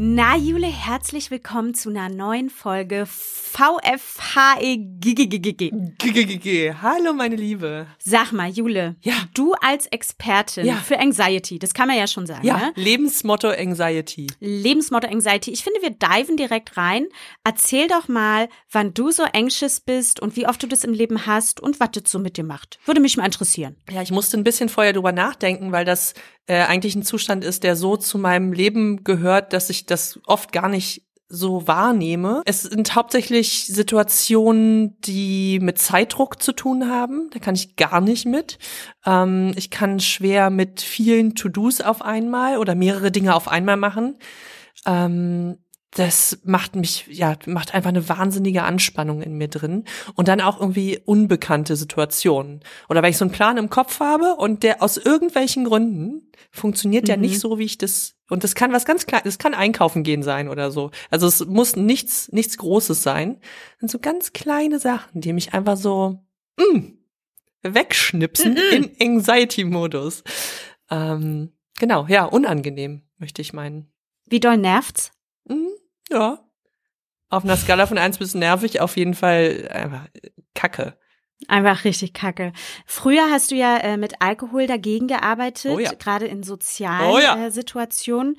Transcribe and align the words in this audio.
Ja, 0.00 0.36
Jule, 0.36 0.68
herzlich 0.68 1.32
willkommen 1.32 1.74
zu 1.74 1.90
einer 1.90 2.08
neuen 2.08 2.50
Folge 2.50 3.04
VFHEGGGG. 5.02 6.74
Hallo, 6.80 7.12
meine 7.12 7.34
Liebe. 7.34 7.88
Sag 7.98 8.30
mal, 8.30 8.48
Jule, 8.48 8.94
Ja. 9.00 9.14
du 9.34 9.54
als 9.54 9.86
Expertin 9.86 10.64
Ja. 10.64 10.76
für 10.76 11.00
Anxiety, 11.00 11.58
das 11.58 11.74
kann 11.74 11.88
man 11.88 11.96
ja 11.98 12.06
schon 12.06 12.24
sagen, 12.26 12.46
Ja, 12.46 12.56
ne? 12.58 12.72
Lebensmotto 12.76 13.48
Anxiety. 13.48 14.28
Lebensmotto 14.38 15.08
Anxiety. 15.08 15.50
Ich 15.50 15.64
finde, 15.64 15.82
wir 15.82 15.90
diven 15.90 16.36
direkt 16.36 16.76
rein. 16.76 17.08
Erzähl 17.42 17.88
doch 17.88 18.06
mal, 18.06 18.48
wann 18.70 18.94
du 18.94 19.10
so 19.10 19.24
anxious 19.24 19.80
bist 19.80 20.20
und 20.20 20.36
wie 20.36 20.46
oft 20.46 20.62
du 20.62 20.68
das 20.68 20.84
im 20.84 20.92
Leben 20.92 21.26
hast 21.26 21.58
und 21.60 21.80
was 21.80 21.90
das 21.90 22.04
so 22.12 22.20
mit 22.20 22.36
dir 22.36 22.44
macht. 22.44 22.78
Würde 22.84 23.00
mich 23.00 23.16
mal 23.16 23.24
interessieren. 23.26 23.74
Ja, 23.90 24.02
ich 24.02 24.12
musste 24.12 24.36
ein 24.38 24.44
bisschen 24.44 24.68
vorher 24.68 24.92
drüber 24.92 25.10
nachdenken, 25.10 25.72
weil 25.72 25.84
das 25.84 26.14
äh, 26.46 26.62
eigentlich 26.62 26.94
ein 26.94 27.02
Zustand 27.02 27.42
ist, 27.44 27.64
der 27.64 27.74
so 27.76 27.96
zu 27.96 28.18
meinem 28.18 28.52
Leben 28.52 29.02
gehört, 29.04 29.52
dass 29.52 29.68
ich 29.68 29.84
das 29.84 30.20
oft 30.26 30.52
gar 30.52 30.68
nicht 30.68 31.02
so 31.28 31.66
wahrnehme. 31.68 32.42
Es 32.46 32.62
sind 32.62 32.94
hauptsächlich 32.94 33.66
Situationen, 33.66 34.98
die 35.02 35.58
mit 35.60 35.78
Zeitdruck 35.78 36.42
zu 36.42 36.52
tun 36.52 36.88
haben. 36.90 37.28
Da 37.32 37.38
kann 37.38 37.54
ich 37.54 37.76
gar 37.76 38.00
nicht 38.00 38.24
mit. 38.26 38.58
Ähm, 39.04 39.52
ich 39.56 39.70
kann 39.70 40.00
schwer 40.00 40.50
mit 40.50 40.80
vielen 40.80 41.34
To-Dos 41.34 41.80
auf 41.80 42.02
einmal 42.02 42.58
oder 42.58 42.74
mehrere 42.74 43.10
Dinge 43.10 43.34
auf 43.34 43.48
einmal 43.48 43.76
machen. 43.76 44.16
Ähm, 44.86 45.58
das 45.92 46.40
macht 46.44 46.76
mich, 46.76 47.06
ja, 47.10 47.36
macht 47.46 47.74
einfach 47.74 47.88
eine 47.88 48.08
wahnsinnige 48.08 48.62
Anspannung 48.62 49.22
in 49.22 49.36
mir 49.36 49.48
drin. 49.48 49.84
Und 50.14 50.28
dann 50.28 50.40
auch 50.40 50.60
irgendwie 50.60 51.00
unbekannte 51.04 51.76
Situationen. 51.76 52.60
Oder 52.88 53.02
weil 53.02 53.10
ich 53.10 53.16
so 53.16 53.24
einen 53.24 53.32
Plan 53.32 53.56
im 53.56 53.70
Kopf 53.70 54.00
habe 54.00 54.36
und 54.36 54.62
der 54.62 54.82
aus 54.82 54.96
irgendwelchen 54.98 55.64
Gründen 55.64 56.30
funktioniert 56.50 57.08
Mhm. 57.16 57.22
nicht 57.22 57.40
so, 57.40 57.58
wie 57.58 57.64
ich 57.64 57.78
das, 57.78 58.14
und 58.28 58.44
das 58.44 58.54
kann 58.54 58.72
was 58.72 58.84
ganz 58.84 59.06
kleines, 59.06 59.24
das 59.24 59.38
kann 59.38 59.54
einkaufen 59.54 60.02
gehen 60.02 60.22
sein 60.22 60.48
oder 60.48 60.70
so. 60.70 60.90
Also 61.10 61.26
es 61.26 61.44
muss 61.46 61.76
nichts, 61.76 62.30
nichts 62.32 62.58
Großes 62.58 63.02
sein. 63.02 63.40
Sind 63.80 63.90
so 63.90 63.98
ganz 63.98 64.32
kleine 64.32 64.78
Sachen, 64.78 65.20
die 65.20 65.32
mich 65.32 65.54
einfach 65.54 65.76
so, 65.76 66.20
mm, 66.58 66.92
wegschnipsen 67.62 68.52
Mhm. 68.52 68.90
in 68.98 69.14
Anxiety-Modus. 69.16 70.22
Ähm, 70.90 71.52
genau, 71.78 72.06
ja, 72.06 72.24
unangenehm, 72.24 73.02
möchte 73.18 73.42
ich 73.42 73.52
meinen. 73.52 73.92
Wie 74.26 74.40
doll 74.40 74.56
nervt's? 74.56 75.10
Mhm, 75.46 75.68
ja. 76.10 76.44
Auf 77.30 77.44
einer 77.44 77.56
Skala 77.56 77.86
von 77.86 77.98
eins 77.98 78.18
bis 78.18 78.34
nervig 78.34 78.80
auf 78.80 78.96
jeden 78.96 79.14
Fall 79.14 79.68
einfach 79.70 80.06
äh, 80.14 80.30
Kacke. 80.54 80.98
Einfach 81.46 81.84
richtig 81.84 82.14
kacke. 82.14 82.52
Früher 82.84 83.30
hast 83.30 83.52
du 83.52 83.54
ja 83.54 83.76
äh, 83.76 83.96
mit 83.96 84.20
Alkohol 84.20 84.66
dagegen 84.66 85.06
gearbeitet, 85.06 85.70
Oh 85.72 85.78
ja. 85.78 85.92
gerade 85.92 86.26
in 86.26 86.42
sozialen 86.42 87.10
Oh 87.12 87.18
ja. 87.20 87.46
äh, 87.46 87.50
Situationen. 87.52 88.36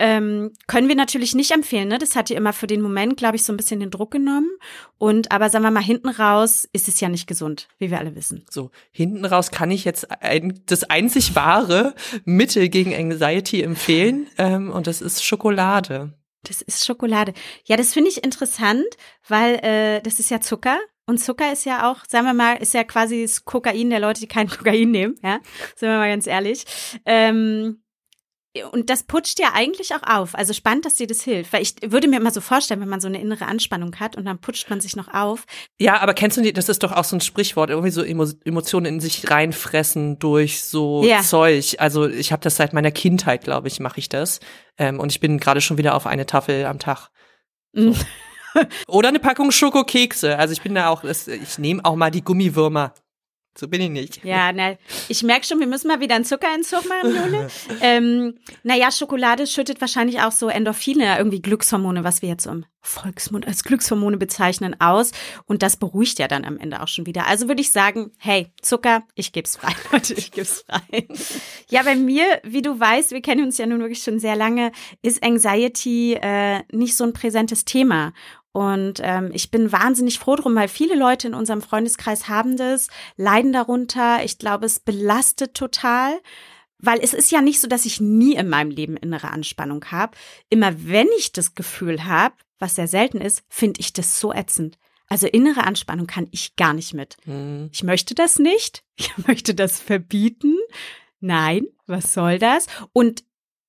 Ähm, 0.00 0.52
können 0.66 0.88
wir 0.88 0.96
natürlich 0.96 1.36
nicht 1.36 1.52
empfehlen, 1.52 1.86
ne? 1.88 1.98
Das 1.98 2.16
hat 2.16 2.30
dir 2.30 2.36
immer 2.36 2.52
für 2.52 2.66
den 2.66 2.80
Moment, 2.82 3.16
glaube 3.16 3.36
ich, 3.36 3.44
so 3.44 3.52
ein 3.52 3.56
bisschen 3.56 3.78
den 3.78 3.90
Druck 3.92 4.10
genommen. 4.10 4.50
Und 4.98 5.30
aber 5.30 5.50
sagen 5.50 5.64
wir 5.64 5.70
mal, 5.70 5.82
hinten 5.82 6.08
raus 6.08 6.68
ist 6.72 6.88
es 6.88 6.98
ja 6.98 7.08
nicht 7.08 7.28
gesund, 7.28 7.68
wie 7.78 7.90
wir 7.92 7.98
alle 8.00 8.16
wissen. 8.16 8.44
So, 8.50 8.70
hinten 8.90 9.24
raus 9.24 9.52
kann 9.52 9.70
ich 9.70 9.84
jetzt 9.84 10.10
ein, 10.22 10.62
das 10.66 10.82
einzig 10.84 11.36
wahre 11.36 11.94
Mittel 12.24 12.68
gegen 12.68 12.92
Anxiety 12.92 13.62
empfehlen 13.62 14.26
ähm, 14.36 14.70
und 14.72 14.88
das 14.88 15.00
ist 15.00 15.24
Schokolade. 15.24 16.12
Das 16.44 16.60
ist 16.60 16.84
Schokolade. 16.84 17.34
Ja, 17.66 17.76
das 17.76 17.92
finde 17.92 18.10
ich 18.10 18.24
interessant, 18.24 18.84
weil 19.28 19.54
äh, 19.64 20.00
das 20.02 20.18
ist 20.18 20.28
ja 20.30 20.40
Zucker. 20.40 20.78
Und 21.12 21.18
Zucker 21.18 21.52
ist 21.52 21.66
ja 21.66 21.90
auch, 21.92 22.06
sagen 22.08 22.24
wir 22.24 22.32
mal, 22.32 22.54
ist 22.54 22.72
ja 22.72 22.84
quasi 22.84 23.20
das 23.20 23.44
Kokain 23.44 23.90
der 23.90 24.00
Leute, 24.00 24.20
die 24.20 24.26
kein 24.26 24.48
Kokain 24.48 24.90
nehmen, 24.90 25.14
ja, 25.22 25.40
sind 25.76 25.90
wir 25.90 25.98
mal 25.98 26.08
ganz 26.08 26.26
ehrlich. 26.26 26.64
Ähm, 27.04 27.82
und 28.70 28.88
das 28.88 29.02
putscht 29.02 29.38
ja 29.38 29.50
eigentlich 29.52 29.94
auch 29.94 30.02
auf. 30.08 30.34
Also 30.34 30.54
spannend, 30.54 30.86
dass 30.86 30.94
dir 30.94 31.06
das 31.06 31.20
hilft. 31.20 31.52
Weil 31.52 31.60
ich 31.60 31.74
würde 31.84 32.08
mir 32.08 32.16
immer 32.16 32.30
so 32.30 32.40
vorstellen, 32.40 32.80
wenn 32.80 32.88
man 32.88 33.02
so 33.02 33.08
eine 33.08 33.20
innere 33.20 33.44
Anspannung 33.44 33.94
hat 34.00 34.16
und 34.16 34.24
dann 34.24 34.38
putscht 34.38 34.70
man 34.70 34.80
sich 34.80 34.96
noch 34.96 35.12
auf. 35.12 35.44
Ja, 35.78 36.00
aber 36.00 36.14
kennst 36.14 36.38
du 36.38 36.40
die, 36.40 36.54
das 36.54 36.70
ist 36.70 36.82
doch 36.82 36.92
auch 36.92 37.04
so 37.04 37.14
ein 37.14 37.20
Sprichwort, 37.20 37.68
irgendwie 37.68 37.90
so 37.90 38.02
Emo 38.02 38.26
Emotionen 38.44 38.86
in 38.86 39.00
sich 39.00 39.30
reinfressen 39.30 40.18
durch 40.18 40.64
so 40.64 41.04
Ja. 41.04 41.20
Zeug. 41.20 41.76
Also 41.78 42.08
ich 42.08 42.32
habe 42.32 42.42
das 42.42 42.56
seit 42.56 42.72
meiner 42.72 42.90
Kindheit, 42.90 43.44
glaube 43.44 43.68
ich, 43.68 43.80
mache 43.80 43.98
ich 43.98 44.08
das. 44.08 44.40
Ähm, 44.78 44.98
und 44.98 45.12
ich 45.12 45.20
bin 45.20 45.36
gerade 45.38 45.60
schon 45.60 45.76
wieder 45.76 45.94
auf 45.94 46.06
eine 46.06 46.24
Tafel 46.24 46.64
am 46.64 46.78
Tag. 46.78 47.10
Mm. 47.74 47.92
Oder 48.88 49.08
eine 49.08 49.18
Packung 49.18 49.50
Schokokekse. 49.50 50.38
Also 50.38 50.52
ich 50.52 50.62
bin 50.62 50.74
da 50.74 50.88
auch, 50.88 51.04
ich 51.04 51.58
nehme 51.58 51.84
auch 51.84 51.96
mal 51.96 52.10
die 52.10 52.22
Gummiwürmer. 52.22 52.94
So 53.56 53.68
bin 53.68 53.82
ich 53.82 53.90
nicht. 53.90 54.24
Ja, 54.24 54.50
na, 54.50 54.76
ich 55.08 55.22
merke 55.22 55.44
schon, 55.44 55.60
wir 55.60 55.66
müssen 55.66 55.88
mal 55.88 56.00
wieder 56.00 56.14
einen 56.14 56.24
Zuckerentzug 56.24 56.88
machen, 56.88 57.14
Jule. 57.14 57.50
ähm, 57.82 58.38
naja, 58.62 58.90
Schokolade 58.90 59.46
schüttet 59.46 59.78
wahrscheinlich 59.82 60.22
auch 60.22 60.32
so 60.32 60.48
Endorphine, 60.48 61.18
irgendwie 61.18 61.42
Glückshormone, 61.42 62.02
was 62.02 62.22
wir 62.22 62.30
jetzt 62.30 62.44
so 62.44 62.50
im 62.50 62.64
Volksmund 62.80 63.46
als 63.46 63.62
Glückshormone 63.62 64.16
bezeichnen, 64.16 64.80
aus. 64.80 65.10
Und 65.44 65.62
das 65.62 65.76
beruhigt 65.76 66.18
ja 66.18 66.28
dann 66.28 66.46
am 66.46 66.56
Ende 66.56 66.80
auch 66.80 66.88
schon 66.88 67.04
wieder. 67.04 67.26
Also 67.26 67.46
würde 67.46 67.60
ich 67.60 67.70
sagen, 67.70 68.12
hey, 68.18 68.50
Zucker, 68.62 69.02
ich 69.14 69.32
geb's 69.32 69.56
frei, 69.56 69.72
Leute, 69.92 70.14
ich 70.14 70.30
geb's 70.30 70.64
frei. 70.66 71.06
ja, 71.68 71.82
bei 71.82 71.94
mir, 71.94 72.24
wie 72.44 72.62
du 72.62 72.80
weißt, 72.80 73.10
wir 73.10 73.20
kennen 73.20 73.44
uns 73.44 73.58
ja 73.58 73.66
nun 73.66 73.80
wirklich 73.80 74.02
schon 74.02 74.18
sehr 74.18 74.34
lange, 74.34 74.72
ist 75.02 75.22
Anxiety 75.22 76.14
äh, 76.14 76.62
nicht 76.72 76.96
so 76.96 77.04
ein 77.04 77.12
präsentes 77.12 77.66
Thema. 77.66 78.14
Und 78.52 79.00
ähm, 79.02 79.30
ich 79.32 79.50
bin 79.50 79.72
wahnsinnig 79.72 80.18
froh 80.18 80.36
drum, 80.36 80.54
weil 80.54 80.68
viele 80.68 80.94
Leute 80.94 81.26
in 81.26 81.34
unserem 81.34 81.62
Freundeskreis 81.62 82.28
haben 82.28 82.56
das, 82.56 82.88
leiden 83.16 83.52
darunter. 83.52 84.24
Ich 84.24 84.38
glaube, 84.38 84.66
es 84.66 84.78
belastet 84.80 85.54
total. 85.54 86.20
Weil 86.84 86.98
es 87.00 87.14
ist 87.14 87.30
ja 87.30 87.40
nicht 87.40 87.60
so, 87.60 87.68
dass 87.68 87.86
ich 87.86 88.00
nie 88.00 88.34
in 88.34 88.48
meinem 88.48 88.70
Leben 88.70 88.96
innere 88.96 89.30
Anspannung 89.30 89.84
habe. 89.92 90.16
Immer 90.50 90.72
wenn 90.84 91.06
ich 91.16 91.30
das 91.32 91.54
Gefühl 91.54 92.04
habe, 92.04 92.34
was 92.58 92.74
sehr 92.74 92.88
selten 92.88 93.20
ist, 93.20 93.44
finde 93.48 93.80
ich 93.80 93.92
das 93.92 94.18
so 94.18 94.32
ätzend. 94.32 94.78
Also 95.08 95.26
innere 95.26 95.64
Anspannung 95.64 96.06
kann 96.06 96.26
ich 96.30 96.56
gar 96.56 96.74
nicht 96.74 96.92
mit. 96.92 97.18
Hm. 97.24 97.68
Ich 97.72 97.82
möchte 97.82 98.14
das 98.14 98.38
nicht. 98.38 98.82
Ich 98.96 99.26
möchte 99.26 99.54
das 99.54 99.80
verbieten. 99.80 100.56
Nein, 101.18 101.66
was 101.86 102.12
soll 102.12 102.38
das? 102.38 102.66
Und 102.92 103.24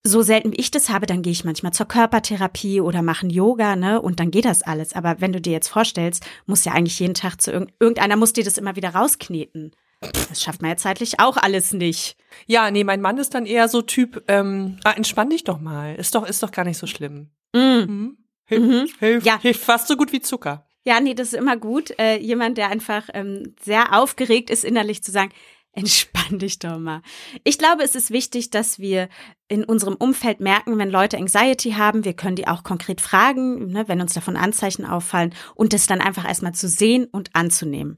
so 0.06 0.22
selten 0.22 0.52
wie 0.52 0.58
ich 0.58 0.69
das 0.72 0.90
habe, 0.90 1.06
dann 1.06 1.22
gehe 1.22 1.31
ich 1.31 1.46
manchmal 1.46 1.72
zur 1.74 1.88
Körpertherapie 1.88 2.81
oder 2.81 3.02
mache 3.02 3.28
Yoga, 3.28 3.75
ne? 3.75 4.02
Und 4.02 4.19
dann 4.19 4.31
geht 4.31 4.46
das 4.46 4.62
alles. 4.62 4.94
Aber 4.94 5.22
wenn 5.22 5.31
du 5.31 5.40
dir 5.40 5.53
jetzt 5.53 5.69
vorstellst, 5.69 6.25
muss 6.46 6.66
ja 6.66 6.74
eigentlich 6.74 7.00
jeden 7.00 7.14
Tag 7.14 7.41
zu 7.41 7.52
irgend 7.52 7.72
irgendeiner 7.80 8.18
muss 8.18 8.34
dir 8.34 8.44
das 8.44 8.58
immer 8.58 8.75
wieder 8.75 8.90
rauskneten. 8.96 9.72
Das 10.02 10.44
schafft 10.44 10.62
man 10.62 10.72
ja 10.72 10.78
zeitlich 10.78 11.22
auch 11.22 11.38
alles 11.38 11.72
nicht. 11.72 12.18
Ja, 12.46 12.69
nee, 12.69 12.84
mein 12.84 13.00
Mann 13.00 13.18
ist 13.18 13.34
dann 13.34 13.46
eher 13.46 13.69
so 13.69 13.81
Typ, 13.81 14.22
ähm, 14.28 14.78
ah, 14.84 14.91
entspann 14.91 15.30
dich 15.30 15.46
doch 15.46 15.62
mal. 15.62 15.96
Ist 15.96 16.14
doch, 16.16 16.28
ist 16.28 16.44
doch 16.44 16.52
gar 16.52 16.66
nicht 16.66 16.78
so 16.78 16.88
schlimm. 16.88 17.30
Mm. 17.53 17.59
Hm? 17.59 18.18
Hilft, 18.46 18.68
Mhm. 18.68 18.88
hilft, 19.00 19.25
Ja. 19.25 19.40
hilft 19.40 19.64
fast 19.64 19.88
so 19.88 19.96
gut 19.96 20.12
wie 20.12 20.20
Zucker. 20.20 20.68
Ja, 20.85 21.00
nee, 21.00 21.14
das 21.14 21.28
ist 21.28 21.40
immer 21.40 21.56
gut. 21.56 21.97
Äh, 21.97 22.18
jemand, 22.18 22.58
der 22.58 22.68
einfach 22.70 23.08
ähm, 23.14 23.56
sehr 23.64 23.97
aufgeregt 23.97 24.50
ist, 24.50 24.66
innerlich 24.66 25.02
zu 25.02 25.12
sagen, 25.12 25.31
entspann 25.73 26.39
dich 26.39 26.59
doch 26.59 26.78
mal. 26.78 27.01
Ich 27.44 27.57
glaube, 27.57 27.84
es 27.84 27.95
ist 27.95 28.11
wichtig, 28.11 28.51
dass 28.51 28.79
wir 28.79 29.09
in 29.47 29.63
unserem 29.63 29.95
Umfeld 29.95 30.39
merken, 30.39 30.78
wenn 30.78 30.89
Leute 30.89 31.17
Anxiety 31.17 31.72
haben, 31.72 32.06
wir 32.06 32.13
können 32.13 32.35
die 32.35 32.47
auch 32.47 32.63
konkret 32.63 33.01
fragen, 33.01 33.72
ne, 33.72 33.88
wenn 33.88 34.01
uns 34.01 34.13
davon 34.13 34.38
Anzeichen 34.38 34.85
auffallen 34.85 35.34
und 35.56 35.73
das 35.73 35.88
dann 35.88 36.01
einfach 36.01 36.28
erstmal 36.28 36.53
zu 36.53 36.67
sehen 36.67 37.06
und 37.11 37.35
anzunehmen. 37.35 37.97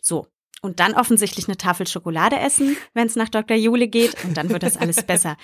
So. 0.00 0.26
Und 0.60 0.80
dann 0.80 0.94
offensichtlich 0.94 1.46
eine 1.46 1.58
Tafel 1.58 1.86
Schokolade 1.86 2.38
essen, 2.38 2.76
wenn 2.94 3.06
es 3.06 3.16
nach 3.16 3.28
Dr. 3.28 3.56
Jule 3.56 3.86
geht 3.86 4.24
und 4.24 4.36
dann 4.36 4.48
wird 4.48 4.62
das 4.62 4.78
alles 4.78 5.02
besser. 5.06 5.36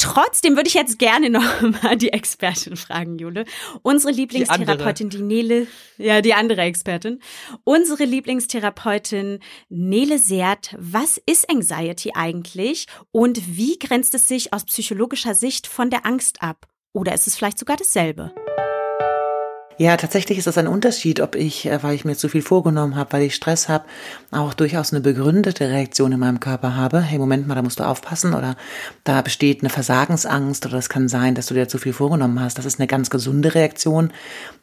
Trotzdem 0.00 0.56
würde 0.56 0.68
ich 0.68 0.74
jetzt 0.74 0.98
gerne 0.98 1.28
noch 1.28 1.60
mal 1.82 1.94
die 1.94 2.10
Expertin 2.10 2.76
fragen, 2.76 3.18
Jule. 3.18 3.44
Unsere 3.82 4.12
Lieblingstherapeutin, 4.12 5.10
die, 5.10 5.20
Nele, 5.20 5.66
ja, 5.98 6.22
die 6.22 6.32
andere 6.32 6.62
Expertin. 6.62 7.20
Unsere 7.64 8.04
Lieblingstherapeutin 8.04 9.40
Nele 9.68 10.18
Seert. 10.18 10.74
Was 10.78 11.20
ist 11.26 11.50
Anxiety 11.50 12.12
eigentlich 12.14 12.86
und 13.12 13.58
wie 13.58 13.78
grenzt 13.78 14.14
es 14.14 14.26
sich 14.26 14.54
aus 14.54 14.64
psychologischer 14.64 15.34
Sicht 15.34 15.66
von 15.66 15.90
der 15.90 16.06
Angst 16.06 16.42
ab? 16.42 16.66
Oder 16.94 17.12
ist 17.12 17.26
es 17.26 17.36
vielleicht 17.36 17.58
sogar 17.58 17.76
dasselbe? 17.76 18.32
Ja, 19.80 19.96
tatsächlich 19.96 20.36
ist 20.36 20.46
das 20.46 20.58
ein 20.58 20.66
Unterschied, 20.66 21.20
ob 21.20 21.34
ich, 21.34 21.64
äh, 21.64 21.82
weil 21.82 21.94
ich 21.94 22.04
mir 22.04 22.14
zu 22.14 22.28
viel 22.28 22.42
vorgenommen 22.42 22.96
habe, 22.96 23.14
weil 23.14 23.22
ich 23.22 23.34
Stress 23.34 23.70
habe, 23.70 23.86
auch 24.30 24.52
durchaus 24.52 24.92
eine 24.92 25.00
begründete 25.00 25.70
Reaktion 25.70 26.12
in 26.12 26.20
meinem 26.20 26.38
Körper 26.38 26.76
habe. 26.76 27.00
Hey, 27.00 27.18
Moment 27.18 27.48
mal, 27.48 27.54
da 27.54 27.62
musst 27.62 27.80
du 27.80 27.84
aufpassen 27.84 28.34
oder 28.34 28.56
da 29.04 29.22
besteht 29.22 29.62
eine 29.62 29.70
Versagensangst 29.70 30.66
oder 30.66 30.76
es 30.76 30.90
kann 30.90 31.08
sein, 31.08 31.34
dass 31.34 31.46
du 31.46 31.54
dir 31.54 31.66
zu 31.66 31.78
viel 31.78 31.94
vorgenommen 31.94 32.38
hast. 32.40 32.58
Das 32.58 32.66
ist 32.66 32.78
eine 32.78 32.88
ganz 32.88 33.08
gesunde 33.08 33.54
Reaktion. 33.54 34.12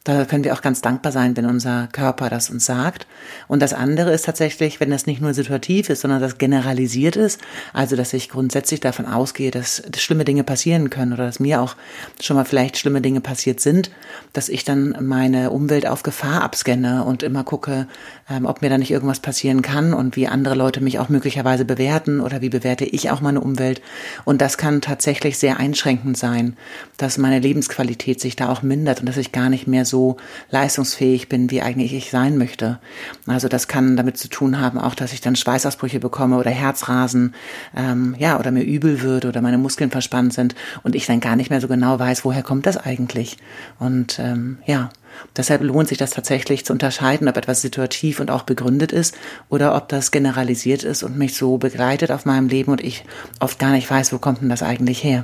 Da 0.04 0.24
können 0.24 0.44
wir 0.44 0.54
auch 0.54 0.62
ganz 0.62 0.82
dankbar 0.82 1.10
sein, 1.10 1.36
wenn 1.36 1.46
unser 1.46 1.88
Körper 1.90 2.30
das 2.30 2.48
uns 2.48 2.64
sagt. 2.64 3.08
Und 3.48 3.60
das 3.60 3.72
andere 3.72 4.12
ist 4.12 4.24
tatsächlich, 4.24 4.78
wenn 4.78 4.90
das 4.90 5.06
nicht 5.06 5.20
nur 5.20 5.34
situativ 5.34 5.90
ist, 5.90 6.02
sondern 6.02 6.20
das 6.20 6.38
generalisiert 6.38 7.16
ist, 7.16 7.40
also 7.72 7.96
dass 7.96 8.12
ich 8.12 8.28
grundsätzlich 8.28 8.78
davon 8.78 9.04
ausgehe, 9.04 9.50
dass, 9.50 9.82
dass 9.90 10.00
schlimme 10.00 10.24
Dinge 10.24 10.44
passieren 10.44 10.90
können 10.90 11.12
oder 11.12 11.26
dass 11.26 11.40
mir 11.40 11.60
auch 11.60 11.74
schon 12.20 12.36
mal 12.36 12.44
vielleicht 12.44 12.78
schlimme 12.78 13.00
Dinge 13.00 13.20
passiert 13.20 13.58
sind, 13.58 13.90
dass 14.32 14.48
ich 14.48 14.62
dann 14.64 15.07
meine 15.08 15.50
Umwelt 15.50 15.86
auf 15.86 16.02
Gefahr 16.02 16.42
abscanne 16.42 17.02
und 17.04 17.22
immer 17.22 17.42
gucke, 17.42 17.88
ähm, 18.30 18.44
ob 18.44 18.62
mir 18.62 18.68
da 18.68 18.78
nicht 18.78 18.90
irgendwas 18.90 19.20
passieren 19.20 19.62
kann 19.62 19.94
und 19.94 20.14
wie 20.14 20.28
andere 20.28 20.54
Leute 20.54 20.80
mich 20.80 20.98
auch 20.98 21.08
möglicherweise 21.08 21.64
bewerten 21.64 22.20
oder 22.20 22.42
wie 22.42 22.50
bewerte 22.50 22.84
ich 22.84 23.10
auch 23.10 23.20
meine 23.20 23.40
Umwelt. 23.40 23.80
Und 24.24 24.40
das 24.40 24.58
kann 24.58 24.80
tatsächlich 24.80 25.38
sehr 25.38 25.58
einschränkend 25.58 26.16
sein, 26.16 26.56
dass 26.98 27.18
meine 27.18 27.40
Lebensqualität 27.40 28.20
sich 28.20 28.36
da 28.36 28.50
auch 28.50 28.62
mindert 28.62 29.00
und 29.00 29.06
dass 29.06 29.16
ich 29.16 29.32
gar 29.32 29.48
nicht 29.48 29.66
mehr 29.66 29.84
so 29.84 30.18
leistungsfähig 30.50 31.28
bin, 31.28 31.50
wie 31.50 31.62
eigentlich 31.62 31.94
ich 31.94 32.10
sein 32.10 32.36
möchte. 32.36 32.78
Also 33.26 33.48
das 33.48 33.66
kann 33.66 33.96
damit 33.96 34.18
zu 34.18 34.28
tun 34.28 34.60
haben, 34.60 34.78
auch 34.78 34.94
dass 34.94 35.12
ich 35.12 35.20
dann 35.20 35.36
Schweißausbrüche 35.36 36.00
bekomme 36.00 36.36
oder 36.36 36.50
Herzrasen, 36.50 37.34
ähm, 37.74 38.14
ja, 38.18 38.38
oder 38.38 38.50
mir 38.50 38.62
übel 38.62 39.02
wird 39.02 39.24
oder 39.24 39.40
meine 39.40 39.58
Muskeln 39.58 39.90
verspannt 39.90 40.34
sind 40.34 40.54
und 40.82 40.94
ich 40.94 41.06
dann 41.06 41.20
gar 41.20 41.36
nicht 41.36 41.50
mehr 41.50 41.60
so 41.60 41.68
genau 41.68 41.98
weiß, 41.98 42.24
woher 42.24 42.42
kommt 42.42 42.66
das 42.66 42.76
eigentlich. 42.76 43.38
Und 43.78 44.18
ähm, 44.18 44.58
ja, 44.66 44.90
deshalb 45.36 45.62
lohnt 45.62 45.88
sich 45.88 45.98
das 45.98 46.10
tatsächlich 46.10 46.64
zu 46.64 46.72
unterscheiden, 46.72 47.28
ob 47.28 47.36
etwas 47.36 47.60
situativ 47.60 48.20
und 48.20 48.30
auch 48.30 48.42
begründet 48.42 48.92
ist 48.92 49.16
oder 49.48 49.74
ob 49.74 49.88
das 49.88 50.10
generalisiert 50.10 50.84
ist 50.84 51.02
und 51.02 51.18
mich 51.18 51.34
so 51.34 51.58
begleitet 51.58 52.10
auf 52.10 52.24
meinem 52.24 52.48
Leben 52.48 52.72
und 52.72 52.82
ich 52.82 53.04
oft 53.40 53.58
gar 53.58 53.72
nicht 53.72 53.90
weiß, 53.90 54.12
wo 54.12 54.18
kommt 54.18 54.40
denn 54.40 54.48
das 54.48 54.62
eigentlich 54.62 55.02
her. 55.02 55.22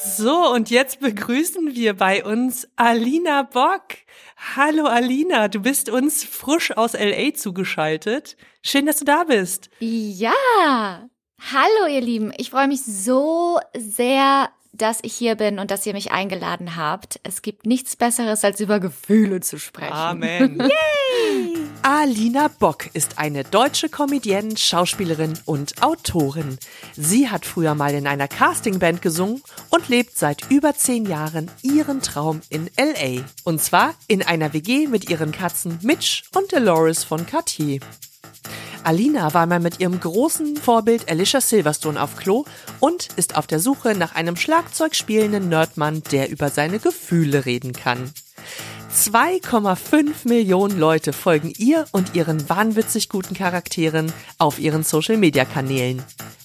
So, 0.00 0.52
und 0.52 0.70
jetzt 0.70 1.00
begrüßen 1.00 1.74
wir 1.74 1.96
bei 1.96 2.24
uns 2.24 2.68
Alina 2.76 3.42
Bock. 3.42 3.82
Hallo 4.54 4.86
Alina, 4.86 5.48
du 5.48 5.60
bist 5.60 5.90
uns 5.90 6.22
frisch 6.22 6.76
aus 6.76 6.92
LA 6.92 7.34
zugeschaltet. 7.34 8.36
Schön, 8.62 8.86
dass 8.86 8.98
du 8.98 9.04
da 9.04 9.24
bist. 9.24 9.70
Ja, 9.80 11.08
hallo 11.40 11.92
ihr 11.92 12.00
Lieben. 12.00 12.32
Ich 12.36 12.50
freue 12.50 12.68
mich 12.68 12.84
so 12.84 13.58
sehr, 13.76 14.50
dass 14.78 14.98
ich 15.02 15.14
hier 15.14 15.34
bin 15.34 15.58
und 15.58 15.70
dass 15.70 15.86
ihr 15.86 15.92
mich 15.92 16.12
eingeladen 16.12 16.76
habt. 16.76 17.20
Es 17.22 17.42
gibt 17.42 17.66
nichts 17.66 17.96
Besseres, 17.96 18.44
als 18.44 18.60
über 18.60 18.80
Gefühle 18.80 19.40
zu 19.40 19.58
sprechen. 19.58 19.92
Amen. 19.92 20.58
Yay! 20.60 21.56
Alina 21.82 22.48
Bock 22.48 22.86
ist 22.94 23.18
eine 23.18 23.44
deutsche 23.44 23.88
Comedienne, 23.88 24.56
Schauspielerin 24.56 25.38
und 25.44 25.82
Autorin. 25.82 26.58
Sie 26.96 27.28
hat 27.28 27.46
früher 27.46 27.74
mal 27.74 27.94
in 27.94 28.06
einer 28.06 28.28
Castingband 28.28 29.00
gesungen 29.00 29.42
und 29.70 29.88
lebt 29.88 30.18
seit 30.18 30.50
über 30.50 30.74
zehn 30.74 31.06
Jahren 31.06 31.50
ihren 31.62 32.02
Traum 32.02 32.40
in 32.50 32.68
L.A. 32.76 33.22
Und 33.44 33.62
zwar 33.62 33.94
in 34.06 34.22
einer 34.22 34.52
WG 34.52 34.86
mit 34.86 35.08
ihren 35.08 35.32
Katzen 35.32 35.78
Mitch 35.82 36.24
und 36.34 36.52
Dolores 36.52 37.04
von 37.04 37.26
Cartier. 37.26 37.80
Alina 38.84 39.34
war 39.34 39.46
mal 39.46 39.60
mit 39.60 39.80
ihrem 39.80 40.00
großen 40.00 40.56
Vorbild 40.56 41.10
Alicia 41.10 41.40
Silverstone 41.40 42.00
auf 42.00 42.16
Klo 42.16 42.44
und 42.80 43.08
ist 43.16 43.36
auf 43.36 43.46
der 43.46 43.60
Suche 43.60 43.94
nach 43.94 44.14
einem 44.14 44.36
Schlagzeug 44.36 44.94
spielenden 44.94 45.48
Nerdmann, 45.48 46.02
der 46.10 46.30
über 46.30 46.48
seine 46.48 46.78
Gefühle 46.78 47.44
reden 47.44 47.72
kann. 47.72 48.12
2,5 48.90 50.26
Millionen 50.26 50.78
Leute 50.78 51.12
folgen 51.12 51.52
ihr 51.58 51.86
und 51.92 52.14
ihren 52.14 52.48
wahnwitzig 52.48 53.08
guten 53.08 53.34
Charakteren 53.34 54.12
auf 54.38 54.58
ihren 54.58 54.82
Social 54.82 55.18
Media 55.18 55.44
Kanälen. 55.44 56.02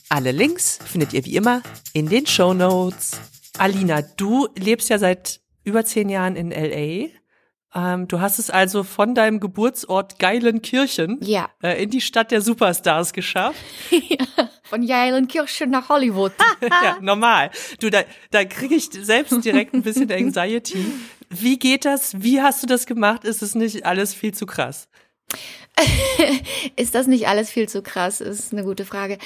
Alle 0.09 0.31
Links 0.31 0.79
findet 0.85 1.13
ihr 1.13 1.23
wie 1.25 1.35
immer 1.35 1.63
in 1.93 2.09
den 2.09 2.27
Show 2.27 2.53
Notes. 2.53 3.11
Alina, 3.57 4.01
du 4.01 4.49
lebst 4.57 4.89
ja 4.89 4.99
seit 4.99 5.39
über 5.63 5.85
zehn 5.85 6.09
Jahren 6.09 6.35
in 6.35 6.51
LA. 6.51 7.07
Ähm, 7.75 8.07
du 8.07 8.21
hast 8.21 8.37
es 8.37 8.49
also 8.49 8.83
von 8.83 9.15
deinem 9.15 9.39
Geburtsort 9.39 10.19
Geilenkirchen 10.19 11.17
ja. 11.21 11.49
äh, 11.61 11.81
in 11.81 11.89
die 11.89 12.01
Stadt 12.01 12.31
der 12.31 12.41
Superstars 12.41 13.13
geschafft. 13.13 13.59
ja, 13.89 14.49
von 14.63 14.85
Geilenkirchen 14.85 15.71
nach 15.71 15.89
Hollywood. 15.89 16.33
ja, 16.61 16.97
normal. 17.01 17.49
Du, 17.79 17.89
da, 17.89 18.03
da 18.31 18.45
kriege 18.45 18.75
ich 18.75 18.89
selbst 18.91 19.43
direkt 19.43 19.73
ein 19.73 19.81
bisschen 19.81 20.11
Anxiety. 20.11 20.85
Wie 21.29 21.57
geht 21.57 21.85
das? 21.85 22.21
Wie 22.21 22.41
hast 22.41 22.61
du 22.61 22.67
das 22.67 22.85
gemacht? 22.85 23.23
Ist 23.23 23.41
es 23.41 23.55
nicht 23.55 23.85
alles 23.85 24.13
viel 24.13 24.33
zu 24.33 24.45
krass? 24.45 24.87
ist 26.75 26.93
das 26.93 27.07
nicht 27.07 27.27
alles 27.27 27.49
viel 27.49 27.67
zu 27.67 27.81
krass? 27.81 28.21
Ist 28.21 28.53
eine 28.53 28.63
gute 28.63 28.85
Frage. 28.85 29.17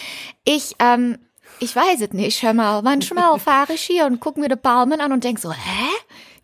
Ich, 0.45 0.75
ähm, 0.79 1.17
ich 1.59 1.75
weiß 1.75 1.99
es 1.99 2.13
nicht. 2.13 2.43
Hör 2.43 2.53
mal, 2.53 2.81
manchmal 2.81 3.37
fahre 3.39 3.73
ich 3.73 3.81
hier 3.81 4.05
und 4.05 4.21
gucke 4.21 4.39
mir 4.39 4.47
die 4.47 4.55
Palmen 4.55 5.01
an 5.01 5.11
und 5.11 5.25
denk 5.25 5.39
so, 5.39 5.51
hä? 5.51 5.89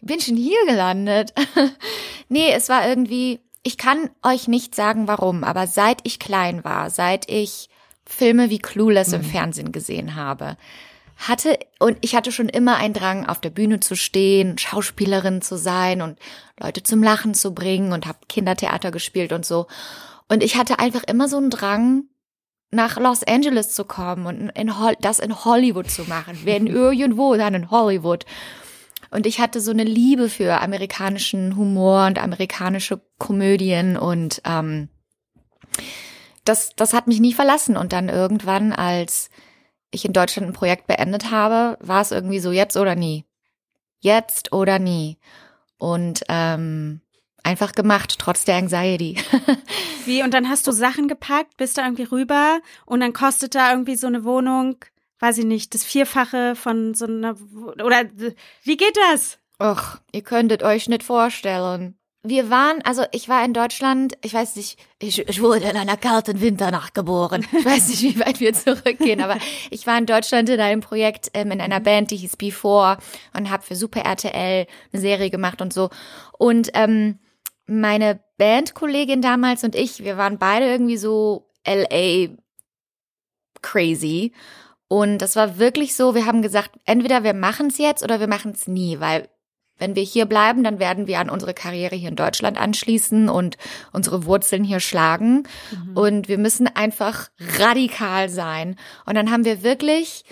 Bin 0.05 0.19
schon 0.19 0.37
hier 0.37 0.65
gelandet? 0.65 1.33
nee, 2.29 2.51
es 2.53 2.69
war 2.69 2.87
irgendwie, 2.87 3.39
ich 3.63 3.77
kann 3.77 4.09
euch 4.21 4.47
nicht 4.47 4.75
sagen 4.75 5.07
warum, 5.07 5.43
aber 5.43 5.67
seit 5.67 5.99
ich 6.03 6.19
klein 6.19 6.63
war, 6.63 6.89
seit 6.89 7.29
ich 7.29 7.69
Filme 8.05 8.49
wie 8.49 8.59
Clueless 8.59 9.09
mhm. 9.09 9.15
im 9.15 9.23
Fernsehen 9.23 9.71
gesehen 9.71 10.15
habe, 10.15 10.57
hatte 11.15 11.57
und 11.79 11.97
ich 12.01 12.15
hatte 12.15 12.31
schon 12.31 12.49
immer 12.49 12.77
einen 12.77 12.93
Drang 12.93 13.25
auf 13.25 13.39
der 13.39 13.49
Bühne 13.49 13.79
zu 13.79 13.95
stehen, 13.95 14.57
Schauspielerin 14.57 15.41
zu 15.41 15.57
sein 15.57 16.01
und 16.01 16.19
Leute 16.59 16.83
zum 16.83 17.03
Lachen 17.03 17.33
zu 17.33 17.53
bringen 17.53 17.93
und 17.93 18.05
habe 18.05 18.19
Kindertheater 18.27 18.91
gespielt 18.91 19.31
und 19.31 19.45
so. 19.45 19.67
Und 20.27 20.43
ich 20.43 20.57
hatte 20.57 20.79
einfach 20.79 21.03
immer 21.03 21.27
so 21.29 21.37
einen 21.37 21.49
Drang 21.49 22.05
nach 22.71 22.97
Los 22.97 23.23
Angeles 23.23 23.73
zu 23.73 23.85
kommen 23.85 24.25
und 24.25 24.49
in 24.49 24.73
das 24.99 25.19
in 25.19 25.45
Hollywood 25.45 25.89
zu 25.89 26.03
machen. 26.03 26.39
Wenn 26.43 26.67
irgendwo, 26.67 27.35
dann 27.35 27.53
in 27.53 27.71
Hollywood. 27.71 28.25
Und 29.13 29.27
ich 29.27 29.39
hatte 29.39 29.61
so 29.61 29.69
eine 29.69 29.83
Liebe 29.83 30.27
für 30.27 30.59
amerikanischen 30.59 31.55
Humor 31.55 32.07
und 32.07 32.17
amerikanische 32.17 32.99
Komödien 33.19 33.95
und 33.95 34.41
ähm, 34.43 34.89
das, 36.45 36.71
das 36.75 36.93
hat 36.93 37.07
mich 37.07 37.19
nie 37.19 37.33
verlassen. 37.33 37.77
Und 37.77 37.93
dann 37.93 38.09
irgendwann, 38.09 38.73
als 38.73 39.29
ich 39.91 40.03
in 40.03 40.13
Deutschland 40.13 40.49
ein 40.49 40.53
Projekt 40.53 40.87
beendet 40.87 41.29
habe, 41.29 41.77
war 41.79 42.01
es 42.01 42.11
irgendwie 42.11 42.39
so 42.39 42.51
jetzt 42.51 42.75
oder 42.75 42.95
nie. 42.95 43.25
Jetzt 43.99 44.51
oder 44.51 44.79
nie. 44.79 45.19
Und 45.77 46.23
ähm, 46.27 47.01
einfach 47.43 47.73
gemacht, 47.73 48.15
trotz 48.17 48.45
der 48.45 48.55
Anxiety. 48.55 49.17
Wie, 50.05 50.23
und 50.23 50.33
dann 50.33 50.49
hast 50.49 50.65
du 50.65 50.71
Sachen 50.71 51.07
gepackt, 51.07 51.55
bist 51.57 51.77
da 51.77 51.83
irgendwie 51.83 52.03
rüber 52.03 52.61
und 52.87 53.01
dann 53.01 53.13
kostet 53.13 53.53
da 53.53 53.71
irgendwie 53.71 53.95
so 53.95 54.07
eine 54.07 54.23
Wohnung 54.23 54.77
weiß 55.23 55.37
ich 55.37 55.45
nicht, 55.45 55.73
das 55.73 55.85
Vierfache 55.85 56.53
von 56.53 56.93
so 56.93 57.05
einer, 57.05 57.37
oder 57.81 58.03
wie 58.63 58.75
geht 58.75 58.97
das? 59.09 59.39
Ach, 59.57 60.01
ihr 60.11 60.21
könntet 60.21 60.63
euch 60.63 60.89
nicht 60.89 61.01
vorstellen. 61.01 61.97
Wir 62.23 62.49
waren, 62.49 62.81
also 62.81 63.05
ich 63.13 63.29
war 63.29 63.43
in 63.45 63.53
Deutschland, 63.53 64.17
ich 64.21 64.33
weiß 64.33 64.57
nicht, 64.57 64.77
ich, 64.99 65.19
ich 65.19 65.41
wurde 65.41 65.69
in 65.69 65.77
einer 65.77 65.95
kalten 65.95 66.41
Winternacht 66.41 66.93
geboren. 66.93 67.45
Ich 67.57 67.63
weiß 67.63 67.87
nicht, 67.87 68.01
wie 68.03 68.19
weit 68.19 68.41
wir 68.41 68.53
zurückgehen, 68.53 69.21
aber 69.21 69.37
ich 69.71 69.87
war 69.87 69.97
in 69.97 70.05
Deutschland 70.05 70.49
in 70.49 70.59
einem 70.59 70.81
Projekt, 70.81 71.31
ähm, 71.33 71.51
in 71.51 71.61
einer 71.61 71.79
Band, 71.79 72.11
die 72.11 72.17
hieß 72.17 72.35
Before 72.35 72.97
und 73.33 73.49
habe 73.49 73.63
für 73.63 73.75
Super 73.75 74.01
RTL 74.01 74.67
eine 74.91 75.01
Serie 75.01 75.29
gemacht 75.29 75.61
und 75.61 75.71
so. 75.71 75.89
Und 76.37 76.69
ähm, 76.73 77.19
meine 77.65 78.19
Bandkollegin 78.37 79.21
damals 79.21 79.63
und 79.63 79.73
ich, 79.73 80.03
wir 80.03 80.17
waren 80.17 80.37
beide 80.37 80.65
irgendwie 80.65 80.97
so 80.97 81.49
LA 81.65 82.35
crazy 83.61 84.33
und 84.93 85.23
das 85.23 85.35
war 85.35 85.57
wirklich 85.57 85.95
so, 85.95 86.13
wir 86.13 86.27
haben 86.27 86.43
gesagt, 86.43 86.69
entweder 86.85 87.23
wir 87.23 87.33
machen 87.33 87.69
es 87.69 87.79
jetzt 87.79 88.03
oder 88.03 88.19
wir 88.19 88.27
machen 88.27 88.51
es 88.51 88.67
nie, 88.67 88.99
weil 88.99 89.27
wenn 89.79 89.95
wir 89.95 90.03
hier 90.03 90.27
bleiben, 90.27 90.63
dann 90.63 90.77
werden 90.77 91.07
wir 91.07 91.17
an 91.17 91.31
unsere 91.31 91.55
Karriere 91.55 91.95
hier 91.95 92.09
in 92.09 92.15
Deutschland 92.15 92.61
anschließen 92.61 93.27
und 93.27 93.57
unsere 93.91 94.27
Wurzeln 94.27 94.63
hier 94.63 94.79
schlagen. 94.79 95.47
Mhm. 95.71 95.97
Und 95.97 96.27
wir 96.27 96.37
müssen 96.37 96.67
einfach 96.67 97.29
radikal 97.57 98.29
sein. 98.29 98.75
Und 99.07 99.15
dann 99.15 99.31
haben 99.31 99.45
wir 99.45 99.63
wirklich 99.63 100.25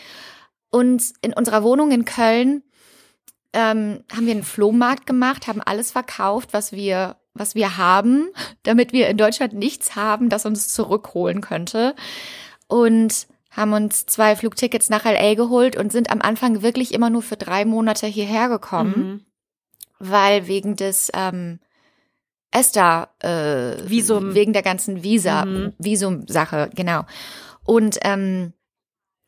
uns 0.69 1.15
in 1.23 1.33
unserer 1.33 1.63
Wohnung 1.63 1.89
in 1.89 2.05
Köln 2.05 2.61
ähm, 3.53 4.03
haben 4.15 4.27
wir 4.27 4.33
einen 4.33 4.43
Flohmarkt 4.43 5.07
gemacht, 5.07 5.47
haben 5.47 5.63
alles 5.63 5.89
verkauft, 5.91 6.49
was 6.53 6.71
wir 6.71 7.15
was 7.33 7.55
wir 7.55 7.77
haben, 7.77 8.27
damit 8.61 8.93
wir 8.93 9.07
in 9.07 9.17
Deutschland 9.17 9.53
nichts 9.53 9.95
haben, 9.95 10.29
das 10.29 10.45
uns 10.45 10.67
zurückholen 10.67 11.41
könnte. 11.41 11.95
Und 12.67 13.25
haben 13.51 13.73
uns 13.73 14.05
zwei 14.05 14.35
Flugtickets 14.35 14.89
nach 14.89 15.03
LA 15.03 15.35
geholt 15.35 15.75
und 15.75 15.91
sind 15.91 16.09
am 16.09 16.21
Anfang 16.21 16.61
wirklich 16.61 16.93
immer 16.93 17.09
nur 17.09 17.21
für 17.21 17.35
drei 17.35 17.65
Monate 17.65 18.07
hierher 18.07 18.47
gekommen, 18.47 18.95
mhm. 18.95 19.25
weil 19.99 20.47
wegen 20.47 20.77
des 20.77 21.11
ähm, 21.13 21.59
ESTA 22.51 23.09
äh, 23.19 23.89
Visum 23.89 24.33
wegen 24.33 24.53
der 24.53 24.61
ganzen 24.61 25.03
Visa 25.03 25.45
mhm. 25.45 25.73
Visum-Sache 25.77 26.69
genau. 26.73 27.03
Und 27.65 27.99
ähm, 28.01 28.53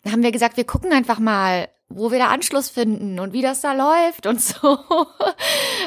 haben 0.10 0.24
wir 0.24 0.32
gesagt, 0.32 0.58
wir 0.58 0.66
gucken 0.66 0.92
einfach 0.92 1.20
mal, 1.20 1.70
wo 1.90 2.12
wir 2.12 2.20
da 2.20 2.28
Anschluss 2.28 2.70
finden 2.70 3.20
und 3.20 3.34
wie 3.34 3.42
das 3.42 3.62
da 3.62 3.74
läuft 3.74 4.26
und 4.26 4.42
so. 4.42 4.80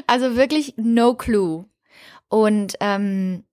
also 0.07 0.37
wirklich 0.37 0.75
no 0.77 1.15
clue. 1.15 1.65
Und 2.29 2.75
ähm, 2.81 3.45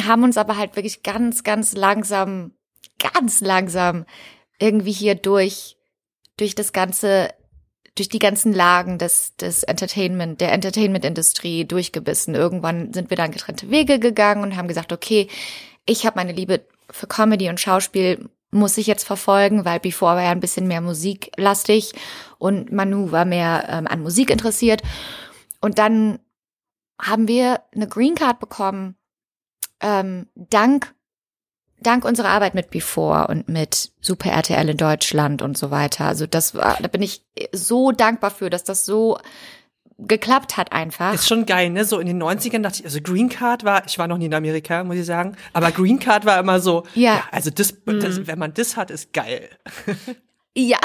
haben 0.00 0.22
uns 0.22 0.36
aber 0.36 0.56
halt 0.56 0.76
wirklich 0.76 1.02
ganz, 1.02 1.42
ganz 1.42 1.74
langsam 1.74 2.52
ganz 2.98 3.40
langsam 3.40 4.04
irgendwie 4.58 4.92
hier 4.92 5.14
durch, 5.14 5.76
durch 6.36 6.54
das 6.54 6.72
ganze, 6.72 7.32
durch 7.94 8.08
die 8.08 8.18
ganzen 8.18 8.52
Lagen 8.52 8.98
des, 8.98 9.36
des 9.36 9.62
Entertainment, 9.62 10.40
der 10.40 10.52
Entertainment-Industrie 10.52 11.64
durchgebissen. 11.64 12.34
Irgendwann 12.34 12.92
sind 12.92 13.10
wir 13.10 13.16
dann 13.16 13.32
getrennte 13.32 13.70
Wege 13.70 13.98
gegangen 13.98 14.42
und 14.42 14.56
haben 14.56 14.68
gesagt, 14.68 14.92
okay, 14.92 15.28
ich 15.86 16.06
habe 16.06 16.16
meine 16.16 16.32
Liebe 16.32 16.62
für 16.90 17.06
Comedy 17.06 17.48
und 17.48 17.60
Schauspiel 17.60 18.28
muss 18.50 18.78
ich 18.78 18.86
jetzt 18.86 19.04
verfolgen, 19.04 19.64
weil 19.64 19.78
Before 19.78 20.16
war 20.16 20.22
ja 20.22 20.30
ein 20.30 20.40
bisschen 20.40 20.66
mehr 20.66 20.80
musiklastig 20.80 21.92
und 22.38 22.72
Manu 22.72 23.12
war 23.12 23.24
mehr 23.24 23.66
ähm, 23.68 23.86
an 23.86 24.00
Musik 24.00 24.30
interessiert. 24.30 24.82
und 25.60 25.78
dann 25.78 26.18
haben 27.00 27.28
wir 27.28 27.60
eine 27.74 27.86
Green 27.86 28.14
Card 28.14 28.40
bekommen, 28.40 28.96
ähm, 29.80 30.26
dank 30.34 30.94
dank 31.80 32.04
unserer 32.04 32.28
Arbeit 32.28 32.54
mit 32.54 32.70
Before 32.70 33.28
und 33.28 33.48
mit 33.48 33.92
Super 34.00 34.30
RTL 34.30 34.68
in 34.68 34.76
Deutschland 34.76 35.42
und 35.42 35.56
so 35.56 35.70
weiter. 35.70 36.04
Also 36.06 36.26
das 36.26 36.54
war, 36.54 36.78
da 36.80 36.88
bin 36.88 37.02
ich 37.02 37.22
so 37.52 37.92
dankbar 37.92 38.30
für, 38.30 38.50
dass 38.50 38.64
das 38.64 38.84
so 38.84 39.18
geklappt 40.00 40.56
hat 40.56 40.72
einfach. 40.72 41.12
Ist 41.12 41.26
schon 41.28 41.44
geil, 41.44 41.70
ne? 41.70 41.84
So 41.84 41.98
in 41.98 42.06
den 42.06 42.22
90ern 42.22 42.62
dachte 42.62 42.78
ich, 42.80 42.84
also 42.84 43.00
Green 43.02 43.28
Card 43.28 43.64
war, 43.64 43.84
ich 43.86 43.98
war 43.98 44.06
noch 44.06 44.18
nie 44.18 44.26
in 44.26 44.34
Amerika, 44.34 44.84
muss 44.84 44.96
ich 44.96 45.06
sagen, 45.06 45.36
aber 45.52 45.72
Green 45.72 45.98
Card 45.98 46.24
war 46.24 46.38
immer 46.38 46.60
so, 46.60 46.84
Ja. 46.94 47.14
ja, 47.14 47.22
also 47.32 47.50
das, 47.50 47.74
Mhm. 47.84 48.00
das, 48.00 48.26
wenn 48.28 48.38
man 48.38 48.54
das 48.54 48.76
hat, 48.76 48.90
ist 48.90 49.12
geil. 49.12 49.48
Ja, 50.56 50.78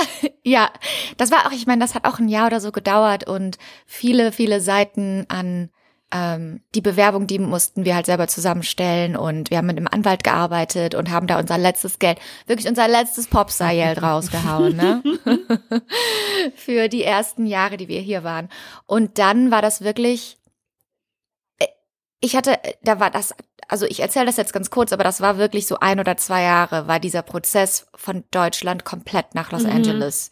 ja. 0.43 0.69
Das 1.17 1.31
war 1.31 1.47
auch, 1.47 1.51
ich 1.51 1.65
meine, 1.65 1.81
das 1.81 1.95
hat 1.95 2.05
auch 2.05 2.19
ein 2.19 2.27
Jahr 2.27 2.45
oder 2.47 2.59
so 2.59 2.71
gedauert 2.71 3.27
und 3.27 3.57
viele, 3.87 4.31
viele 4.31 4.61
Seiten 4.61 5.25
an 5.29 5.71
ähm, 6.13 6.61
die 6.75 6.81
Bewerbung, 6.81 7.25
die 7.25 7.39
mussten 7.39 7.85
wir 7.85 7.95
halt 7.95 8.05
selber 8.05 8.27
zusammenstellen 8.27 9.15
und 9.15 9.49
wir 9.49 9.57
haben 9.57 9.65
mit 9.65 9.77
einem 9.77 9.87
Anwalt 9.87 10.23
gearbeitet 10.23 10.93
und 10.93 11.09
haben 11.09 11.25
da 11.25 11.39
unser 11.39 11.57
letztes 11.57 11.97
Geld, 11.97 12.19
wirklich 12.45 12.67
unser 12.67 12.87
letztes 12.87 13.27
Popstar-Geld 13.27 14.01
rausgehauen, 14.03 14.75
ne? 14.75 15.03
Für 16.55 16.87
die 16.87 17.03
ersten 17.03 17.47
Jahre, 17.47 17.77
die 17.77 17.87
wir 17.87 17.99
hier 17.99 18.23
waren. 18.23 18.49
Und 18.85 19.17
dann 19.17 19.49
war 19.49 19.63
das 19.63 19.81
wirklich, 19.81 20.37
äh, 21.57 21.65
ich 22.19 22.35
hatte, 22.35 22.59
da 22.83 22.99
war 22.99 23.09
das, 23.09 23.33
also 23.67 23.87
ich 23.87 23.99
erzähle 23.99 24.27
das 24.27 24.37
jetzt 24.37 24.53
ganz 24.53 24.69
kurz, 24.69 24.93
aber 24.93 25.03
das 25.03 25.19
war 25.19 25.39
wirklich 25.39 25.65
so 25.65 25.79
ein 25.79 25.99
oder 25.99 26.15
zwei 26.17 26.43
Jahre, 26.43 26.87
war 26.87 26.99
dieser 26.99 27.23
Prozess 27.23 27.87
von 27.95 28.23
Deutschland 28.29 28.85
komplett 28.85 29.33
nach 29.33 29.51
Los 29.51 29.63
Mhm. 29.63 29.71
Angeles 29.71 30.29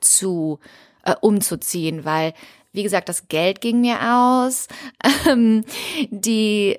zu 0.00 0.58
äh, 1.04 1.14
umzuziehen, 1.20 2.06
weil 2.06 2.32
wie 2.72 2.82
gesagt, 2.82 3.08
das 3.08 3.28
Geld 3.28 3.60
ging 3.60 3.80
mir 3.80 3.98
aus. 4.14 4.68
Ähm, 5.28 5.64
die, 6.10 6.78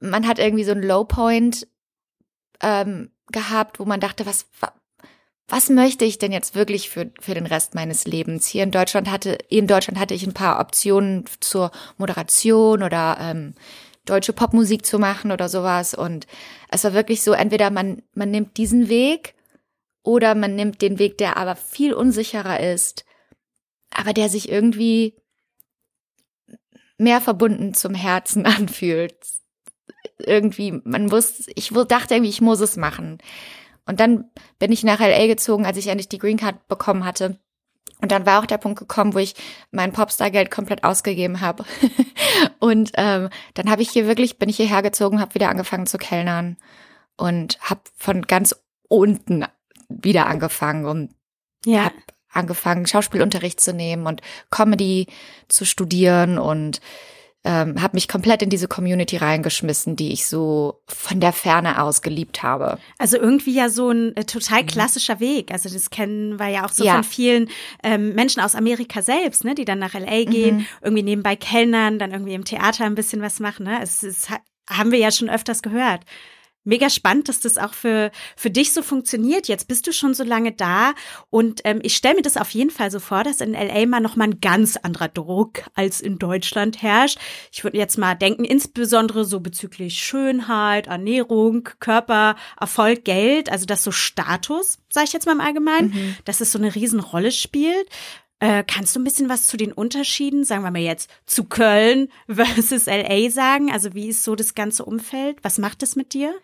man 0.00 0.26
hat 0.26 0.38
irgendwie 0.38 0.64
so 0.64 0.72
einen 0.72 0.82
Low 0.82 1.04
Point 1.04 1.66
ähm, 2.60 3.10
gehabt, 3.32 3.78
wo 3.80 3.84
man 3.84 4.00
dachte, 4.00 4.26
was, 4.26 4.46
wa- 4.60 4.72
was 5.48 5.70
möchte 5.70 6.04
ich 6.04 6.18
denn 6.18 6.32
jetzt 6.32 6.54
wirklich 6.54 6.90
für, 6.90 7.10
für 7.20 7.34
den 7.34 7.46
Rest 7.46 7.74
meines 7.74 8.04
Lebens? 8.06 8.46
Hier 8.46 8.62
in 8.64 8.70
Deutschland 8.70 9.10
hatte, 9.10 9.38
in 9.48 9.66
Deutschland 9.66 9.98
hatte 9.98 10.14
ich 10.14 10.26
ein 10.26 10.34
paar 10.34 10.60
Optionen 10.60 11.24
zur 11.40 11.70
Moderation 11.96 12.82
oder 12.82 13.16
ähm, 13.20 13.54
deutsche 14.04 14.32
Popmusik 14.32 14.84
zu 14.84 14.98
machen 14.98 15.30
oder 15.32 15.48
sowas. 15.48 15.94
Und 15.94 16.26
es 16.70 16.84
war 16.84 16.92
wirklich 16.94 17.22
so, 17.22 17.32
entweder 17.32 17.70
man, 17.70 18.02
man 18.14 18.30
nimmt 18.30 18.56
diesen 18.56 18.88
Weg 18.88 19.34
oder 20.02 20.34
man 20.34 20.54
nimmt 20.54 20.82
den 20.82 20.98
Weg, 20.98 21.18
der 21.18 21.36
aber 21.36 21.56
viel 21.56 21.92
unsicherer 21.94 22.60
ist, 22.60 23.04
aber 23.94 24.12
der 24.12 24.28
sich 24.28 24.48
irgendwie 24.50 25.14
mehr 26.98 27.20
verbunden 27.20 27.74
zum 27.74 27.94
Herzen 27.94 28.44
anfühlt. 28.46 29.16
Irgendwie, 30.18 30.80
man 30.84 31.10
wusste, 31.10 31.50
ich 31.54 31.70
dachte 31.70 32.14
irgendwie, 32.14 32.30
ich 32.30 32.40
muss 32.40 32.60
es 32.60 32.76
machen. 32.76 33.18
Und 33.86 34.00
dann 34.00 34.24
bin 34.58 34.70
ich 34.70 34.84
nach 34.84 35.00
LA 35.00 35.26
gezogen, 35.26 35.64
als 35.64 35.78
ich 35.78 35.86
endlich 35.86 36.08
die 36.08 36.18
Green 36.18 36.36
Card 36.36 36.68
bekommen 36.68 37.04
hatte. 37.04 37.38
Und 38.00 38.12
dann 38.12 38.26
war 38.26 38.40
auch 38.40 38.46
der 38.46 38.58
Punkt 38.58 38.78
gekommen, 38.78 39.14
wo 39.14 39.18
ich 39.18 39.34
mein 39.70 39.92
Popstar-Geld 39.92 40.50
komplett 40.50 40.84
ausgegeben 40.84 41.40
habe. 41.40 41.64
und 42.60 42.92
ähm, 42.94 43.30
dann 43.54 43.70
habe 43.70 43.82
ich 43.82 43.90
hier 43.90 44.06
wirklich, 44.06 44.38
bin 44.38 44.48
ich 44.48 44.56
hierher 44.56 44.82
gezogen, 44.82 45.20
habe 45.20 45.34
wieder 45.34 45.48
angefangen 45.48 45.86
zu 45.86 45.98
kellnern 45.98 46.58
und 47.16 47.58
habe 47.60 47.80
von 47.96 48.22
ganz 48.22 48.54
unten 48.88 49.44
wieder 49.88 50.26
angefangen 50.26 50.84
und 50.84 51.14
Ja. 51.64 51.86
hab 51.86 51.92
angefangen, 52.32 52.86
Schauspielunterricht 52.86 53.60
zu 53.60 53.72
nehmen 53.72 54.06
und 54.06 54.20
Comedy 54.50 55.06
zu 55.48 55.64
studieren 55.64 56.38
und 56.38 56.80
ähm, 57.44 57.80
habe 57.80 57.96
mich 57.96 58.08
komplett 58.08 58.42
in 58.42 58.50
diese 58.50 58.66
Community 58.66 59.16
reingeschmissen, 59.16 59.94
die 59.94 60.12
ich 60.12 60.26
so 60.26 60.82
von 60.86 61.20
der 61.20 61.32
Ferne 61.32 61.80
aus 61.80 62.02
geliebt 62.02 62.42
habe. 62.42 62.78
Also 62.98 63.16
irgendwie 63.16 63.54
ja 63.54 63.70
so 63.70 63.90
ein 63.90 64.14
äh, 64.16 64.24
total 64.24 64.66
klassischer 64.66 65.20
Weg. 65.20 65.52
Also 65.52 65.68
das 65.70 65.90
kennen 65.90 66.38
wir 66.40 66.48
ja 66.48 66.64
auch 66.66 66.72
so 66.72 66.84
Ja. 66.84 66.94
von 66.94 67.04
vielen 67.04 67.48
ähm, 67.84 68.14
Menschen 68.14 68.42
aus 68.42 68.56
Amerika 68.56 69.02
selbst, 69.02 69.44
ne, 69.44 69.54
die 69.54 69.64
dann 69.64 69.78
nach 69.78 69.94
LA 69.94 70.24
gehen, 70.24 70.66
irgendwie 70.82 71.04
nebenbei 71.04 71.36
Kellnern, 71.36 72.00
dann 72.00 72.10
irgendwie 72.10 72.34
im 72.34 72.44
Theater 72.44 72.84
ein 72.84 72.96
bisschen 72.96 73.22
was 73.22 73.38
machen. 73.38 73.64
Ne? 73.66 73.78
Es, 73.82 74.02
es 74.02 74.28
ha- 74.28 74.40
haben 74.68 74.90
wir 74.90 74.98
ja 74.98 75.12
schon 75.12 75.30
öfters 75.30 75.62
gehört. 75.62 76.00
Mega 76.68 76.90
spannend, 76.90 77.30
dass 77.30 77.40
das 77.40 77.56
auch 77.56 77.72
für, 77.72 78.10
für 78.36 78.50
dich 78.50 78.74
so 78.74 78.82
funktioniert. 78.82 79.48
Jetzt 79.48 79.68
bist 79.68 79.86
du 79.86 79.92
schon 79.92 80.12
so 80.12 80.22
lange 80.22 80.52
da 80.52 80.92
und 81.30 81.62
ähm, 81.64 81.78
ich 81.82 81.96
stelle 81.96 82.16
mir 82.16 82.22
das 82.22 82.36
auf 82.36 82.50
jeden 82.50 82.68
Fall 82.68 82.90
so 82.90 83.00
vor, 83.00 83.24
dass 83.24 83.40
in 83.40 83.52
LA 83.52 83.86
mal 83.86 84.00
nochmal 84.00 84.28
ein 84.28 84.40
ganz 84.40 84.76
anderer 84.76 85.08
Druck 85.08 85.62
als 85.74 86.02
in 86.02 86.18
Deutschland 86.18 86.82
herrscht. 86.82 87.18
Ich 87.52 87.64
würde 87.64 87.78
jetzt 87.78 87.96
mal 87.96 88.14
denken, 88.14 88.44
insbesondere 88.44 89.24
so 89.24 89.40
bezüglich 89.40 89.98
Schönheit, 89.98 90.88
Ernährung, 90.88 91.70
Körper, 91.80 92.36
Erfolg, 92.60 93.02
Geld, 93.04 93.50
also 93.50 93.64
das 93.64 93.82
so 93.82 93.90
Status, 93.90 94.78
sage 94.90 95.06
ich 95.06 95.14
jetzt 95.14 95.24
mal 95.24 95.32
im 95.32 95.40
Allgemeinen, 95.40 96.16
dass 96.26 96.42
es 96.42 96.52
so 96.52 96.58
eine 96.58 96.74
Riesenrolle 96.74 97.32
spielt. 97.32 97.88
Äh, 98.40 98.62
kannst 98.62 98.94
du 98.94 99.00
ein 99.00 99.04
bisschen 99.04 99.28
was 99.28 99.46
zu 99.46 99.56
den 99.56 99.72
Unterschieden, 99.72 100.44
sagen 100.44 100.62
wir 100.62 100.70
mal 100.70 100.80
jetzt, 100.80 101.10
zu 101.24 101.44
Köln 101.44 102.08
versus 102.28 102.86
LA 102.86 103.30
sagen? 103.30 103.72
Also 103.72 103.94
wie 103.94 104.08
ist 104.08 104.22
so 104.22 104.36
das 104.36 104.54
ganze 104.54 104.84
Umfeld? 104.84 105.38
Was 105.42 105.58
macht 105.58 105.82
es 105.82 105.96
mit 105.96 106.12
dir? 106.12 106.34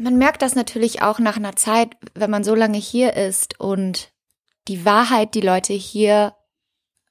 Man 0.00 0.16
merkt 0.16 0.40
das 0.40 0.54
natürlich 0.54 1.02
auch 1.02 1.18
nach 1.18 1.36
einer 1.36 1.56
Zeit, 1.56 1.94
wenn 2.14 2.30
man 2.30 2.42
so 2.42 2.54
lange 2.54 2.78
hier 2.78 3.14
ist 3.16 3.60
und 3.60 4.12
die 4.66 4.86
Wahrheit, 4.86 5.34
die 5.34 5.42
Leute 5.42 5.74
hier 5.74 6.34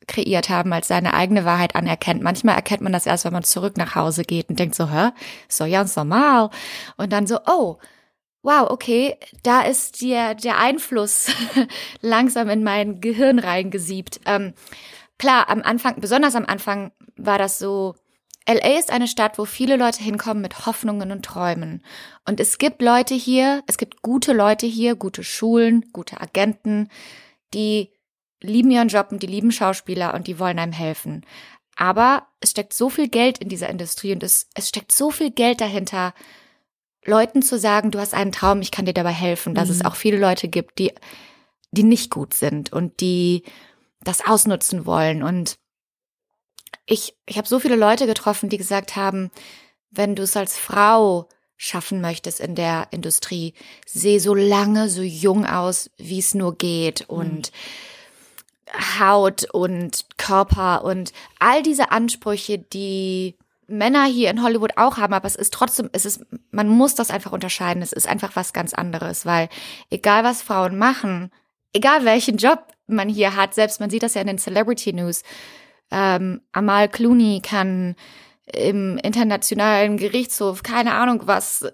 kreiert 0.08 0.50
haben, 0.50 0.74
als 0.74 0.88
seine 0.88 1.14
eigene 1.14 1.46
Wahrheit 1.46 1.76
anerkennt. 1.76 2.24
Manchmal 2.24 2.56
erkennt 2.56 2.82
man 2.82 2.92
das 2.92 3.06
erst, 3.06 3.26
wenn 3.26 3.34
man 3.34 3.44
zurück 3.44 3.78
nach 3.78 3.94
Hause 3.94 4.24
geht 4.24 4.50
und 4.50 4.58
denkt 4.58 4.74
so, 4.74 4.90
hä, 4.90 5.12
ist 5.48 5.62
doch 5.62 5.70
ganz 5.70 5.96
normal. 5.96 6.50
Und 6.98 7.14
dann 7.14 7.28
so, 7.28 7.38
oh, 7.46 7.78
wow, 8.42 8.68
okay, 8.72 9.18
da 9.44 9.62
ist 9.62 10.02
der, 10.02 10.34
der 10.34 10.58
Einfluss 10.58 11.28
langsam 12.02 12.50
in 12.50 12.64
mein 12.64 13.02
Gehirn 13.02 13.38
reingesiebt. 13.38 14.20
Ähm, 14.26 14.56
klar, 15.20 15.48
am 15.50 15.62
Anfang, 15.62 16.02
besonders 16.02 16.34
am 16.34 16.46
Anfang 16.46 16.92
war 17.18 17.38
das 17.38 17.60
so, 17.60 17.94
LA 18.50 18.80
ist 18.80 18.92
eine 18.92 19.08
Stadt, 19.08 19.38
wo 19.38 19.46
viele 19.46 19.76
Leute 19.76 20.02
hinkommen 20.02 20.42
mit 20.42 20.66
Hoffnungen 20.66 21.12
und 21.12 21.24
Träumen. 21.24 21.84
Und 22.28 22.40
es 22.40 22.58
gibt 22.58 22.82
Leute 22.82 23.14
hier, 23.14 23.64
es 23.68 23.78
gibt 23.78 24.02
gute 24.02 24.34
Leute 24.34 24.66
hier, 24.66 24.96
gute 24.96 25.24
Schulen, 25.24 25.86
gute 25.94 26.20
Agenten, 26.20 26.90
die 27.54 27.92
lieben 28.42 28.72
ihren 28.72 28.88
Job 28.88 29.12
und 29.12 29.22
die 29.22 29.28
lieben 29.28 29.52
Schauspieler 29.52 30.16
und 30.16 30.26
die 30.26 30.40
wollen 30.40 30.58
einem 30.58 30.72
helfen. 30.72 31.26
Aber 31.76 32.28
es 32.40 32.52
steckt 32.52 32.74
so 32.74 32.90
viel 32.90 33.08
Geld 33.08 33.38
in 33.38 33.50
dieser 33.50 33.70
Industrie 33.70 34.14
und 34.14 34.24
es, 34.24 34.48
es 34.56 34.70
steckt 34.70 34.92
so 34.92 35.12
viel 35.12 35.30
Geld 35.30 35.62
dahinter, 35.62 36.16
Leuten 37.06 37.42
zu 37.42 37.60
sagen, 37.60 37.92
du 37.92 38.00
hast 38.00 38.14
einen 38.16 38.32
Traum, 38.32 38.62
ich 38.62 38.72
kann 38.72 38.86
dir 38.86 38.94
dabei 38.94 39.12
helfen, 39.12 39.54
dass 39.54 39.70
es 39.70 39.86
auch 39.86 39.96
viele 39.96 40.18
Leute 40.18 40.48
gibt, 40.48 40.80
die, 40.80 40.92
die 41.72 41.84
nicht 41.84 42.10
gut 42.10 42.34
sind 42.34 42.74
und 42.74 43.00
die 43.00 43.44
das 44.02 44.26
ausnutzen 44.26 44.86
wollen. 44.86 45.24
Und 45.24 45.58
ich, 46.90 47.16
ich 47.28 47.38
habe 47.38 47.48
so 47.48 47.60
viele 47.60 47.76
Leute 47.76 48.08
getroffen, 48.08 48.50
die 48.50 48.58
gesagt 48.58 48.96
haben, 48.96 49.30
wenn 49.92 50.16
du 50.16 50.24
es 50.24 50.36
als 50.36 50.58
Frau 50.58 51.30
schaffen 51.56 52.02
möchtest 52.02 52.40
in 52.40 52.56
der 52.56 52.88
Industrie, 52.92 53.54
seh 53.86 54.18
so 54.20 54.34
lange 54.34 54.90
so 54.90 55.02
jung 55.02 55.46
aus, 55.46 55.92
wie 55.98 56.20
es 56.20 56.34
nur 56.34 56.58
geht 56.58 57.08
und 57.08 57.52
Haut 59.00 59.46
und 59.52 60.06
Körper 60.18 60.84
und 60.84 61.12
all 61.38 61.64
diese 61.64 61.92
Ansprüche, 61.92 62.58
die 62.58 63.36
Männer 63.68 64.06
hier 64.06 64.32
in 64.32 64.42
Hollywood 64.42 64.78
auch 64.78 64.98
haben, 64.98 65.14
aber 65.14 65.28
es 65.28 65.36
ist 65.36 65.54
trotzdem, 65.54 65.90
es 65.92 66.06
ist, 66.06 66.26
man 66.50 66.68
muss 66.68 66.96
das 66.96 67.12
einfach 67.12 67.32
unterscheiden. 67.32 67.84
Es 67.84 67.94
ist 67.94 68.08
einfach 68.08 68.36
was 68.36 68.54
ganz 68.54 68.74
anderes, 68.74 69.26
weil 69.28 69.50
egal 69.92 70.24
was 70.24 70.42
Frauen 70.42 70.78
machen, 70.78 71.32
egal 71.74 72.04
welchen 72.06 72.38
Job 72.38 72.66
man 72.88 73.10
hier 73.10 73.36
hat, 73.36 73.54
selbst 73.54 73.80
man 73.80 73.92
sieht 73.92 74.02
das 74.02 74.16
ja 74.16 74.22
in 74.22 74.28
den 74.28 74.40
Celebrity 74.40 74.94
News, 74.94 75.24
ähm, 75.92 76.42
Amal 76.52 76.90
Clooney 76.90 77.42
kann 77.44 77.96
im 78.52 78.98
internationalen 78.98 79.98
Gerichtshof, 79.98 80.64
keine 80.64 80.94
Ahnung 80.94 81.24
was, 81.26 81.64
äh, 81.64 81.72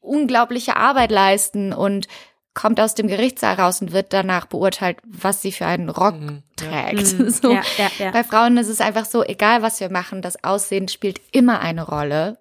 unglaubliche 0.00 0.76
Arbeit 0.76 1.10
leisten 1.10 1.72
und 1.72 2.08
kommt 2.54 2.80
aus 2.80 2.94
dem 2.94 3.06
Gerichtssaal 3.06 3.54
raus 3.54 3.80
und 3.80 3.92
wird 3.92 4.12
danach 4.12 4.46
beurteilt, 4.46 4.98
was 5.06 5.42
sie 5.42 5.52
für 5.52 5.66
einen 5.66 5.88
Rock 5.88 6.14
Mhm, 6.14 6.42
trägt. 6.56 7.18
Mhm. 7.18 7.30
So. 7.30 7.52
Ja, 7.52 7.62
ja, 7.76 7.90
ja. 7.98 8.10
Bei 8.10 8.24
Frauen 8.24 8.56
ist 8.56 8.68
es 8.68 8.80
einfach 8.80 9.04
so, 9.04 9.22
egal 9.22 9.62
was 9.62 9.78
wir 9.78 9.90
machen, 9.90 10.22
das 10.22 10.42
Aussehen 10.42 10.88
spielt 10.88 11.20
immer 11.30 11.60
eine 11.60 11.86
Rolle. 11.86 12.38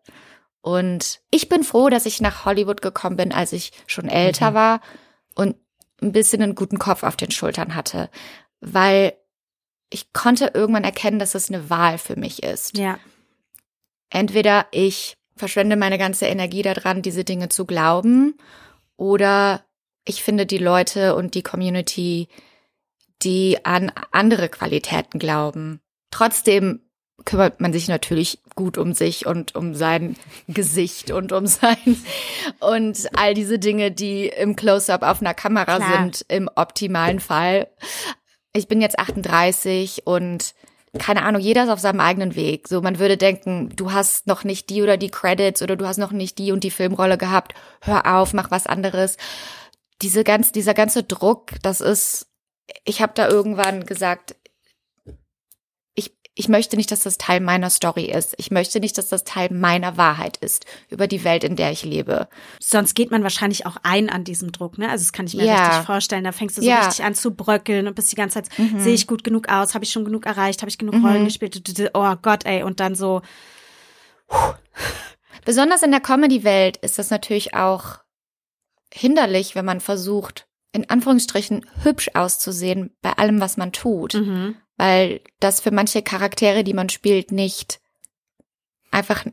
Und 0.62 1.20
ich 1.30 1.50
bin 1.50 1.64
froh, 1.64 1.90
dass 1.90 2.08
ich 2.08 2.20
nach 2.20 2.46
Hollywood 2.46 2.82
gekommen 2.82 3.16
bin, 3.16 3.32
als 3.32 3.54
ich 3.54 3.72
schon 3.86 4.10
älter 4.10 4.54
war 4.56 4.82
und 5.36 5.56
ein 6.02 6.12
bisschen 6.12 6.42
einen 6.42 6.56
guten 6.56 6.80
Kopf 6.80 7.04
auf 7.04 7.16
den 7.16 7.32
Schultern 7.32 7.76
hatte, 7.76 8.10
weil 8.60 9.14
ich 9.89 10.13
konnte 10.13 10.51
irgendwann 10.53 10.84
erkennen, 10.84 11.20
dass 11.20 11.36
es 11.36 11.50
eine 11.50 11.70
Wahl 11.70 11.98
für 11.98 12.17
mich 12.17 12.44
ist. 12.44 12.77
Ja. 12.77 13.00
Entweder 14.10 14.67
ich 14.72 15.17
verschwende 15.36 15.75
meine 15.75 15.98
ganze 15.98 16.25
Energie 16.25 16.62
daran, 16.62 17.01
diese 17.01 17.24
Dinge 17.24 17.50
zu 17.50 17.65
glauben, 17.65 18.36
oder 18.98 19.63
ich 20.06 20.24
finde 20.24 20.46
die 20.46 20.58
Leute 20.58 21.15
und 21.15 21.36
die 21.36 21.44
Community, 21.44 22.27
die 23.22 23.63
an 23.63 23.91
andere 24.12 24.50
Qualitäten 24.50 25.20
glauben. 25.20 25.79
Trotzdem 26.12 26.82
kümmert 27.25 27.60
man 27.60 27.74
sich 27.74 27.88
natürlich 27.88 28.39
gut 28.56 28.77
um 28.77 28.94
sich 28.94 29.25
und 29.25 29.56
um 29.56 29.75
sein 29.75 30.15
Gesicht 30.48 31.12
und 31.12 31.32
um 31.32 31.48
sein 31.48 31.77
und 32.60 33.10
all 33.15 33.34
diese 33.34 33.60
Dinge, 33.60 33.91
die 33.91 34.27
im 34.27 34.56
Close-up 34.56 35.03
auf 35.03 35.22
einer 35.22 35.34
Kamera 35.34 35.77
Klar. 35.77 35.98
sind, 35.98 36.25
im 36.29 36.50
optimalen 36.56 37.20
Fall. 37.20 37.67
Ich 38.54 38.68
bin 38.68 38.82
jetzt 38.82 39.00
38 39.00 40.06
und 40.06 40.54
keine 40.98 41.24
Ahnung, 41.24 41.42
jeder 41.42 41.63
ist 41.63 41.70
auf 41.70 41.80
seinem 41.80 42.00
eigenen 42.00 42.36
Weg. 42.36 42.68
So, 42.68 42.82
man 42.82 43.00
würde 43.00 43.18
denken, 43.18 43.70
du 43.75 43.92
hast 43.92 44.27
noch 44.27 44.44
nicht 44.44 44.70
die 44.70 44.82
oder 44.82 44.98
die 44.98 45.10
Credits 45.10 45.62
oder 45.62 45.75
du 45.75 45.86
hast 45.86 45.98
noch 45.98 46.12
nicht 46.12 46.38
die 46.38 46.51
und 46.51 46.63
die 46.63 46.72
Filmrolle 46.72 47.18
gehabt. 47.18 47.54
Hör 47.82 48.18
auf, 48.18 48.34
mach 48.34 48.51
was 48.51 48.68
anderes. 48.68 49.18
Diese 50.01 50.24
ganz, 50.24 50.51
dieser 50.51 50.74
ganze 50.74 51.04
Druck, 51.04 51.51
das 51.62 51.82
ist, 51.82 52.27
ich 52.84 53.01
habe 53.01 53.13
da 53.16 53.27
irgendwann 53.27 53.86
gesagt, 53.86 54.36
ich, 56.38 56.48
möchte 56.50 56.75
nicht, 56.77 56.91
dass 56.91 57.01
das 57.01 57.17
Teil 57.17 57.39
meiner 57.39 57.70
Story 57.70 58.06
ist. 58.06 58.34
Ich 58.38 58.51
möchte 58.51 58.79
nicht, 58.79 58.98
dass 58.98 59.10
das 59.10 59.24
Teil 59.24 59.51
meiner 59.51 59.98
Wahrheit 59.98 60.38
ist 60.38 60.65
über 60.89 61.08
die 61.08 61.24
Welt, 61.24 61.44
in 61.44 61.56
der 61.56 61.72
ich 61.72 61.84
lebe. 61.84 62.27
Sonst 62.60 62.94
geht 62.96 63.12
man 63.12 63.24
wahrscheinlich 63.24 63.65
auch 63.65 63.77
ein 63.84 64.10
an 64.10 64.24
diesem 64.24 64.51
Druck, 64.51 64.77
ne? 64.77 64.89
Also 64.89 65.03
das 65.06 65.13
kann 65.13 65.25
ich 65.27 65.34
mir 65.36 65.46
Ja. 65.46 65.65
richtig 65.67 65.86
vorstellen. 65.86 66.24
Da 66.24 66.32
fängst 66.32 66.58
du 66.58 66.62
so 66.62 66.67
Ja. 66.67 66.86
richtig 66.86 67.03
an 67.06 67.15
zu 67.15 67.32
bröckeln 67.32 67.88
und 67.88 67.96
bist 67.96 68.12
die 68.12 68.15
ganze 68.15 68.41
Zeit, 68.44 68.50
sehe 68.77 68.94
ich 68.94 69.08
gut 69.08 69.24
genug 69.24 69.50
aus, 69.50 69.74
habe 69.74 69.84
ich 69.86 69.91
schon 69.91 70.06
genug 70.06 70.25
erreicht, 70.25 70.62
habe 70.62 70.70
ich 70.70 70.77
genug 70.77 70.96
Mhm. 70.96 71.06
Rollen 71.06 71.25
gespielt? 71.25 71.62
Oh 71.94 72.15
Gott, 72.22 72.46
ey. 72.46 72.63
Und 72.63 72.79
dann 72.79 72.96
so, 72.96 73.22
Besonders 75.46 75.84
in 75.84 75.91
der 75.91 76.01
Comedy-Welt 76.01 76.77
ist 76.77 77.00
das 77.00 77.10
natürlich 77.10 77.53
auch 77.53 78.00
hinderlich, 78.94 79.56
wenn 79.56 79.65
man 79.65 79.79
versucht, 79.79 80.48
in 80.74 80.89
Anführungsstrichen 80.89 81.65
hübsch 81.84 82.10
auszusehen 82.13 82.96
bei 83.01 83.13
allem, 83.13 83.39
was 83.39 83.58
man 83.58 83.72
tut. 83.72 84.13
mhm. 84.15 84.56
Weil 84.78 85.22
das 85.40 85.60
für 85.60 85.72
manche 85.72 86.02
Charaktere, 86.02 86.64
die 86.64 86.74
man 86.74 86.90
spielt, 86.90 87.32
nicht 87.32 87.80
einfach, 88.92 89.26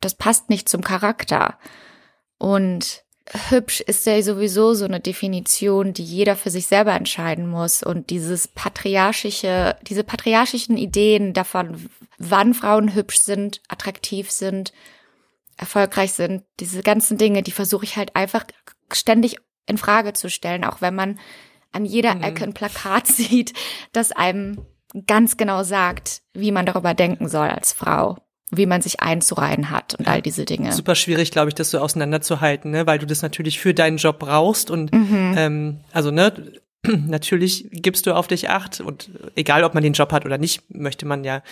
das 0.00 0.14
passt 0.14 0.48
nicht 0.48 0.68
zum 0.68 0.82
Charakter. 0.82 1.58
Und 2.38 3.04
hübsch 3.50 3.80
ist 3.80 4.06
ja 4.06 4.20
sowieso 4.22 4.74
so 4.74 4.84
eine 4.84 5.00
Definition, 5.00 5.92
die 5.92 6.04
jeder 6.04 6.36
für 6.36 6.50
sich 6.50 6.66
selber 6.66 6.92
entscheiden 6.92 7.48
muss. 7.48 7.82
Und 7.82 8.10
dieses 8.10 8.48
patriarchische, 8.48 9.76
diese 9.82 10.04
patriarchischen 10.04 10.76
Ideen 10.76 11.32
davon, 11.32 11.88
wann 12.18 12.54
Frauen 12.54 12.94
hübsch 12.94 13.18
sind, 13.18 13.60
attraktiv 13.68 14.30
sind, 14.30 14.72
erfolgreich 15.56 16.12
sind, 16.12 16.44
diese 16.60 16.82
ganzen 16.82 17.18
Dinge, 17.18 17.42
die 17.42 17.52
versuche 17.52 17.84
ich 17.84 17.96
halt 17.96 18.16
einfach 18.16 18.44
ständig 18.92 19.36
in 19.66 19.78
Frage 19.78 20.12
zu 20.12 20.28
stellen, 20.28 20.64
auch 20.64 20.80
wenn 20.80 20.94
man 20.94 21.18
an 21.70 21.84
jeder 21.84 22.14
Mhm. 22.16 22.22
Ecke 22.22 22.44
ein 22.44 22.54
Plakat 22.54 23.06
sieht, 23.08 23.52
das 23.92 24.12
einem 24.12 24.66
ganz 25.06 25.36
genau 25.36 25.62
sagt, 25.62 26.22
wie 26.34 26.52
man 26.52 26.66
darüber 26.66 26.94
denken 26.94 27.28
soll 27.28 27.48
als 27.48 27.72
Frau, 27.72 28.18
wie 28.50 28.66
man 28.66 28.82
sich 28.82 29.00
einzureihen 29.00 29.70
hat 29.70 29.94
und 29.98 30.06
all 30.08 30.20
diese 30.22 30.44
Dinge. 30.44 30.72
Super 30.72 30.94
schwierig, 30.94 31.30
glaube 31.30 31.48
ich, 31.48 31.54
das 31.54 31.70
so 31.70 31.78
auseinanderzuhalten, 31.78 32.70
ne? 32.70 32.86
weil 32.86 32.98
du 32.98 33.06
das 33.06 33.22
natürlich 33.22 33.58
für 33.60 33.72
deinen 33.74 33.96
Job 33.96 34.18
brauchst 34.18 34.70
und 34.70 34.92
Mhm. 34.92 35.34
ähm, 35.36 35.80
also 35.92 36.10
ne, 36.10 36.32
natürlich 36.86 37.68
gibst 37.70 38.06
du 38.06 38.14
auf 38.14 38.26
dich 38.28 38.50
acht 38.50 38.80
und 38.80 39.10
egal, 39.36 39.64
ob 39.64 39.72
man 39.74 39.82
den 39.82 39.92
Job 39.94 40.12
hat 40.12 40.26
oder 40.26 40.36
nicht, 40.38 40.62
möchte 40.74 41.06
man 41.06 41.24
ja 41.24 41.42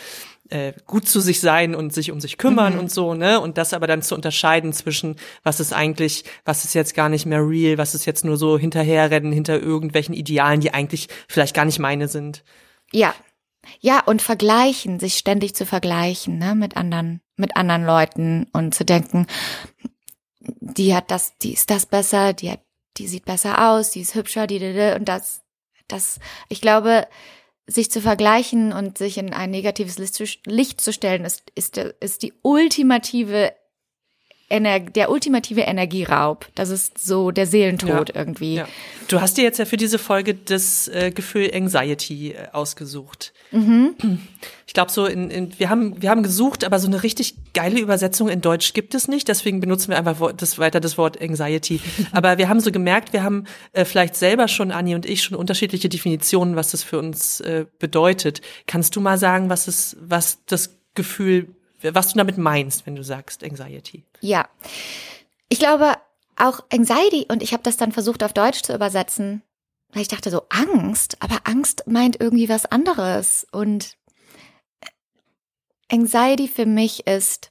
äh, 0.50 0.72
gut 0.84 1.08
zu 1.08 1.20
sich 1.20 1.38
sein 1.40 1.76
und 1.76 1.92
sich 1.94 2.10
um 2.10 2.20
sich 2.20 2.36
kümmern 2.36 2.72
Mhm. 2.74 2.78
und 2.80 2.90
so, 2.90 3.14
ne? 3.14 3.40
Und 3.40 3.56
das 3.56 3.72
aber 3.72 3.86
dann 3.86 4.02
zu 4.02 4.16
unterscheiden 4.16 4.72
zwischen, 4.72 5.14
was 5.44 5.60
ist 5.60 5.72
eigentlich, 5.72 6.24
was 6.44 6.64
ist 6.64 6.74
jetzt 6.74 6.94
gar 6.96 7.08
nicht 7.08 7.24
mehr 7.24 7.40
real, 7.46 7.78
was 7.78 7.94
ist 7.94 8.04
jetzt 8.04 8.24
nur 8.24 8.36
so 8.36 8.58
hinterherrennen 8.58 9.30
hinter 9.32 9.60
irgendwelchen 9.60 10.12
Idealen, 10.12 10.60
die 10.60 10.74
eigentlich 10.74 11.06
vielleicht 11.28 11.54
gar 11.54 11.64
nicht 11.64 11.78
meine 11.78 12.08
sind. 12.08 12.42
Ja. 12.90 13.14
Ja, 13.80 14.00
und 14.00 14.22
vergleichen, 14.22 15.00
sich 15.00 15.14
ständig 15.14 15.54
zu 15.54 15.66
vergleichen, 15.66 16.38
ne, 16.38 16.54
mit 16.54 16.76
anderen, 16.76 17.20
mit 17.36 17.56
anderen 17.56 17.84
Leuten 17.84 18.46
und 18.52 18.74
zu 18.74 18.84
denken, 18.84 19.26
die 20.40 20.94
hat 20.94 21.10
das, 21.10 21.36
die 21.38 21.52
ist 21.52 21.70
das 21.70 21.86
besser, 21.86 22.32
die 22.32 22.50
hat, 22.50 22.60
die 22.96 23.06
sieht 23.06 23.24
besser 23.24 23.70
aus, 23.70 23.90
die 23.90 24.00
ist 24.00 24.14
hübscher, 24.14 24.46
die, 24.46 24.58
die, 24.58 24.72
die 24.72 24.94
und 24.96 25.08
das, 25.08 25.42
das, 25.88 26.18
ich 26.48 26.60
glaube, 26.60 27.06
sich 27.66 27.90
zu 27.90 28.00
vergleichen 28.00 28.72
und 28.72 28.98
sich 28.98 29.18
in 29.18 29.32
ein 29.32 29.50
negatives 29.50 29.98
Licht 29.98 30.80
zu, 30.80 30.92
stellen, 30.92 31.24
ist, 31.24 31.44
ist, 31.54 31.76
ist 31.76 32.22
die 32.22 32.32
ultimative 32.42 33.52
Ener 34.50 34.80
der 34.80 35.10
ultimative 35.10 35.62
Energieraub. 35.62 36.46
Das 36.54 36.68
ist 36.68 36.98
so 36.98 37.30
der 37.30 37.46
Seelentod 37.46 38.10
Ja. 38.10 38.14
irgendwie. 38.14 38.54
Ja. 38.56 38.68
Du 39.08 39.20
hast 39.20 39.36
dir 39.36 39.42
jetzt 39.42 39.58
ja 39.58 39.64
für 39.64 39.76
diese 39.76 39.98
Folge 39.98 40.34
das 40.34 40.88
äh, 40.88 41.10
Gefühl 41.10 41.50
Anxiety 41.54 42.32
äh, 42.32 42.48
ausgesucht. 42.52 43.32
Mhm. 43.52 43.94
Ich 44.66 44.74
glaube 44.74 44.92
so 44.92 45.06
in, 45.06 45.30
in 45.30 45.58
wir 45.58 45.70
haben 45.70 46.00
wir 46.02 46.10
haben 46.10 46.22
gesucht, 46.22 46.64
aber 46.64 46.78
so 46.78 46.86
eine 46.86 47.02
richtig 47.02 47.34
geile 47.54 47.80
Übersetzung 47.80 48.28
in 48.28 48.40
Deutsch 48.40 48.72
gibt 48.72 48.94
es 48.94 49.08
nicht, 49.08 49.26
deswegen 49.28 49.60
benutzen 49.60 49.90
wir 49.90 49.98
einfach 49.98 50.32
das 50.32 50.58
weiter 50.58 50.78
das 50.80 50.98
Wort 50.98 51.20
Anxiety. 51.20 51.80
aber 52.12 52.38
wir 52.38 52.48
haben 52.48 52.60
so 52.60 52.70
gemerkt, 52.70 53.12
wir 53.12 53.22
haben 53.22 53.46
äh, 53.72 53.84
vielleicht 53.84 54.14
selber 54.16 54.46
schon 54.48 54.70
Anni 54.70 54.94
und 54.94 55.06
ich 55.06 55.22
schon 55.22 55.36
unterschiedliche 55.36 55.88
Definitionen, 55.88 56.54
was 56.56 56.70
das 56.70 56.82
für 56.82 56.98
uns 56.98 57.40
äh, 57.40 57.66
bedeutet. 57.78 58.42
Kannst 58.66 58.94
du 58.96 59.00
mal 59.00 59.18
sagen, 59.18 59.48
was 59.48 59.66
es 59.68 59.96
was 60.00 60.38
das 60.46 60.78
Gefühl 60.94 61.48
was 61.82 62.12
du 62.12 62.18
damit 62.18 62.38
meinst, 62.38 62.86
wenn 62.86 62.96
du 62.96 63.04
sagst 63.04 63.44
Anxiety? 63.44 64.04
Ja. 64.20 64.48
Ich 65.48 65.58
glaube, 65.58 65.96
auch 66.36 66.60
Anxiety, 66.72 67.26
und 67.28 67.42
ich 67.42 67.52
habe 67.52 67.62
das 67.62 67.76
dann 67.76 67.92
versucht 67.92 68.22
auf 68.22 68.32
Deutsch 68.32 68.62
zu 68.62 68.74
übersetzen, 68.74 69.42
weil 69.92 70.02
ich 70.02 70.08
dachte 70.08 70.30
so, 70.30 70.42
Angst, 70.48 71.16
aber 71.20 71.40
Angst 71.44 71.84
meint 71.86 72.20
irgendwie 72.20 72.48
was 72.48 72.66
anderes. 72.66 73.46
Und 73.50 73.96
Anxiety 75.90 76.48
für 76.48 76.66
mich 76.66 77.06
ist, 77.06 77.50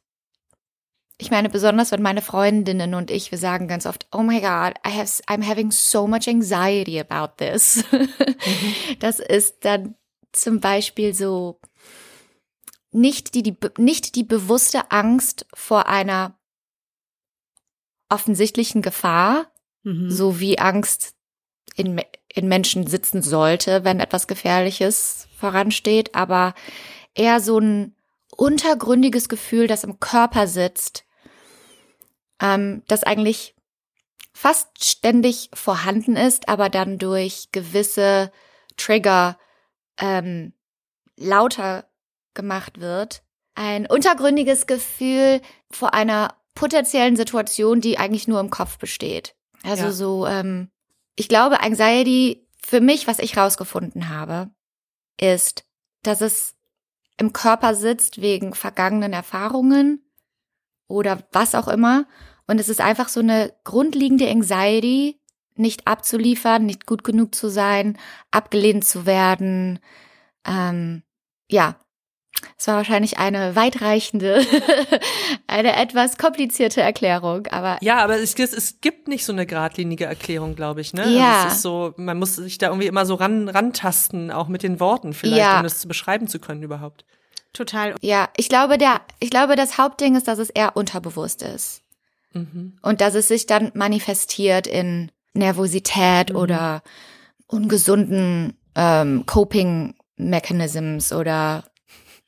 ich 1.17 1.31
meine, 1.31 1.49
besonders 1.49 1.91
wenn 1.91 2.01
meine 2.01 2.21
Freundinnen 2.21 2.93
und 2.93 3.11
ich, 3.11 3.31
wir 3.31 3.37
sagen 3.37 3.67
ganz 3.67 3.85
oft, 3.85 4.07
oh 4.13 4.23
my 4.23 4.39
God, 4.39 4.75
I 4.87 4.97
have, 4.97 5.21
I'm 5.27 5.45
having 5.45 5.71
so 5.71 6.07
much 6.07 6.27
anxiety 6.27 6.99
about 6.99 7.33
this. 7.37 7.83
Das 8.99 9.19
ist 9.19 9.65
dann 9.65 9.95
zum 10.31 10.59
Beispiel 10.59 11.13
so, 11.13 11.59
nicht 12.91 13.35
die, 13.35 13.43
die, 13.43 13.57
nicht 13.77 14.15
die 14.15 14.23
bewusste 14.23 14.91
Angst 14.91 15.45
vor 15.53 15.87
einer 15.87 16.37
offensichtlichen 18.09 18.81
Gefahr, 18.81 19.51
Mhm. 19.83 20.11
so 20.11 20.39
wie 20.39 20.59
Angst 20.59 21.15
in, 21.75 22.01
in 22.27 22.47
Menschen 22.47 22.87
sitzen 22.87 23.21
sollte, 23.21 23.83
wenn 23.83 23.99
etwas 23.99 24.27
Gefährliches 24.27 25.27
voransteht, 25.37 26.15
aber 26.15 26.53
eher 27.15 27.39
so 27.39 27.59
ein 27.59 27.95
untergründiges 28.35 29.29
Gefühl, 29.29 29.67
das 29.67 29.83
im 29.83 29.99
Körper 29.99 30.47
sitzt, 30.47 31.05
ähm, 32.41 32.83
das 32.87 33.03
eigentlich 33.03 33.55
fast 34.33 34.83
ständig 34.83 35.49
vorhanden 35.53 36.15
ist, 36.15 36.49
aber 36.49 36.69
dann 36.69 36.97
durch 36.97 37.49
gewisse 37.51 38.31
Trigger 38.77 39.37
ähm, 39.97 40.53
lauter 41.17 41.88
gemacht 42.39 42.79
wird. 42.79 43.21
Ein 43.53 43.85
untergründiges 43.85 44.65
Gefühl 44.65 45.41
vor 45.69 45.93
einer 45.93 46.35
potenziellen 46.55 47.17
Situation, 47.17 47.81
die 47.81 47.97
eigentlich 47.97 48.29
nur 48.29 48.39
im 48.39 48.49
Kopf 48.49 48.77
besteht. 48.77 49.35
Also 49.63 49.83
Ja. 49.85 49.91
so, 49.91 50.25
ähm, 50.25 50.69
ich 51.17 51.27
glaube, 51.27 51.59
Anxiety 51.59 52.47
für 52.63 52.79
mich, 52.79 53.07
was 53.07 53.19
ich 53.19 53.35
rausgefunden 53.35 54.07
habe, 54.07 54.49
ist, 55.19 55.65
dass 56.03 56.21
es 56.21 56.55
im 57.17 57.33
Körper 57.33 57.75
sitzt 57.75 58.21
wegen 58.21 58.53
vergangenen 58.53 59.11
Erfahrungen 59.11 60.09
oder 60.87 61.27
was 61.33 61.55
auch 61.55 61.67
immer. 61.67 62.07
Und 62.47 62.59
es 62.59 62.69
ist 62.69 62.79
einfach 62.79 63.09
so 63.09 63.19
eine 63.19 63.53
grundlegende 63.65 64.29
Anxiety, 64.29 65.19
nicht 65.55 65.87
abzuliefern, 65.87 66.65
nicht 66.65 66.85
gut 66.85 67.03
genug 67.03 67.35
zu 67.35 67.49
sein, 67.49 67.97
abgelehnt 68.31 68.85
zu 68.85 69.05
werden. 69.05 69.79
Ähm, 70.45 71.03
ja, 71.49 71.75
es 72.57 72.67
war 72.67 72.75
wahrscheinlich 72.75 73.17
eine 73.17 73.55
weitreichende, 73.55 74.45
eine 75.47 75.75
etwas 75.75 76.17
komplizierte 76.17 76.81
Erklärung, 76.81 77.47
aber 77.47 77.77
Ja, 77.81 77.97
aber 78.03 78.17
es, 78.17 78.33
es, 78.35 78.53
es 78.53 78.81
gibt 78.81 79.07
nicht 79.07 79.25
so 79.25 79.33
eine 79.33 79.45
geradlinige 79.45 80.05
Erklärung, 80.05 80.55
glaube 80.55 80.81
ich. 80.81 80.93
Ne? 80.93 81.07
Ja. 81.09 81.35
Also 81.37 81.47
es 81.47 81.53
ist 81.55 81.61
so, 81.61 81.93
man 81.97 82.17
muss 82.19 82.35
sich 82.35 82.57
da 82.57 82.67
irgendwie 82.67 82.87
immer 82.87 83.05
so 83.05 83.15
ran, 83.15 83.49
rantasten, 83.49 84.31
auch 84.31 84.47
mit 84.47 84.63
den 84.63 84.79
Worten 84.79 85.13
vielleicht, 85.13 85.37
Ja. 85.39 85.57
um 85.57 85.63
das 85.63 85.79
zu 85.79 85.87
beschreiben 85.87 86.27
zu 86.27 86.39
können 86.39 86.63
überhaupt. 86.63 87.05
Total. 87.51 87.95
ja, 88.01 88.29
ich 88.37 88.47
glaube, 88.47 88.77
der, 88.77 89.01
ich 89.19 89.31
glaube, 89.31 89.55
das 89.55 89.77
Hauptding 89.79 90.15
ist, 90.15 90.27
dass 90.27 90.37
es 90.37 90.51
eher 90.51 90.77
unterbewusst 90.77 91.41
ist. 91.41 91.81
Mhm. 92.33 92.77
Und 92.83 93.01
dass 93.01 93.15
es 93.15 93.27
sich 93.27 93.47
dann 93.47 93.71
manifestiert 93.73 94.67
in 94.67 95.11
Nervosität 95.33 96.33
oder 96.33 96.83
ungesunden 97.47 98.57
ähm, 98.75 99.25
Coping 99.25 99.95
Mechanisms 100.17 101.11
oder 101.11 101.63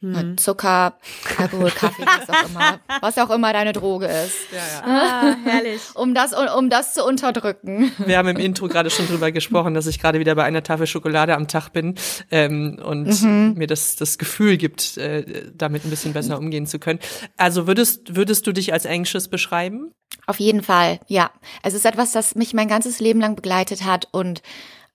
Mit 0.04 0.40
Zucker, 0.40 0.98
Alkohol, 1.38 1.70
Kaffee, 1.70 2.04
was 2.04 2.28
auch 2.28 2.50
immer, 2.50 2.80
was 3.02 3.18
auch 3.20 3.30
immer 3.30 3.54
deine 3.54 3.72
Droge 3.72 4.08
ist. 4.08 4.36
Ah, 4.84 5.36
herrlich. 5.44 5.82
Um 5.94 6.16
das, 6.16 6.34
um 6.34 6.70
das 6.70 6.94
zu 6.94 7.06
unterdrücken. 7.06 7.92
Wir 8.06 8.18
haben 8.18 8.28
im 8.28 8.38
Intro 8.38 8.68
gerade 8.68 8.90
schon 8.90 9.08
drüber 9.08 9.32
gesprochen, 9.32 9.74
dass 9.74 9.86
ich 9.86 10.00
gerade 10.00 10.20
wieder 10.20 10.34
bei 10.36 10.44
einer 10.44 10.64
Tafel 10.64 10.88
Schokolade 10.88 11.36
am 11.36 11.48
Tag 11.48 11.70
bin 11.70 11.96
ähm, 12.32 12.80
und 12.84 13.22
mir 13.56 13.68
das, 13.68 13.96
das 13.96 14.18
Gefühl 14.18 14.58
gibt, 14.58 14.98
äh, 14.98 15.52
damit 15.54 15.86
ein 15.86 15.90
bisschen 15.90 16.14
besser 16.14 16.40
umgehen 16.40 16.66
zu 16.66 16.80
können. 16.80 17.00
Also 17.38 17.68
würdest, 17.68 18.16
würdest 18.16 18.48
du 18.48 18.52
dich 18.52 18.74
als 18.74 18.86
anxious 18.86 19.28
beschreiben? 19.28 19.92
Auf 20.26 20.40
jeden 20.40 20.64
Fall, 20.64 21.00
ja. 21.08 21.32
Es 21.62 21.74
ist 21.74 21.86
etwas, 21.86 22.12
das 22.12 22.36
mich 22.36 22.54
mein 22.54 22.68
ganzes 22.68 23.00
Leben 23.00 23.20
lang 23.20 23.36
begleitet 23.36 23.84
hat 23.84 24.08
und 24.12 24.42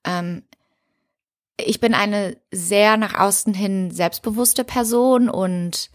ähm, 0.05 0.43
ich 1.59 1.81
bin 1.81 1.95
eine 1.95 2.37
sehr 2.51 2.97
nach 2.97 3.19
außen 3.19 3.55
hin 3.55 3.91
selbstbewusste 3.91 4.65
Person 4.65 5.29
und 5.29 5.91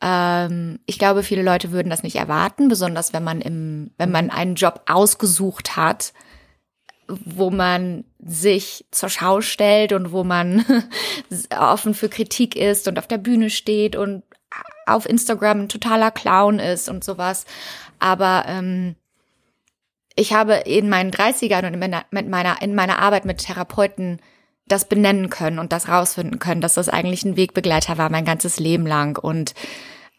ähm, 0.00 0.80
ich 0.86 0.98
glaube, 0.98 1.22
viele 1.22 1.42
Leute 1.42 1.72
würden 1.72 1.90
das 1.90 2.02
nicht 2.02 2.16
erwarten, 2.16 2.68
besonders 2.68 3.12
wenn 3.12 3.24
man 3.24 3.40
im, 3.40 3.90
wenn 3.96 4.10
man 4.10 4.30
einen 4.30 4.54
Job 4.54 4.82
ausgesucht 4.86 5.76
hat, 5.76 6.12
wo 7.06 7.50
man 7.50 8.04
sich 8.18 8.86
zur 8.90 9.10
Schau 9.10 9.40
stellt 9.42 9.92
und 9.92 10.12
wo 10.12 10.24
man 10.24 10.64
offen 11.58 11.94
für 11.94 12.08
Kritik 12.08 12.56
ist 12.56 12.88
und 12.88 12.98
auf 12.98 13.06
der 13.06 13.18
Bühne 13.18 13.50
steht 13.50 13.96
und 13.96 14.22
auf 14.86 15.06
Instagram 15.06 15.62
ein 15.62 15.68
totaler 15.68 16.10
Clown 16.10 16.58
ist 16.58 16.88
und 16.88 17.04
sowas. 17.04 17.44
Aber 17.98 18.44
ähm, 18.46 18.96
ich 20.16 20.32
habe 20.32 20.54
in 20.54 20.88
meinen 20.88 21.10
30ern 21.10 21.66
und 21.66 21.74
in 21.74 21.80
meiner, 22.20 22.62
in 22.62 22.74
meiner 22.74 22.98
Arbeit 22.98 23.24
mit 23.24 23.38
Therapeuten 23.38 24.20
das 24.66 24.88
benennen 24.88 25.30
können 25.30 25.58
und 25.58 25.72
das 25.72 25.88
rausfinden 25.88 26.38
können, 26.38 26.60
dass 26.60 26.74
das 26.74 26.88
eigentlich 26.88 27.24
ein 27.24 27.36
Wegbegleiter 27.36 27.98
war 27.98 28.10
mein 28.10 28.24
ganzes 28.24 28.58
Leben 28.58 28.86
lang. 28.86 29.18
Und 29.18 29.54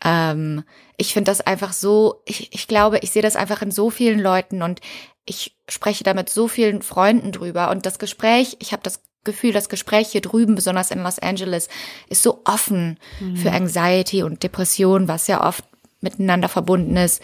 ähm, 0.03 0.63
ich 0.97 1.13
finde 1.13 1.31
das 1.31 1.41
einfach 1.41 1.73
so, 1.73 2.21
ich, 2.25 2.53
ich 2.53 2.67
glaube, 2.67 2.99
ich 2.99 3.11
sehe 3.11 3.21
das 3.21 3.35
einfach 3.35 3.61
in 3.61 3.71
so 3.71 3.89
vielen 3.89 4.19
Leuten 4.19 4.61
und 4.61 4.81
ich 5.25 5.57
spreche 5.67 6.03
da 6.03 6.13
mit 6.13 6.29
so 6.29 6.47
vielen 6.47 6.83
Freunden 6.83 7.31
drüber. 7.31 7.71
Und 7.71 7.85
das 7.85 7.97
Gespräch, 7.97 8.57
ich 8.59 8.71
habe 8.71 8.83
das 8.83 9.01
Gefühl, 9.23 9.53
das 9.53 9.69
Gespräch 9.69 10.09
hier 10.09 10.21
drüben, 10.21 10.53
besonders 10.53 10.91
in 10.91 11.01
Los 11.01 11.17
Angeles, 11.17 11.67
ist 12.09 12.21
so 12.21 12.41
offen 12.45 12.99
für 13.33 13.51
Anxiety 13.51 14.21
und 14.21 14.43
Depression, 14.43 15.07
was 15.07 15.25
ja 15.25 15.43
oft 15.43 15.65
miteinander 15.99 16.47
verbunden 16.47 16.95
ist. 16.95 17.23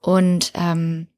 Und 0.00 0.52
ähm, 0.54 1.08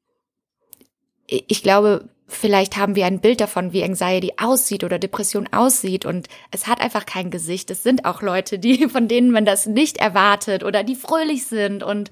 ich 1.27 1.61
glaube, 1.61 2.09
vielleicht 2.29 2.77
haben 2.77 2.95
wir 2.95 3.05
ein 3.05 3.19
Bild 3.19 3.41
davon, 3.41 3.73
wie 3.73 3.83
Anxiety 3.83 4.33
aussieht 4.37 4.83
oder 4.83 4.99
Depression 4.99 5.47
aussieht 5.51 6.05
und 6.05 6.27
es 6.51 6.67
hat 6.67 6.79
einfach 6.79 7.05
kein 7.05 7.31
Gesicht. 7.31 7.69
Es 7.71 7.83
sind 7.83 8.05
auch 8.05 8.21
Leute, 8.21 8.59
die, 8.59 8.87
von 8.89 9.07
denen 9.07 9.31
man 9.31 9.45
das 9.45 9.65
nicht 9.65 9.97
erwartet 9.97 10.63
oder 10.63 10.83
die 10.83 10.95
fröhlich 10.95 11.45
sind 11.45 11.83
und 11.83 12.11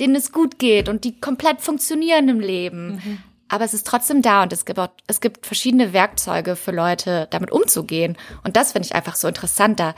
denen 0.00 0.14
es 0.14 0.32
gut 0.32 0.58
geht 0.58 0.88
und 0.88 1.04
die 1.04 1.20
komplett 1.20 1.60
funktionieren 1.60 2.28
im 2.28 2.40
Leben. 2.40 3.22
Aber 3.48 3.64
es 3.64 3.74
ist 3.74 3.86
trotzdem 3.86 4.22
da 4.22 4.42
und 4.42 4.52
es 4.52 4.64
gibt, 4.64 4.78
auch, 4.78 4.88
es 5.06 5.20
gibt 5.20 5.46
verschiedene 5.46 5.92
Werkzeuge 5.92 6.56
für 6.56 6.72
Leute, 6.72 7.28
damit 7.30 7.52
umzugehen. 7.52 8.16
Und 8.42 8.56
das 8.56 8.72
finde 8.72 8.86
ich 8.86 8.94
einfach 8.94 9.16
so 9.16 9.28
interessant, 9.28 9.78
da 9.78 9.94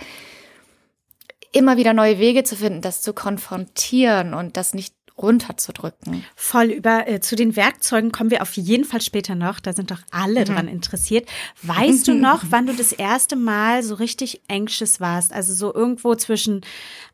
immer 1.53 1.77
wieder 1.77 1.95
neue 1.95 2.19
Wege 2.19 2.45
zu 2.45 2.57
finden, 2.57 2.83
das 2.83 3.01
zu 3.01 3.15
konfrontieren 3.15 4.35
und 4.35 4.57
das 4.57 4.75
nicht 4.75 4.96
runterzudrücken. 5.19 6.25
Voll 6.35 6.67
über 6.67 7.09
äh, 7.09 7.21
zu 7.21 7.37
den 7.37 7.57
Werkzeugen 7.57 8.13
kommen 8.13 8.31
wir 8.31 8.43
auf 8.43 8.55
jeden 8.55 8.85
Fall 8.85 9.01
später 9.01 9.35
noch. 9.35 9.61
Da 9.61 9.73
sind 9.73 9.91
doch 9.91 10.01
alle 10.11 10.45
dran 10.45 10.69
interessiert. 10.69 11.29
Weißt 11.63 12.07
du 12.09 12.15
noch, 12.15 12.45
wann 12.51 12.67
du 12.67 12.75
das 12.75 12.93
erste 12.93 13.37
Mal 13.37 13.83
so 13.83 13.95
richtig 13.95 14.43
anxious 14.49 15.01
warst? 15.01 15.33
Also 15.33 15.55
so 15.55 15.75
irgendwo 15.75 16.15
zwischen 16.15 16.61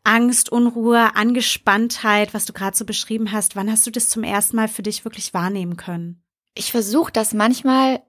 Angst, 0.04 0.50
Unruhe, 0.50 1.14
Angespanntheit, 1.14 2.34
was 2.34 2.44
du 2.44 2.52
gerade 2.52 2.76
so 2.76 2.84
beschrieben 2.84 3.32
hast. 3.32 3.54
Wann 3.56 3.70
hast 3.70 3.86
du 3.86 3.90
das 3.90 4.08
zum 4.08 4.24
ersten 4.24 4.56
Mal 4.56 4.68
für 4.68 4.82
dich 4.82 5.04
wirklich 5.04 5.32
wahrnehmen 5.34 5.76
können? 5.76 6.22
Ich 6.54 6.70
versuche 6.70 7.12
das 7.12 7.32
manchmal, 7.32 8.02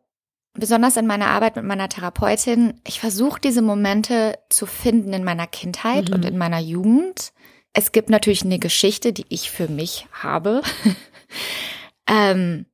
besonders 0.53 0.97
in 0.97 1.07
meiner 1.07 1.27
Arbeit 1.27 1.55
mit 1.55 1.65
meiner 1.65 1.89
Therapeutin, 1.89 2.79
ich 2.85 2.99
versuche 2.99 3.39
diese 3.39 3.61
Momente 3.61 4.37
zu 4.49 4.65
finden 4.65 5.13
in 5.13 5.23
meiner 5.23 5.47
Kindheit 5.47 6.09
und 6.09 6.25
in 6.25 6.37
meiner 6.37 6.59
Jugend. 6.59 7.32
Es 7.73 7.91
gibt 7.91 8.09
natürlich 8.09 8.43
eine 8.43 8.59
Geschichte, 8.59 9.13
die 9.13 9.25
ich 9.29 9.49
für 9.49 9.67
mich 9.67 10.07
habe. 10.13 10.61
ähm, 12.07 12.65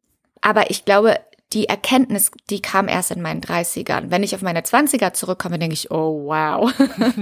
aber 0.42 0.70
ich 0.70 0.86
glaube, 0.86 1.20
die 1.54 1.68
Erkenntnis, 1.68 2.32
die 2.50 2.62
kam 2.62 2.88
erst 2.88 3.10
in 3.10 3.22
meinen 3.22 3.42
30ern. 3.42 4.12
Wenn 4.12 4.22
ich 4.22 4.36
auf 4.36 4.42
meine 4.42 4.62
20er 4.62 5.14
zurückkomme, 5.14 5.58
denke 5.58 5.74
ich, 5.74 5.90
oh 5.90 6.26
wow. 6.26 6.72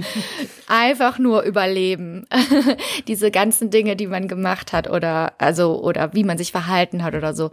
Einfach 0.67 1.17
nur 1.17 1.43
überleben. 1.43 2.27
Diese 3.07 3.31
ganzen 3.31 3.69
Dinge, 3.69 3.95
die 3.95 4.07
man 4.07 4.27
gemacht 4.27 4.73
hat 4.73 4.89
oder 4.89 5.33
also 5.37 5.81
oder 5.81 6.13
wie 6.13 6.25
man 6.25 6.37
sich 6.37 6.51
verhalten 6.51 7.03
hat 7.03 7.15
oder 7.15 7.33
so. 7.33 7.51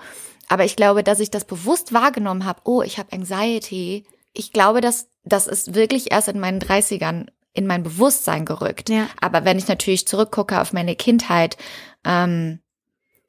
Aber 0.48 0.64
ich 0.64 0.74
glaube, 0.74 1.04
dass 1.04 1.20
ich 1.20 1.30
das 1.30 1.44
bewusst 1.44 1.92
wahrgenommen 1.92 2.44
habe, 2.44 2.60
oh, 2.64 2.82
ich 2.82 2.98
habe 2.98 3.12
Anxiety. 3.12 4.04
Ich 4.32 4.52
glaube, 4.52 4.80
dass 4.80 5.08
das 5.24 5.46
ist 5.46 5.74
wirklich 5.74 6.10
erst 6.10 6.28
in 6.28 6.40
meinen 6.40 6.60
30ern 6.60 7.28
in 7.54 7.66
mein 7.66 7.82
Bewusstsein 7.82 8.44
gerückt. 8.44 8.90
Ja. 8.90 9.06
Aber 9.20 9.44
wenn 9.44 9.56
ich 9.58 9.68
natürlich 9.68 10.06
zurückgucke 10.06 10.60
auf 10.60 10.72
meine 10.72 10.96
Kindheit, 10.96 11.56
ähm, 12.04 12.58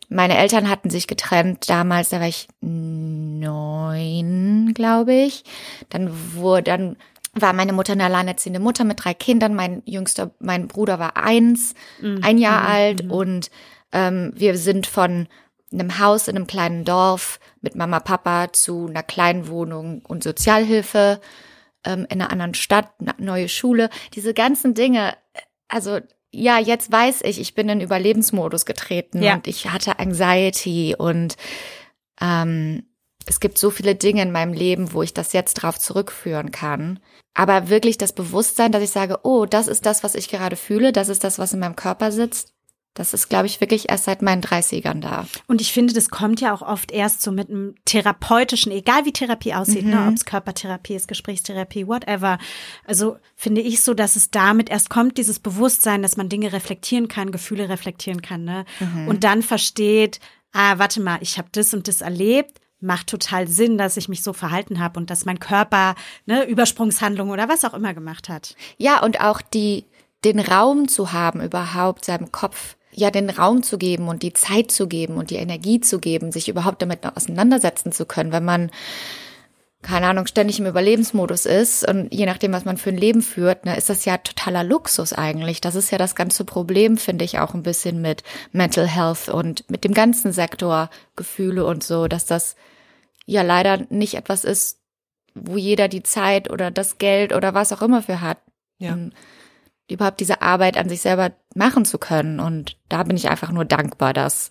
meine 0.10 0.38
Eltern 0.38 0.70
hatten 0.70 0.90
sich 0.90 1.08
getrennt 1.08 1.70
damals, 1.70 2.10
da 2.10 2.20
war 2.20 2.28
ich 2.28 2.48
neun, 2.62 3.54
glaube 4.74 5.14
ich. 5.14 5.44
Dann 5.90 6.12
wurde, 6.34 6.64
dann 6.64 6.98
war 7.34 7.54
meine 7.54 7.74
Mutter 7.74 7.94
eine 7.94 8.06
alleinerziehende 8.06 8.60
Mutter 8.60 8.84
mit 8.84 9.04
drei 9.04 9.14
Kindern. 9.14 9.56
Mein 9.56 9.82
jüngster, 9.86 10.32
mein 10.40 10.68
Bruder 10.68 11.00
war 11.00 11.18
eins, 11.18 11.74
ein 12.22 12.38
Jahr 12.38 12.68
alt 12.68 13.10
und 13.10 13.50
ähm, 13.92 14.32
wir 14.36 14.58
sind 14.58 14.88
von 14.88 15.28
einem 15.72 16.00
Haus 16.00 16.28
in 16.28 16.36
einem 16.36 16.48
kleinen 16.48 16.86
Dorf 16.86 17.40
mit 17.62 17.76
Mama, 17.76 18.00
Papa 18.00 18.54
zu 18.54 18.88
einer 18.88 19.04
kleinen 19.04 19.48
Wohnung 19.48 20.02
und 20.08 20.24
Sozialhilfe 20.24 21.20
ähm, 21.86 22.06
in 22.10 22.22
einer 22.22 22.32
anderen 22.32 22.54
Stadt, 22.54 22.92
eine 23.00 23.14
neue 23.18 23.50
Schule. 23.50 23.90
Diese 24.14 24.34
ganzen 24.34 24.74
Dinge, 24.74 25.16
also 25.68 26.00
ja, 26.32 26.60
jetzt 26.60 26.92
weiß 26.92 27.22
ich, 27.24 27.40
ich 27.40 27.56
bin 27.56 27.70
in 27.70 27.80
Überlebensmodus 27.82 28.66
getreten 28.66 29.22
Ja. 29.24 29.36
und 29.36 29.48
ich 29.48 29.70
hatte 29.72 30.00
Anxiety 30.00 30.96
und 30.98 31.38
ähm, 32.20 32.84
es 33.26 33.40
gibt 33.40 33.58
so 33.58 33.72
viele 33.72 33.96
Dinge 33.96 34.22
in 34.22 34.32
meinem 34.32 34.54
Leben, 34.54 34.94
wo 34.94 35.02
ich 35.02 35.14
das 35.14 35.34
jetzt 35.34 35.56
drauf 35.56 35.80
zurückführen 35.80 36.52
kann. 36.52 37.00
Aber 37.34 37.70
wirklich 37.70 37.98
das 37.98 38.14
Bewusstsein, 38.14 38.72
dass 38.72 38.84
ich 38.84 38.92
sage, 38.92 39.20
oh, 39.24 39.46
das 39.46 39.68
ist 39.68 39.86
das, 39.86 40.04
was 40.04 40.16
ich 40.16 40.30
gerade 40.30 40.56
fühle, 40.56 40.92
das 40.92 41.10
ist 41.10 41.24
das, 41.24 41.40
was 41.40 41.54
in 41.54 41.60
meinem 41.60 41.76
Körper 41.76 42.12
sitzt, 42.12 42.54
das 42.96 43.14
ist, 43.14 43.28
glaube 43.30 43.46
ich, 43.46 43.60
wirklich 43.60 43.90
erst 43.90 44.06
seit 44.06 44.22
meinen 44.22 44.42
30ern 44.42 45.02
da. 45.02 45.28
Und 45.48 45.60
ich 45.60 45.74
finde, 45.74 45.94
das 45.94 46.10
kommt 46.10 46.40
ja 46.40 46.54
auch 46.54 46.62
oft 46.62 46.92
erst 46.92 47.22
so 47.22 47.32
mit 47.32 47.50
einem 47.50 47.76
therapeutischen, 47.84 48.72
egal 48.72 49.04
wie 49.04 49.12
Therapie 49.12 49.54
aussieht, 49.54 49.86
ne, 49.86 50.08
ob 50.08 50.16
es 50.16 50.24
Körpertherapie 50.24 50.96
ist, 50.96 51.10
Gesprächstherapie, 51.10 51.88
whatever. 51.88 52.40
Also 52.86 53.18
finde 53.36 53.60
ich 53.60 53.82
so, 53.82 53.94
dass 53.94 54.16
es 54.16 54.32
damit 54.32 54.70
erst 54.70 54.90
kommt, 54.90 55.18
dieses 55.18 55.40
Bewusstsein, 55.40 56.02
dass 56.02 56.16
man 56.16 56.30
Dinge 56.30 56.54
reflektieren 56.54 57.10
kann, 57.10 57.34
Gefühle 57.34 57.68
reflektieren 57.68 58.22
kann, 58.22 58.46
ne? 58.46 58.66
Und 59.10 59.26
dann 59.26 59.44
versteht, 59.44 60.22
ah, 60.54 60.80
warte 60.80 61.02
mal, 61.02 61.18
ich 61.20 61.38
habe 61.38 61.50
das 61.52 61.74
und 61.74 61.90
das 61.90 62.00
erlebt. 62.00 62.62
Macht 62.80 63.08
total 63.08 63.48
Sinn, 63.48 63.78
dass 63.78 63.98
ich 63.98 64.10
mich 64.10 64.24
so 64.24 64.32
verhalten 64.32 64.80
habe 64.80 65.00
und 65.00 65.10
dass 65.10 65.26
mein 65.26 65.40
Körper 65.40 65.96
ne, 66.26 66.46
Übersprungshandlungen 66.46 67.34
oder 67.34 67.50
was 67.50 67.66
auch 67.66 67.74
immer 67.74 67.94
gemacht 67.94 68.30
hat. 68.30 68.56
Ja, 68.78 69.02
und 69.04 69.22
auch 69.22 69.42
die, 69.42 69.86
den 70.24 70.40
Raum 70.40 70.88
zu 70.88 71.12
haben, 71.12 71.42
überhaupt 71.42 72.06
seinem 72.06 72.32
Kopf, 72.32 72.78
ja, 72.96 73.12
den 73.12 73.30
Raum 73.30 73.64
zu 73.64 73.78
geben 73.78 74.08
und 74.08 74.24
die 74.24 74.34
Zeit 74.34 74.72
zu 74.72 74.88
geben 74.88 75.18
und 75.18 75.30
die 75.30 75.36
Energie 75.36 75.82
zu 75.82 76.00
geben, 76.00 76.32
sich 76.32 76.48
überhaupt 76.48 76.82
damit 76.82 77.06
auseinandersetzen 77.06 77.92
zu 77.92 78.06
können, 78.06 78.32
wenn 78.32 78.46
man, 78.46 78.72
keine 79.82 80.08
Ahnung, 80.08 80.28
ständig 80.28 80.60
im 80.60 80.66
Überlebensmodus 80.66 81.46
ist 81.46 81.88
und 81.88 82.14
je 82.14 82.26
nachdem, 82.26 82.54
was 82.54 82.66
man 82.66 82.78
für 82.78 82.90
ein 82.90 82.98
Leben 82.98 83.22
führt, 83.22 83.66
ne, 83.66 83.76
ist 83.76 83.90
das 83.90 84.06
ja 84.06 84.18
totaler 84.18 84.64
Luxus 84.64 85.14
eigentlich. 85.14 85.62
Das 85.62 85.76
ist 85.76 85.92
ja 85.92 85.98
das 85.98 86.16
ganze 86.16 86.46
Problem, 86.46 86.98
finde 86.98 87.26
ich, 87.26 87.40
auch 87.40 87.54
ein 87.54 87.64
bisschen 87.64 88.02
mit 88.02 88.24
Mental 88.52 88.88
Health 88.88 89.30
und 89.30 89.70
mit 89.70 89.84
dem 89.84 89.94
ganzen 89.94 90.32
Sektor 90.32 90.90
Gefühle 91.16 91.66
und 91.66 91.84
so, 91.84 92.08
dass 92.08 92.26
das 92.26 92.56
ja 93.26 93.42
leider 93.42 93.86
nicht 93.90 94.14
etwas 94.16 94.46
ist, 94.46 94.80
wo 95.34 95.58
jeder 95.58 95.90
die 95.90 96.04
Zeit 96.04 96.50
oder 96.50 96.72
das 96.72 96.98
Geld 96.98 97.34
oder 97.34 97.54
was 97.54 97.74
auch 97.74 97.82
immer 97.82 98.02
für 98.02 98.22
hat, 98.22 98.38
Ja. 98.80 98.98
Überhaupt 99.90 100.20
diese 100.20 100.42
Arbeit 100.42 100.78
an 100.78 100.90
sich 100.90 101.02
selber 101.02 101.34
machen 101.54 101.86
zu 101.86 101.98
können. 101.98 102.40
Und 102.40 102.78
da 102.90 103.04
bin 103.04 103.18
ich 103.18 103.30
einfach 103.30 103.52
nur 103.52 103.66
dankbar, 103.66 104.14
dass, 104.14 104.50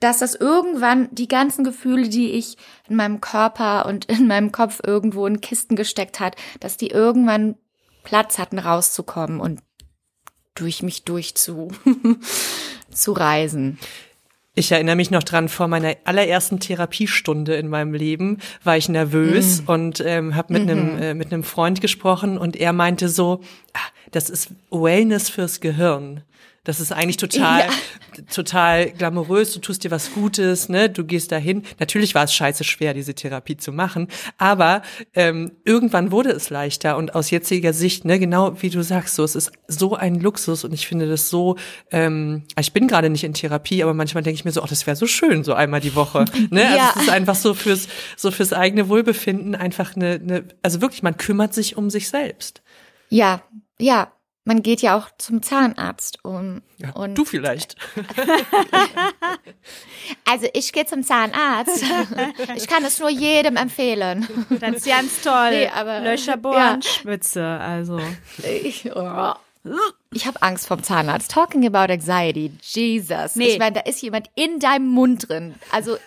dass 0.00 0.18
das 0.18 0.34
irgendwann 0.34 1.08
die 1.12 1.28
ganzen 1.28 1.64
Gefühle, 1.64 2.08
die 2.08 2.30
ich 2.32 2.56
in 2.88 2.96
meinem 2.96 3.20
Körper 3.20 3.86
und 3.86 4.06
in 4.06 4.26
meinem 4.26 4.52
Kopf 4.52 4.80
irgendwo 4.84 5.26
in 5.26 5.40
Kisten 5.40 5.76
gesteckt 5.76 6.20
hat, 6.20 6.36
dass 6.60 6.76
die 6.76 6.88
irgendwann 6.88 7.56
Platz 8.02 8.38
hatten, 8.38 8.58
rauszukommen 8.58 9.40
und 9.40 9.60
durch 10.54 10.82
mich 10.82 11.04
durch 11.04 11.34
zu, 11.34 11.68
zu 12.90 13.12
reisen. 13.12 13.78
Ich 14.54 14.72
erinnere 14.72 14.96
mich 14.96 15.12
noch 15.12 15.22
dran, 15.22 15.48
vor 15.48 15.68
meiner 15.68 15.94
allerersten 16.04 16.58
Therapiestunde 16.58 17.54
in 17.54 17.68
meinem 17.68 17.94
Leben 17.94 18.38
war 18.64 18.76
ich 18.76 18.88
nervös 18.88 19.62
mm. 19.62 19.70
und 19.70 20.02
ähm, 20.04 20.34
habe 20.34 20.52
mit 20.54 20.62
einem 20.62 20.96
mm 20.96 21.02
äh, 21.02 21.14
mit 21.14 21.32
einem 21.32 21.44
Freund 21.44 21.80
gesprochen 21.80 22.36
und 22.36 22.56
er 22.56 22.72
meinte 22.72 23.08
so, 23.08 23.40
ah, 23.74 23.78
das 24.10 24.28
ist 24.28 24.50
Wellness 24.70 25.30
fürs 25.30 25.60
Gehirn. 25.60 26.22
Das 26.64 26.78
ist 26.78 26.92
eigentlich 26.92 27.16
total, 27.16 27.60
ja. 27.60 28.22
total 28.30 28.90
glamourös. 28.90 29.54
Du 29.54 29.60
tust 29.60 29.82
dir 29.82 29.90
was 29.90 30.12
Gutes, 30.12 30.68
ne? 30.68 30.90
Du 30.90 31.04
gehst 31.04 31.32
dahin. 31.32 31.62
Natürlich 31.78 32.14
war 32.14 32.24
es 32.24 32.34
scheiße 32.34 32.64
schwer, 32.64 32.92
diese 32.92 33.14
Therapie 33.14 33.56
zu 33.56 33.72
machen, 33.72 34.08
aber 34.36 34.82
ähm, 35.14 35.52
irgendwann 35.64 36.12
wurde 36.12 36.28
es 36.30 36.50
leichter. 36.50 36.98
Und 36.98 37.14
aus 37.14 37.30
jetziger 37.30 37.72
Sicht, 37.72 38.04
ne, 38.04 38.18
genau 38.18 38.60
wie 38.60 38.68
du 38.68 38.82
sagst, 38.82 39.14
so 39.14 39.24
es 39.24 39.36
ist 39.36 39.52
so 39.68 39.94
ein 39.94 40.16
Luxus 40.16 40.64
und 40.64 40.74
ich 40.74 40.86
finde 40.86 41.08
das 41.08 41.30
so. 41.30 41.56
Ähm, 41.90 42.42
ich 42.58 42.74
bin 42.74 42.88
gerade 42.88 43.08
nicht 43.08 43.24
in 43.24 43.32
Therapie, 43.32 43.82
aber 43.82 43.94
manchmal 43.94 44.22
denke 44.22 44.34
ich 44.34 44.44
mir 44.44 44.52
so, 44.52 44.62
oh, 44.62 44.66
das 44.68 44.86
wäre 44.86 44.96
so 44.96 45.06
schön, 45.06 45.44
so 45.44 45.54
einmal 45.54 45.80
die 45.80 45.94
Woche. 45.94 46.24
Ne? 46.50 46.64
Also 46.64 46.76
ja. 46.76 46.92
Es 46.96 47.02
ist 47.02 47.10
einfach 47.10 47.34
so 47.34 47.54
fürs, 47.54 47.86
so 48.16 48.30
fürs 48.30 48.52
eigene 48.52 48.88
Wohlbefinden 48.88 49.54
einfach 49.54 49.94
eine, 49.94 50.14
eine, 50.14 50.44
also 50.62 50.80
wirklich, 50.80 51.02
man 51.02 51.16
kümmert 51.16 51.54
sich 51.54 51.76
um 51.76 51.90
sich 51.90 52.08
selbst. 52.08 52.62
Ja, 53.08 53.42
ja, 53.78 54.10
man 54.44 54.62
geht 54.62 54.80
ja 54.80 54.96
auch 54.96 55.08
zum 55.18 55.42
Zahnarzt 55.42 56.24
um. 56.24 56.62
Ja, 56.78 56.90
und 56.92 57.14
du 57.14 57.24
vielleicht. 57.24 57.76
also 60.28 60.48
ich 60.54 60.72
gehe 60.72 60.86
zum 60.86 61.02
Zahnarzt. 61.02 61.84
Ich 62.56 62.66
kann 62.66 62.84
es 62.84 62.98
nur 62.98 63.10
jedem 63.10 63.56
empfehlen. 63.56 64.26
Das 64.48 64.76
ist 64.76 64.86
ganz 64.86 65.20
toll. 65.22 65.50
Nee, 65.50 65.68
aber, 65.68 66.00
Löcher 66.00 66.36
bohren, 66.36 66.56
ja. 66.56 66.82
Schwitze, 66.82 67.44
also. 67.44 68.00
Ich, 68.62 68.90
oh. 68.94 69.34
Ich 70.12 70.26
habe 70.26 70.40
Angst 70.42 70.66
vom 70.66 70.82
Zahnarzt. 70.82 71.30
Talking 71.30 71.66
about 71.66 71.92
anxiety, 71.92 72.52
Jesus. 72.62 73.36
Nee. 73.36 73.48
Ich 73.48 73.58
meine, 73.58 73.74
da 73.74 73.80
ist 73.80 74.00
jemand 74.00 74.30
in 74.34 74.58
deinem 74.58 74.88
Mund 74.88 75.28
drin. 75.28 75.54
Also, 75.70 75.98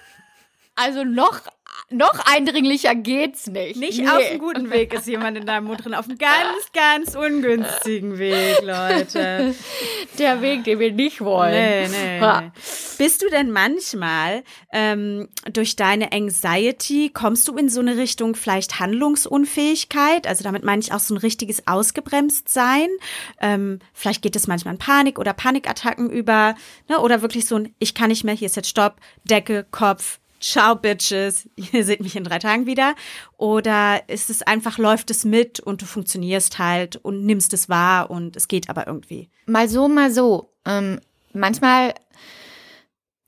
also 0.75 1.03
noch 1.03 1.41
noch 1.89 2.19
eindringlicher 2.25 2.95
geht's 2.95 3.47
nicht. 3.47 3.77
Nicht 3.77 3.99
nee. 3.99 4.07
auf 4.07 4.17
einem 4.17 4.39
guten 4.39 4.71
Weg 4.71 4.93
ist 4.93 5.07
jemand 5.07 5.37
in 5.37 5.45
deinem 5.45 5.65
Mund 5.65 5.83
drin. 5.83 5.93
Auf 5.93 6.09
einem 6.09 6.17
ganz, 6.17 6.71
ganz 6.73 7.15
ungünstigen 7.15 8.17
Weg, 8.17 8.61
Leute. 8.61 9.53
Der 10.17 10.41
Weg, 10.41 10.63
den 10.63 10.79
wir 10.79 10.91
nicht 10.91 11.21
wollen. 11.21 11.51
Nee, 11.51 11.87
nee, 11.87 12.19
nee. 12.19 12.51
Bist 12.97 13.21
du 13.21 13.29
denn 13.29 13.51
manchmal 13.51 14.43
ähm, 14.71 15.29
durch 15.51 15.75
deine 15.75 16.11
Anxiety, 16.11 17.11
kommst 17.13 17.47
du 17.47 17.55
in 17.55 17.69
so 17.69 17.79
eine 17.79 17.97
Richtung 17.97 18.35
vielleicht 18.35 18.79
Handlungsunfähigkeit? 18.79 20.27
Also 20.27 20.43
damit 20.43 20.63
meine 20.63 20.81
ich 20.81 20.93
auch 20.93 20.99
so 20.99 21.13
ein 21.13 21.17
richtiges 21.17 21.67
Ausgebremstsein. 21.67 22.87
Ähm, 23.39 23.79
vielleicht 23.93 24.21
geht 24.21 24.35
es 24.35 24.47
manchmal 24.47 24.75
in 24.75 24.79
Panik 24.79 25.19
oder 25.19 25.33
Panikattacken 25.33 26.09
über. 26.09 26.55
Ne? 26.89 26.99
Oder 26.99 27.21
wirklich 27.21 27.47
so 27.47 27.57
ein, 27.57 27.75
ich 27.79 27.93
kann 27.93 28.09
nicht 28.09 28.23
mehr, 28.23 28.35
hier 28.35 28.47
ist 28.47 28.55
jetzt 28.55 28.69
Stopp, 28.69 28.95
Decke, 29.25 29.65
Kopf, 29.69 30.19
ciao 30.43 30.75
Bitches, 30.75 31.49
ihr 31.55 31.83
seht 31.83 32.01
mich 32.01 32.15
in 32.15 32.23
drei 32.23 32.39
Tagen 32.39 32.65
wieder? 32.65 32.95
Oder 33.37 34.07
ist 34.07 34.29
es 34.29 34.41
einfach, 34.41 34.77
läuft 34.77 35.09
es 35.09 35.25
mit 35.25 35.59
und 35.59 35.81
du 35.81 35.85
funktionierst 35.85 36.59
halt 36.59 36.97
und 36.97 37.25
nimmst 37.25 37.53
es 37.53 37.69
wahr 37.69 38.11
und 38.11 38.35
es 38.35 38.47
geht 38.47 38.69
aber 38.69 38.87
irgendwie? 38.87 39.29
Mal 39.45 39.69
so, 39.69 39.87
mal 39.87 40.11
so. 40.11 40.53
Ähm, 40.65 40.99
manchmal 41.33 41.93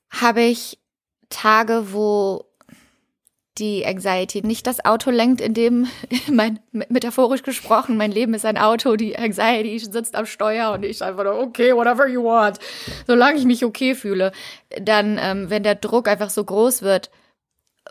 habe 0.10 0.42
ich 0.42 0.80
Tage, 1.30 1.92
wo 1.92 2.46
die 3.58 3.86
Anxiety 3.86 4.42
nicht 4.46 4.68
das 4.68 4.84
Auto 4.84 5.12
lenkt, 5.12 5.42
in 5.42 5.54
dem 5.54 5.88
mein 6.32 6.60
metaphorisch 6.72 7.44
gesprochen, 7.44 7.98
mein 7.98 8.12
Leben 8.12 8.34
ist 8.34 8.46
ein 8.46 8.58
Auto, 8.58 8.96
die 8.96 9.18
Anxiety 9.18 9.80
sitzt 9.80 10.16
am 10.16 10.26
Steuer 10.26 10.74
und 10.74 10.84
ich 10.84 11.02
einfach 11.02 11.24
nur, 11.24 11.40
okay, 11.40 11.74
whatever 11.74 12.08
you 12.08 12.24
want, 12.24 12.60
solange 13.08 13.38
ich 13.38 13.46
mich 13.46 13.64
okay 13.64 13.96
fühle. 13.96 14.32
Dann, 14.82 15.20
ähm, 15.22 15.50
wenn 15.50 15.64
der 15.64 15.76
Druck 15.76 16.08
einfach 16.08 16.30
so 16.30 16.44
groß 16.44 16.82
wird, 16.82 17.10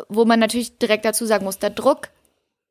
wo 0.09 0.25
man 0.25 0.41
natürlich 0.41 0.79
direkt 0.79 1.05
dazu 1.05 1.25
sagen 1.27 1.45
muss, 1.45 1.59
der 1.59 1.71
Druck, 1.71 2.09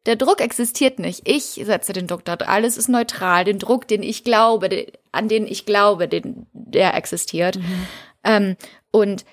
der 0.05 0.17
Druck 0.17 0.41
existiert 0.41 0.99
nicht. 0.99 1.21
Ich 1.25 1.43
setze 1.43 1.93
den 1.93 2.07
Druck 2.07 2.25
dort. 2.25 2.47
Alles 2.47 2.77
ist 2.77 2.89
neutral. 2.89 3.45
Den 3.45 3.59
Druck, 3.59 3.87
den 3.87 4.03
ich 4.03 4.25
glaube, 4.25 4.67
den, 4.67 4.87
an 5.13 5.29
den 5.29 5.47
ich 5.47 5.65
glaube, 5.65 6.09
den, 6.09 6.45
der 6.51 6.95
existiert. 6.95 7.55
Mhm. 7.55 7.87
Ähm, 8.25 8.55
und 8.91 9.25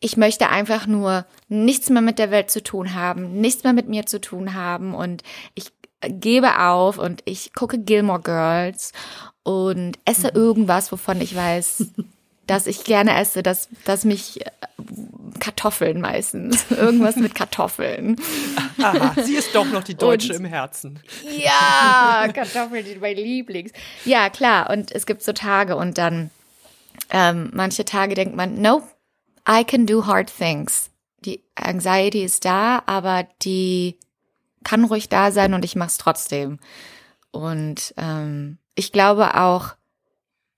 ich 0.00 0.16
möchte 0.16 0.48
einfach 0.48 0.86
nur 0.86 1.24
nichts 1.48 1.90
mehr 1.90 2.02
mit 2.02 2.18
der 2.18 2.30
Welt 2.30 2.50
zu 2.50 2.62
tun 2.62 2.94
haben, 2.94 3.40
nichts 3.40 3.64
mehr 3.64 3.72
mit 3.72 3.88
mir 3.88 4.06
zu 4.06 4.20
tun 4.20 4.54
haben 4.54 4.94
und 4.94 5.22
ich 5.54 5.72
gebe 6.00 6.60
auf 6.60 6.98
und 6.98 7.22
ich 7.24 7.52
gucke 7.54 7.78
Gilmore 7.78 8.20
Girls 8.20 8.92
und 9.42 9.98
esse 10.04 10.28
mhm. 10.28 10.36
irgendwas, 10.36 10.92
wovon 10.92 11.20
ich 11.20 11.34
weiß, 11.34 11.86
dass 12.46 12.66
ich 12.66 12.84
gerne 12.84 13.18
esse, 13.18 13.42
dass, 13.42 13.68
dass 13.84 14.04
mich 14.04 14.40
äh, 14.40 14.50
Kartoffeln 15.38 16.00
meistens. 16.00 16.64
Irgendwas 16.70 17.16
mit 17.16 17.34
Kartoffeln. 17.34 18.16
Aha, 18.80 19.14
sie 19.22 19.34
ist 19.34 19.54
doch 19.54 19.66
noch 19.66 19.84
die 19.84 19.94
Deutsche 19.96 20.32
und, 20.32 20.40
im 20.40 20.44
Herzen. 20.46 21.00
Ja, 21.36 22.26
Kartoffeln 22.32 22.84
sind 22.84 23.00
mein 23.00 23.16
Lieblings. 23.16 23.72
Ja, 24.04 24.30
klar. 24.30 24.70
Und 24.70 24.92
es 24.92 25.04
gibt 25.04 25.22
so 25.22 25.32
Tage 25.32 25.76
und 25.76 25.98
dann 25.98 26.30
ähm, 27.10 27.50
manche 27.52 27.84
Tage 27.84 28.14
denkt 28.14 28.34
man, 28.34 28.60
nope, 28.60 28.86
I 29.48 29.64
can 29.64 29.86
do 29.86 30.06
hard 30.06 30.30
things. 30.30 30.90
Die 31.24 31.42
Anxiety 31.54 32.22
ist 32.22 32.44
da, 32.44 32.82
aber 32.86 33.26
die 33.42 33.98
kann 34.64 34.84
ruhig 34.84 35.08
da 35.08 35.30
sein 35.32 35.54
und 35.54 35.64
ich 35.64 35.76
mach's 35.76 35.98
trotzdem. 35.98 36.58
Und 37.30 37.94
ähm, 37.96 38.58
ich 38.74 38.92
glaube 38.92 39.40
auch, 39.40 39.74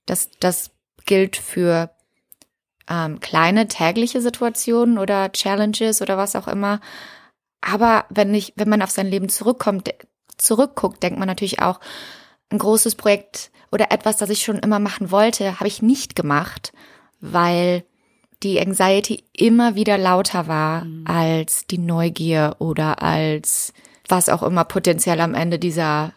dass 0.05 0.29
das 0.39 0.71
gilt 1.05 1.37
für 1.37 1.89
ähm, 2.89 3.19
kleine 3.19 3.67
tägliche 3.67 4.21
Situationen 4.21 4.97
oder 4.97 5.31
Challenges 5.31 6.01
oder 6.01 6.17
was 6.17 6.35
auch 6.35 6.47
immer. 6.47 6.79
Aber 7.61 8.05
wenn 8.09 8.33
ich, 8.33 8.53
wenn 8.55 8.69
man 8.69 8.81
auf 8.81 8.91
sein 8.91 9.07
Leben 9.07 9.29
zurückkommt, 9.29 9.93
zurückguckt, 10.37 11.01
denkt 11.01 11.19
man 11.19 11.27
natürlich 11.27 11.61
auch, 11.61 11.79
ein 12.49 12.57
großes 12.57 12.95
Projekt 12.95 13.51
oder 13.71 13.91
etwas, 13.91 14.17
das 14.17 14.29
ich 14.29 14.43
schon 14.43 14.59
immer 14.59 14.79
machen 14.79 15.09
wollte, 15.09 15.59
habe 15.59 15.67
ich 15.67 15.81
nicht 15.81 16.15
gemacht, 16.15 16.73
weil 17.21 17.85
die 18.43 18.59
Anxiety 18.59 19.23
immer 19.33 19.75
wieder 19.75 19.97
lauter 19.97 20.47
war 20.47 20.85
mhm. 20.85 21.05
als 21.07 21.67
die 21.67 21.77
Neugier 21.77 22.55
oder 22.59 23.01
als 23.01 23.73
was 24.07 24.29
auch 24.29 24.43
immer 24.43 24.65
potenziell 24.65 25.21
am 25.21 25.33
Ende 25.33 25.59
dieser, 25.59 26.13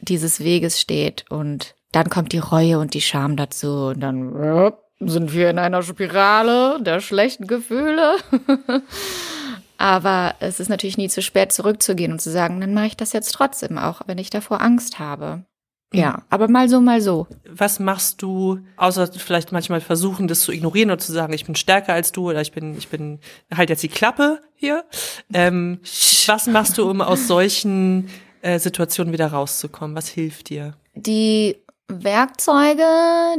dieses 0.00 0.40
Weges 0.40 0.80
steht. 0.80 1.24
Und 1.30 1.74
dann 1.92 2.10
kommt 2.10 2.32
die 2.32 2.38
Reue 2.38 2.78
und 2.78 2.94
die 2.94 3.00
Scham 3.00 3.36
dazu 3.36 3.86
und 3.88 4.00
dann 4.00 4.72
sind 5.00 5.34
wir 5.34 5.50
in 5.50 5.58
einer 5.58 5.82
Spirale 5.82 6.80
der 6.82 7.00
schlechten 7.00 7.46
Gefühle. 7.46 8.16
Aber 9.78 10.36
es 10.38 10.60
ist 10.60 10.68
natürlich 10.68 10.96
nie 10.96 11.08
zu 11.08 11.22
spät 11.22 11.52
zurückzugehen 11.52 12.12
und 12.12 12.20
zu 12.20 12.30
sagen, 12.30 12.60
dann 12.60 12.72
mache 12.72 12.86
ich 12.86 12.96
das 12.96 13.12
jetzt 13.12 13.32
trotzdem, 13.32 13.78
auch 13.78 14.02
wenn 14.06 14.18
ich 14.18 14.30
davor 14.30 14.60
Angst 14.60 15.00
habe. 15.00 15.44
Ja, 15.92 16.22
aber 16.30 16.48
mal 16.48 16.68
so, 16.68 16.80
mal 16.80 17.00
so. 17.00 17.26
Was 17.48 17.78
machst 17.78 18.22
du, 18.22 18.60
außer 18.76 19.08
vielleicht 19.08 19.52
manchmal 19.52 19.80
versuchen, 19.80 20.28
das 20.28 20.40
zu 20.40 20.52
ignorieren 20.52 20.90
oder 20.90 20.98
zu 20.98 21.12
sagen, 21.12 21.32
ich 21.32 21.44
bin 21.44 21.54
stärker 21.54 21.92
als 21.92 22.12
du 22.12 22.30
oder 22.30 22.40
ich 22.40 22.52
bin, 22.52 22.76
ich 22.76 22.88
bin 22.88 23.20
halt 23.54 23.70
jetzt 23.70 23.82
die 23.82 23.88
Klappe 23.88 24.40
hier. 24.54 24.84
Ähm, 25.32 25.80
was 26.26 26.46
machst 26.46 26.78
du, 26.78 26.88
um 26.88 27.00
aus 27.00 27.26
solchen 27.26 28.08
äh, 28.40 28.58
Situationen 28.58 29.12
wieder 29.12 29.28
rauszukommen? 29.28 29.96
Was 29.96 30.08
hilft 30.08 30.48
dir? 30.48 30.74
Die 30.94 31.56
Werkzeuge, 31.88 32.86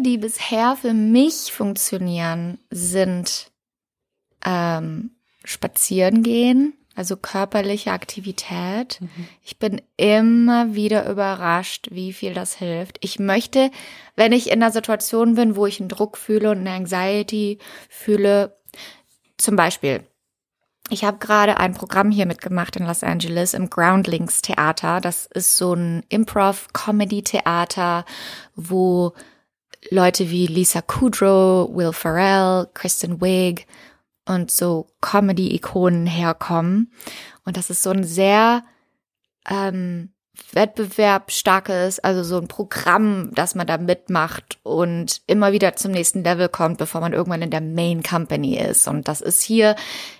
die 0.01 0.17
bisher 0.17 0.77
für 0.79 0.93
mich 0.93 1.51
funktionieren, 1.51 2.59
sind 2.69 3.51
ähm, 4.45 5.11
spazieren 5.43 6.23
gehen, 6.23 6.73
also 6.95 7.17
körperliche 7.17 7.91
Aktivität. 7.91 8.99
Mhm. 9.01 9.27
Ich 9.43 9.57
bin 9.57 9.81
immer 9.97 10.75
wieder 10.75 11.09
überrascht, 11.09 11.87
wie 11.91 12.13
viel 12.13 12.33
das 12.33 12.55
hilft. 12.55 12.97
Ich 13.01 13.19
möchte, 13.19 13.71
wenn 14.15 14.31
ich 14.31 14.47
in 14.47 14.61
einer 14.61 14.71
Situation 14.71 15.35
bin, 15.35 15.55
wo 15.55 15.65
ich 15.65 15.79
einen 15.79 15.89
Druck 15.89 16.17
fühle 16.17 16.51
und 16.51 16.59
eine 16.59 16.71
Anxiety 16.71 17.57
fühle, 17.89 18.55
zum 19.37 19.55
Beispiel, 19.55 20.03
ich 20.89 21.03
habe 21.03 21.17
gerade 21.17 21.57
ein 21.57 21.73
Programm 21.73 22.11
hier 22.11 22.25
mitgemacht 22.25 22.75
in 22.75 22.85
Los 22.85 23.03
Angeles 23.03 23.53
im 23.53 23.69
Groundlings 23.69 24.41
Theater. 24.41 25.01
Das 25.01 25.27
ist 25.33 25.57
so 25.57 25.73
ein 25.73 26.03
Improv-Comedy-Theater, 26.09 28.05
wo 28.55 29.13
Leute 29.89 30.29
wie 30.29 30.45
Lisa 30.45 30.81
Kudrow, 30.81 31.73
Will 31.73 31.93
Ferrell, 31.93 32.67
Kristen 32.73 33.21
Wiig 33.21 33.65
und 34.25 34.51
so 34.51 34.87
Comedy-Ikonen 35.01 36.05
herkommen. 36.05 36.91
Und 37.45 37.57
das 37.57 37.69
ist 37.69 37.83
so 37.83 37.89
ein 37.89 38.03
sehr 38.03 38.63
ähm, 39.49 40.13
wettbewerbstarkes, 40.51 41.99
also 41.99 42.23
so 42.23 42.39
ein 42.39 42.47
Programm, 42.47 43.31
dass 43.33 43.53
man 43.53 43.67
da 43.67 43.77
mitmacht 43.77 44.59
und 44.63 45.21
immer 45.27 45.51
wieder 45.51 45.75
zum 45.75 45.91
nächsten 45.91 46.23
Level 46.23 46.49
kommt, 46.49 46.79
bevor 46.79 47.01
man 47.01 47.13
irgendwann 47.13 47.41
in 47.41 47.51
der 47.51 47.61
Main 47.61 48.01
Company 48.01 48.57
ist. 48.57 48.87
Und 48.87 49.07
das 49.07 49.21
ist 49.21 49.43
hier 49.43 49.75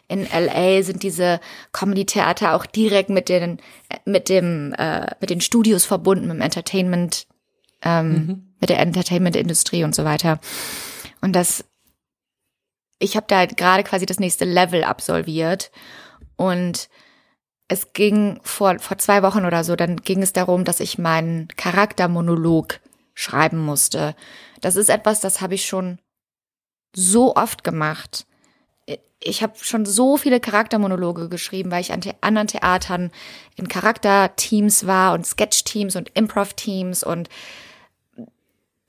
in 0.08 0.28
LA 0.32 0.84
sind 0.84 1.02
diese 1.02 1.40
Comedy-Theater 1.72 2.54
auch 2.54 2.66
direkt 2.66 3.10
mit 3.10 3.30
den 3.30 3.60
mit 4.06 4.30
dem 4.30 4.74
äh, 4.78 5.08
mit 5.20 5.30
den 5.30 5.42
Studios 5.42 5.86
verbunden, 5.86 6.28
mit 6.28 6.38
dem 6.38 6.42
Entertainment, 6.42 7.26
ähm, 7.82 8.12
mhm. 8.12 8.54
mit 8.60 8.70
der 8.70 8.80
Entertainment-Industrie 8.80 9.84
und 9.84 9.96
so 9.96 10.04
weiter. 10.04 10.40
Und 11.22 11.36
das 11.36 11.66
ich 13.04 13.18
habe 13.18 13.26
da 13.28 13.46
gerade 13.46 13.84
quasi 13.84 14.06
das 14.06 14.20
nächste 14.20 14.46
Level 14.46 14.84
absolviert 14.84 15.72
und 16.38 16.90
es 17.68 17.94
ging 17.94 18.40
vor, 18.44 18.80
vor 18.80 18.98
zwei 18.98 19.24
Wochen 19.24 19.46
oder 19.46 19.64
so, 19.64 19.76
dann 19.76 19.98
ging 19.98 20.22
es 20.22 20.34
darum, 20.34 20.64
dass 20.64 20.80
ich 20.80 20.98
meinen 20.98 21.48
Charaktermonolog 21.50 22.80
schreiben 23.14 23.60
musste. 23.60 24.16
Das 24.62 24.76
ist 24.76 24.90
etwas, 24.90 25.20
das 25.20 25.42
habe 25.42 25.56
ich 25.56 25.66
schon 25.66 26.00
so 26.96 27.36
oft 27.36 27.64
gemacht. 27.64 28.26
Ich 29.20 29.42
habe 29.42 29.54
schon 29.60 29.86
so 29.86 30.18
viele 30.18 30.40
Charaktermonologe 30.40 31.30
geschrieben, 31.30 31.72
weil 31.72 31.82
ich 31.82 31.94
an 31.94 32.02
anderen 32.22 32.48
Theatern 32.48 33.12
in 33.56 33.68
Charakterteams 33.68 34.86
war 34.86 35.14
und 35.14 35.26
Sketchteams 35.26 35.96
und 35.96 36.10
Improv-Teams 36.14 37.04
und 37.04 37.30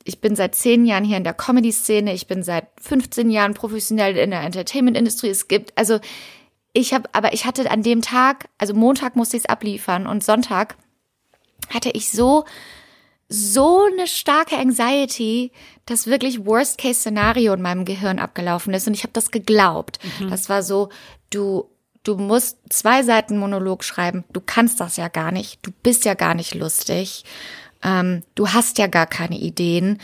ich 0.05 0.21
bin 0.21 0.37
seit 0.37 0.55
zehn 0.55 0.85
Jahren 0.85 1.05
hier 1.05 1.17
in 1.17 1.25
der 1.25 1.35
Comedy-Szene, 1.35 2.13
ich 2.13 2.27
bin 2.27 2.43
seit 2.43 2.69
15 2.81 3.31
Jahren 3.31 3.55
professionell 3.55 4.17
in 4.17 4.31
der 4.31 4.43
Entertainment-Industrie. 4.43 5.31
Es 5.31 5.49
gibt, 5.49 5.77
also 5.77 5.99
ich 6.73 6.93
habe, 6.93 7.09
aber 7.13 7.33
ich 7.33 7.47
hatte 7.47 7.71
an 7.71 7.83
dem 7.83 8.03
Tag, 8.03 8.49
also 8.59 8.75
Montag 8.75 9.17
musste 9.17 9.37
ich 9.37 9.45
es 9.45 9.49
abliefern 9.49 10.07
und 10.07 10.23
Sonntag 10.23 10.77
hatte 11.71 11.91
ich 11.91 12.11
so 12.11 12.45
so 13.27 13.87
eine 13.91 14.07
starke 14.07 14.59
Anxiety, 14.59 15.51
dass 15.87 16.07
wirklich 16.07 16.45
Worst-Case-Szenario 16.45 17.55
in 17.55 17.63
meinem 17.63 17.87
Gehirn 17.87 18.19
abgelaufen 18.19 18.75
ist 18.75 18.87
und 18.87 18.95
ich 18.95 19.03
habe 19.03 19.15
das 19.15 19.31
geglaubt. 19.31 19.99
Mhm. 20.21 20.31
Das 20.31 20.51
war 20.51 20.63
so, 20.63 20.91
du 21.31 21.71
du 22.05 22.17
musst 22.17 22.59
zwei 22.69 23.03
Seiten 23.03 23.39
Monolog 23.39 23.83
schreiben. 23.83 24.25
Du 24.33 24.41
kannst 24.45 24.79
das 24.81 24.97
ja 24.99 25.09
gar 25.09 25.33
nicht. 25.33 25.67
Du 25.67 25.71
bist 25.83 26.05
ja 26.05 26.15
gar 26.15 26.35
nicht 26.35 26.55
lustig. 26.55 27.25
Ähm, 27.85 28.23
du 28.35 28.49
hast 28.49 28.79
ja 28.79 28.87
gar 28.87 29.07
keine 29.07 29.39
Ideen. 29.39 29.99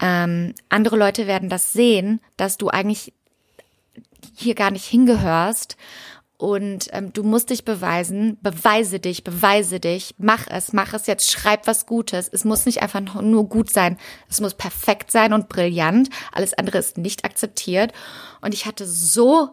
Ähm, 0.00 0.54
andere 0.68 0.96
Leute 0.96 1.26
werden 1.26 1.48
das 1.48 1.72
sehen, 1.72 2.20
dass 2.36 2.56
du 2.56 2.68
eigentlich 2.68 3.12
hier 4.36 4.54
gar 4.54 4.70
nicht 4.70 4.84
hingehörst. 4.84 5.76
Und 6.40 6.86
ähm, 6.92 7.12
du 7.12 7.24
musst 7.24 7.50
dich 7.50 7.64
beweisen, 7.64 8.38
beweise 8.40 9.00
dich, 9.00 9.24
beweise 9.24 9.80
dich, 9.80 10.14
mach 10.18 10.46
es, 10.46 10.72
mach 10.72 10.94
es 10.94 11.08
jetzt, 11.08 11.28
schreib 11.28 11.66
was 11.66 11.84
Gutes. 11.84 12.28
Es 12.32 12.44
muss 12.44 12.64
nicht 12.64 12.80
einfach 12.80 13.00
nur 13.00 13.48
gut 13.48 13.70
sein, 13.70 13.98
es 14.30 14.40
muss 14.40 14.54
perfekt 14.54 15.10
sein 15.10 15.32
und 15.32 15.48
brillant. 15.48 16.10
Alles 16.30 16.54
andere 16.54 16.78
ist 16.78 16.96
nicht 16.96 17.24
akzeptiert. 17.24 17.92
Und 18.40 18.54
ich 18.54 18.66
hatte 18.66 18.86
so, 18.86 19.50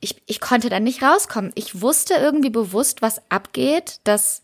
ich, 0.00 0.22
ich 0.24 0.40
konnte 0.40 0.70
da 0.70 0.80
nicht 0.80 1.02
rauskommen. 1.02 1.52
Ich 1.54 1.82
wusste 1.82 2.14
irgendwie 2.14 2.50
bewusst, 2.50 3.02
was 3.02 3.20
abgeht, 3.28 4.00
dass 4.04 4.40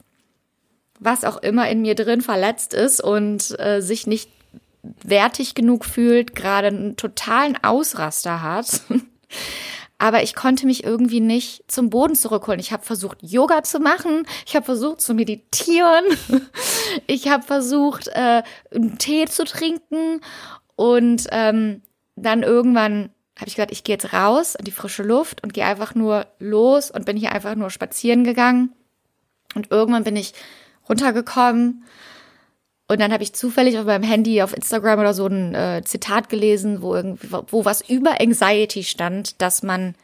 was 0.99 1.25
auch 1.25 1.37
immer 1.39 1.69
in 1.69 1.83
mir 1.83 1.95
drin 1.95 2.21
verletzt 2.21 2.75
ist 2.75 3.01
und 3.01 3.59
äh, 3.59 3.81
sich 3.81 4.07
nicht 4.07 4.31
wertig 5.03 5.55
genug 5.55 5.85
fühlt, 5.85 6.35
gerade 6.35 6.69
einen 6.69 6.97
totalen 6.97 7.63
Ausraster 7.63 8.43
hat. 8.43 8.83
aber 9.99 10.23
ich 10.23 10.35
konnte 10.35 10.67
mich 10.67 10.85
irgendwie 10.85 11.21
nicht 11.21 11.65
zum 11.71 11.91
Boden 11.91 12.15
zurückholen. 12.15 12.61
Ich 12.61 12.73
habe 12.73 12.85
versucht, 12.85 13.19
Yoga 13.21 13.65
zu 13.65 13.81
machen, 13.81 14.27
ich 14.47 14.55
habe 14.55 14.65
versucht 14.65 15.01
zu 15.01 15.13
meditieren, 15.15 16.05
ich 17.07 17.29
habe 17.29 17.43
versucht, 17.43 18.09
äh, 18.09 18.43
einen 18.73 18.99
Tee 18.99 19.27
zu 19.27 19.45
trinken 19.45 20.21
und 20.77 21.27
ähm, 21.33 21.83
dann 22.15 22.43
irgendwann 22.43 23.11
habe 23.37 23.49
ich 23.49 23.55
gesagt, 23.55 23.73
ich 23.73 23.85
gehe 23.85 23.95
jetzt 23.95 24.13
raus 24.13 24.57
in 24.57 24.65
die 24.65 24.73
frische 24.73 25.03
Luft 25.03 25.43
und 25.43 25.55
gehe 25.55 25.65
einfach 25.65 25.95
nur 25.95 26.27
los 26.39 26.91
und 26.91 27.05
bin 27.05 27.17
hier 27.17 27.33
einfach 27.33 27.55
nur 27.55 27.71
spazieren 27.71 28.25
gegangen. 28.25 28.73
Und 29.55 29.71
irgendwann 29.71 30.05
bin 30.05 30.17
ich 30.17 30.35
runtergekommen 30.89 31.85
und 32.89 33.01
dann 33.01 33.13
habe 33.13 33.23
ich 33.23 33.35
zufällig 33.35 33.79
auf 33.79 33.85
meinem 33.85 34.03
Handy 34.03 34.41
auf 34.41 34.57
Instagram 34.57 35.01
oder 35.01 35.13
so 35.13 35.27
ein 35.27 35.55
äh, 35.55 35.83
Zitat 35.85 36.31
gelesen, 36.31 36.81
wo 36.81 36.95
irgendwie, 36.95 37.29
wo 37.31 37.67
was 37.67 37.87
über 37.87 38.19
Anxiety 38.21 38.83
stand, 38.83 39.41
dass 39.43 39.63
man 39.63 39.95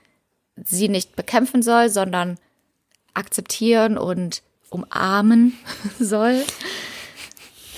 sie 0.63 0.91
nicht 0.91 1.17
bekämpfen 1.17 1.63
soll, 1.63 1.89
sondern 1.89 2.37
akzeptieren 3.15 3.97
und 3.97 4.43
umarmen 4.69 5.55
soll. 5.99 6.45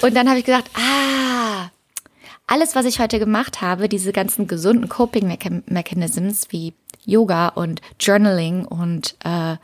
Und 0.02 0.16
dann 0.16 0.28
habe 0.28 0.40
ich 0.40 0.44
gedacht, 0.44 0.68
ah, 0.74 1.70
alles, 2.48 2.74
was 2.74 2.84
ich 2.84 2.98
heute 2.98 3.20
gemacht 3.20 3.62
habe, 3.62 3.88
diese 3.88 4.12
ganzen 4.12 4.48
gesunden 4.48 4.88
Coping-Mechanisms 4.88 6.48
wie 6.50 6.74
Yoga 7.04 7.48
und 7.48 7.80
Journaling 8.00 8.64
und 8.64 9.16
äh, 9.24 9.56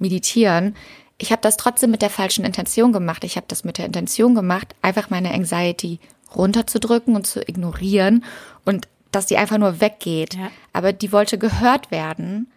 Meditieren, 0.00 0.74
ich 1.20 1.32
habe 1.32 1.42
das 1.42 1.58
trotzdem 1.58 1.90
mit 1.90 2.00
der 2.00 2.08
falschen 2.08 2.46
Intention 2.46 2.92
gemacht. 2.92 3.24
Ich 3.24 3.36
habe 3.36 3.46
das 3.46 3.62
mit 3.62 3.76
der 3.76 3.84
Intention 3.84 4.34
gemacht, 4.34 4.74
einfach 4.80 5.10
meine 5.10 5.32
Anxiety 5.34 6.00
runterzudrücken 6.34 7.14
und 7.14 7.26
zu 7.26 7.46
ignorieren 7.46 8.24
und 8.64 8.88
dass 9.12 9.26
die 9.26 9.36
einfach 9.36 9.58
nur 9.58 9.82
weggeht. 9.82 10.34
Ja. 10.34 10.50
Aber 10.72 10.94
die 10.94 11.12
wollte 11.12 11.36
gehört 11.36 11.90
werden 11.90 12.50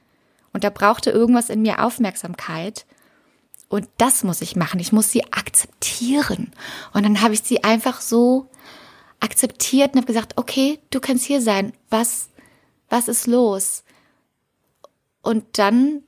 und 0.53 0.63
da 0.63 0.69
brauchte 0.69 1.11
irgendwas 1.11 1.49
in 1.49 1.61
mir 1.61 1.83
Aufmerksamkeit. 1.83 2.85
Und 3.67 3.89
das 3.97 4.23
muss 4.23 4.41
ich 4.41 4.55
machen. 4.55 4.79
Ich 4.79 4.93
muss 4.93 5.09
sie 5.09 5.25
akzeptieren. 5.33 6.53
Und 6.93 7.03
dann 7.03 7.21
habe 7.21 7.33
ich 7.33 7.41
sie 7.41 7.63
einfach 7.63 7.99
so 7.99 8.49
akzeptiert 9.19 9.93
und 9.93 9.97
habe 9.97 10.07
gesagt, 10.07 10.37
okay, 10.37 10.79
du 10.89 11.01
kannst 11.01 11.25
hier 11.25 11.41
sein. 11.41 11.73
Was, 11.89 12.29
was 12.89 13.07
ist 13.09 13.27
los? 13.27 13.83
Und 15.21 15.57
dann 15.57 16.03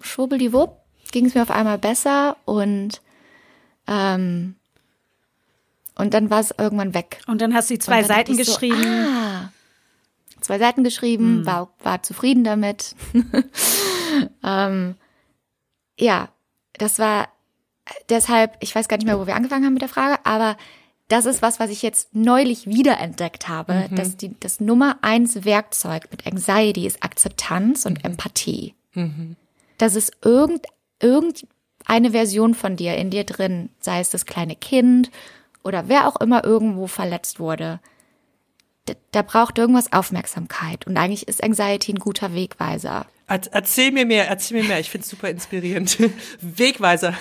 schwubbeldiwupp 0.00 0.81
ging 1.12 1.26
es 1.26 1.34
mir 1.34 1.42
auf 1.42 1.50
einmal 1.50 1.78
besser 1.78 2.36
und 2.44 3.00
ähm, 3.86 4.56
und 5.94 6.14
dann 6.14 6.30
war 6.30 6.40
es 6.40 6.54
irgendwann 6.56 6.94
weg. 6.94 7.20
Und 7.26 7.40
dann 7.42 7.54
hast 7.54 7.70
du 7.70 7.74
die 7.74 7.80
zwei 7.80 8.02
Seiten 8.02 8.36
geschrieben. 8.36 8.82
So, 8.82 8.88
ah, 8.88 9.52
zwei 10.40 10.58
Seiten 10.58 10.84
geschrieben, 10.84 11.38
hm. 11.38 11.46
war, 11.46 11.72
war 11.82 12.02
zufrieden 12.02 12.44
damit. 12.44 12.96
ähm, 14.42 14.96
ja, 15.98 16.28
das 16.78 16.98
war 16.98 17.28
deshalb, 18.08 18.56
ich 18.60 18.74
weiß 18.74 18.88
gar 18.88 18.96
nicht 18.96 19.06
mehr, 19.06 19.20
wo 19.20 19.26
wir 19.26 19.36
angefangen 19.36 19.64
haben 19.64 19.74
mit 19.74 19.82
der 19.82 19.88
Frage, 19.88 20.24
aber 20.24 20.56
das 21.08 21.26
ist 21.26 21.42
was, 21.42 21.60
was 21.60 21.70
ich 21.70 21.82
jetzt 21.82 22.14
neulich 22.14 22.66
wiederentdeckt 22.66 23.48
habe, 23.48 23.88
mhm. 23.90 23.96
dass 23.96 24.16
die, 24.16 24.34
das 24.40 24.60
Nummer 24.60 24.98
eins 25.02 25.44
Werkzeug 25.44 26.08
mit 26.10 26.26
Anxiety 26.26 26.86
ist 26.86 27.02
Akzeptanz 27.02 27.84
und 27.84 27.98
mhm. 27.98 28.12
Empathie. 28.12 28.74
Mhm. 28.94 29.36
Dass 29.76 29.94
es 29.94 30.10
irgend, 30.24 30.64
irgendeine 31.02 32.12
Version 32.12 32.54
von 32.54 32.76
dir 32.76 32.96
in 32.96 33.10
dir 33.10 33.24
drin, 33.24 33.68
sei 33.80 34.00
es 34.00 34.10
das 34.10 34.26
kleine 34.26 34.56
Kind 34.56 35.10
oder 35.62 35.88
wer 35.88 36.08
auch 36.08 36.20
immer 36.20 36.44
irgendwo 36.44 36.86
verletzt 36.86 37.38
wurde, 37.40 37.80
da, 39.12 39.22
braucht 39.22 39.58
irgendwas 39.58 39.92
Aufmerksamkeit. 39.92 40.86
Und 40.86 40.96
eigentlich 40.96 41.28
ist 41.28 41.42
Anxiety 41.42 41.92
ein 41.92 41.98
guter 41.98 42.34
Wegweiser. 42.34 43.06
Erzähl 43.28 43.92
mir 43.92 44.04
mehr, 44.04 44.28
erzähl 44.28 44.60
mir 44.60 44.68
mehr. 44.68 44.80
Ich 44.80 44.90
finde 44.90 45.04
es 45.04 45.10
super 45.10 45.30
inspirierend. 45.30 45.98
Wegweiser. 46.40 47.14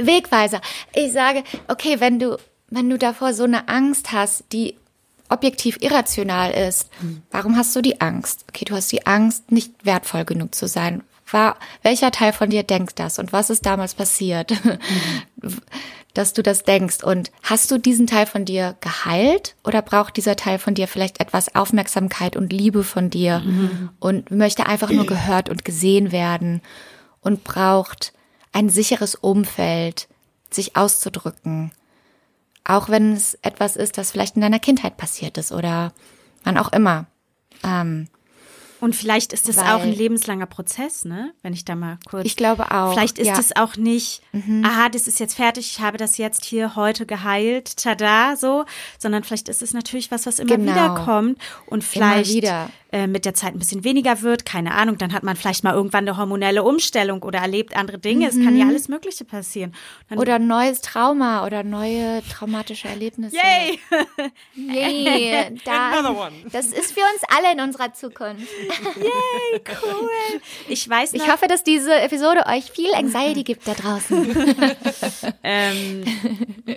Wegweiser. 0.00 0.60
Ich 0.94 1.12
sage, 1.12 1.42
okay, 1.68 1.98
wenn 1.98 2.18
du, 2.18 2.38
wenn 2.70 2.88
du 2.88 2.96
davor 2.96 3.34
so 3.34 3.44
eine 3.44 3.68
Angst 3.68 4.12
hast, 4.12 4.44
die 4.52 4.76
objektiv 5.28 5.78
irrational 5.80 6.52
ist, 6.52 6.88
warum 7.30 7.56
hast 7.56 7.74
du 7.74 7.80
die 7.80 8.00
Angst? 8.00 8.44
Okay, 8.48 8.64
du 8.64 8.74
hast 8.74 8.92
die 8.92 9.06
Angst, 9.06 9.50
nicht 9.50 9.72
wertvoll 9.84 10.24
genug 10.24 10.54
zu 10.54 10.68
sein. 10.68 11.02
War, 11.32 11.56
welcher 11.82 12.10
Teil 12.10 12.32
von 12.32 12.50
dir 12.50 12.62
denkt 12.62 12.98
das 12.98 13.18
und 13.18 13.32
was 13.32 13.50
ist 13.50 13.66
damals 13.66 13.94
passiert, 13.94 14.52
mhm. 14.64 14.78
dass 16.14 16.32
du 16.32 16.42
das 16.42 16.64
denkst? 16.64 17.02
Und 17.02 17.30
hast 17.42 17.70
du 17.70 17.78
diesen 17.78 18.06
Teil 18.06 18.26
von 18.26 18.44
dir 18.44 18.76
geheilt 18.80 19.56
oder 19.64 19.82
braucht 19.82 20.16
dieser 20.16 20.36
Teil 20.36 20.58
von 20.58 20.74
dir 20.74 20.88
vielleicht 20.88 21.20
etwas 21.20 21.54
Aufmerksamkeit 21.54 22.36
und 22.36 22.52
Liebe 22.52 22.84
von 22.84 23.10
dir 23.10 23.40
mhm. 23.40 23.90
und 23.98 24.30
möchte 24.30 24.66
einfach 24.66 24.90
nur 24.90 25.06
gehört 25.06 25.48
und 25.48 25.64
gesehen 25.64 26.12
werden 26.12 26.60
und 27.20 27.44
braucht 27.44 28.12
ein 28.52 28.68
sicheres 28.68 29.14
Umfeld, 29.14 30.08
sich 30.50 30.76
auszudrücken? 30.76 31.72
Auch 32.64 32.88
wenn 32.88 33.12
es 33.12 33.34
etwas 33.42 33.76
ist, 33.76 33.98
das 33.98 34.12
vielleicht 34.12 34.36
in 34.36 34.42
deiner 34.42 34.60
Kindheit 34.60 34.96
passiert 34.96 35.36
ist 35.38 35.52
oder 35.52 35.92
wann 36.44 36.58
auch 36.58 36.72
immer. 36.72 37.06
Ähm, 37.64 38.08
und 38.82 38.96
vielleicht 38.96 39.32
ist 39.32 39.48
es 39.48 39.58
auch 39.58 39.80
ein 39.82 39.92
lebenslanger 39.92 40.46
Prozess, 40.46 41.04
ne? 41.04 41.32
Wenn 41.42 41.52
ich 41.52 41.64
da 41.64 41.76
mal 41.76 41.98
kurz. 42.04 42.26
Ich 42.26 42.34
glaube 42.34 42.72
auch. 42.72 42.92
Vielleicht 42.92 43.16
ist 43.16 43.38
es 43.38 43.54
auch 43.54 43.76
nicht, 43.76 44.22
mhm. 44.32 44.64
aha, 44.64 44.88
das 44.88 45.06
ist 45.06 45.20
jetzt 45.20 45.34
fertig, 45.34 45.70
ich 45.70 45.80
habe 45.80 45.98
das 45.98 46.18
jetzt 46.18 46.44
hier 46.44 46.74
heute 46.74 47.06
geheilt, 47.06 47.76
tada, 47.76 48.34
so, 48.34 48.64
sondern 48.98 49.22
vielleicht 49.22 49.48
ist 49.48 49.62
es 49.62 49.72
natürlich 49.72 50.10
was, 50.10 50.26
was 50.26 50.40
immer 50.40 50.56
genau. 50.56 50.72
wieder 50.72 51.04
kommt 51.04 51.38
und 51.66 51.84
vielleicht. 51.84 52.42
Äh, 52.94 53.06
mit 53.06 53.24
der 53.24 53.32
Zeit 53.32 53.54
ein 53.54 53.58
bisschen 53.58 53.84
weniger 53.84 54.20
wird, 54.20 54.44
keine 54.44 54.74
Ahnung, 54.74 54.98
dann 54.98 55.14
hat 55.14 55.22
man 55.22 55.34
vielleicht 55.34 55.64
mal 55.64 55.72
irgendwann 55.72 56.06
eine 56.06 56.18
hormonelle 56.18 56.62
Umstellung 56.62 57.22
oder 57.22 57.38
erlebt 57.38 57.74
andere 57.74 57.98
Dinge. 57.98 58.26
Mhm. 58.26 58.38
Es 58.38 58.44
kann 58.44 58.54
ja 58.54 58.64
mhm. 58.64 58.70
alles 58.70 58.88
Mögliche 58.88 59.24
passieren. 59.24 59.74
Dann 60.10 60.18
oder 60.18 60.38
neues 60.38 60.82
Trauma 60.82 61.46
oder 61.46 61.62
neue 61.62 62.22
traumatische 62.28 62.88
Erlebnisse. 62.88 63.34
Yay! 63.34 63.78
Yay! 64.54 65.58
Da, 65.64 66.30
das 66.50 66.66
ist 66.66 66.92
für 66.92 67.00
uns 67.00 67.22
alle 67.28 67.52
in 67.52 67.60
unserer 67.60 67.94
Zukunft. 67.94 68.46
Yay, 68.96 69.62
cool. 69.82 70.40
Ich 70.68 70.88
weiß 70.88 71.12
noch, 71.12 71.24
Ich 71.24 71.30
hoffe, 71.30 71.46
dass 71.46 71.62
diese 71.62 71.94
Episode 71.94 72.44
euch 72.46 72.70
viel 72.70 72.92
Anxiety 72.94 73.44
gibt 73.44 73.66
da 73.66 73.74
draußen. 73.74 74.56
ähm, 75.42 76.04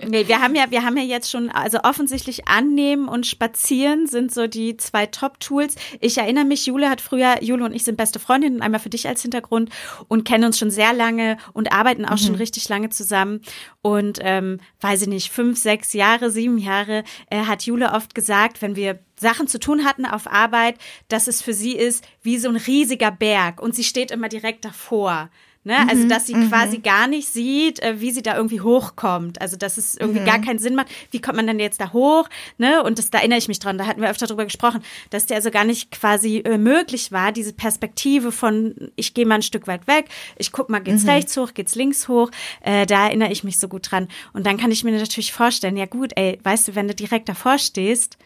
nee, 0.08 0.26
wir 0.28 0.40
haben 0.40 0.54
ja, 0.54 0.70
wir 0.70 0.84
haben 0.84 0.96
ja 0.96 1.02
jetzt 1.02 1.30
schon, 1.30 1.50
also 1.50 1.80
offensichtlich 1.82 2.48
annehmen 2.48 3.08
und 3.08 3.26
spazieren 3.26 4.06
sind 4.06 4.32
so 4.32 4.46
die 4.46 4.76
zwei 4.76 5.06
Top-Tools 5.06 5.74
ich 6.06 6.18
erinnere 6.18 6.44
mich, 6.44 6.66
Jule 6.66 6.88
hat 6.88 7.00
früher, 7.00 7.42
Jule 7.42 7.64
und 7.64 7.74
ich 7.74 7.84
sind 7.84 7.96
beste 7.96 8.18
Freundinnen, 8.18 8.62
einmal 8.62 8.80
für 8.80 8.88
dich 8.88 9.08
als 9.08 9.22
Hintergrund 9.22 9.70
und 10.08 10.24
kennen 10.24 10.44
uns 10.44 10.58
schon 10.58 10.70
sehr 10.70 10.92
lange 10.92 11.36
und 11.52 11.72
arbeiten 11.72 12.04
auch 12.04 12.12
mhm. 12.12 12.18
schon 12.18 12.34
richtig 12.36 12.68
lange 12.68 12.90
zusammen. 12.90 13.40
Und 13.82 14.18
ähm, 14.22 14.60
weiß 14.80 15.02
ich 15.02 15.08
nicht, 15.08 15.30
fünf, 15.30 15.58
sechs 15.58 15.92
Jahre, 15.92 16.30
sieben 16.30 16.58
Jahre, 16.58 17.04
äh, 17.30 17.40
hat 17.40 17.64
Jule 17.64 17.92
oft 17.92 18.14
gesagt, 18.14 18.62
wenn 18.62 18.76
wir 18.76 19.00
Sachen 19.18 19.48
zu 19.48 19.58
tun 19.58 19.84
hatten 19.84 20.06
auf 20.06 20.30
Arbeit, 20.30 20.76
dass 21.08 21.26
es 21.26 21.42
für 21.42 21.54
sie 21.54 21.76
ist 21.76 22.04
wie 22.22 22.38
so 22.38 22.48
ein 22.48 22.56
riesiger 22.56 23.10
Berg 23.10 23.60
und 23.60 23.74
sie 23.74 23.84
steht 23.84 24.10
immer 24.10 24.28
direkt 24.28 24.64
davor. 24.64 25.30
Ne? 25.66 25.76
Also, 25.88 26.04
mhm, 26.04 26.08
dass 26.08 26.26
sie 26.26 26.34
mhm. 26.36 26.48
quasi 26.48 26.78
gar 26.78 27.08
nicht 27.08 27.26
sieht, 27.26 27.82
äh, 27.82 28.00
wie 28.00 28.12
sie 28.12 28.22
da 28.22 28.36
irgendwie 28.36 28.60
hochkommt. 28.60 29.40
Also, 29.40 29.56
dass 29.56 29.78
es 29.78 29.96
irgendwie 29.96 30.20
mhm. 30.20 30.24
gar 30.24 30.40
keinen 30.40 30.60
Sinn 30.60 30.76
macht. 30.76 30.86
Wie 31.10 31.20
kommt 31.20 31.34
man 31.34 31.48
denn 31.48 31.58
jetzt 31.58 31.80
da 31.80 31.92
hoch? 31.92 32.28
Ne? 32.56 32.84
Und 32.84 33.00
das, 33.00 33.10
da 33.10 33.18
erinnere 33.18 33.40
ich 33.40 33.48
mich 33.48 33.58
dran, 33.58 33.76
da 33.76 33.84
hatten 33.84 34.00
wir 34.00 34.08
öfter 34.08 34.28
drüber 34.28 34.44
gesprochen, 34.44 34.80
dass 35.10 35.26
der 35.26 35.38
also 35.38 35.50
gar 35.50 35.64
nicht 35.64 35.90
quasi 35.90 36.38
äh, 36.38 36.56
möglich 36.56 37.10
war, 37.10 37.32
diese 37.32 37.52
Perspektive 37.52 38.30
von, 38.30 38.76
ich 38.94 39.12
gehe 39.12 39.26
mal 39.26 39.34
ein 39.34 39.42
Stück 39.42 39.66
weit 39.66 39.88
weg, 39.88 40.06
ich 40.38 40.52
guck 40.52 40.70
mal, 40.70 40.78
geht's 40.78 41.02
mhm. 41.02 41.10
rechts 41.10 41.36
hoch, 41.36 41.52
geht's 41.52 41.74
links 41.74 42.06
hoch. 42.06 42.30
Äh, 42.60 42.86
da 42.86 43.06
erinnere 43.06 43.32
ich 43.32 43.42
mich 43.42 43.58
so 43.58 43.66
gut 43.66 43.90
dran. 43.90 44.06
Und 44.34 44.46
dann 44.46 44.58
kann 44.58 44.70
ich 44.70 44.84
mir 44.84 44.92
natürlich 44.92 45.32
vorstellen, 45.32 45.76
ja 45.76 45.86
gut, 45.86 46.12
ey, 46.14 46.38
weißt 46.44 46.68
du, 46.68 46.74
wenn 46.76 46.86
du 46.86 46.94
direkt 46.94 47.28
davor 47.28 47.58
stehst, 47.58 48.18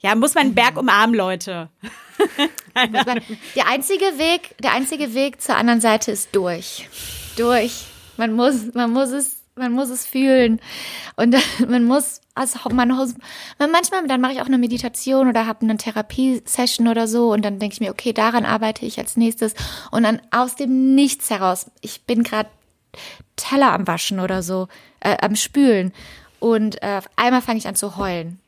ja, 0.00 0.14
muss 0.14 0.34
man 0.34 0.46
einen 0.46 0.54
Berg 0.54 0.78
umarmen, 0.78 1.14
Leute. 1.14 1.68
der 3.54 3.66
einzige 3.68 4.04
Weg, 4.18 4.56
der 4.58 4.72
einzige 4.72 5.14
Weg 5.14 5.42
zur 5.42 5.56
anderen 5.56 5.80
Seite 5.80 6.10
ist 6.10 6.34
durch. 6.34 6.88
Durch. 7.36 7.84
Man 8.16 8.32
muss, 8.32 8.72
man 8.74 8.92
muss 8.92 9.10
es, 9.10 9.42
man 9.56 9.72
muss 9.72 9.90
es 9.90 10.06
fühlen. 10.06 10.60
Und 11.16 11.36
man 11.68 11.84
muss, 11.84 12.22
also 12.34 12.58
man, 12.70 12.88
man 12.88 13.70
manchmal, 13.70 14.06
dann 14.06 14.22
mache 14.22 14.32
ich 14.32 14.40
auch 14.40 14.46
eine 14.46 14.58
Meditation 14.58 15.28
oder 15.28 15.46
habe 15.46 15.62
eine 15.62 15.76
Therapiesession 15.76 16.88
oder 16.88 17.06
so 17.06 17.32
und 17.32 17.44
dann 17.44 17.58
denke 17.58 17.74
ich 17.74 17.80
mir, 17.80 17.90
okay, 17.90 18.14
daran 18.14 18.46
arbeite 18.46 18.86
ich 18.86 18.98
als 18.98 19.18
nächstes. 19.18 19.54
Und 19.90 20.04
dann 20.04 20.22
aus 20.30 20.56
dem 20.56 20.94
Nichts 20.94 21.28
heraus, 21.28 21.70
ich 21.82 22.04
bin 22.04 22.22
gerade 22.22 22.48
Teller 23.36 23.72
am 23.72 23.86
Waschen 23.86 24.18
oder 24.18 24.42
so, 24.42 24.68
äh, 25.00 25.16
am 25.20 25.36
Spülen. 25.36 25.92
Und 26.38 26.82
äh, 26.82 26.96
auf 26.96 27.08
einmal 27.16 27.42
fange 27.42 27.58
ich 27.58 27.68
an 27.68 27.74
zu 27.74 27.98
heulen 27.98 28.40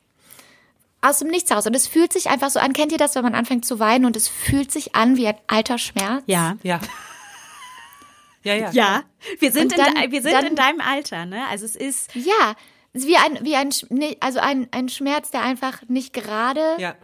aus 1.03 1.19
dem 1.19 1.27
Nichts 1.27 1.49
heraus. 1.49 1.67
Und 1.67 1.75
es 1.75 1.87
fühlt 1.87 2.13
sich 2.13 2.29
einfach 2.29 2.49
so 2.49 2.59
an. 2.59 2.73
Kennt 2.73 2.91
ihr 2.91 2.97
das, 2.97 3.15
wenn 3.15 3.23
man 3.23 3.35
anfängt 3.35 3.65
zu 3.65 3.79
weinen 3.79 4.05
und 4.05 4.15
es 4.15 4.27
fühlt 4.27 4.71
sich 4.71 4.95
an 4.95 5.17
wie 5.17 5.27
ein 5.27 5.37
alter 5.47 5.77
Schmerz? 5.77 6.23
Ja. 6.27 6.57
Ja. 6.63 6.79
Ja, 8.43 8.55
ja. 8.55 8.71
Ja, 8.71 9.03
wir 9.39 9.51
sind, 9.53 9.77
dann, 9.77 9.95
in, 9.95 10.11
wir 10.11 10.21
sind 10.21 10.33
dann, 10.33 10.45
in 10.45 10.55
deinem 10.55 10.81
Alter, 10.81 11.25
ne? 11.25 11.47
Also 11.49 11.63
es 11.65 11.77
ist. 11.77 12.13
Ja, 12.13 12.55
wie 12.91 13.15
ein, 13.15 13.39
wie 13.41 13.55
ein, 13.55 13.69
also 14.19 14.39
ein, 14.39 14.67
ein 14.71 14.89
Schmerz, 14.89 15.31
der 15.31 15.43
einfach 15.43 15.81
nicht 15.87 16.11
gerade 16.13 16.61
ja 16.77 16.95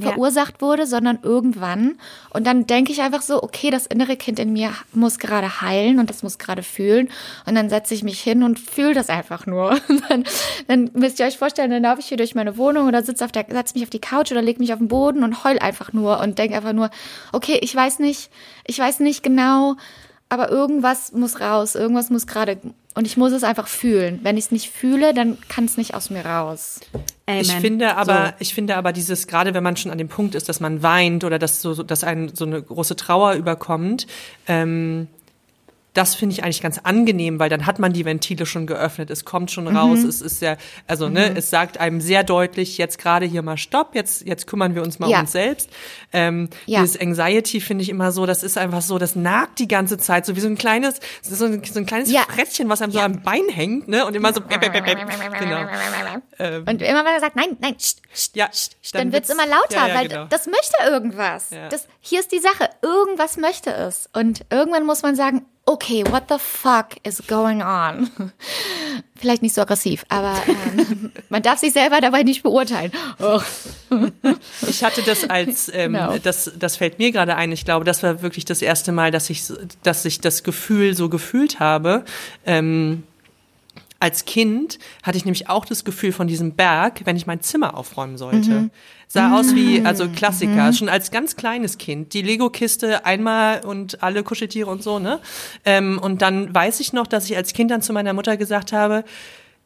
verursacht 0.00 0.62
wurde, 0.62 0.86
sondern 0.86 1.18
irgendwann. 1.22 1.98
Und 2.30 2.46
dann 2.46 2.66
denke 2.66 2.92
ich 2.92 3.02
einfach 3.02 3.20
so, 3.20 3.42
okay, 3.42 3.70
das 3.70 3.86
innere 3.86 4.16
Kind 4.16 4.38
in 4.38 4.52
mir 4.52 4.72
muss 4.92 5.18
gerade 5.18 5.60
heilen 5.60 5.98
und 5.98 6.08
das 6.08 6.22
muss 6.22 6.38
gerade 6.38 6.62
fühlen. 6.62 7.10
Und 7.44 7.54
dann 7.54 7.68
setze 7.68 7.92
ich 7.92 8.02
mich 8.02 8.20
hin 8.20 8.42
und 8.42 8.58
fühle 8.58 8.94
das 8.94 9.10
einfach 9.10 9.46
nur. 9.46 9.78
dann, 10.08 10.24
dann 10.66 10.90
müsst 10.94 11.20
ihr 11.20 11.26
euch 11.26 11.36
vorstellen, 11.36 11.70
dann 11.70 11.82
laufe 11.82 12.00
ich 12.00 12.06
hier 12.06 12.16
durch 12.16 12.34
meine 12.34 12.56
Wohnung 12.56 12.88
oder 12.88 13.02
sitze 13.02 13.24
auf 13.24 13.32
der, 13.32 13.44
setze 13.50 13.74
mich 13.74 13.84
auf 13.84 13.90
die 13.90 14.00
Couch 14.00 14.32
oder 14.32 14.40
lege 14.40 14.60
mich 14.60 14.72
auf 14.72 14.78
den 14.78 14.88
Boden 14.88 15.22
und 15.24 15.44
heul 15.44 15.58
einfach 15.58 15.92
nur 15.92 16.20
und 16.20 16.38
denke 16.38 16.56
einfach 16.56 16.72
nur, 16.72 16.90
okay, 17.32 17.58
ich 17.60 17.74
weiß 17.74 17.98
nicht, 17.98 18.30
ich 18.66 18.78
weiß 18.78 19.00
nicht 19.00 19.22
genau, 19.22 19.76
aber 20.32 20.50
irgendwas 20.50 21.12
muss 21.12 21.40
raus, 21.40 21.74
irgendwas 21.74 22.08
muss 22.08 22.26
gerade 22.26 22.56
und 22.94 23.06
ich 23.06 23.18
muss 23.18 23.32
es 23.32 23.44
einfach 23.44 23.68
fühlen. 23.68 24.20
Wenn 24.22 24.38
ich 24.38 24.46
es 24.46 24.50
nicht 24.50 24.70
fühle, 24.70 25.12
dann 25.12 25.36
kann 25.48 25.66
es 25.66 25.76
nicht 25.76 25.92
aus 25.92 26.08
mir 26.08 26.24
raus. 26.24 26.80
Amen. 27.26 27.42
Ich 27.42 27.52
finde 27.52 27.98
aber, 27.98 28.28
so. 28.28 28.32
ich 28.38 28.54
finde 28.54 28.76
aber 28.76 28.94
dieses, 28.94 29.26
gerade 29.26 29.52
wenn 29.52 29.62
man 29.62 29.76
schon 29.76 29.92
an 29.92 29.98
dem 29.98 30.08
Punkt 30.08 30.34
ist, 30.34 30.48
dass 30.48 30.58
man 30.58 30.82
weint 30.82 31.24
oder 31.24 31.38
dass 31.38 31.60
so, 31.60 31.82
dass 31.82 32.02
einen 32.02 32.34
so 32.34 32.46
eine 32.46 32.62
große 32.62 32.96
Trauer 32.96 33.34
überkommt, 33.34 34.06
ähm, 34.48 35.08
das 35.94 36.14
finde 36.14 36.34
ich 36.34 36.44
eigentlich 36.44 36.62
ganz 36.62 36.78
angenehm, 36.78 37.38
weil 37.38 37.50
dann 37.50 37.66
hat 37.66 37.78
man 37.78 37.92
die 37.92 38.04
Ventile 38.04 38.46
schon 38.46 38.66
geöffnet, 38.66 39.10
es 39.10 39.24
kommt 39.24 39.50
schon 39.50 39.68
raus, 39.68 40.00
mhm. 40.00 40.08
es 40.08 40.20
ist 40.20 40.40
ja, 40.40 40.56
also 40.86 41.08
ne, 41.08 41.28
mhm. 41.28 41.34
ne, 41.34 41.38
es 41.38 41.50
sagt 41.50 41.78
einem 41.78 42.00
sehr 42.00 42.24
deutlich, 42.24 42.78
jetzt 42.78 42.98
gerade 42.98 43.26
hier 43.26 43.42
mal 43.42 43.56
Stopp, 43.58 43.94
jetzt 43.94 44.26
jetzt 44.26 44.46
kümmern 44.46 44.74
wir 44.74 44.82
uns 44.82 44.98
mal 44.98 45.10
ja. 45.10 45.18
um 45.18 45.22
uns 45.22 45.32
selbst. 45.32 45.70
Ähm, 46.12 46.48
ja. 46.66 46.80
Dieses 46.80 47.00
Anxiety 47.00 47.60
finde 47.60 47.82
ich 47.82 47.90
immer 47.90 48.12
so, 48.12 48.26
das 48.26 48.42
ist 48.42 48.56
einfach 48.56 48.80
so, 48.80 48.98
das 48.98 49.16
nagt 49.16 49.58
die 49.58 49.68
ganze 49.68 49.98
Zeit, 49.98 50.24
so 50.24 50.34
wie 50.36 50.40
so 50.40 50.48
ein 50.48 50.56
kleines, 50.56 51.00
so 51.22 51.44
ein, 51.44 51.62
so 51.64 51.78
ein 51.78 51.86
kleines 51.86 52.10
ja. 52.10 52.22
Frettchen, 52.22 52.68
was 52.68 52.80
einem 52.80 52.92
so 52.92 53.00
am 53.00 53.22
Bein 53.22 53.48
hängt, 53.50 53.88
ne, 53.88 54.06
und 54.06 54.14
immer 54.14 54.32
so, 54.32 54.40
bäp, 54.40 54.60
bäp, 54.60 54.72
bäp, 54.72 54.84
genau. 55.38 55.66
Ähm, 56.38 56.64
und 56.68 56.82
immer 56.82 57.04
wenn 57.04 57.14
er 57.14 57.20
sagt, 57.20 57.36
nein, 57.36 57.56
nein, 57.60 57.74
st, 57.78 58.00
st, 58.14 58.36
ja, 58.36 58.48
st, 58.52 58.76
dann, 58.92 59.02
dann 59.02 59.12
wird's 59.12 59.30
immer 59.30 59.46
lauter, 59.46 59.94
weil 59.94 60.08
genau. 60.08 60.26
das 60.26 60.46
möchte 60.46 60.76
irgendwas. 60.86 61.48
Das, 61.70 61.86
hier 62.00 62.20
ist 62.20 62.32
die 62.32 62.38
Sache, 62.38 62.70
irgendwas 62.82 63.36
möchte 63.36 63.70
es 63.72 64.08
und 64.12 64.44
irgendwann 64.50 64.86
muss 64.86 65.02
man 65.02 65.14
sagen, 65.16 65.44
okay, 65.66 66.04
what 66.04 66.24
the 66.28 66.38
fuck 66.38 66.96
is 67.04 67.22
going 67.26 67.62
on? 67.62 68.10
Vielleicht 69.16 69.42
nicht 69.42 69.54
so 69.54 69.62
aggressiv, 69.62 70.04
aber 70.08 70.34
ähm, 70.48 71.12
man 71.28 71.42
darf 71.42 71.58
sich 71.58 71.72
selber 71.72 72.00
dabei 72.00 72.22
nicht 72.22 72.42
beurteilen. 72.42 72.92
Oh. 73.20 73.40
Ich 74.66 74.82
hatte 74.82 75.02
das 75.02 75.28
als, 75.28 75.70
ähm, 75.72 75.92
no. 75.92 75.98
Genau. 75.98 76.18
das, 76.18 76.50
das 76.58 76.76
fällt 76.76 76.98
mir 76.98 77.12
gerade 77.12 77.36
ein. 77.36 77.52
Ich 77.52 77.64
glaube, 77.64 77.84
das 77.84 78.02
war 78.02 78.22
wirklich 78.22 78.44
das 78.44 78.62
erste 78.62 78.90
Mal, 78.90 79.10
dass 79.10 79.28
ich, 79.28 79.42
dass 79.82 80.04
ich 80.04 80.20
das 80.20 80.42
Gefühl 80.42 80.96
so 80.96 81.08
gefühlt 81.08 81.60
habe. 81.60 82.04
Ähm, 82.46 83.02
als 84.02 84.24
Kind 84.24 84.80
hatte 85.04 85.16
ich 85.16 85.24
nämlich 85.24 85.48
auch 85.48 85.64
das 85.64 85.84
Gefühl 85.84 86.10
von 86.10 86.26
diesem 86.26 86.54
Berg, 86.54 87.02
wenn 87.04 87.16
ich 87.16 87.28
mein 87.28 87.40
Zimmer 87.40 87.78
aufräumen 87.78 88.18
sollte. 88.18 88.50
Mhm. 88.50 88.70
Sah 89.06 89.28
mhm. 89.28 89.34
aus 89.34 89.54
wie, 89.54 89.82
also 89.82 90.08
Klassiker, 90.08 90.66
mhm. 90.66 90.72
schon 90.72 90.88
als 90.88 91.12
ganz 91.12 91.36
kleines 91.36 91.78
Kind. 91.78 92.12
Die 92.12 92.22
Lego-Kiste 92.22 93.06
einmal 93.06 93.64
und 93.64 94.02
alle 94.02 94.24
Kuscheltiere 94.24 94.68
und 94.68 94.82
so, 94.82 94.98
ne? 94.98 95.20
Ähm, 95.64 96.00
und 96.02 96.20
dann 96.20 96.52
weiß 96.52 96.80
ich 96.80 96.92
noch, 96.92 97.06
dass 97.06 97.26
ich 97.26 97.36
als 97.36 97.52
Kind 97.52 97.70
dann 97.70 97.80
zu 97.80 97.92
meiner 97.92 98.12
Mutter 98.12 98.36
gesagt 98.36 98.72
habe, 98.72 99.04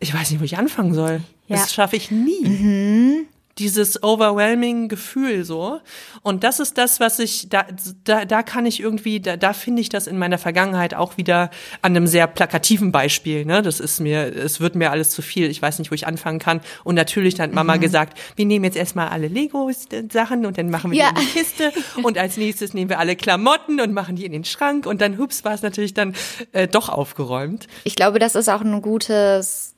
ich 0.01 0.13
weiß 0.13 0.31
nicht, 0.31 0.41
wo 0.41 0.45
ich 0.45 0.59
anfangen 0.59 0.93
soll. 0.93 1.23
Ja. 1.47 1.57
Das 1.57 1.73
schaffe 1.73 1.97
ich 1.97 2.11
nie. 2.11 2.45
Mhm 2.45 3.27
dieses 3.59 4.03
overwhelming 4.03 4.89
Gefühl 4.89 5.45
so. 5.45 5.81
Und 6.23 6.45
das 6.45 6.61
ist 6.61 6.77
das, 6.77 7.01
was 7.01 7.19
ich, 7.19 7.49
da, 7.49 7.65
da, 8.05 8.25
da 8.25 8.43
kann 8.43 8.67
ich 8.67 8.81
irgendwie, 8.81 9.21
da, 9.21 9.37
da 9.37 9.55
finde 9.55 9.81
ich 9.81 9.89
das 9.89 10.07
in 10.07 10.19
meiner 10.19 10.37
Vergangenheit 10.39 10.95
auch 10.95 11.17
wieder 11.17 11.51
an 11.81 11.97
einem 11.97 12.07
sehr 12.07 12.27
plakativen 12.27 12.93
Beispiel. 12.93 13.47
Ne? 13.47 13.63
Das 13.63 13.81
ist 13.81 14.01
mir, 14.01 14.35
es 14.37 14.61
wird 14.61 14.75
mir 14.75 14.91
alles 14.91 15.11
zu 15.11 15.23
viel. 15.23 15.49
Ich 15.49 15.63
weiß 15.63 15.79
nicht, 15.79 15.91
wo 15.91 15.95
ich 15.95 16.07
anfangen 16.07 16.39
kann. 16.39 16.61
Und 16.85 16.97
natürlich 16.97 17.35
dann 17.35 17.51
hat 17.51 17.55
Mama 17.55 17.77
mhm. 17.77 17.81
gesagt, 17.81 18.19
wir 18.37 18.45
nehmen 18.45 18.65
jetzt 18.65 18.77
erstmal 18.77 19.09
alle 19.09 19.29
Lego-Sachen 19.29 20.45
und 20.45 20.59
dann 20.59 20.69
machen 20.69 20.91
wir 20.91 20.99
ja. 20.99 21.13
die 21.13 21.21
in 21.21 21.27
die 21.27 21.33
Kiste. 21.33 21.73
und 22.03 22.19
als 22.19 22.37
nächstes 22.37 22.75
nehmen 22.75 22.91
wir 22.91 22.99
alle 22.99 23.17
Klamotten 23.17 23.81
und 23.81 23.93
machen 23.93 24.17
die 24.17 24.27
in 24.27 24.33
den 24.33 24.45
Schrank. 24.45 24.85
Und 24.85 25.01
dann, 25.01 25.17
hups, 25.17 25.45
war 25.45 25.55
es 25.55 25.63
natürlich 25.63 25.95
dann 25.95 26.15
äh, 26.53 26.69
doch 26.69 26.91
aufgeräumt. 26.91 27.69
Ich 27.85 27.95
glaube, 27.95 28.19
das 28.19 28.35
ist 28.35 28.51
auch 28.51 28.61
ein 28.61 28.83
gutes 28.83 29.76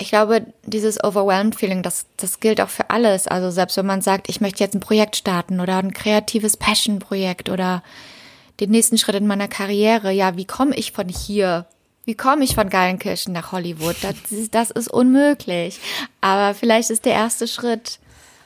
ich 0.00 0.08
glaube, 0.08 0.46
dieses 0.64 1.02
overwhelmed 1.02 1.54
Feeling, 1.54 1.82
das, 1.82 2.06
das 2.16 2.40
gilt 2.40 2.60
auch 2.60 2.70
für 2.70 2.90
alles. 2.90 3.28
Also 3.28 3.50
selbst 3.50 3.76
wenn 3.76 3.86
man 3.86 4.00
sagt, 4.00 4.28
ich 4.28 4.40
möchte 4.40 4.64
jetzt 4.64 4.74
ein 4.74 4.80
Projekt 4.80 5.16
starten 5.16 5.60
oder 5.60 5.76
ein 5.76 5.92
kreatives 5.92 6.56
Passion-Projekt 6.56 7.50
oder 7.50 7.82
den 8.60 8.70
nächsten 8.70 8.98
Schritt 8.98 9.16
in 9.16 9.26
meiner 9.26 9.48
Karriere. 9.48 10.10
Ja, 10.10 10.36
wie 10.36 10.46
komme 10.46 10.74
ich 10.74 10.92
von 10.92 11.08
hier? 11.08 11.66
Wie 12.04 12.14
komme 12.14 12.44
ich 12.44 12.54
von 12.54 12.70
Geilenkirchen 12.70 13.34
nach 13.34 13.52
Hollywood? 13.52 13.96
Das, 14.02 14.16
das 14.50 14.70
ist 14.70 14.88
unmöglich. 14.88 15.78
Aber 16.20 16.54
vielleicht 16.54 16.90
ist 16.90 17.04
der 17.04 17.14
erste 17.14 17.46
Schritt, 17.46 17.98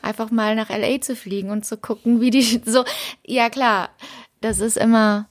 einfach 0.02 0.30
mal 0.30 0.54
nach 0.56 0.70
LA 0.70 1.00
zu 1.00 1.14
fliegen 1.14 1.50
und 1.50 1.64
zu 1.64 1.76
gucken, 1.76 2.20
wie 2.20 2.30
die 2.30 2.42
so, 2.66 2.84
ja 3.24 3.48
klar, 3.48 3.90
das 4.40 4.58
ist 4.58 4.76
immer, 4.76 5.28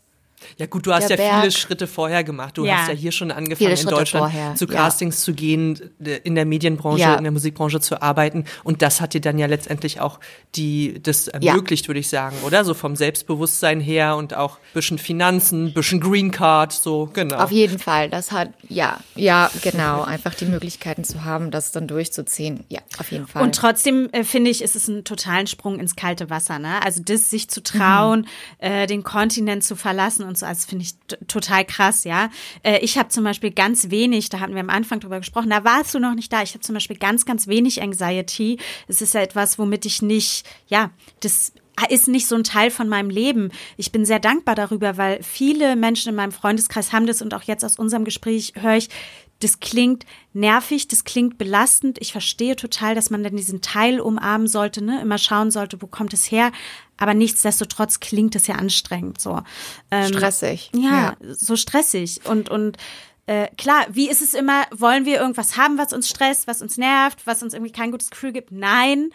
ja 0.58 0.66
gut, 0.66 0.86
du 0.86 0.94
hast 0.94 1.10
ja 1.10 1.16
Berg. 1.16 1.40
viele 1.40 1.52
Schritte 1.52 1.88
vorher 1.88 2.24
gemacht. 2.24 2.58
Du 2.58 2.66
ja. 2.66 2.78
hast 2.78 2.90
ja 2.90 2.94
hier 2.94 3.12
schon 3.12 3.32
angefangen, 3.32 3.72
in 3.72 3.88
Deutschland 3.88 4.32
vorher. 4.32 4.56
zu 4.56 4.68
Castings 4.68 5.20
ja. 5.20 5.26
zu 5.26 5.34
gehen, 5.34 5.80
in 6.24 6.36
der 6.36 6.46
Medienbranche, 6.46 7.02
ja. 7.02 7.16
in 7.16 7.24
der 7.24 7.32
Musikbranche 7.32 7.80
zu 7.80 8.02
arbeiten. 8.02 8.46
Und 8.64 8.82
das 8.82 9.02
hat 9.02 9.14
dir 9.14 9.22
dann 9.22 9.38
ja 9.38 9.48
letztendlich 9.48 10.02
auch 10.02 10.20
die, 10.56 11.02
das 11.02 11.28
ermöglicht, 11.28 11.88
würde 11.88 12.00
ich 12.00 12.10
sagen, 12.10 12.36
oder? 12.46 12.64
So 12.66 12.74
vom 12.74 12.96
Selbstbewusstsein 12.96 13.80
her 13.80 14.16
und 14.16 14.36
auch 14.36 14.60
bisschen 14.74 14.98
Finanzen, 14.98 15.74
bisschen 15.74 16.00
Green 16.00 16.32
Card, 16.32 16.74
so, 16.74 17.10
genau. 17.14 17.38
Auf 17.38 17.52
jeden 17.52 17.80
Fall. 17.80 18.10
Das 18.10 18.32
hat, 18.32 18.50
ja, 18.70 19.00
ja, 19.16 19.50
genau. 19.62 20.04
Einfach 20.14 20.36
die 20.36 20.46
Möglichkeiten 20.46 21.04
zu 21.04 21.24
haben, 21.24 21.52
das 21.52 21.72
dann 21.72 21.88
durchzuziehen. 21.88 22.64
Ja, 22.70 22.80
auf 23.00 23.12
jeden 23.12 23.28
Fall. 23.28 23.44
Und 23.44 23.56
trotzdem 23.56 24.10
äh, 24.12 24.24
finde 24.24 24.52
ich, 24.52 24.62
ist 24.62 24.76
es 24.76 24.88
ein 24.88 25.04
totalen 25.04 25.48
Sprung 25.48 25.80
ins 25.80 25.96
kalte 25.96 26.30
Wasser, 26.30 26.60
ne? 26.60 26.84
Also 26.84 27.02
das, 27.04 27.30
sich 27.30 27.50
zu 27.50 27.62
trauen, 27.64 28.22
mhm. 28.22 28.66
äh, 28.66 28.88
den 28.88 29.04
Kontinent 29.04 29.64
zu 29.64 29.76
verlassen 29.76 30.24
und 30.24 30.33
so, 30.38 30.46
also 30.46 30.68
finde 30.68 30.86
ich 30.86 30.96
total 31.28 31.66
krass, 31.66 32.04
ja. 32.04 32.30
Äh, 32.64 32.80
ich 32.80 32.98
habe 32.98 33.10
zum 33.10 33.24
Beispiel 33.24 33.52
ganz 33.52 33.90
wenig, 33.90 34.30
da 34.30 34.40
hatten 34.40 34.54
wir 34.54 34.62
am 34.62 34.70
Anfang 34.70 35.00
drüber 35.00 35.20
gesprochen, 35.20 35.50
da 35.50 35.64
warst 35.64 35.94
du 35.94 36.00
noch 36.00 36.16
nicht 36.16 36.32
da. 36.32 36.42
Ich 36.44 36.54
habe 36.54 36.62
zum 36.62 36.74
Beispiel 36.74 36.98
ganz, 36.98 37.26
ganz 37.26 37.48
wenig 37.48 37.82
Anxiety. 37.82 38.60
Es 38.88 39.02
ist 39.02 39.14
ja 39.14 39.22
etwas, 39.22 39.60
womit 39.60 39.86
ich 39.86 40.02
nicht, 40.02 40.46
ja, 40.68 40.92
das 41.20 41.54
ist 41.90 42.08
nicht 42.08 42.28
so 42.28 42.36
ein 42.36 42.44
Teil 42.44 42.70
von 42.70 42.88
meinem 42.88 43.10
Leben. 43.10 43.52
Ich 43.78 43.92
bin 43.92 44.06
sehr 44.06 44.20
dankbar 44.20 44.56
darüber, 44.56 44.98
weil 44.98 45.22
viele 45.24 45.76
Menschen 45.76 46.10
in 46.10 46.16
meinem 46.16 46.32
Freundeskreis 46.32 46.94
haben 46.94 47.08
das 47.08 47.22
und 47.22 47.34
auch 47.34 47.44
jetzt 47.44 47.66
aus 47.66 47.80
unserem 47.80 48.06
Gespräch 48.06 48.54
höre 48.56 48.76
ich, 48.76 48.90
das 49.40 49.60
klingt 49.60 50.06
nervig, 50.32 50.88
das 50.88 51.04
klingt 51.04 51.38
belastend. 51.38 51.98
Ich 52.00 52.12
verstehe 52.12 52.56
total, 52.56 52.96
dass 52.96 53.10
man 53.10 53.24
dann 53.24 53.36
diesen 53.36 53.62
Teil 53.62 54.00
umarmen 54.00 54.48
sollte, 54.48 54.84
ne? 54.84 55.02
immer 55.02 55.18
schauen 55.18 55.52
sollte, 55.52 55.82
wo 55.82 55.88
kommt 55.88 56.14
es 56.14 56.32
her. 56.32 56.52
Aber 56.98 57.14
nichtsdestotrotz 57.14 58.00
klingt 58.00 58.36
es 58.36 58.48
ja 58.48 58.56
anstrengend 58.56 59.20
so. 59.20 59.42
Ähm, 59.92 60.14
Stressig. 60.14 60.72
ja, 60.76 61.16
so 61.22 61.56
stressig 61.56 62.22
und 62.26 62.50
und 62.50 62.78
äh, 63.26 63.48
klar, 63.58 63.86
wie 63.90 64.10
ist 64.10 64.22
es 64.22 64.34
immer, 64.34 64.66
wollen 64.72 65.06
wir 65.06 65.20
irgendwas 65.20 65.56
haben, 65.56 65.78
was 65.78 65.94
uns 65.94 66.10
stresst, 66.10 66.48
was 66.48 66.62
uns 66.62 66.78
nervt, 66.78 67.26
was 67.26 67.42
uns 67.42 67.54
irgendwie 67.54 67.72
kein 67.72 67.92
gutes 67.92 68.10
Gefühl 68.10 68.34
gibt? 68.34 68.52
Nein. 68.52 69.12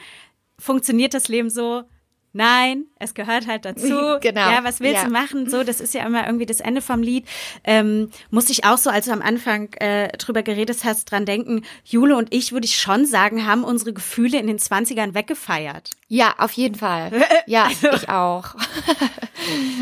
Funktioniert 0.58 1.14
das 1.14 1.28
Leben 1.28 1.50
so? 1.50 1.84
Nein, 2.32 2.84
es 2.98 3.14
gehört 3.14 3.46
halt 3.46 3.64
dazu. 3.64 3.88
Genau. 4.20 4.50
Ja, 4.50 4.62
was 4.64 4.80
willst 4.80 4.96
Ja. 5.02 5.04
du 5.04 5.10
machen? 5.10 5.48
So, 5.48 5.64
das 5.64 5.80
ist 5.80 5.94
ja 5.94 6.04
immer 6.06 6.26
irgendwie 6.26 6.46
das 6.46 6.60
Ende 6.60 6.80
vom 6.82 7.02
Lied. 7.02 7.24
Ähm, 7.64 8.10
muss 8.30 8.50
ich 8.50 8.64
auch 8.64 8.78
so, 8.78 8.90
als 8.90 9.06
du 9.06 9.12
am 9.12 9.22
Anfang 9.22 9.72
äh, 9.74 10.08
drüber 10.18 10.42
geredet 10.42 10.80
hast, 10.84 11.10
dran 11.10 11.24
denken, 11.24 11.62
Jule 11.84 12.16
und 12.16 12.32
ich, 12.34 12.52
würde 12.52 12.66
ich 12.66 12.78
schon 12.78 13.06
sagen, 13.06 13.46
haben 13.46 13.64
unsere 13.64 13.92
Gefühle 13.92 14.38
in 14.38 14.46
den 14.46 14.58
20ern 14.58 15.14
weggefeiert. 15.14 15.90
Ja, 16.08 16.34
auf 16.38 16.52
jeden 16.52 16.74
Fall. 16.76 17.12
Ja, 17.46 17.68
ich 17.70 18.08
auch. 18.10 18.54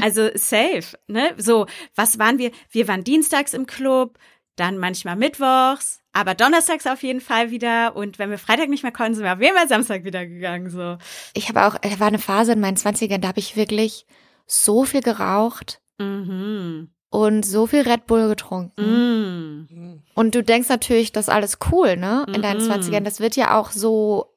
Also 0.01 0.29
safe, 0.35 0.97
ne? 1.09 1.35
So, 1.37 1.67
was 1.95 2.19
waren 2.19 2.39
wir? 2.39 2.51
Wir 2.71 2.87
waren 2.87 3.03
dienstags 3.03 3.55
im 3.55 3.67
Club, 3.67 4.19
dann 4.57 4.79
manchmal 4.79 5.17
mittwochs, 5.17 6.01
aber 6.13 6.35
donnerstags 6.35 6.87
auf 6.87 7.03
jeden 7.03 7.21
Fall 7.21 7.51
wieder. 7.51 7.95
Und 7.95 8.19
wenn 8.19 8.31
wir 8.31 8.39
Freitag 8.39 8.69
nicht 8.69 8.83
mehr 8.83 8.93
konnten, 8.93 9.15
sind 9.15 9.25
wir 9.25 9.35
auf 9.35 9.41
jeden 9.41 9.57
Fall 9.57 9.69
Samstag 9.69 10.05
wieder 10.05 10.27
gegangen. 10.27 10.71
So. 10.71 10.97
Ich 11.35 11.49
habe 11.49 11.65
auch, 11.67 11.79
da 11.79 12.01
war 12.01 12.07
eine 12.09 12.19
Phase 12.19 12.53
in 12.53 12.61
meinen 12.61 12.77
20ern, 12.77 13.19
da 13.19 13.29
habe 13.29 13.39
ich 13.41 13.57
wirklich 13.57 14.07
so 14.47 14.85
viel 14.85 15.03
geraucht 15.03 15.81
Mhm. 15.99 16.91
und 17.11 17.45
so 17.45 17.67
viel 17.67 17.83
Red 17.83 18.07
Bull 18.07 18.29
getrunken. 18.29 19.67
Mhm. 19.71 20.03
Und 20.15 20.35
du 20.35 20.43
denkst 20.43 20.69
natürlich, 20.69 21.13
das 21.13 21.29
ist 21.29 21.35
alles 21.35 21.59
cool, 21.71 21.97
ne? 21.97 22.25
In 22.35 22.43
deinen 22.43 22.61
Mhm. 22.65 22.71
20ern. 22.71 23.05
Das 23.05 23.21
wird 23.21 23.37
ja 23.37 23.59
auch 23.59 23.71
so 23.71 24.33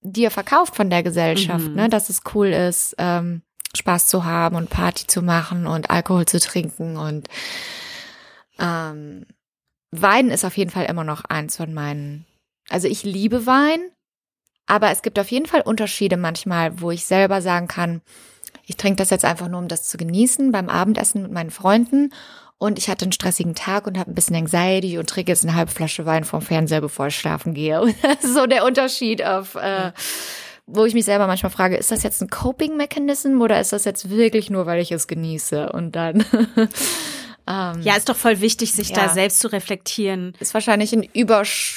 dir 0.00 0.30
verkauft 0.30 0.76
von 0.76 0.90
der 0.90 1.02
Gesellschaft, 1.02 1.68
Mhm. 1.68 1.74
ne? 1.74 1.88
Dass 1.88 2.08
es 2.08 2.20
cool 2.34 2.48
ist, 2.48 2.94
ähm, 2.98 3.42
Spaß 3.76 4.06
zu 4.08 4.24
haben 4.24 4.56
und 4.56 4.70
Party 4.70 5.06
zu 5.06 5.22
machen 5.22 5.66
und 5.66 5.90
Alkohol 5.90 6.24
zu 6.26 6.40
trinken 6.40 6.96
und 6.96 7.28
ähm, 8.58 9.26
Wein 9.90 10.30
ist 10.30 10.44
auf 10.44 10.56
jeden 10.56 10.70
Fall 10.70 10.84
immer 10.86 11.04
noch 11.04 11.24
eins 11.24 11.56
von 11.56 11.72
meinen. 11.72 12.26
Also 12.68 12.88
ich 12.88 13.04
liebe 13.04 13.46
Wein, 13.46 13.80
aber 14.66 14.90
es 14.90 15.02
gibt 15.02 15.18
auf 15.18 15.30
jeden 15.30 15.46
Fall 15.46 15.62
Unterschiede 15.62 16.16
manchmal, 16.16 16.80
wo 16.80 16.90
ich 16.90 17.06
selber 17.06 17.40
sagen 17.40 17.68
kann, 17.68 18.02
ich 18.66 18.76
trinke 18.76 18.96
das 18.96 19.10
jetzt 19.10 19.24
einfach 19.24 19.48
nur, 19.48 19.60
um 19.60 19.68
das 19.68 19.84
zu 19.84 19.96
genießen 19.96 20.52
beim 20.52 20.68
Abendessen 20.68 21.22
mit 21.22 21.32
meinen 21.32 21.50
Freunden. 21.50 22.12
Und 22.58 22.78
ich 22.78 22.90
hatte 22.90 23.04
einen 23.04 23.12
stressigen 23.12 23.54
Tag 23.54 23.86
und 23.86 23.98
habe 23.98 24.10
ein 24.10 24.14
bisschen 24.14 24.36
Anxiety 24.36 24.98
und 24.98 25.08
trinke 25.08 25.32
jetzt 25.32 25.44
eine 25.44 25.54
halbe 25.54 25.70
Flasche 25.70 26.04
Wein 26.04 26.24
vom 26.24 26.42
Fernseher, 26.42 26.80
bevor 26.80 27.06
ich 27.06 27.16
schlafen 27.16 27.54
gehe. 27.54 27.80
Und 27.80 27.94
das 28.02 28.24
ist 28.24 28.34
so 28.34 28.46
der 28.46 28.64
Unterschied 28.64 29.24
auf, 29.24 29.54
äh, 29.54 29.92
wo 30.66 30.84
ich 30.84 30.92
mich 30.92 31.06
selber 31.06 31.26
manchmal 31.26 31.50
frage, 31.50 31.76
ist 31.76 31.90
das 31.90 32.02
jetzt 32.02 32.20
ein 32.20 32.28
Coping-Mechanism 32.28 33.40
oder 33.40 33.58
ist 33.58 33.72
das 33.72 33.86
jetzt 33.86 34.10
wirklich 34.10 34.50
nur, 34.50 34.66
weil 34.66 34.82
ich 34.82 34.92
es 34.92 35.06
genieße? 35.06 35.72
Und 35.72 35.92
dann 35.92 36.24
ähm, 37.48 37.82
Ja, 37.82 37.96
ist 37.96 38.08
doch 38.08 38.16
voll 38.16 38.40
wichtig, 38.40 38.72
sich 38.72 38.90
Ja. 38.90 39.06
da 39.06 39.08
selbst 39.08 39.40
zu 39.40 39.48
reflektieren. 39.50 40.34
ist 40.40 40.54
wahrscheinlich 40.54 40.92
ein 40.92 41.02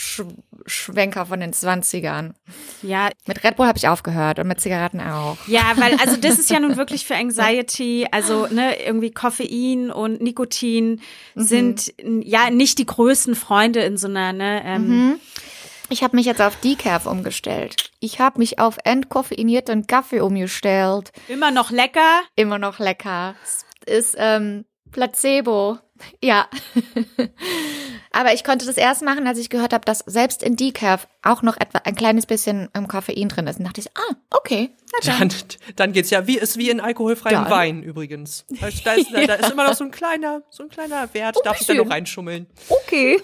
Überschwenker 0.06 1.26
von 1.26 1.40
den 1.40 1.54
20ern. 1.54 2.34
Ja, 2.82 3.10
Mit 3.28 3.44
Red 3.44 3.56
Bull 3.56 3.68
habe 3.68 3.78
ich 3.78 3.88
aufgehört 3.88 4.40
und 4.40 4.48
mit 4.48 4.60
Zigaretten 4.60 5.00
auch. 5.02 5.38
Ja, 5.48 5.74
weil 5.78 5.96
also 5.96 6.18
das 6.18 6.40
ist 6.40 6.50
ja 6.50 6.60
nun 6.60 6.78
wirklich 6.78 7.06
für 7.06 7.16
Anxiety, 7.16 8.08
also 8.12 8.48
ne, 8.48 8.80
irgendwie 8.84 9.12
Koffein 9.12 9.92
und 9.92 10.22
Nikotin 10.22 11.02
Mhm. 11.36 11.44
sind 11.44 11.94
ja 12.24 12.50
nicht 12.50 12.78
die 12.78 12.86
größten 12.86 13.36
Freunde 13.36 13.82
in 13.82 13.98
so 13.98 14.08
einer, 14.08 14.34
ne, 14.34 14.62
ähm, 14.66 15.20
Ich 15.90 16.04
habe 16.04 16.16
mich 16.16 16.26
jetzt 16.26 16.42
auf 16.42 16.56
Decaf 16.58 17.06
umgestellt. 17.06 17.92
Ich 18.00 18.20
habe 18.20 18.40
mich 18.40 18.60
auf 18.60 18.78
entkoffeinierten 18.86 19.88
Kaffee 19.88 20.22
umgestellt. 20.22 21.12
immer 21.28 21.52
noch 21.52 21.70
lecker. 21.72 22.22
Immer 22.36 22.60
noch 22.60 22.80
lecker. 22.80 23.36
Es 23.44 23.66
ist 23.86 24.16
ähm, 24.18 24.66
Placebo. 24.92 25.78
Ja. 26.22 26.48
Aber 28.12 28.34
ich 28.34 28.44
konnte 28.44 28.66
das 28.66 28.76
erst 28.76 29.04
machen, 29.04 29.26
als 29.28 29.38
ich 29.38 29.50
gehört 29.50 29.72
habe, 29.72 29.86
dass 29.86 30.00
selbst 30.00 30.44
in 30.44 30.56
Decaf 30.58 31.08
auch 31.22 31.44
noch 31.44 31.56
etwa 31.58 31.78
ein 31.86 31.96
kleines 31.96 32.26
bisschen 32.26 32.70
ähm, 32.74 32.88
Koffein 32.88 33.30
drin 33.30 33.48
ist. 33.48 33.60
Und 33.60 33.66
dachte 33.66 33.80
ich, 33.82 33.88
ah, 33.96 34.16
okay. 34.32 34.72
Dann, 35.06 35.30
dann 35.78 35.94
geht's 35.94 36.10
ja 36.10 36.28
wie 36.28 36.38
ist 36.38 36.58
wie 36.58 36.70
in 36.70 36.82
alkoholfreiem 36.82 37.44
Dann. 37.44 37.50
Wein 37.52 37.84
übrigens. 37.84 38.46
Da 38.60 38.68
ist, 38.68 38.86
da, 38.86 38.94
ist, 38.94 39.08
da 39.28 39.36
ist 39.36 39.52
immer 39.52 39.64
noch 39.66 39.76
so 39.76 39.86
ein 39.86 39.92
kleiner, 39.92 40.42
so 40.50 40.64
ein 40.64 40.70
kleiner 40.70 41.08
Wert, 41.14 41.38
darf 41.46 41.62
ich 41.62 41.68
da 41.68 41.74
noch 41.76 41.89
reinschummeln. 41.89 42.48
Okay. 42.68 43.22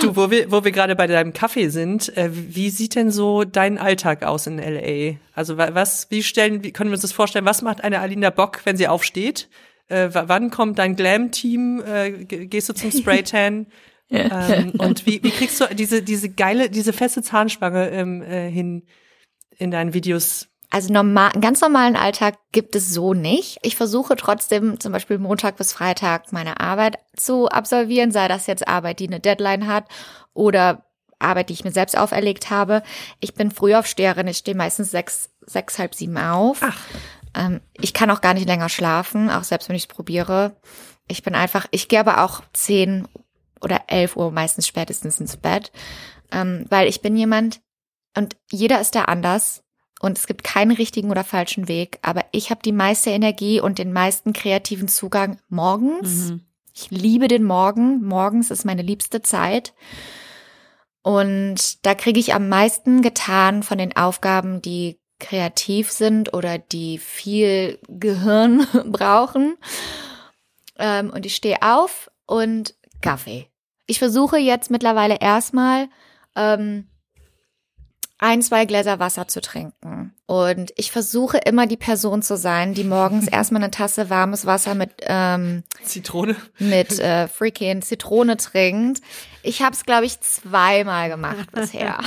Du, 0.00 0.14
wo 0.14 0.30
wir, 0.30 0.52
wo 0.52 0.62
wir 0.62 0.70
gerade 0.70 0.94
bei 0.94 1.08
deinem 1.08 1.32
Kaffee 1.32 1.68
sind, 1.70 2.16
äh, 2.16 2.28
wie 2.32 2.70
sieht 2.70 2.94
denn 2.94 3.10
so 3.10 3.42
dein 3.44 3.78
Alltag 3.78 4.22
aus 4.22 4.46
in 4.46 4.58
LA? 4.58 5.16
Also 5.34 5.56
wa- 5.58 5.70
was, 5.72 6.08
wie 6.10 6.22
stellen, 6.22 6.62
wie 6.62 6.70
können 6.72 6.90
wir 6.90 6.94
uns 6.94 7.02
das 7.02 7.12
vorstellen? 7.12 7.44
Was 7.46 7.62
macht 7.62 7.82
eine 7.82 7.98
Alina 7.98 8.30
Bock, 8.30 8.60
wenn 8.64 8.76
sie 8.76 8.86
aufsteht? 8.86 9.48
Äh, 9.92 10.10
wann 10.12 10.50
kommt 10.50 10.78
dein 10.78 10.96
Glam-Team? 10.96 11.82
Äh, 11.86 12.24
ge- 12.24 12.46
gehst 12.46 12.68
du 12.68 12.72
zum 12.72 12.90
Spraytan? 12.90 13.66
ähm, 14.10 14.72
und 14.78 15.06
wie, 15.06 15.22
wie 15.22 15.30
kriegst 15.30 15.60
du 15.60 15.66
diese, 15.74 16.02
diese 16.02 16.28
geile, 16.28 16.70
diese 16.70 16.92
feste 16.92 17.22
Zahnspange 17.22 17.90
ähm, 17.90 18.22
äh, 18.22 18.50
hin 18.50 18.84
in 19.58 19.70
deinen 19.70 19.94
Videos? 19.94 20.48
Also 20.70 20.90
normal, 20.92 21.32
einen 21.32 21.42
ganz 21.42 21.60
normalen 21.60 21.96
Alltag 21.96 22.38
gibt 22.50 22.74
es 22.74 22.92
so 22.94 23.12
nicht. 23.12 23.58
Ich 23.62 23.76
versuche 23.76 24.16
trotzdem 24.16 24.80
zum 24.80 24.90
Beispiel 24.92 25.18
Montag 25.18 25.56
bis 25.56 25.72
Freitag 25.74 26.32
meine 26.32 26.60
Arbeit 26.60 26.98
zu 27.14 27.48
absolvieren, 27.48 28.10
sei 28.10 28.26
das 28.26 28.46
jetzt 28.46 28.66
Arbeit, 28.66 28.98
die 28.98 29.06
eine 29.06 29.20
Deadline 29.20 29.66
hat 29.66 29.84
oder 30.32 30.86
Arbeit, 31.18 31.50
die 31.50 31.52
ich 31.52 31.64
mir 31.64 31.72
selbst 31.72 31.96
auferlegt 31.96 32.48
habe. 32.50 32.82
Ich 33.20 33.34
bin 33.34 33.50
Frühaufsteherin, 33.50 34.26
ich 34.28 34.38
stehe 34.38 34.56
meistens 34.56 34.90
sechs, 34.90 35.28
sechs, 35.42 35.78
halb 35.78 35.94
sieben 35.94 36.16
auf. 36.16 36.58
Ach. 36.62 36.80
Ähm, 37.34 37.60
ich 37.80 37.94
kann 37.94 38.10
auch 38.10 38.20
gar 38.20 38.34
nicht 38.34 38.46
länger 38.46 38.68
schlafen, 38.68 39.30
auch 39.30 39.44
selbst 39.44 39.68
wenn 39.68 39.76
ich 39.76 39.84
es 39.84 39.88
probiere. 39.88 40.56
Ich 41.08 41.22
bin 41.22 41.34
einfach, 41.34 41.66
ich 41.70 41.88
gehe 41.88 42.00
aber 42.00 42.24
auch 42.24 42.42
zehn 42.52 43.08
oder 43.60 43.82
elf 43.88 44.16
Uhr 44.16 44.30
meistens 44.30 44.66
spätestens 44.66 45.20
ins 45.20 45.36
Bett, 45.36 45.72
ähm, 46.30 46.66
weil 46.68 46.88
ich 46.88 47.00
bin 47.00 47.16
jemand 47.16 47.60
und 48.16 48.36
jeder 48.50 48.80
ist 48.80 48.94
da 48.94 49.04
anders 49.04 49.62
und 50.00 50.18
es 50.18 50.26
gibt 50.26 50.44
keinen 50.44 50.72
richtigen 50.72 51.10
oder 51.10 51.24
falschen 51.24 51.68
Weg, 51.68 51.98
aber 52.02 52.24
ich 52.32 52.50
habe 52.50 52.60
die 52.62 52.72
meiste 52.72 53.10
Energie 53.10 53.60
und 53.60 53.78
den 53.78 53.92
meisten 53.92 54.32
kreativen 54.32 54.88
Zugang 54.88 55.38
morgens. 55.48 56.30
Mhm. 56.30 56.42
Ich 56.74 56.90
liebe 56.90 57.28
den 57.28 57.44
Morgen. 57.44 58.02
Morgens 58.02 58.50
ist 58.50 58.64
meine 58.64 58.82
liebste 58.82 59.22
Zeit. 59.22 59.74
Und 61.02 61.84
da 61.84 61.94
kriege 61.94 62.20
ich 62.20 62.34
am 62.34 62.48
meisten 62.48 63.02
getan 63.02 63.62
von 63.62 63.76
den 63.76 63.94
Aufgaben, 63.96 64.62
die 64.62 64.98
kreativ 65.22 65.90
sind 65.90 66.34
oder 66.34 66.58
die 66.58 66.98
viel 66.98 67.78
Gehirn 67.88 68.66
brauchen. 68.86 69.56
Ähm, 70.78 71.10
und 71.10 71.24
ich 71.24 71.34
stehe 71.34 71.62
auf 71.62 72.10
und 72.26 72.74
Kaffee. 73.00 73.48
Ich 73.86 73.98
versuche 73.98 74.38
jetzt 74.38 74.70
mittlerweile 74.70 75.18
erstmal 75.20 75.88
ähm, 76.36 76.88
ein, 78.22 78.40
zwei 78.40 78.66
Gläser 78.66 79.00
Wasser 79.00 79.26
zu 79.26 79.40
trinken. 79.40 80.14
Und 80.26 80.72
ich 80.76 80.92
versuche 80.92 81.38
immer 81.38 81.66
die 81.66 81.76
Person 81.76 82.22
zu 82.22 82.36
sein, 82.36 82.72
die 82.72 82.84
morgens 82.84 83.26
erstmal 83.32 83.62
eine 83.62 83.72
Tasse 83.72 84.10
warmes 84.10 84.46
Wasser 84.46 84.74
mit 84.74 84.90
ähm, 85.02 85.64
Zitrone? 85.82 86.36
mit 86.60 87.00
äh, 87.00 87.26
freaking 87.26 87.82
Zitrone 87.82 88.36
trinkt. 88.36 89.00
Ich 89.42 89.60
habe 89.60 89.74
es, 89.74 89.84
glaube 89.84 90.06
ich, 90.06 90.20
zweimal 90.20 91.08
gemacht 91.08 91.50
bisher. 91.50 91.98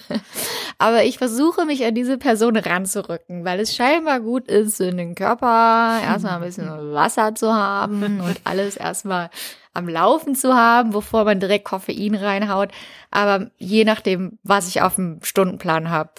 Aber 0.78 1.04
ich 1.04 1.18
versuche 1.18 1.66
mich 1.66 1.84
an 1.84 1.94
diese 1.94 2.16
Person 2.16 2.56
ranzurücken, 2.56 3.44
weil 3.44 3.60
es 3.60 3.76
scheinbar 3.76 4.20
gut 4.20 4.48
ist, 4.48 4.80
in 4.80 4.96
den 4.96 5.14
Körper 5.14 6.00
erstmal 6.02 6.36
ein 6.36 6.40
bisschen 6.40 6.68
Wasser 6.94 7.34
zu 7.34 7.52
haben 7.52 8.20
und 8.20 8.40
alles 8.44 8.76
erstmal 8.76 9.28
am 9.74 9.88
Laufen 9.88 10.34
zu 10.34 10.54
haben, 10.54 10.90
bevor 10.90 11.24
man 11.24 11.40
direkt 11.40 11.64
Koffein 11.64 12.14
reinhaut. 12.14 12.70
Aber 13.10 13.50
je 13.58 13.84
nachdem, 13.84 14.38
was 14.42 14.68
ich 14.68 14.82
auf 14.82 14.94
dem 14.94 15.18
Stundenplan 15.22 15.90
habe, 15.90 16.10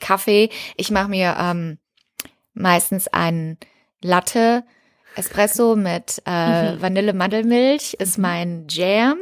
Kaffee. 0.00 0.50
Ich 0.76 0.90
mache 0.90 1.08
mir 1.08 1.36
ähm, 1.38 1.78
meistens 2.54 3.06
einen 3.08 3.58
Latte 4.02 4.64
Espresso 5.14 5.76
mit 5.76 6.22
äh, 6.24 6.80
Vanille-Mandelmilch 6.80 7.94
ist 7.94 8.16
mein 8.16 8.66
Jam. 8.68 9.18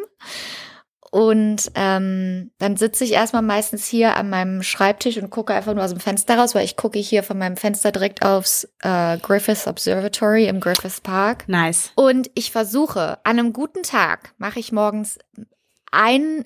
Und 1.11 1.71
ähm, 1.75 2.51
dann 2.59 2.77
sitze 2.77 3.05
ich 3.05 3.13
erstmal 3.13 3.43
meistens 3.43 3.87
hier 3.87 4.17
an 4.17 4.29
meinem 4.29 4.63
Schreibtisch 4.63 5.17
und 5.17 5.31
gucke 5.31 5.55
einfach 5.55 5.75
nur 5.75 5.85
aus 5.85 5.91
dem 5.91 6.01
Fenster 6.01 6.39
raus, 6.39 6.55
weil 6.55 6.65
ich 6.65 6.77
gucke 6.77 6.99
hier 6.99 7.23
von 7.23 7.39
meinem 7.39 7.57
Fenster 7.57 7.93
direkt 7.93 8.25
aufs 8.25 8.69
äh, 8.83 9.19
Griffith 9.19 9.67
Observatory 9.67 10.47
im 10.47 10.61
Griffith 10.61 11.03
Park. 11.03 11.49
Nice. 11.49 11.93
Und 11.95 12.31
ich 12.35 12.53
versuche, 12.53 13.19
an 13.25 13.39
einem 13.39 13.53
guten 13.53 13.83
Tag 13.83 14.35
mache 14.39 14.61
ich 14.61 14.73
morgens 14.73 15.19
ein, 15.91 16.45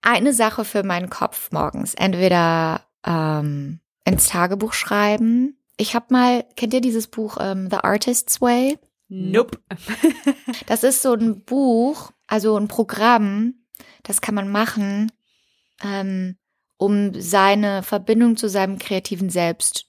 eine 0.00 0.32
Sache 0.32 0.64
für 0.64 0.82
meinen 0.82 1.10
Kopf 1.10 1.50
morgens. 1.52 1.94
Entweder 1.94 2.82
ähm, 3.04 3.80
ins 4.04 4.28
Tagebuch 4.28 4.72
schreiben. 4.72 5.58
Ich 5.76 5.94
habe 5.94 6.06
mal, 6.10 6.44
kennt 6.56 6.74
ihr 6.74 6.80
dieses 6.80 7.06
Buch 7.06 7.36
ähm, 7.40 7.68
The 7.70 7.78
Artist's 7.78 8.40
Way? 8.40 8.78
Nope. 9.08 9.58
Das 10.66 10.82
ist 10.82 11.02
so 11.02 11.14
ein 11.14 11.44
Buch, 11.44 12.10
also 12.26 12.56
ein 12.56 12.68
Programm, 12.68 13.54
das 14.08 14.20
kann 14.20 14.34
man 14.34 14.50
machen, 14.50 15.12
ähm, 15.84 16.36
um 16.78 17.12
seine 17.20 17.82
Verbindung 17.82 18.36
zu 18.36 18.48
seinem 18.48 18.78
kreativen 18.78 19.30
Selbst 19.30 19.86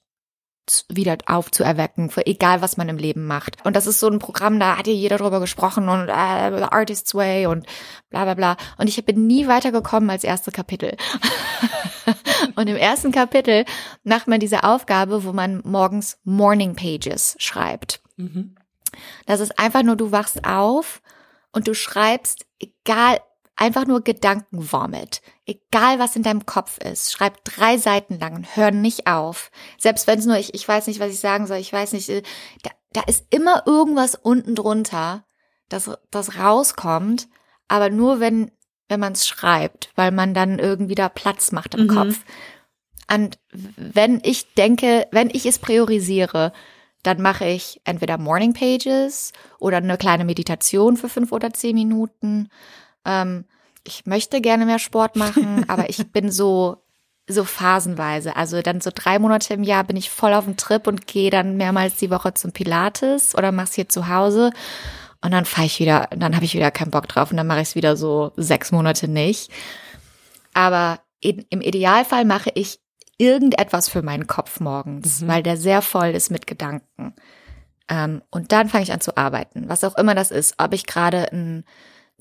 wieder 0.88 1.18
aufzuerwecken, 1.26 2.12
für 2.12 2.28
egal 2.28 2.62
was 2.62 2.78
man 2.78 2.90
im 2.90 2.98
Leben 2.98 3.26
macht. 3.26 3.66
Und 3.66 3.76
das 3.76 3.88
ist 3.88 4.00
so 4.00 4.08
ein 4.08 4.20
Programm, 4.20 4.60
da 4.60 4.78
hat 4.78 4.86
ja 4.86 4.94
jeder 4.94 5.18
drüber 5.18 5.40
gesprochen 5.40 5.90
und 5.90 6.10
äh, 6.10 6.12
Artist's 6.12 7.16
Way 7.16 7.48
und 7.48 7.66
bla 8.10 8.26
bla 8.26 8.36
bla. 8.36 8.58
Und 8.78 8.88
ich 8.88 9.04
bin 9.04 9.26
nie 9.26 9.48
weitergekommen 9.48 10.12
als 10.12 10.24
erste 10.24 10.52
Kapitel. 10.52 10.96
und 12.56 12.68
im 12.68 12.76
ersten 12.76 13.12
Kapitel 13.12 13.66
macht 14.04 14.28
man 14.28 14.40
diese 14.40 14.64
Aufgabe, 14.64 15.24
wo 15.24 15.34
man 15.34 15.62
morgens 15.64 16.20
Morning 16.24 16.76
Pages 16.76 17.36
schreibt. 17.40 18.02
Mhm. 18.18 18.56
Das 19.26 19.40
ist 19.40 19.58
einfach 19.58 19.82
nur, 19.82 19.96
du 19.96 20.12
wachst 20.12 20.46
auf 20.46 21.02
und 21.52 21.68
du 21.68 21.74
schreibst, 21.74 22.46
egal, 22.60 23.20
einfach 23.60 23.86
nur 23.86 24.02
Gedankenvomit. 24.02 25.22
Egal, 25.46 26.00
was 26.00 26.16
in 26.16 26.24
deinem 26.24 26.46
Kopf 26.46 26.78
ist. 26.80 27.12
Schreib 27.12 27.44
drei 27.44 27.78
Seiten 27.78 28.18
lang 28.18 28.36
und 28.36 28.56
hör 28.56 28.72
nicht 28.72 29.06
auf. 29.06 29.52
Selbst 29.78 30.08
wenn 30.08 30.20
es 30.20 30.26
nur, 30.26 30.38
ich, 30.38 30.54
ich 30.54 30.68
weiß 30.68 30.88
nicht, 30.88 31.00
was 31.00 31.12
ich 31.12 31.20
sagen 31.20 31.46
soll, 31.46 31.58
ich 31.58 31.72
weiß 31.72 31.94
nicht, 31.94 32.10
äh, 32.10 32.24
da, 32.64 32.72
da 32.94 33.02
ist 33.02 33.26
immer 33.30 33.64
irgendwas 33.68 34.16
unten 34.16 34.56
drunter, 34.56 35.26
das, 35.68 35.92
das 36.10 36.40
rauskommt, 36.40 37.28
aber 37.68 37.90
nur 37.90 38.20
wenn, 38.20 38.52
wenn 38.88 39.00
man 39.00 39.14
es 39.14 39.28
schreibt, 39.28 39.92
weil 39.96 40.12
man 40.12 40.34
dann 40.34 40.58
irgendwie 40.58 40.96
da 40.96 41.10
Platz 41.10 41.52
macht 41.52 41.76
im 41.76 41.86
Mhm. 41.86 41.96
Kopf. 41.96 42.20
Und 43.12 43.40
wenn 43.52 44.22
ich 44.24 44.54
denke, 44.54 45.08
wenn 45.12 45.30
ich 45.30 45.46
es 45.46 45.60
priorisiere, 45.60 46.54
dann 47.04 47.22
mache 47.22 47.46
ich 47.46 47.82
entweder 47.84 48.18
Morning 48.18 48.54
Pages 48.54 49.34
oder 49.60 49.78
eine 49.78 49.98
kleine 49.98 50.26
Meditation 50.26 50.96
für 50.98 51.10
fünf 51.10 51.32
oder 51.32 51.54
zehn 51.54 51.76
Minuten. 51.76 52.50
Ähm, 53.06 53.46
ich 53.84 54.06
möchte 54.06 54.42
gerne 54.42 54.66
mehr 54.66 54.80
Sport 54.80 55.16
machen, 55.16 55.66
aber 55.68 55.90
ich 55.90 56.12
bin 56.12 56.32
so 56.32 56.84
so 57.32 57.44
phasenweise. 57.44 58.36
Also 58.36 58.62
dann 58.62 58.82
so 58.82 58.90
drei 58.94 59.20
Monate 59.20 59.54
im 59.54 59.64
Jahr 59.64 59.84
bin 59.84 59.96
ich 59.96 60.10
voll 60.10 60.34
auf 60.34 60.46
dem 60.46 60.58
Trip 60.58 60.88
und 60.88 61.06
gehe 61.06 61.30
dann 61.30 61.58
mehrmals 61.58 61.98
die 61.98 62.10
Woche 62.10 62.34
zum 62.34 62.52
Pilates 62.52 63.36
oder 63.36 63.52
mach's 63.52 63.76
hier 63.76 63.88
zu 63.88 64.08
Hause. 64.08 64.52
Und 65.22 65.32
dann 65.32 65.46
fahre 65.46 65.68
ich 65.68 65.80
wieder, 65.80 66.08
dann 66.16 66.36
habe 66.36 66.46
ich 66.46 66.56
wieder 66.56 66.72
keinen 66.72 66.92
Bock 66.92 67.08
drauf 67.08 67.30
und 67.30 67.38
dann 67.38 67.48
mache 67.48 67.62
ich 67.62 67.70
es 67.70 67.76
wieder 67.76 67.96
so 67.96 68.32
sechs 68.36 68.72
Monate 68.72 69.08
nicht. 69.08 69.52
Aber 70.54 71.02
in, 71.20 71.46
im 71.50 71.62
Idealfall 71.62 72.26
mache 72.26 72.52
ich 72.56 72.80
irgendetwas 73.18 73.90
für 73.90 74.02
meinen 74.02 74.28
Kopf 74.28 74.60
morgens, 74.60 75.28
weil 75.28 75.44
der 75.44 75.58
sehr 75.58 75.82
voll 75.82 76.10
ist 76.10 76.32
mit 76.32 76.48
Gedanken. 76.48 77.14
Ähm, 77.90 78.22
und 78.32 78.52
dann 78.52 78.70
fange 78.70 78.84
ich 78.84 78.94
an 78.94 79.02
zu 79.02 79.18
arbeiten, 79.18 79.68
was 79.68 79.84
auch 79.84 79.98
immer 79.98 80.16
das 80.16 80.32
ist. 80.32 80.56
Ob 80.58 80.74
ich 80.74 80.88
gerade 80.88 81.32
einen 81.32 81.66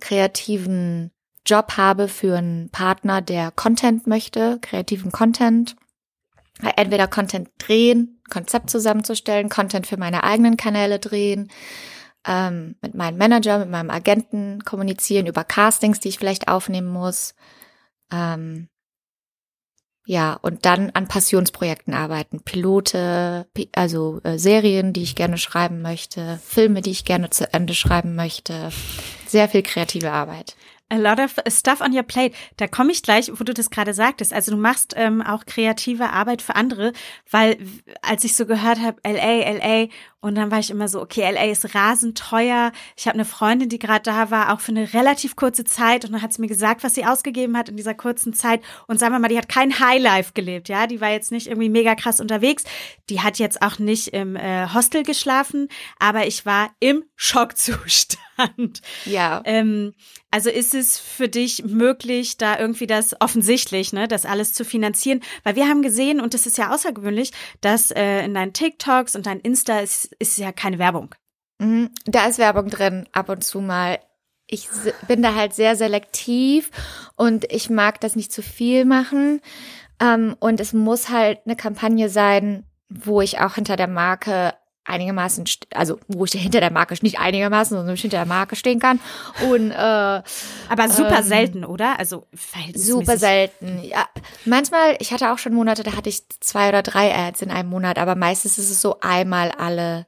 kreativen 0.00 1.10
Job 1.46 1.76
habe 1.76 2.08
für 2.08 2.36
einen 2.36 2.70
Partner, 2.70 3.22
der 3.22 3.50
Content 3.50 4.06
möchte, 4.06 4.58
kreativen 4.60 5.12
Content. 5.12 5.76
Entweder 6.76 7.06
Content 7.06 7.50
drehen, 7.58 8.20
Konzept 8.28 8.68
zusammenzustellen, 8.68 9.48
Content 9.48 9.86
für 9.86 9.96
meine 9.96 10.24
eigenen 10.24 10.56
Kanäle 10.56 10.98
drehen, 10.98 11.50
ähm, 12.26 12.74
mit 12.82 12.94
meinem 12.94 13.16
Manager, 13.16 13.58
mit 13.60 13.70
meinem 13.70 13.90
Agenten 13.90 14.64
kommunizieren 14.64 15.26
über 15.26 15.44
Castings, 15.44 16.00
die 16.00 16.08
ich 16.08 16.18
vielleicht 16.18 16.48
aufnehmen 16.48 16.88
muss. 16.88 17.34
Ähm, 18.12 18.68
ja, 20.04 20.32
und 20.32 20.64
dann 20.64 20.90
an 20.90 21.06
Passionsprojekten 21.06 21.94
arbeiten. 21.94 22.42
Pilote, 22.42 23.46
Pi- 23.54 23.68
also 23.74 24.20
äh, 24.24 24.38
Serien, 24.38 24.92
die 24.92 25.02
ich 25.02 25.14
gerne 25.14 25.38
schreiben 25.38 25.80
möchte, 25.80 26.40
Filme, 26.44 26.80
die 26.80 26.90
ich 26.90 27.04
gerne 27.04 27.30
zu 27.30 27.52
Ende 27.52 27.74
schreiben 27.74 28.16
möchte. 28.16 28.70
Sehr 29.28 29.48
viel 29.48 29.62
kreative 29.62 30.10
Arbeit. 30.10 30.56
A 30.90 30.96
lot 30.96 31.20
of 31.20 31.34
stuff 31.48 31.82
on 31.82 31.94
your 31.94 32.02
plate. 32.02 32.34
Da 32.56 32.66
komme 32.66 32.92
ich 32.92 33.02
gleich, 33.02 33.30
wo 33.30 33.44
du 33.44 33.52
das 33.52 33.68
gerade 33.68 33.92
sagtest. 33.92 34.32
Also 34.32 34.52
du 34.52 34.56
machst 34.56 34.94
ähm, 34.96 35.20
auch 35.20 35.44
kreative 35.44 36.10
Arbeit 36.10 36.40
für 36.40 36.56
andere, 36.56 36.94
weil 37.30 37.58
als 38.00 38.24
ich 38.24 38.34
so 38.34 38.46
gehört 38.46 38.80
habe, 38.80 38.98
LA, 39.04 39.50
LA, 39.52 39.88
und 40.20 40.34
dann 40.34 40.50
war 40.50 40.58
ich 40.58 40.70
immer 40.70 40.88
so, 40.88 41.00
okay, 41.00 41.30
LA 41.30 41.44
ist 41.44 41.76
rasend 41.76 42.18
teuer. 42.18 42.72
Ich 42.96 43.06
habe 43.06 43.14
eine 43.14 43.24
Freundin, 43.24 43.68
die 43.68 43.78
gerade 43.78 44.02
da 44.02 44.30
war, 44.30 44.52
auch 44.52 44.60
für 44.60 44.72
eine 44.72 44.92
relativ 44.92 45.36
kurze 45.36 45.64
Zeit, 45.64 46.04
und 46.04 46.12
dann 46.12 46.22
hat 46.22 46.32
sie 46.32 46.40
mir 46.40 46.48
gesagt, 46.48 46.82
was 46.82 46.94
sie 46.94 47.06
ausgegeben 47.06 47.56
hat 47.56 47.68
in 47.68 47.76
dieser 47.76 47.94
kurzen 47.94 48.32
Zeit. 48.32 48.60
Und 48.88 48.98
sagen 48.98 49.14
wir 49.14 49.20
mal, 49.20 49.28
die 49.28 49.38
hat 49.38 49.48
kein 49.48 49.78
Highlife 49.78 50.32
gelebt, 50.32 50.68
ja, 50.68 50.88
die 50.88 51.00
war 51.00 51.10
jetzt 51.10 51.30
nicht 51.30 51.46
irgendwie 51.46 51.68
mega 51.68 51.94
krass 51.94 52.20
unterwegs. 52.20 52.64
Die 53.10 53.20
hat 53.20 53.38
jetzt 53.38 53.62
auch 53.62 53.78
nicht 53.78 54.08
im 54.08 54.34
äh, 54.34 54.68
Hostel 54.74 55.04
geschlafen, 55.04 55.68
aber 56.00 56.26
ich 56.26 56.44
war 56.44 56.70
im 56.80 57.04
Schockzustand. 57.14 58.18
Ja. 59.04 59.42
Ähm, 59.44 59.94
also 60.30 60.50
ist 60.50 60.74
es 60.74 60.98
für 60.98 61.28
dich 61.28 61.64
möglich, 61.64 62.36
da 62.36 62.58
irgendwie 62.58 62.86
das 62.86 63.20
offensichtlich, 63.20 63.92
ne, 63.92 64.08
das 64.08 64.26
alles 64.26 64.52
zu 64.52 64.64
finanzieren? 64.64 65.20
Weil 65.42 65.56
wir 65.56 65.68
haben 65.68 65.82
gesehen, 65.82 66.20
und 66.20 66.34
das 66.34 66.46
ist 66.46 66.58
ja 66.58 66.72
außergewöhnlich, 66.72 67.32
dass 67.60 67.90
äh, 67.90 68.24
in 68.24 68.34
deinen 68.34 68.52
TikToks 68.52 69.16
und 69.16 69.26
dein 69.26 69.40
Insta 69.40 69.80
ist, 69.80 70.07
ist 70.18 70.38
ja 70.38 70.52
keine 70.52 70.78
Werbung. 70.78 71.14
Mhm, 71.58 71.90
Da 72.06 72.26
ist 72.26 72.38
Werbung 72.38 72.68
drin, 72.70 73.06
ab 73.12 73.28
und 73.28 73.42
zu 73.44 73.60
mal. 73.60 73.98
Ich 74.46 74.68
bin 75.06 75.22
da 75.22 75.34
halt 75.34 75.52
sehr 75.54 75.76
selektiv 75.76 76.70
und 77.16 77.50
ich 77.52 77.68
mag 77.68 78.00
das 78.00 78.16
nicht 78.16 78.32
zu 78.32 78.42
viel 78.42 78.84
machen. 78.84 79.40
Ähm, 80.00 80.36
und 80.40 80.60
es 80.60 80.72
muss 80.72 81.10
halt 81.10 81.40
eine 81.44 81.56
Kampagne 81.56 82.08
sein, 82.08 82.64
wo 82.88 83.20
ich 83.20 83.40
auch 83.40 83.56
hinter 83.56 83.76
der 83.76 83.88
Marke 83.88 84.54
einigermaßen, 84.84 85.44
also 85.74 85.98
wo 86.08 86.24
ich 86.24 86.32
hinter 86.32 86.60
der 86.60 86.72
Marke 86.72 86.94
nicht 87.02 87.18
einigermaßen, 87.18 87.76
sondern 87.76 87.96
hinter 87.96 88.16
der 88.16 88.26
Marke 88.26 88.56
stehen 88.56 88.80
kann. 88.80 89.00
Und 89.50 89.70
äh, 89.70 89.74
Aber 89.74 90.88
super 90.88 91.18
Ähm, 91.18 91.24
selten, 91.24 91.64
oder? 91.64 91.98
Also 91.98 92.26
super 92.74 93.18
selten. 93.18 93.82
Ja, 93.82 94.06
manchmal, 94.44 94.96
ich 94.98 95.12
hatte 95.12 95.32
auch 95.32 95.38
schon 95.38 95.54
Monate, 95.54 95.82
da 95.82 95.94
hatte 95.94 96.08
ich 96.08 96.22
zwei 96.40 96.68
oder 96.68 96.82
drei 96.82 97.14
Ads 97.14 97.42
in 97.42 97.50
einem 97.50 97.68
Monat, 97.68 97.98
aber 97.98 98.14
meistens 98.14 98.58
ist 98.58 98.70
es 98.70 98.80
so 98.80 99.00
einmal 99.00 99.50
alle 99.52 100.06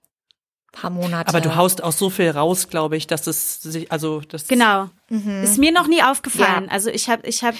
paar 0.72 0.90
Monate. 0.90 1.28
Aber 1.28 1.40
du 1.40 1.56
haust 1.56 1.82
auch 1.82 1.92
so 1.92 2.10
viel 2.10 2.30
raus, 2.30 2.68
glaube 2.68 2.96
ich, 2.96 3.06
dass 3.06 3.26
es 3.26 3.60
sich, 3.62 3.90
also 3.90 4.20
das 4.20 4.46
Genau. 4.46 4.88
Mhm. 5.08 5.42
Ist 5.42 5.58
mir 5.58 5.72
noch 5.72 5.88
nie 5.88 6.02
aufgefallen. 6.02 6.66
Ja. 6.66 6.70
Also 6.70 6.90
ich 6.90 7.08
habe, 7.08 7.26
ich 7.26 7.42
habe, 7.42 7.56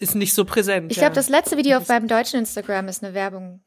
ist 0.00 0.14
nicht 0.14 0.34
so 0.34 0.44
präsent. 0.44 0.90
Ich 0.90 0.96
ja. 0.96 1.02
glaube, 1.02 1.14
das 1.14 1.28
letzte 1.28 1.56
Video 1.56 1.76
auf 1.78 1.86
meinem 1.88 2.08
deutschen 2.08 2.40
Instagram 2.40 2.88
ist 2.88 3.04
eine 3.04 3.14
Werbung. 3.14 3.60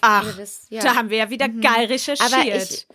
ach, 0.00 0.26
Also 0.26 0.40
das- 0.40 0.66
ja. 0.70 0.82
da 0.82 0.96
haben 0.96 1.10
wir 1.10 1.18
ja 1.18 1.30
wieder 1.30 1.48
geil 1.48 1.86
recherchiert. 1.86 2.32
Aber 2.32 2.42
ich, 2.42 2.86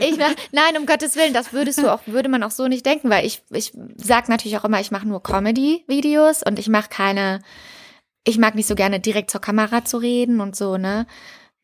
ich 0.00 0.18
mach, 0.18 0.34
nein, 0.50 0.76
um 0.78 0.86
Gottes 0.86 1.14
Willen, 1.14 1.34
das 1.34 1.52
würdest 1.52 1.78
du 1.78 1.92
auch, 1.92 2.00
würde 2.06 2.30
man 2.30 2.42
auch 2.42 2.50
so 2.50 2.68
nicht 2.68 2.86
denken, 2.86 3.10
weil 3.10 3.26
ich, 3.26 3.42
ich 3.50 3.72
sag 3.96 4.28
natürlich 4.28 4.56
auch 4.58 4.64
immer, 4.64 4.80
ich 4.80 4.90
mache 4.90 5.06
nur 5.06 5.22
Comedy-Videos 5.22 6.42
und 6.42 6.58
ich 6.58 6.68
mache 6.68 6.88
keine, 6.88 7.40
ich 8.24 8.38
mag 8.38 8.54
nicht 8.54 8.66
so 8.66 8.74
gerne 8.74 8.98
direkt 8.98 9.30
zur 9.30 9.40
Kamera 9.40 9.84
zu 9.84 9.98
reden 9.98 10.40
und 10.40 10.56
so, 10.56 10.78
ne? 10.78 11.06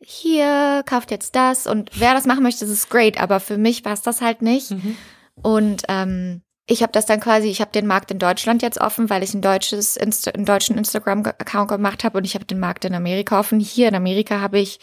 Hier, 0.01 0.85
kauft 0.87 1.11
jetzt 1.11 1.35
das 1.35 1.67
und 1.67 1.91
wer 1.95 2.15
das 2.15 2.25
machen 2.27 2.43
möchte, 2.45 2.61
das 2.67 2.73
ist 2.73 2.89
great, 2.89 3.19
aber 3.21 3.41
für 3.41 3.59
mich 3.59 3.85
es 3.85 4.03
das 4.03 4.21
halt 4.21 4.43
nicht. 4.43 4.71
Mhm. 4.71 4.97
Und 5.43 5.83
ähm, 5.89 6.43
ich 6.71 6.83
habe 6.83 6.93
das 6.93 7.07
dann 7.07 7.19
quasi, 7.19 7.49
ich 7.49 7.63
habe 7.63 7.73
den 7.73 7.87
Markt 7.87 8.11
in 8.11 8.19
Deutschland 8.19 8.61
jetzt 8.61 8.79
offen, 8.79 9.09
weil 9.09 9.23
ich 9.23 9.33
ein 9.33 9.41
deutsches 9.41 9.97
Insta 9.97 10.33
einen 10.33 10.45
deutschen 10.45 10.77
Instagram-Account 10.77 11.69
gemacht 11.69 12.05
habe 12.05 12.19
und 12.19 12.25
ich 12.25 12.35
habe 12.35 12.45
den 12.45 12.61
Markt 12.61 12.85
in 12.85 12.95
Amerika 12.95 13.41
offen. 13.41 13.59
Hier 13.59 13.89
in 13.89 13.95
Amerika 13.95 14.41
habe 14.41 14.59
ich 14.59 14.79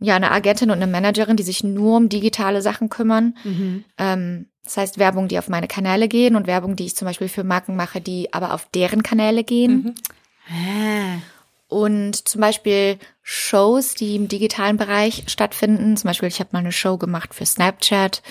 ja 0.00 0.16
eine 0.16 0.30
Agentin 0.30 0.70
und 0.70 0.82
eine 0.82 0.90
Managerin, 0.90 1.36
die 1.36 1.42
sich 1.42 1.62
nur 1.62 1.98
um 1.98 2.08
digitale 2.08 2.62
Sachen 2.62 2.88
kümmern. 2.88 3.36
Mhm. 3.44 3.84
Ähm, 3.98 4.46
das 4.64 4.78
heißt 4.78 4.98
Werbung, 4.98 5.28
die 5.28 5.38
auf 5.38 5.50
meine 5.50 5.68
Kanäle 5.68 6.08
gehen 6.08 6.36
und 6.36 6.46
Werbung, 6.46 6.74
die 6.74 6.86
ich 6.86 6.96
zum 6.96 7.06
Beispiel 7.06 7.28
für 7.28 7.44
Marken 7.44 7.76
mache, 7.76 8.00
die 8.00 8.32
aber 8.32 8.54
auf 8.54 8.66
deren 8.74 9.02
Kanäle 9.02 9.44
gehen. 9.44 9.94
Ah. 10.48 11.18
Und 11.68 12.26
zum 12.26 12.40
Beispiel 12.40 12.98
Shows, 13.22 13.94
die 13.94 14.16
im 14.16 14.28
digitalen 14.28 14.78
Bereich 14.78 15.24
stattfinden. 15.26 15.98
Zum 15.98 16.08
Beispiel, 16.08 16.28
ich 16.28 16.40
habe 16.40 16.50
mal 16.52 16.60
eine 16.60 16.72
Show 16.72 16.96
gemacht 16.96 17.34
für 17.34 17.44
Snapchat. 17.44 18.22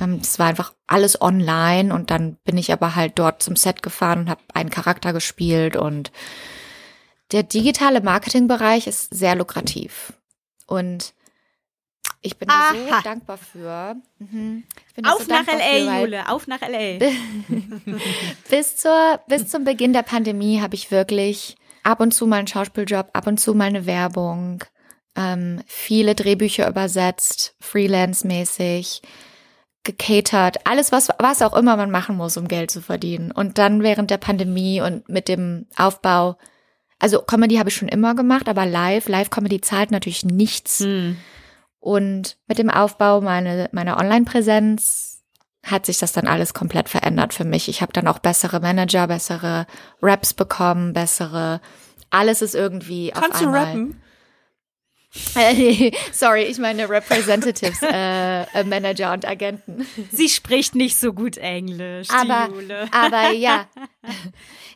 Ähm, 0.00 0.18
Das 0.20 0.38
war 0.38 0.46
einfach 0.48 0.72
alles 0.86 1.20
online 1.20 1.94
und 1.94 2.10
dann 2.10 2.36
bin 2.44 2.56
ich 2.58 2.72
aber 2.72 2.94
halt 2.94 3.18
dort 3.18 3.42
zum 3.42 3.56
Set 3.56 3.82
gefahren 3.82 4.20
und 4.20 4.30
habe 4.30 4.40
einen 4.54 4.70
Charakter 4.70 5.12
gespielt 5.12 5.76
und 5.76 6.10
der 7.32 7.42
digitale 7.44 8.00
Marketingbereich 8.00 8.86
ist 8.88 9.14
sehr 9.14 9.36
lukrativ. 9.36 10.12
Und 10.66 11.14
ich 12.22 12.36
bin 12.36 12.48
da 12.48 12.72
so 12.74 12.92
Aha. 12.92 13.00
dankbar 13.02 13.38
für. 13.38 13.96
Mhm. 14.18 14.64
Auf 15.04 15.22
so 15.22 15.28
nach 15.32 15.44
dankbar 15.46 15.58
für, 15.58 15.62
LA, 15.62 15.86
weil- 15.92 16.00
Jule, 16.02 16.28
auf 16.28 16.46
nach 16.48 16.60
LA. 16.60 16.98
bis 18.50 18.76
zur 18.76 19.20
bis 19.28 19.48
zum 19.48 19.64
Beginn 19.64 19.92
der 19.92 20.02
Pandemie 20.02 20.60
habe 20.60 20.74
ich 20.74 20.90
wirklich 20.90 21.56
ab 21.82 22.00
und 22.00 22.12
zu 22.12 22.26
mal 22.26 22.38
einen 22.38 22.46
Schauspieljob, 22.48 23.10
ab 23.12 23.26
und 23.26 23.38
zu 23.38 23.54
mal 23.54 23.64
eine 23.68 23.86
Werbung, 23.86 24.64
ähm, 25.16 25.62
viele 25.66 26.14
Drehbücher 26.14 26.68
übersetzt, 26.68 27.54
freelance-mäßig, 27.60 29.02
gecatert, 29.84 30.58
alles 30.66 30.92
was 30.92 31.08
was 31.18 31.42
auch 31.42 31.56
immer 31.56 31.76
man 31.76 31.90
machen 31.90 32.16
muss, 32.16 32.36
um 32.36 32.48
Geld 32.48 32.70
zu 32.70 32.82
verdienen. 32.82 33.30
Und 33.30 33.58
dann 33.58 33.82
während 33.82 34.10
der 34.10 34.18
Pandemie 34.18 34.80
und 34.80 35.08
mit 35.08 35.28
dem 35.28 35.66
Aufbau, 35.76 36.36
also 36.98 37.22
Comedy 37.22 37.56
habe 37.56 37.70
ich 37.70 37.76
schon 37.76 37.88
immer 37.88 38.14
gemacht, 38.14 38.48
aber 38.48 38.66
live, 38.66 39.08
Live-Comedy 39.08 39.60
zahlt 39.62 39.90
natürlich 39.90 40.24
nichts. 40.24 40.80
Hm. 40.80 41.16
Und 41.78 42.36
mit 42.46 42.58
dem 42.58 42.68
Aufbau 42.68 43.22
meine, 43.22 43.70
meiner 43.72 43.98
Online-Präsenz 43.98 45.22
hat 45.64 45.86
sich 45.86 45.98
das 45.98 46.12
dann 46.12 46.26
alles 46.26 46.54
komplett 46.54 46.88
verändert 46.88 47.32
für 47.32 47.44
mich. 47.44 47.68
Ich 47.68 47.80
habe 47.80 47.92
dann 47.92 48.06
auch 48.06 48.18
bessere 48.18 48.60
Manager, 48.60 49.06
bessere 49.06 49.66
Raps 50.02 50.34
bekommen, 50.34 50.92
bessere. 50.92 51.60
Alles 52.10 52.42
ist 52.42 52.54
irgendwie 52.54 53.14
auf 53.14 53.20
Kannst 53.22 53.40
du 53.40 53.46
einmal. 53.46 53.64
rappen? 53.64 54.02
Sorry, 56.12 56.42
ich 56.44 56.58
meine 56.58 56.88
Representatives, 56.88 57.82
äh, 57.82 58.42
äh, 58.42 58.64
Manager 58.64 59.12
und 59.12 59.26
Agenten. 59.26 59.86
Sie 60.12 60.28
spricht 60.28 60.74
nicht 60.76 60.98
so 60.98 61.12
gut 61.12 61.36
Englisch, 61.36 62.08
die 62.08 62.14
Aber, 62.14 62.48
Jule. 62.54 62.88
aber 62.92 63.30
ja. 63.32 63.66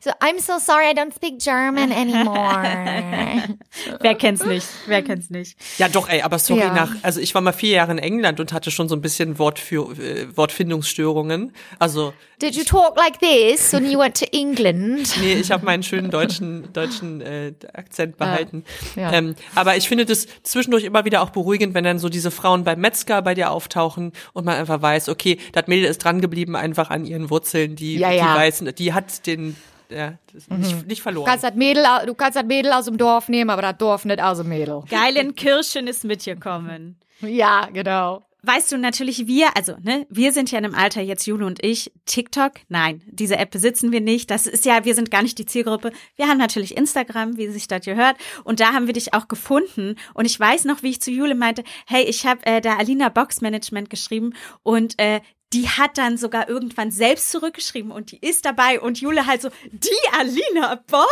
So, 0.03 0.11
I'm 0.21 0.39
so 0.39 0.59
sorry, 0.59 0.85
I 0.91 0.93
don't 0.93 1.15
speak 1.15 1.39
German 1.39 1.91
anymore. 1.91 2.63
Wer 4.01 4.15
kennt's 4.17 4.45
nicht? 4.45 4.67
Wer 4.87 5.03
kennt's 5.03 5.31
nicht? 5.31 5.57
Ja, 5.79 5.89
doch, 5.89 6.11
ey, 6.11 6.21
aber 6.21 6.39
sorry, 6.39 6.61
Ja. 6.61 6.75
nach, 6.75 6.95
also 7.03 7.21
ich 7.21 7.35
war 7.35 7.41
mal 7.41 7.53
vier 7.53 7.71
Jahre 7.71 7.93
in 7.93 7.99
England 7.99 8.39
und 8.39 8.53
hatte 8.53 8.71
schon 8.71 8.87
so 8.87 8.95
ein 8.95 9.01
bisschen 9.01 9.39
Wortführ, 9.39 9.99
äh, 9.99 10.27
Wortfindungsstörungen. 10.37 11.53
Also, 11.79 12.13
Did 12.43 12.55
you 12.57 12.65
talk 12.65 12.99
like 12.99 13.19
this 13.21 13.73
when 13.73 13.91
you 13.91 13.99
went 13.99 14.19
to 14.19 14.27
England? 14.33 15.09
nee, 15.23 15.35
ich 15.35 15.51
habe 15.51 15.65
meinen 15.65 15.83
schönen 15.83 16.11
deutschen, 16.11 16.71
deutschen 16.75 17.23
äh, 17.23 17.55
Akzent 17.73 18.19
behalten. 18.19 18.65
Ja. 18.97 19.11
Ähm, 19.13 19.35
aber 19.55 19.77
ich 19.77 19.89
finde 19.89 20.05
das 20.05 20.27
zwischendurch 20.43 20.85
immer 20.85 21.07
wieder 21.07 21.23
auch 21.23 21.31
beruhigend, 21.31 21.73
wenn 21.73 21.85
dann 21.85 21.99
so 21.99 22.11
diese 22.11 22.31
Frauen 22.31 22.65
beim 22.65 22.81
Metzger 22.81 23.23
bei 23.23 23.33
dir 23.35 23.51
auftauchen 23.51 24.13
und 24.35 24.45
man 24.45 24.57
einfach 24.57 24.83
weiß, 24.83 25.09
okay, 25.09 25.39
das 25.53 25.67
Mädel 25.69 25.87
ist 25.87 26.05
dran 26.05 26.21
geblieben 26.21 26.57
einfach 26.57 26.91
an 26.91 27.07
ihren 27.07 27.31
Wurzeln, 27.31 27.77
die, 27.77 27.97
Ja, 27.97 28.11
die 28.11 28.17
ja. 28.19 28.35
weiß, 28.37 28.65
die 28.77 28.93
hat 28.93 29.14
den, 29.23 29.57
ja, 29.89 30.15
das 30.33 30.49
nicht, 30.49 30.87
nicht 30.87 30.99
Du 31.01 31.03
verloren. 31.03 31.27
kannst, 31.27 31.45
das 31.45 31.55
Mädel, 31.55 31.85
du 32.07 32.15
kannst 32.15 32.37
das 32.37 32.45
Mädel 32.45 32.73
aus 32.73 32.87
dem 32.87 32.97
Dorf 32.99 33.29
nehmen, 33.29 33.51
aber 33.51 33.63
das 33.63 33.77
Dorf 33.79 34.05
nicht 34.05 34.23
aus 34.23 34.39
dem 34.39 34.49
Mädel. 34.49 34.83
Geilen 34.91 35.35
Kirschen 35.35 35.87
ist 35.87 36.05
mitgekommen. 36.05 36.99
Ja, 37.21 37.69
genau. 37.73 38.25
Weißt 38.47 38.71
du, 38.73 38.77
natürlich 38.77 39.27
wir, 39.27 39.57
also, 39.57 39.75
ne, 39.83 40.07
wir 40.11 40.31
sind 40.31 40.51
ja 40.51 40.59
in 40.59 40.67
einem 40.67 40.75
Alter, 40.75 41.01
jetzt 41.01 41.25
Jule 41.27 41.47
und 41.47 41.65
ich, 41.65 41.91
TikTok, 42.05 42.53
nein, 42.69 43.01
diese 43.07 43.39
App 43.39 43.51
besitzen 43.53 43.91
wir 43.91 44.03
nicht. 44.03 44.31
Das 44.31 44.47
ist 44.47 44.67
ja, 44.67 44.85
wir 44.85 44.95
sind 44.95 45.11
gar 45.11 45.23
nicht 45.23 45.39
die 45.39 45.47
Zielgruppe. 45.47 45.93
Wir 46.17 46.29
haben 46.29 46.37
natürlich 46.37 46.77
Instagram, 46.77 47.39
wie 47.39 47.49
sich 47.49 47.69
das 47.69 47.87
gehört. 47.87 48.17
Und 48.43 48.61
da 48.61 48.75
haben 48.75 48.87
wir 48.87 48.93
dich 48.93 49.15
auch 49.15 49.29
gefunden. 49.29 49.97
Und 50.13 50.27
ich 50.27 50.39
weiß 50.39 50.67
noch, 50.67 50.83
wie 50.83 50.91
ich 50.91 51.01
zu 51.01 51.11
Jule 51.11 51.35
meinte, 51.35 51.65
hey, 51.87 52.03
ich 52.05 52.27
habe 52.27 52.45
äh, 52.45 52.61
da 52.61 52.77
Alina 52.77 53.09
Box 53.09 53.41
Management 53.41 53.89
geschrieben 53.89 54.35
und 54.63 54.99
äh, 54.99 55.23
die 55.55 55.69
hat 55.69 55.97
dann 55.97 56.17
sogar 56.19 56.49
irgendwann 56.49 56.91
selbst 56.91 57.31
zurückgeschrieben 57.31 57.91
und 57.93 58.11
die 58.13 58.19
ist 58.19 58.45
dabei 58.45 58.81
und 58.81 59.01
Jule 59.01 59.27
halt 59.27 59.41
so, 59.41 59.49
die 59.73 59.89
Alina 60.19 60.83
Bock? 60.89 61.07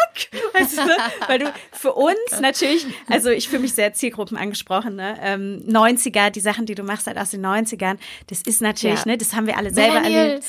Weißt 0.53 0.77
du, 0.79 1.29
weil 1.29 1.39
du 1.39 1.55
für 1.73 1.93
uns 1.95 2.19
natürlich, 2.41 2.85
also 3.09 3.31
ich 3.31 3.49
fühle 3.49 3.63
mich 3.63 3.73
sehr 3.75 3.95
Zielgruppen 3.95 4.37
angesprochen, 4.37 4.97
ne? 4.97 5.17
Ähm, 5.23 5.63
90er, 5.67 6.31
die 6.31 6.41
Sachen, 6.41 6.67
die 6.67 6.75
du 6.75 6.83
machst 6.83 7.07
halt 7.07 7.17
aus 7.19 7.31
den 7.31 7.45
90ern, 7.47 7.99
das 8.27 8.43
ist 8.43 8.61
natürlich, 8.61 9.01
Ja. 9.01 9.07
ne, 9.13 9.17
das 9.19 9.33
haben 9.35 9.47
wir 9.47 9.57
alle 9.57 9.73
selber 9.73 9.97
erlebt. 9.97 10.11
Millennials. 10.11 10.47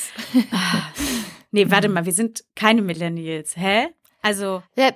Nee, 1.52 1.70
warte 1.70 1.88
mal, 1.88 2.04
wir 2.04 2.12
sind 2.12 2.44
keine 2.56 2.82
Millennials, 2.82 3.56
hä? 3.56 3.88
Also, 4.22 4.62
Ja, 4.74 4.90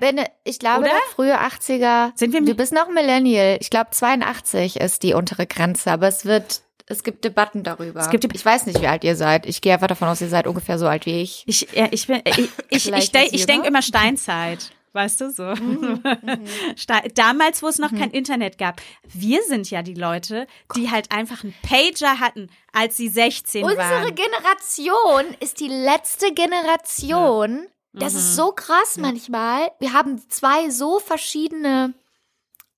ich 0.45 0.59
glaube, 0.59 0.85
Oder? 0.85 0.91
frühe 1.15 1.39
80er. 1.39 2.13
Sind 2.17 2.33
wir 2.33 2.41
du 2.41 2.55
bist 2.55 2.73
noch 2.73 2.89
Millennial. 2.89 3.59
Ich 3.61 3.69
glaube, 3.71 3.91
82 3.91 4.81
ist 4.81 5.03
die 5.03 5.13
untere 5.13 5.47
Grenze, 5.47 5.93
aber 5.93 6.09
es 6.09 6.25
wird, 6.25 6.63
es 6.89 7.03
gibt 7.03 7.25
Debatten 7.25 7.63
darüber. 7.63 8.01
Es 8.01 8.11
gibt 8.11 8.25
Deb- 8.25 8.35
ich 8.35 8.45
weiß 8.45 8.67
nicht, 8.67 8.81
wie 8.81 8.87
alt 8.87 9.05
ihr 9.05 9.17
seid. 9.17 9.47
Ich 9.47 9.61
gehe 9.61 9.73
einfach 9.75 9.87
davon 9.89 10.09
aus, 10.09 10.21
ihr 10.21 10.29
seid 10.29 10.47
ungefähr 10.47 10.79
so 10.79 10.87
alt 10.89 11.07
wie 11.07 11.21
ich. 11.23 11.45
ich, 11.47 11.69
ja, 11.75 11.89
ich 11.91 12.07
bin, 12.07 12.21
ich, 12.25 12.39
ich, 12.39 12.93
ich, 12.93 13.15
ich 13.15 13.33
jünger? 13.33 13.47
denke 13.47 13.67
immer 13.69 13.83
Steinzeit. 13.83 14.71
Weißt 14.95 15.21
du 15.21 15.31
so? 15.31 15.55
Ste- 16.77 17.11
Damals, 17.15 17.63
wo 17.63 17.69
es 17.69 17.79
noch 17.79 17.91
kein 17.91 18.11
Internet 18.11 18.57
gab. 18.59 18.81
Wir 19.07 19.43
sind 19.43 19.71
ja 19.71 19.83
die 19.83 19.95
Leute, 19.95 20.47
die 20.77 20.91
halt 20.91 21.13
einfach 21.13 21.45
einen 21.45 21.55
Pager 21.63 22.21
hatten, 22.21 22.49
als 22.73 22.97
sie 22.97 23.09
16 23.09 23.65
Unsere 23.65 23.79
waren. 23.81 24.15
Generation 24.15 25.25
ist 25.41 25.61
die 25.61 25.69
letzte 25.69 26.33
Generation. 26.33 27.67
Das 27.93 28.15
Mhm. 28.15 28.19
ist 28.19 28.37
so 28.37 28.53
krass 28.53 28.97
manchmal. 28.99 29.71
Wir 29.79 29.93
haben 29.93 30.23
zwei 30.31 30.71
so 30.71 30.99
verschiedene 31.01 31.93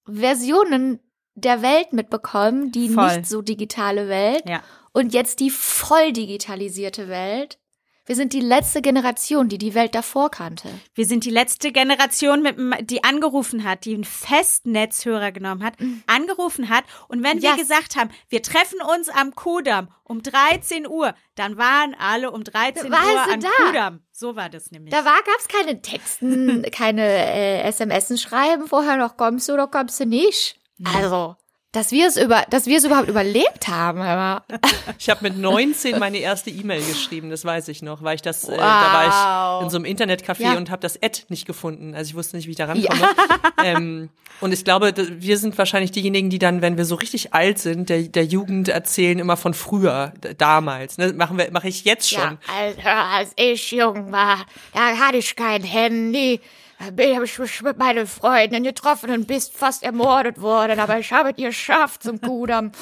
Versionen 0.06 0.98
der 1.44 1.62
Welt 1.62 1.92
mitbekommen, 1.92 2.72
die 2.72 2.88
Voll. 2.90 3.18
nicht 3.18 3.28
so 3.28 3.42
digitale 3.42 4.08
Welt 4.08 4.42
Ja. 4.48 4.62
und 4.92 5.12
jetzt 5.14 5.40
die 5.40 5.50
voll 5.50 6.12
digitalisierte 6.12 7.08
Welt. 7.08 7.58
Wir 8.06 8.16
sind 8.16 8.32
die 8.32 8.40
letzte 8.40 8.82
Generation, 8.82 9.48
die 9.48 9.58
die 9.58 9.74
Welt 9.74 9.94
davor 9.94 10.30
kannte. 10.32 10.68
Wir 10.94 11.06
sind 11.06 11.24
die 11.24 11.30
letzte 11.30 11.70
Generation, 11.70 12.42
mit, 12.42 12.90
die 12.90 13.04
angerufen 13.04 13.62
hat, 13.62 13.84
die 13.84 13.94
einen 13.94 14.02
Festnetzhörer 14.04 15.30
genommen 15.30 15.62
hat, 15.62 15.74
angerufen 16.06 16.68
hat. 16.70 16.84
Und 17.06 17.22
wenn 17.22 17.40
wir 17.40 17.50
Yes. 17.50 17.58
gesagt 17.60 17.94
haben, 17.96 18.10
wir 18.28 18.42
treffen 18.42 18.78
uns 18.94 19.08
am 19.10 19.34
Kudamm 19.36 19.88
um 20.02 20.22
13 20.22 20.88
Uhr, 20.88 21.14
dann 21.36 21.56
waren 21.56 21.94
alle 22.00 22.32
um 22.32 22.42
13 22.42 22.90
Da 22.90 22.90
war 22.90 23.28
Uhr 23.28 23.36
da. 23.36 23.48
Kudamm. 23.66 24.00
So 24.10 24.34
war 24.34 24.48
das 24.48 24.72
nämlich. 24.72 24.92
Da 24.92 25.04
war, 25.04 25.16
gab's 25.24 25.46
keine 25.46 25.80
Texten, 25.80 26.62
keine 26.72 27.02
äh, 27.06 27.62
SMS 27.62 28.20
schreiben 28.20 28.66
vorher 28.66 28.96
noch, 28.96 29.16
kommst 29.16 29.48
du 29.48 29.52
oder 29.52 29.68
kommst 29.68 30.00
du 30.00 30.06
nicht. 30.06 30.59
Also, 30.84 31.36
dass 31.72 31.92
wir 31.92 32.08
es 32.08 32.16
über, 32.16 32.44
dass 32.50 32.66
wir 32.66 32.78
es 32.78 32.84
überhaupt 32.84 33.08
überlebt 33.08 33.68
haben, 33.68 34.00
aber 34.00 34.44
Ich 34.98 35.08
habe 35.08 35.22
mit 35.22 35.38
19 35.38 35.98
meine 36.00 36.18
erste 36.18 36.50
E-Mail 36.50 36.82
geschrieben, 36.84 37.30
das 37.30 37.44
weiß 37.44 37.68
ich 37.68 37.80
noch, 37.82 38.02
weil 38.02 38.16
ich 38.16 38.22
das, 38.22 38.48
äh, 38.48 38.56
da 38.56 38.62
Wow. 38.62 38.92
war 38.92 39.58
ich 39.58 39.64
in 39.64 39.70
so 39.70 39.76
einem 39.76 39.84
Internetcafé 39.84 40.42
Ja. 40.42 40.56
und 40.56 40.68
habe 40.70 40.82
das 40.82 41.00
Ad 41.00 41.22
nicht 41.28 41.46
gefunden. 41.46 41.94
Also 41.94 42.08
ich 42.10 42.14
wusste 42.16 42.36
nicht, 42.36 42.46
wie 42.46 42.50
ich 42.52 42.56
da 42.56 42.64
rankomme. 42.64 43.08
ähm, 43.64 44.08
und 44.40 44.52
ich 44.52 44.64
glaube, 44.64 44.92
wir 44.96 45.38
sind 45.38 45.56
wahrscheinlich 45.58 45.92
diejenigen, 45.92 46.28
die 46.30 46.38
dann, 46.40 46.60
wenn 46.60 46.76
wir 46.76 46.84
so 46.86 46.96
richtig 46.96 47.34
alt 47.34 47.58
sind, 47.60 47.88
der, 47.88 48.02
der 48.02 48.24
Jugend 48.24 48.68
erzählen 48.68 49.18
immer 49.20 49.36
von 49.36 49.54
früher, 49.54 50.12
damals. 50.38 50.98
Ne? 50.98 51.12
Machen 51.12 51.38
wir, 51.38 51.50
mache 51.52 51.68
ich 51.68 51.84
jetzt 51.84 52.08
schon. 52.10 52.20
Ja, 52.20 52.38
Alter, 52.58 52.96
als 53.16 53.30
ich 53.36 53.70
jung 53.70 54.10
war, 54.10 54.38
da 54.72 54.96
hatte 54.96 55.18
ich 55.18 55.36
kein 55.36 55.62
Handy. 55.62 56.40
Bin- 56.92 57.22
ich 57.22 57.62
mit 57.62 57.76
meinen 57.78 58.06
Freunden 58.06 58.62
getroffen 58.64 59.10
und 59.10 59.26
bist 59.26 59.52
fast 59.56 59.82
ermordet 59.82 60.40
worden, 60.40 60.80
aber 60.80 60.98
ich 60.98 61.12
habe 61.12 61.30
es 61.30 61.36
geschafft 61.36 62.02
zum 62.02 62.20
Kudamm. 62.20 62.72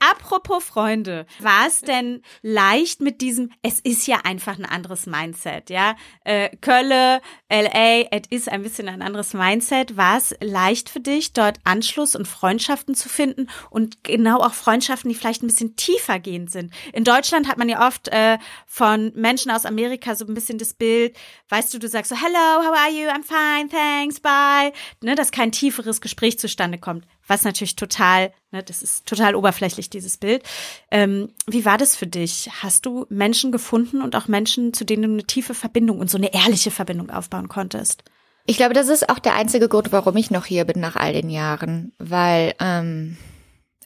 Apropos 0.00 0.64
Freunde, 0.64 1.26
war 1.38 1.66
es 1.68 1.80
denn 1.80 2.22
leicht 2.42 3.00
mit 3.00 3.20
diesem, 3.20 3.52
es 3.62 3.78
ist 3.80 4.06
ja 4.08 4.18
einfach 4.24 4.58
ein 4.58 4.64
anderes 4.64 5.06
Mindset, 5.06 5.70
ja? 5.70 5.94
Äh, 6.24 6.50
Kölle, 6.60 7.20
LA, 7.48 8.08
es 8.10 8.22
ist 8.30 8.48
ein 8.48 8.62
bisschen 8.62 8.88
ein 8.88 9.00
anderes 9.02 9.32
Mindset. 9.32 9.96
War 9.96 10.16
es 10.18 10.34
leicht 10.40 10.88
für 10.88 11.00
dich, 11.00 11.32
dort 11.32 11.58
Anschluss 11.62 12.16
und 12.16 12.26
Freundschaften 12.26 12.94
zu 12.96 13.08
finden 13.08 13.48
und 13.70 14.02
genau 14.02 14.40
auch 14.40 14.54
Freundschaften, 14.54 15.08
die 15.08 15.14
vielleicht 15.14 15.42
ein 15.42 15.46
bisschen 15.48 15.76
tiefer 15.76 16.18
gehend 16.18 16.50
sind? 16.50 16.72
In 16.92 17.04
Deutschland 17.04 17.46
hat 17.46 17.58
man 17.58 17.68
ja 17.68 17.86
oft 17.86 18.08
äh, 18.08 18.38
von 18.66 19.12
Menschen 19.14 19.52
aus 19.52 19.64
Amerika 19.66 20.16
so 20.16 20.26
ein 20.26 20.34
bisschen 20.34 20.58
das 20.58 20.74
Bild, 20.74 21.16
weißt 21.48 21.72
du, 21.72 21.78
du 21.78 21.88
sagst 21.88 22.10
so, 22.10 22.16
hello, 22.16 22.66
how 22.68 22.76
are 22.76 22.90
you? 22.90 23.08
I'm 23.08 23.22
fine, 23.22 23.35
thanks, 23.68 24.20
bye. 24.20 24.72
Ne, 25.02 25.14
dass 25.14 25.30
kein 25.30 25.52
tieferes 25.52 26.00
Gespräch 26.00 26.38
zustande 26.38 26.78
kommt. 26.78 27.06
Was 27.26 27.44
natürlich 27.44 27.76
total, 27.76 28.32
ne, 28.50 28.62
das 28.62 28.82
ist 28.82 29.06
total 29.06 29.34
oberflächlich, 29.34 29.90
dieses 29.90 30.16
Bild. 30.16 30.42
Ähm, 30.90 31.32
wie 31.46 31.64
war 31.64 31.78
das 31.78 31.96
für 31.96 32.06
dich? 32.06 32.50
Hast 32.62 32.86
du 32.86 33.06
Menschen 33.08 33.52
gefunden 33.52 34.02
und 34.02 34.16
auch 34.16 34.28
Menschen, 34.28 34.72
zu 34.72 34.84
denen 34.84 35.02
du 35.02 35.08
eine 35.08 35.24
tiefe 35.24 35.54
Verbindung 35.54 35.98
und 35.98 36.10
so 36.10 36.18
eine 36.18 36.32
ehrliche 36.34 36.70
Verbindung 36.70 37.10
aufbauen 37.10 37.48
konntest? 37.48 38.04
Ich 38.46 38.56
glaube, 38.56 38.74
das 38.74 38.88
ist 38.88 39.08
auch 39.08 39.18
der 39.18 39.34
einzige 39.34 39.68
Grund, 39.68 39.90
warum 39.90 40.16
ich 40.16 40.30
noch 40.30 40.46
hier 40.46 40.64
bin 40.64 40.80
nach 40.80 40.94
all 40.94 41.12
den 41.12 41.30
Jahren, 41.30 41.92
weil 41.98 42.54
ähm, 42.60 43.16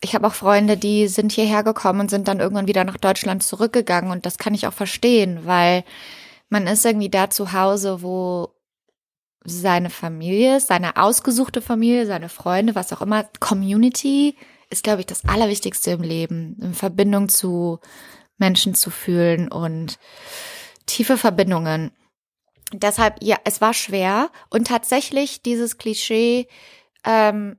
ich 0.02 0.14
habe 0.14 0.26
auch 0.26 0.34
Freunde, 0.34 0.76
die 0.76 1.08
sind 1.08 1.32
hierher 1.32 1.62
gekommen 1.62 2.00
und 2.00 2.10
sind 2.10 2.28
dann 2.28 2.40
irgendwann 2.40 2.68
wieder 2.68 2.84
nach 2.84 2.98
Deutschland 2.98 3.42
zurückgegangen 3.42 4.10
und 4.10 4.26
das 4.26 4.36
kann 4.38 4.54
ich 4.54 4.66
auch 4.66 4.72
verstehen, 4.72 5.40
weil 5.44 5.84
man 6.50 6.66
ist 6.66 6.84
irgendwie 6.84 7.08
da 7.08 7.30
zu 7.30 7.52
Hause, 7.52 8.02
wo 8.02 8.54
seine 9.44 9.90
Familie 9.90 10.60
seine 10.60 10.96
ausgesuchte 10.96 11.62
Familie, 11.62 12.06
seine 12.06 12.28
Freunde, 12.28 12.74
was 12.74 12.92
auch 12.92 13.00
immer, 13.00 13.24
Community 13.40 14.36
ist, 14.68 14.84
glaube 14.84 15.00
ich, 15.00 15.06
das 15.06 15.24
Allerwichtigste 15.24 15.92
im 15.92 16.02
Leben, 16.02 16.56
in 16.60 16.74
Verbindung 16.74 17.28
zu 17.28 17.80
Menschen 18.38 18.74
zu 18.74 18.90
fühlen 18.90 19.50
und 19.50 19.98
tiefe 20.86 21.18
Verbindungen. 21.18 21.92
Deshalb, 22.72 23.16
ja, 23.22 23.36
es 23.44 23.60
war 23.60 23.74
schwer 23.74 24.30
und 24.48 24.68
tatsächlich 24.68 25.42
dieses 25.42 25.76
Klischee, 25.76 26.46
ähm, 27.04 27.58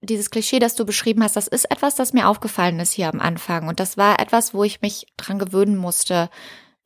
dieses 0.00 0.30
Klischee, 0.30 0.58
das 0.58 0.74
du 0.74 0.84
beschrieben 0.84 1.22
hast, 1.22 1.36
das 1.36 1.48
ist 1.48 1.70
etwas, 1.70 1.94
das 1.94 2.12
mir 2.12 2.28
aufgefallen 2.28 2.80
ist 2.80 2.92
hier 2.92 3.08
am 3.08 3.20
Anfang 3.20 3.68
und 3.68 3.78
das 3.78 3.96
war 3.96 4.18
etwas, 4.20 4.54
wo 4.54 4.64
ich 4.64 4.80
mich 4.80 5.06
dran 5.16 5.38
gewöhnen 5.38 5.76
musste, 5.76 6.28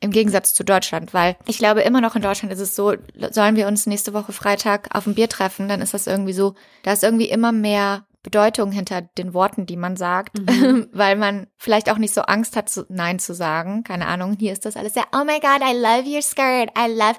im 0.03 0.11
Gegensatz 0.11 0.53
zu 0.53 0.64
Deutschland, 0.64 1.14
weil 1.14 1.36
ich 1.46 1.59
glaube 1.59 1.82
immer 1.82 2.00
noch 2.00 2.16
in 2.16 2.22
Deutschland 2.22 2.53
ist 2.53 2.61
es 2.61 2.74
so, 2.74 2.94
sollen 3.30 3.57
wir 3.57 3.68
uns 3.68 3.86
nächste 3.86 4.12
Woche 4.12 4.32
Freitag 4.32 4.88
auf 4.94 5.07
ein 5.07 5.14
Bier 5.14 5.28
treffen, 5.28 5.68
dann 5.68 5.80
ist 5.80 5.94
das 5.94 6.07
irgendwie 6.07 6.32
so, 6.32 6.55
da 6.82 6.92
ist 6.92 7.05
irgendwie 7.05 7.28
immer 7.28 7.53
mehr 7.53 8.05
Bedeutung 8.22 8.70
hinter 8.70 9.03
den 9.03 9.34
Worten, 9.34 9.66
die 9.66 9.76
man 9.76 9.96
sagt, 9.96 10.38
weil 10.92 11.16
man 11.16 11.46
vielleicht 11.57 11.90
auch 11.90 11.98
nicht 11.98 12.14
so 12.14 12.22
Angst 12.22 12.57
hat, 12.57 12.70
Nein 12.88 13.18
zu 13.18 13.34
sagen. 13.34 13.82
Keine 13.84 14.07
Ahnung, 14.07 14.36
hier 14.38 14.53
ist 14.53 14.64
das 14.64 14.76
alles 14.76 14.94
sehr, 14.94 15.07
oh 15.12 15.24
my 15.24 15.40
God, 15.40 15.61
I 15.61 15.74
love 15.74 16.09
your 16.09 16.22
skirt, 16.22 16.70
I 16.78 16.92
love, 16.92 17.16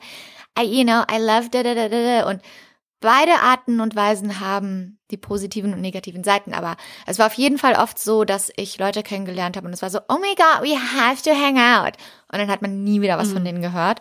I, 0.59 0.63
you 0.63 0.83
know, 0.83 1.03
I 1.11 1.19
love 1.19 1.49
da 1.51 1.63
da 1.63 1.73
da 1.73 1.89
da 1.89 2.21
da 2.21 2.29
und 2.29 2.41
beide 3.03 3.33
Arten 3.41 3.81
und 3.81 3.95
Weisen 3.95 4.39
haben 4.39 4.97
die 5.11 5.17
positiven 5.17 5.73
und 5.73 5.81
negativen 5.81 6.23
Seiten, 6.23 6.53
aber 6.53 6.77
es 7.05 7.19
war 7.19 7.27
auf 7.27 7.33
jeden 7.33 7.57
Fall 7.57 7.75
oft 7.75 7.99
so, 7.99 8.23
dass 8.23 8.51
ich 8.55 8.79
Leute 8.79 9.03
kennengelernt 9.03 9.57
habe 9.57 9.67
und 9.67 9.73
es 9.73 9.81
war 9.81 9.89
so, 9.89 9.99
oh 10.07 10.17
my 10.19 10.33
God, 10.35 10.63
we 10.63 10.75
have 10.75 11.21
to 11.21 11.31
hang 11.31 11.57
out. 11.57 11.97
Und 12.31 12.39
dann 12.39 12.49
hat 12.49 12.61
man 12.61 12.83
nie 12.83 13.01
wieder 13.01 13.17
was 13.17 13.33
von 13.33 13.43
denen 13.43 13.61
gehört. 13.61 13.99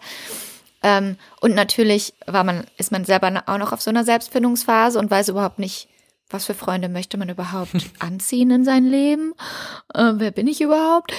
Ähm, 0.84 1.16
und 1.40 1.54
natürlich 1.54 2.14
war 2.26 2.44
man, 2.44 2.64
ist 2.78 2.92
man 2.92 3.04
selber 3.04 3.42
auch 3.46 3.58
noch 3.58 3.72
auf 3.72 3.82
so 3.82 3.90
einer 3.90 4.04
Selbstfindungsphase 4.04 4.98
und 4.98 5.10
weiß 5.10 5.28
überhaupt 5.28 5.58
nicht, 5.58 5.88
was 6.30 6.46
für 6.46 6.54
Freunde 6.54 6.88
möchte 6.88 7.18
man 7.18 7.28
überhaupt 7.28 7.74
anziehen 7.98 8.50
in 8.52 8.64
sein 8.64 8.84
Leben? 8.84 9.34
Äh, 9.94 10.12
wer 10.14 10.30
bin 10.30 10.46
ich 10.46 10.60
überhaupt? 10.60 11.12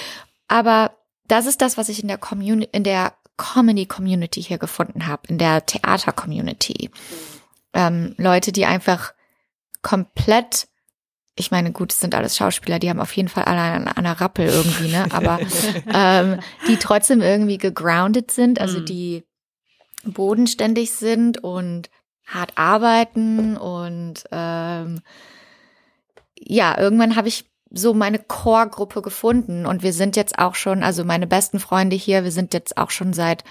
Aber 0.48 0.92
das 1.28 1.46
ist 1.46 1.60
das, 1.60 1.76
was 1.76 1.90
ich 1.90 2.00
in 2.00 2.08
der 2.08 2.18
Community, 2.18 2.70
in 2.72 2.84
der 2.84 3.12
Comedy 3.36 3.86
Community 3.86 4.42
hier 4.42 4.58
gefunden 4.58 5.06
habe, 5.06 5.22
in 5.28 5.38
der 5.38 5.66
Theater 5.66 6.12
Community. 6.12 6.90
Ähm, 7.74 8.14
Leute, 8.16 8.52
die 8.52 8.64
einfach 8.64 9.12
komplett 9.82 10.68
ich 11.36 11.50
meine, 11.50 11.72
gut, 11.72 11.92
es 11.92 11.98
sind 11.98 12.14
alles 12.14 12.36
Schauspieler, 12.36 12.78
die 12.78 12.88
haben 12.88 13.00
auf 13.00 13.14
jeden 13.16 13.28
Fall 13.28 13.44
alle 13.44 13.60
an 13.60 13.88
einer 13.88 14.20
Rappel 14.20 14.46
irgendwie, 14.46 14.88
ne? 14.88 15.06
Aber 15.10 15.40
ähm, 15.92 16.38
die 16.68 16.76
trotzdem 16.76 17.20
irgendwie 17.20 17.58
gegroundet 17.58 18.30
sind, 18.30 18.60
also 18.60 18.78
Mhm. 18.78 18.84
die 18.84 19.24
bodenständig 20.04 20.92
sind 20.92 21.42
und 21.42 21.90
hart 22.26 22.52
arbeiten 22.56 23.56
und 23.56 24.24
ähm, 24.30 25.00
ja, 26.38 26.78
irgendwann 26.78 27.16
habe 27.16 27.28
ich 27.28 27.46
so 27.70 27.94
meine 27.94 28.20
Core-Gruppe 28.20 29.02
gefunden 29.02 29.66
und 29.66 29.82
wir 29.82 29.92
sind 29.92 30.14
jetzt 30.14 30.38
auch 30.38 30.54
schon, 30.54 30.84
also 30.84 31.04
meine 31.04 31.26
besten 31.26 31.58
Freunde 31.58 31.96
hier, 31.96 32.22
wir 32.22 32.30
sind 32.30 32.54
jetzt 32.54 32.76
auch 32.78 32.90
schon 32.90 33.12
seit 33.12 33.42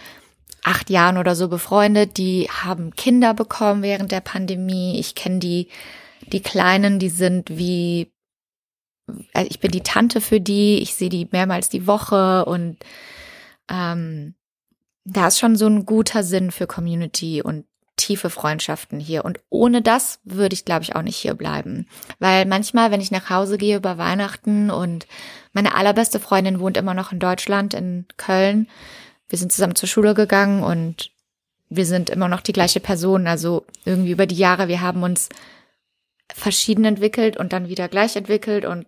acht 0.64 0.90
Jahren 0.90 1.18
oder 1.18 1.36
so 1.36 1.48
befreundet, 1.48 2.18
die 2.18 2.50
haben 2.50 2.96
Kinder 2.96 3.34
bekommen 3.34 3.84
während 3.84 4.12
der 4.12 4.22
Pandemie. 4.22 5.00
Ich 5.00 5.16
kenne 5.16 5.40
die, 5.40 5.68
die 6.28 6.42
Kleinen, 6.42 7.00
die 7.00 7.10
sind 7.10 7.50
wie, 7.58 8.12
also 9.34 9.48
ich 9.50 9.60
bin 9.60 9.72
die 9.72 9.84
Tante 9.84 10.22
für 10.22 10.40
die, 10.40 10.80
ich 10.80 10.96
sehe 10.96 11.10
die 11.10 11.28
mehrmals 11.32 11.70
die 11.70 11.86
Woche 11.86 12.46
und 12.46 12.78
ähm, 13.70 14.36
da 15.06 15.28
ist 15.28 15.40
schon 15.40 15.58
so 15.58 15.68
ein 15.68 15.86
guter 15.86 16.24
Sinn 16.24 16.52
für 16.52 16.68
Community 16.68 17.42
und 17.42 17.66
tiefe 17.96 18.30
Freundschaften 18.30 19.00
hier. 19.00 19.24
Und 19.26 19.40
ohne 19.50 19.82
das 19.82 20.20
würde 20.24 20.54
ich, 20.54 20.66
glaube 20.66 20.84
ich, 20.84 20.96
auch 20.96 21.02
nicht 21.02 21.18
hier 21.18 21.36
bleiben. 21.36 21.88
Weil 22.20 22.46
manchmal, 22.46 22.92
wenn 22.92 23.02
ich 23.02 23.12
nach 23.12 23.30
Hause 23.30 23.58
gehe 23.58 23.78
über 23.78 23.98
Weihnachten 23.98 24.72
und 24.72 25.08
meine 25.52 25.76
allerbeste 25.76 26.20
Freundin 26.20 26.60
wohnt 26.60 26.78
immer 26.78 26.94
noch 26.94 27.12
in 27.12 27.20
Deutschland, 27.20 27.74
in 27.74 28.06
Köln. 28.18 28.68
Wir 29.30 29.38
sind 29.40 29.52
zusammen 29.52 29.76
zur 29.76 29.90
Schule 29.90 30.14
gegangen 30.14 30.64
und 30.64 31.12
wir 31.70 31.86
sind 31.86 32.10
immer 32.10 32.28
noch 32.28 32.42
die 32.42 32.54
gleiche 32.54 32.80
Person. 32.80 33.28
Also 33.28 33.66
irgendwie 33.86 34.12
über 34.12 34.26
die 34.26 34.36
Jahre, 34.38 34.68
wir 34.68 34.82
haben 34.82 35.04
uns 35.04 35.30
verschieden 36.34 36.86
entwickelt 36.86 37.38
und 37.38 37.54
dann 37.54 37.68
wieder 37.68 37.88
gleich 37.88 38.16
entwickelt 38.16 38.66
und 38.66 38.86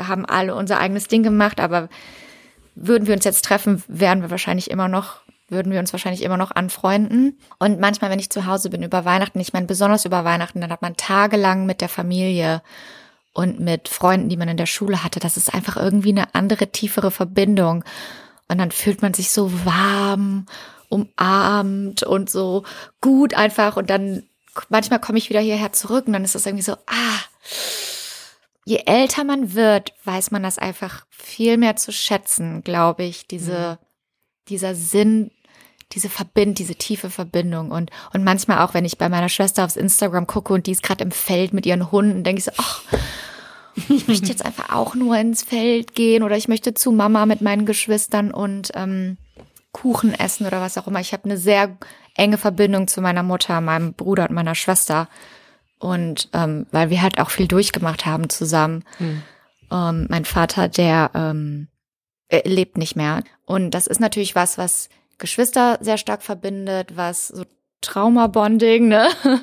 haben 0.00 0.26
alle 0.26 0.54
unser 0.54 0.78
eigenes 0.78 1.08
Ding 1.08 1.22
gemacht, 1.22 1.60
aber 1.60 1.88
würden 2.74 3.06
wir 3.06 3.14
uns 3.14 3.24
jetzt 3.24 3.44
treffen, 3.44 3.82
wären 3.88 4.22
wir 4.22 4.30
wahrscheinlich 4.30 4.70
immer 4.70 4.88
noch, 4.88 5.20
würden 5.48 5.72
wir 5.72 5.78
uns 5.78 5.92
wahrscheinlich 5.92 6.22
immer 6.22 6.36
noch 6.36 6.50
anfreunden. 6.50 7.38
Und 7.58 7.80
manchmal, 7.80 8.10
wenn 8.10 8.18
ich 8.18 8.30
zu 8.30 8.46
Hause 8.46 8.70
bin 8.70 8.82
über 8.82 9.04
Weihnachten, 9.04 9.40
ich 9.40 9.52
meine 9.52 9.66
besonders 9.66 10.04
über 10.04 10.24
Weihnachten, 10.24 10.60
dann 10.60 10.72
hat 10.72 10.82
man 10.82 10.96
tagelang 10.96 11.66
mit 11.66 11.80
der 11.80 11.88
Familie 11.88 12.62
und 13.34 13.60
mit 13.60 13.88
Freunden, 13.88 14.28
die 14.28 14.36
man 14.36 14.48
in 14.48 14.56
der 14.56 14.66
Schule 14.66 15.04
hatte. 15.04 15.20
Das 15.20 15.36
ist 15.36 15.54
einfach 15.54 15.76
irgendwie 15.76 16.10
eine 16.10 16.34
andere, 16.34 16.68
tiefere 16.68 17.10
Verbindung. 17.10 17.84
Und 18.48 18.58
dann 18.58 18.70
fühlt 18.70 19.02
man 19.02 19.14
sich 19.14 19.30
so 19.30 19.50
warm, 19.64 20.46
umarmt 20.88 22.02
und 22.02 22.30
so 22.30 22.64
gut 23.00 23.34
einfach. 23.34 23.76
Und 23.76 23.88
dann 23.90 24.24
manchmal 24.68 25.00
komme 25.00 25.18
ich 25.18 25.30
wieder 25.30 25.40
hierher 25.40 25.72
zurück 25.72 26.06
und 26.06 26.12
dann 26.12 26.24
ist 26.24 26.34
das 26.34 26.46
irgendwie 26.46 26.64
so, 26.64 26.72
ah, 26.72 27.20
je 28.64 28.82
älter 28.86 29.24
man 29.24 29.54
wird, 29.54 29.92
weiß 30.04 30.30
man 30.30 30.42
das 30.42 30.58
einfach 30.58 31.06
viel 31.10 31.56
mehr 31.56 31.76
zu 31.76 31.92
schätzen, 31.92 32.62
glaube 32.62 33.04
ich, 33.04 33.26
diese, 33.26 33.78
dieser 34.48 34.74
Sinn, 34.74 35.30
diese 35.92 36.08
Verbind, 36.08 36.58
diese 36.58 36.74
tiefe 36.74 37.10
Verbindung 37.10 37.70
und, 37.70 37.90
und 38.12 38.24
manchmal 38.24 38.58
auch, 38.58 38.74
wenn 38.74 38.84
ich 38.84 38.98
bei 38.98 39.08
meiner 39.08 39.28
Schwester 39.28 39.64
aufs 39.64 39.76
Instagram 39.76 40.26
gucke 40.26 40.52
und 40.52 40.66
die 40.66 40.72
ist 40.72 40.82
gerade 40.82 41.04
im 41.04 41.10
Feld 41.10 41.52
mit 41.52 41.66
ihren 41.66 41.90
Hunden, 41.90 42.24
denke 42.24 42.38
ich 42.38 42.44
so, 42.44 42.52
ach, 42.56 42.82
ich 43.88 44.08
möchte 44.08 44.28
jetzt 44.28 44.44
einfach 44.44 44.70
auch 44.70 44.94
nur 44.94 45.16
ins 45.16 45.42
Feld 45.42 45.94
gehen 45.94 46.22
oder 46.22 46.36
ich 46.36 46.48
möchte 46.48 46.74
zu 46.74 46.92
Mama 46.92 47.26
mit 47.26 47.40
meinen 47.40 47.66
Geschwistern 47.66 48.30
und 48.30 48.70
ähm, 48.74 49.16
Kuchen 49.72 50.14
essen 50.14 50.46
oder 50.46 50.60
was 50.60 50.76
auch 50.78 50.86
immer. 50.86 51.00
Ich 51.00 51.12
habe 51.12 51.24
eine 51.24 51.38
sehr 51.38 51.76
enge 52.14 52.38
Verbindung 52.38 52.88
zu 52.88 53.00
meiner 53.00 53.22
Mutter, 53.22 53.60
meinem 53.60 53.94
Bruder 53.94 54.28
und 54.28 54.34
meiner 54.34 54.54
Schwester. 54.54 55.08
Und 55.78 56.28
ähm, 56.32 56.66
weil 56.70 56.90
wir 56.90 57.02
halt 57.02 57.18
auch 57.18 57.30
viel 57.30 57.48
durchgemacht 57.48 58.06
haben 58.06 58.28
zusammen. 58.28 58.84
Ähm, 59.70 60.06
mein 60.10 60.24
Vater, 60.24 60.68
der 60.68 61.10
ähm, 61.14 61.68
äh, 62.28 62.46
lebt 62.48 62.76
nicht 62.76 62.94
mehr. 62.94 63.24
Und 63.46 63.72
das 63.72 63.86
ist 63.86 64.00
natürlich 64.00 64.34
was, 64.34 64.58
was 64.58 64.90
Geschwister 65.18 65.78
sehr 65.80 65.98
stark 65.98 66.22
verbindet, 66.22 66.96
was 66.96 67.28
so 67.28 67.44
Traumabonding, 67.80 68.88
ne? 68.88 69.08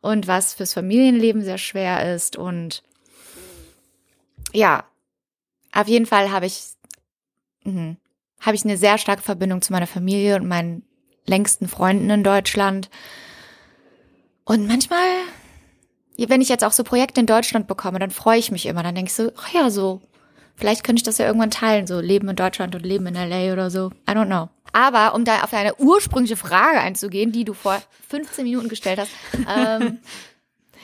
Und 0.00 0.26
was 0.26 0.54
fürs 0.54 0.72
Familienleben 0.72 1.42
sehr 1.42 1.58
schwer 1.58 2.14
ist. 2.14 2.36
Und 2.36 2.82
ja, 4.54 4.84
auf 5.72 5.88
jeden 5.88 6.06
Fall 6.06 6.30
habe 6.30 6.46
ich, 6.46 6.62
mh, 7.64 7.96
habe 8.40 8.56
ich 8.56 8.64
eine 8.64 8.76
sehr 8.76 8.98
starke 8.98 9.22
Verbindung 9.22 9.60
zu 9.62 9.72
meiner 9.72 9.86
Familie 9.86 10.36
und 10.36 10.46
meinen 10.46 10.84
längsten 11.26 11.68
Freunden 11.68 12.08
in 12.10 12.22
Deutschland. 12.22 12.90
Und 14.44 14.66
manchmal, 14.66 14.98
wenn 16.16 16.40
ich 16.40 16.48
jetzt 16.48 16.64
auch 16.64 16.72
so 16.72 16.84
Projekte 16.84 17.20
in 17.20 17.26
Deutschland 17.26 17.66
bekomme, 17.66 17.98
dann 17.98 18.10
freue 18.10 18.38
ich 18.38 18.50
mich 18.50 18.66
immer. 18.66 18.82
Dann 18.82 18.94
denke 18.94 19.08
ich 19.08 19.14
so, 19.14 19.32
ach 19.36 19.52
ja, 19.52 19.70
so, 19.70 20.00
vielleicht 20.54 20.84
könnte 20.84 21.00
ich 21.00 21.04
das 21.04 21.18
ja 21.18 21.26
irgendwann 21.26 21.50
teilen, 21.50 21.86
so 21.86 22.00
Leben 22.00 22.28
in 22.28 22.36
Deutschland 22.36 22.74
und 22.74 22.84
Leben 22.84 23.06
in 23.06 23.14
LA 23.14 23.52
oder 23.52 23.70
so. 23.70 23.90
I 24.08 24.12
don't 24.12 24.26
know. 24.26 24.50
Aber 24.72 25.14
um 25.14 25.24
da 25.24 25.42
auf 25.42 25.50
deine 25.50 25.76
ursprüngliche 25.76 26.36
Frage 26.36 26.80
einzugehen, 26.80 27.32
die 27.32 27.44
du 27.44 27.54
vor 27.54 27.80
15 28.08 28.44
Minuten 28.44 28.68
gestellt 28.68 28.98
hast, 29.00 29.10
ähm, 29.56 29.98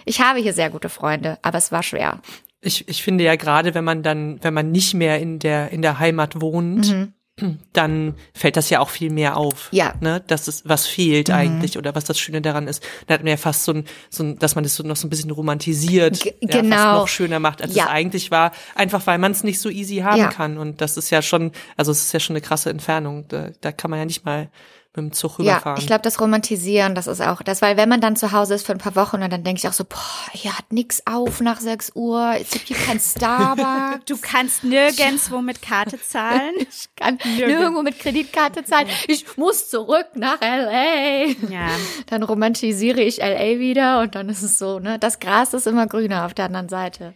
ich 0.05 0.21
habe 0.21 0.41
hier 0.41 0.55
sehr 0.55 0.71
gute 0.71 0.89
Freunde, 0.89 1.39
aber 1.43 1.59
es 1.59 1.71
war 1.71 1.83
schwer. 1.83 2.21
Ich, 2.63 2.87
ich 2.89 3.03
finde 3.03 3.25
ja 3.25 3.37
gerade, 3.37 3.75
wenn 3.75 3.85
man 3.85 4.03
dann, 4.03 4.39
wenn 4.43 4.53
man 4.55 4.71
nicht 4.71 4.95
mehr 4.95 5.19
in 5.19 5.39
der, 5.39 5.71
in 5.71 5.81
der 5.83 5.99
Heimat 5.99 6.41
wohnt, 6.41 6.95
dann 7.73 8.15
fällt 8.35 8.57
das 8.59 8.69
ja 8.69 8.81
auch 8.81 8.91
viel 8.91 9.11
mehr 9.11 9.39
auf. 9.39 9.73
Mhm. 9.73 9.79
Ja. 9.79 9.95
Mhm. 9.95 10.01
Ne, 10.07 10.23
dass 10.27 10.47
es, 10.47 10.69
was 10.69 10.87
fehlt 10.87 11.31
eigentlich 11.31 11.79
oder 11.79 11.95
was 11.95 12.05
das 12.05 12.19
Schöne 12.19 12.43
daran 12.43 12.69
ist. 12.69 12.83
Da 13.07 13.15
hat 13.15 13.21
man 13.23 13.29
ja 13.31 13.37
fast 13.39 13.65
so 13.65 13.73
ein, 13.73 13.85
so 14.11 14.25
ein 14.25 14.39
dass 14.39 14.55
man 14.57 14.65
das 14.65 14.77
so 14.77 14.83
noch 14.83 14.97
so 14.97 15.07
ein 15.07 15.11
bisschen 15.11 15.31
romantisiert. 15.31 16.21
G- 16.23 16.35
Ja, 16.43 16.49
fast 16.49 16.63
genau. 16.63 16.93
noch 16.99 17.09
schöner 17.09 17.39
macht, 17.39 17.63
als 17.63 17.75
Ja. 17.75 17.85
es 17.85 17.91
eigentlich 17.91 18.31
war. 18.31 18.53
Einfach 18.75 19.07
weil 19.07 19.17
man 19.19 19.33
es 19.33 19.43
nicht 19.43 19.59
so 19.59 19.71
easy 19.71 19.99
haben 19.99 20.19
Ja. 20.19 20.29
kann. 20.29 20.59
Und 20.59 20.83
das 20.83 20.99
ist 20.99 21.09
ja 21.09 21.23
schon, 21.23 21.53
also 21.79 21.93
es 21.93 22.03
ist 22.05 22.13
ja 22.13 22.21
schon 22.21 22.37
eine 22.37 22.43
krasse 22.43 22.69
Entfernung. 22.69 23.27
Da, 23.29 23.51
da 23.63 23.73
kann 23.73 23.91
man 23.91 23.99
ja 24.01 24.05
nicht 24.05 24.27
mal 24.27 24.51
mit 24.93 24.97
dem 25.05 25.13
Zug 25.13 25.39
Ja, 25.39 25.55
rüberfahren. 25.55 25.79
ich 25.81 25.87
glaube, 25.87 26.03
das 26.03 26.21
Romantisieren, 26.21 26.97
das 26.97 27.07
ist 27.07 27.21
auch 27.21 27.43
das, 27.43 27.63
weil 27.63 27.77
wenn 27.77 27.89
man 27.89 28.01
dann 28.01 28.17
zu 28.17 28.33
Hause 28.33 28.55
ist 28.55 28.67
für 28.67 28.73
ein 28.73 28.79
paar 28.79 28.97
Wochen 28.97 29.23
und 29.23 29.33
dann 29.33 29.45
denke 29.45 29.61
ich 29.61 29.69
auch 29.69 29.73
so, 29.73 29.85
boah, 29.85 29.99
hier 30.33 30.57
hat 30.59 30.73
nix 30.73 31.03
auf 31.07 31.41
nach 31.41 31.61
6 31.61 31.93
Uhr, 31.95 32.35
es 32.41 32.51
gibt 32.51 32.67
hier 32.69 32.77
kein 32.77 32.99
Starbucks. 32.99 34.05
Du 34.07 34.17
kannst 34.21 34.65
nirgendwo 34.65 35.41
mit 35.43 35.63
Karte 35.63 36.01
zahlen. 36.01 36.55
Ich 36.61 36.89
kann 36.97 37.19
nirgendwo 37.37 37.83
mit 37.83 37.99
Kreditkarte 37.99 38.65
zahlen. 38.65 38.89
Ich 39.07 39.37
muss 39.37 39.69
zurück 39.71 40.09
nach 40.15 40.41
LA. 40.41 41.27
Ja. 41.49 41.69
Dann 42.07 42.23
romantisiere 42.23 43.01
ich 43.01 43.19
LA 43.19 43.59
wieder 43.59 44.01
und 44.01 44.15
dann 44.15 44.29
ist 44.29 44.43
es 44.43 44.59
so, 44.59 44.79
ne? 44.81 44.99
Das 44.99 45.21
Gras 45.21 45.55
ist 45.55 45.67
immer 45.67 45.87
grüner 45.87 46.27
auf 46.27 46.35
der 46.35 46.47
anderen 46.47 46.69
Seite. 46.69 47.15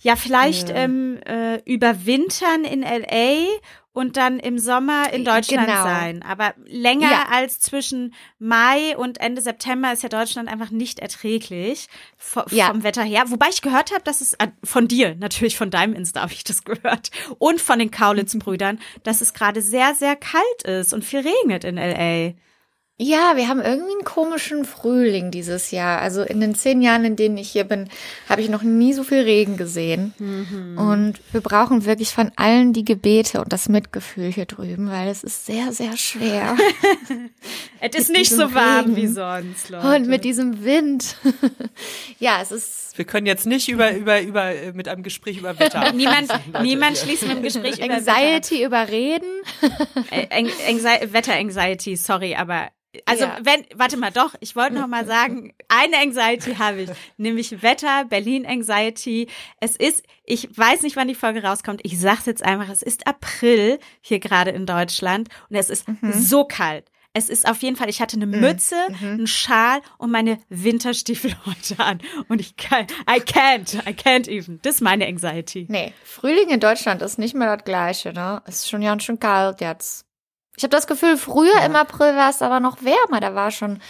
Ja, 0.00 0.16
vielleicht 0.16 0.70
ähm, 0.70 1.18
äh, 1.26 1.60
überwintern 1.64 2.64
in 2.64 2.82
LA 2.82 3.46
und 3.98 4.16
dann 4.16 4.38
im 4.38 4.58
Sommer 4.60 5.12
in 5.12 5.24
Deutschland 5.24 5.66
Genau. 5.66 5.82
sein. 5.82 6.22
Aber 6.22 6.54
länger 6.66 7.10
Ja. 7.10 7.26
als 7.32 7.58
zwischen 7.58 8.14
Mai 8.38 8.96
und 8.96 9.18
Ende 9.20 9.42
September 9.42 9.92
ist 9.92 10.04
ja 10.04 10.08
Deutschland 10.08 10.48
einfach 10.48 10.70
nicht 10.70 11.00
erträglich 11.00 11.88
vo- 12.16 12.46
Ja. 12.54 12.68
vom 12.68 12.84
Wetter 12.84 13.02
her. 13.02 13.24
Wobei 13.26 13.48
ich 13.50 13.60
gehört 13.60 13.90
habe, 13.90 14.04
dass 14.04 14.20
es 14.20 14.34
äh, 14.34 14.46
von 14.62 14.86
dir, 14.86 15.16
natürlich 15.16 15.56
von 15.56 15.70
deinem 15.70 15.94
Insta 15.94 16.22
habe 16.22 16.32
ich 16.32 16.44
das 16.44 16.62
gehört, 16.62 17.10
und 17.38 17.60
von 17.60 17.80
den 17.80 17.90
Kaulitz-Brüdern, 17.90 18.78
dass 19.02 19.20
es 19.20 19.34
gerade 19.34 19.62
sehr, 19.62 19.94
sehr 19.96 20.14
kalt 20.14 20.62
ist 20.64 20.94
und 20.94 21.04
viel 21.04 21.20
regnet 21.20 21.64
in 21.64 21.76
LA. 21.76 22.34
Ja, 23.00 23.36
wir 23.36 23.46
haben 23.46 23.60
irgendwie 23.60 23.92
einen 23.92 24.04
komischen 24.04 24.64
Frühling 24.64 25.30
dieses 25.30 25.70
Jahr. 25.70 26.00
Also 26.00 26.22
in 26.22 26.40
den 26.40 26.56
zehn 26.56 26.82
Jahren, 26.82 27.04
in 27.04 27.14
denen 27.14 27.36
ich 27.36 27.48
hier 27.48 27.62
bin, 27.62 27.88
habe 28.28 28.40
ich 28.40 28.48
noch 28.48 28.62
nie 28.62 28.92
so 28.92 29.04
viel 29.04 29.20
Regen 29.20 29.56
gesehen. 29.56 30.14
Und 30.76 31.14
wir 31.30 31.40
brauchen 31.40 31.84
wirklich 31.84 32.10
von 32.10 32.32
allen 32.34 32.72
die 32.72 32.84
Gebete 32.84 33.40
und 33.40 33.52
das 33.52 33.68
Mitgefühl 33.68 34.32
hier 34.32 34.46
drüben, 34.46 34.90
weil 34.90 35.06
es 35.08 35.22
ist 35.22 35.46
sehr, 35.46 35.72
sehr 35.72 35.96
schwer. 35.96 36.56
Es 37.80 37.94
ist 37.96 38.08
Mit 38.08 38.18
nicht 38.18 38.32
so 38.32 38.52
warm 38.54 38.86
Regen. 38.86 38.96
wie 38.96 39.06
sonst, 39.06 39.68
Leute. 39.70 39.86
Und 39.94 40.08
mit 40.08 40.24
diesem 40.24 40.64
Wind. 40.64 41.16
ja, 42.18 42.40
es 42.42 42.50
ist 42.50 42.98
Wir 42.98 43.04
können 43.04 43.28
jetzt 43.28 43.46
nicht 43.46 43.68
über, 43.68 43.92
über, 43.94 44.20
über, 44.20 44.46
äh, 44.52 44.72
mit 44.72 44.88
einem 44.88 45.04
Gespräch 45.04 45.38
über 45.38 45.56
Wetter. 45.60 45.92
Niemand, 45.94 46.28
niemand 46.64 46.98
schließt 46.98 47.28
mit 47.28 47.36
dem 47.36 47.42
Gespräch 47.44 47.78
über 47.78 47.88
Wetter. 47.90 48.16
Anxiety 48.16 48.64
überreden. 48.64 49.28
Äh, 50.10 50.26
Ang 50.36 50.48
Anxi 50.68 51.12
Wetter-Anxiety, 51.12 51.94
sorry, 51.94 52.34
aber 52.34 52.68
also 53.04 53.24
Ja. 53.24 53.38
wenn, 53.42 53.64
warte 53.74 53.96
mal, 53.96 54.10
doch, 54.10 54.34
ich 54.40 54.56
wollte 54.56 54.74
noch 54.74 54.86
mal 54.86 55.04
sagen, 55.06 55.52
eine 55.68 55.98
Anxiety 55.98 56.54
habe 56.54 56.82
ich, 56.82 56.90
nämlich 57.16 57.62
Wetter, 57.62 58.04
Berlin-Anxiety. 58.06 59.28
Es 59.60 59.76
ist, 59.76 60.04
ich 60.24 60.48
weiß 60.56 60.82
nicht, 60.82 60.96
wann 60.96 61.08
die 61.08 61.14
Folge 61.14 61.42
rauskommt, 61.42 61.80
ich 61.84 61.98
sag's 62.00 62.26
jetzt 62.26 62.42
einfach, 62.44 62.68
es 62.68 62.82
ist 62.82 63.06
April 63.06 63.78
hier 64.00 64.18
gerade 64.20 64.50
in 64.50 64.66
Deutschland 64.66 65.28
und 65.50 65.56
es 65.56 65.70
ist 65.70 65.84
so 66.12 66.44
kalt. 66.44 66.86
es 67.14 67.28
ist 67.28 67.48
auf 67.48 67.62
jeden 67.62 67.74
Fall, 67.76 67.88
ich 67.88 68.00
hatte 68.00 68.16
eine 68.16 68.26
Mütze, 68.26 68.76
einen 69.02 69.26
Schal 69.26 69.80
und 69.98 70.10
meine 70.12 70.38
Winterstiefel 70.50 71.34
heute 71.46 71.80
an. 71.82 72.00
Und 72.28 72.40
ich 72.40 72.56
kann, 72.56 72.86
I 73.10 73.20
can't, 73.20 73.74
I 73.88 73.92
can't 73.92 74.28
even. 74.28 74.60
Das 74.62 74.76
ist 74.76 74.80
meine 74.82 75.06
Anxiety. 75.06 75.66
Nee, 75.68 75.92
Frühling 76.04 76.50
in 76.50 76.60
Deutschland 76.60 77.02
ist 77.02 77.18
nicht 77.18 77.34
mehr 77.34 77.56
das 77.56 77.64
gleiche, 77.64 78.12
ne? 78.12 78.40
Es 78.46 78.56
ist 78.56 78.70
schon 78.70 78.82
ganz 78.82 79.02
schön 79.02 79.18
kalt 79.18 79.60
jetzt. 79.60 80.04
Ich 80.58 80.64
habe 80.64 80.70
das 80.70 80.88
Gefühl, 80.88 81.16
früher 81.16 81.62
im 81.64 81.76
April 81.76 82.16
war 82.16 82.30
es 82.30 82.42
aber 82.42 82.58
noch 82.58 82.82
wärmer. 82.82 83.20
Da 83.20 83.36
war 83.36 83.52
schon 83.52 83.80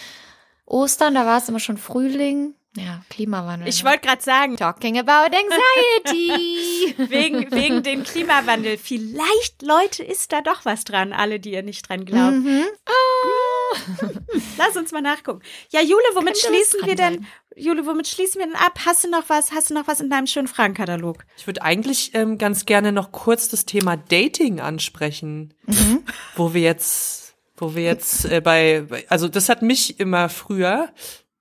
Ostern, 0.67 1.15
da 1.15 1.25
war 1.25 1.39
es 1.39 1.49
immer 1.49 1.61
schon 1.61 1.79
Frühling. 1.79 2.55
Ja, 2.77 3.01
Klimawandel. 3.09 3.67
Ich 3.67 3.83
ne? 3.83 3.89
wollte 3.89 4.07
gerade 4.07 4.23
sagen, 4.23 4.59
Talking 4.59 4.99
about 4.99 5.35
anxiety. 5.35 6.95
wegen, 7.11 7.51
wegen 7.51 7.83
dem 7.83 8.05
Klimawandel, 8.05 8.77
vielleicht, 8.77 9.63
Leute, 9.63 10.05
ist 10.05 10.31
da 10.31 10.43
doch 10.43 10.67
was 10.67 10.85
dran, 10.85 11.15
alle, 11.15 11.41
die 11.41 11.53
ihr 11.53 11.63
nicht 11.63 11.89
dran 11.89 12.05
glaubt. 12.05 12.37
mhm. 12.37 12.65
Lass 14.59 14.77
uns 14.77 14.93
mal 14.93 15.01
nachgucken. 15.01 15.41
Ja, 15.71 15.81
Jule, 15.81 16.03
womit 16.15 16.35
Könnte 16.35 16.49
schließen 16.49 16.81
wir 16.85 16.97
denn, 16.97 17.15
sein. 17.15 17.27
Jule, 17.57 17.87
womit 17.87 18.07
schließen 18.07 18.41
wir 18.41 18.47
denn 18.47 18.57
ab? 18.57 18.79
Hast 18.85 19.05
du 19.05 19.11
noch 19.11 19.29
was, 19.29 19.53
hast 19.53 19.71
du 19.71 19.75
noch 19.75 19.89
was 19.89 20.01
in 20.01 20.11
deinem 20.11 20.27
schönen 20.27 20.49
Fragenkatalog? 20.49 21.25
Ich 21.37 21.47
würde 21.47 21.63
eigentlich 21.63 22.15
ähm, 22.15 22.39
ganz 22.39 22.67
gerne 22.67 22.93
noch 22.93 23.11
kurz 23.11 23.49
das 23.49 23.65
Thema 23.65 23.97
Dating 23.97 24.61
ansprechen, 24.61 25.55
wo 26.39 26.55
wir 26.55 26.63
jetzt, 26.63 27.35
wo 27.57 27.75
wir 27.75 27.83
jetzt 27.83 28.25
äh, 28.25 28.41
bei, 28.41 28.85
also 29.09 29.29
das 29.29 29.49
hat 29.49 29.63
mich 29.63 30.01
immer 30.01 30.29
früher, 30.29 30.89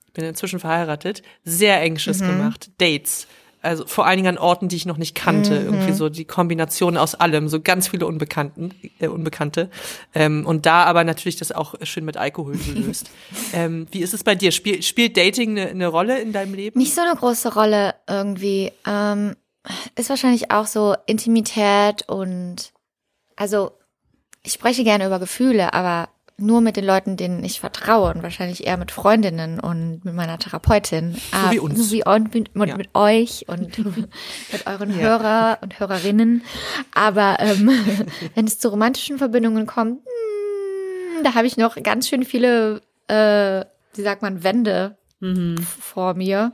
ich 0.06 0.14
bin 0.14 0.26
inzwischen 0.26 0.60
verheiratet, 0.60 1.22
sehr 1.44 1.82
anxious 1.82 2.20
gemacht. 2.20 2.72
Dates. 2.80 3.28
Also 3.62 3.86
vor 3.86 4.06
allen 4.06 4.18
Dingen 4.18 4.30
an 4.30 4.38
Orten, 4.38 4.70
die 4.70 4.76
ich 4.76 4.86
noch 4.86 4.98
nicht 4.98 5.16
kannte. 5.16 5.56
Irgendwie 5.56 5.92
so 5.92 6.10
die 6.10 6.26
Kombination 6.26 6.96
aus 6.96 7.16
allem, 7.16 7.50
so 7.50 7.60
ganz 7.60 7.88
viele 7.90 8.06
Unbekannten, 8.06 8.72
äh, 9.00 9.08
Unbekannte. 9.08 9.70
Ähm, 10.14 10.46
und 10.46 10.66
da 10.66 10.84
aber 10.84 11.04
natürlich 11.04 11.38
das 11.38 11.52
auch 11.52 11.76
schön 11.82 12.06
mit 12.06 12.18
Alkohol 12.18 12.56
gelöst. 12.56 13.10
ähm, 13.54 13.88
wie 13.92 14.00
ist 14.00 14.14
es 14.14 14.24
bei 14.24 14.36
dir? 14.36 14.52
Spiel, 14.52 14.84
spielt 14.84 15.18
Dating 15.18 15.60
eine, 15.60 15.70
eine 15.70 15.88
Rolle 15.88 16.20
in 16.22 16.34
deinem 16.34 16.54
Leben? 16.54 16.80
Nicht 16.80 16.94
so 16.94 17.02
eine 17.02 17.16
große 17.16 17.54
Rolle 17.54 17.96
irgendwie. 18.08 18.72
Ähm, 18.86 19.36
ist 19.96 20.10
wahrscheinlich 20.10 20.52
auch 20.52 20.68
so 20.68 20.96
Intimität 21.08 22.08
und 22.08 22.72
also 23.36 23.77
ich 24.48 24.54
spreche 24.54 24.84
gerne 24.86 25.06
über 25.06 25.20
Gefühle, 25.20 25.74
aber 25.74 26.08
nur 26.38 26.62
mit 26.62 26.78
den 26.78 26.86
Leuten, 26.86 27.18
denen 27.18 27.44
ich 27.44 27.60
vertraue 27.60 28.14
und 28.14 28.22
wahrscheinlich 28.24 28.66
eher 28.66 28.78
mit 28.78 28.92
Freundinnen 28.92 29.60
und 29.60 30.06
mit 30.06 30.14
meiner 30.14 30.38
Therapeutin. 30.40 31.16
So 31.16 31.52
wie 31.52 31.60
uns. 31.60 31.90
So 31.90 31.96
wie 31.96 32.06
und 32.06 32.34
mit, 32.34 32.56
mit, 32.56 32.70
Ja. 32.70 32.78
mit 32.78 32.90
euch 32.94 33.46
und 33.50 33.78
mit 34.52 34.68
euren 34.68 34.94
Hörer 34.96 35.58
und 35.62 35.80
Hörerinnen. 35.80 36.44
Aber 36.94 37.38
ähm, 37.40 37.72
wenn 38.36 38.46
es 38.46 38.60
zu 38.60 38.70
romantischen 38.70 39.18
Verbindungen 39.18 39.66
kommt, 39.66 40.00
hm, 40.06 41.24
da 41.24 41.34
habe 41.34 41.48
ich 41.48 41.58
noch 41.58 41.76
ganz 41.84 42.08
schön 42.08 42.24
viele, 42.24 42.82
äh, 43.08 43.66
wie 43.96 44.02
sagt 44.04 44.22
man, 44.22 44.44
Wände 44.44 44.96
f- 45.22 45.78
vor 45.82 46.14
mir. 46.14 46.52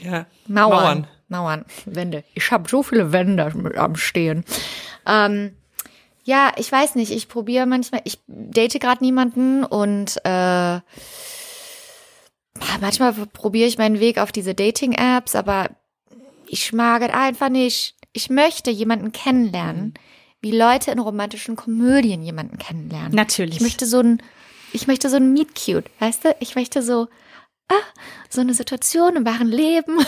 Ja. 0.00 0.26
Mauern. 0.46 0.70
Mauern. 0.70 1.06
Mauern. 1.28 1.64
Wände. 1.86 2.22
Ich 2.34 2.50
habe 2.52 2.68
so 2.68 2.82
viele 2.84 3.10
Wände 3.12 3.52
am 3.76 3.96
Stehen. 3.96 4.44
Ähm, 5.06 5.56
ja, 6.24 6.52
ich 6.56 6.72
weiß 6.72 6.94
nicht. 6.94 7.12
Ich 7.12 7.28
probiere 7.28 7.66
manchmal, 7.66 8.00
ich 8.04 8.18
date 8.26 8.80
gerade 8.80 9.04
niemanden 9.04 9.62
und 9.62 10.16
äh, 10.24 10.80
manchmal 12.80 13.12
probiere 13.32 13.68
ich 13.68 13.78
meinen 13.78 14.00
Weg 14.00 14.18
auf 14.18 14.32
diese 14.32 14.54
Dating-Apps, 14.54 15.34
aber 15.34 15.70
ich 16.48 16.72
mag 16.72 17.02
es 17.02 17.10
einfach 17.10 17.50
nicht. 17.50 17.94
Ich 18.12 18.30
möchte 18.30 18.70
jemanden 18.70 19.12
kennenlernen, 19.12 19.94
wie 20.40 20.52
Leute 20.52 20.90
in 20.90 20.98
romantischen 20.98 21.56
Komödien 21.56 22.22
jemanden 22.22 22.58
kennenlernen. 22.58 23.12
Natürlich. 23.12 23.56
Ich 23.56 23.62
möchte 23.62 23.86
so 23.86 24.00
ein, 24.00 24.22
ich 24.72 24.86
möchte 24.86 25.10
so 25.10 25.16
ein 25.16 25.32
Meet 25.32 25.54
Cute, 25.54 25.90
weißt 26.00 26.24
du? 26.24 26.36
Ich 26.40 26.54
möchte 26.54 26.82
so, 26.82 27.08
ah, 27.68 27.74
so 28.28 28.40
eine 28.40 28.54
Situation 28.54 29.16
im 29.16 29.26
wahren 29.26 29.48
Leben, 29.48 29.98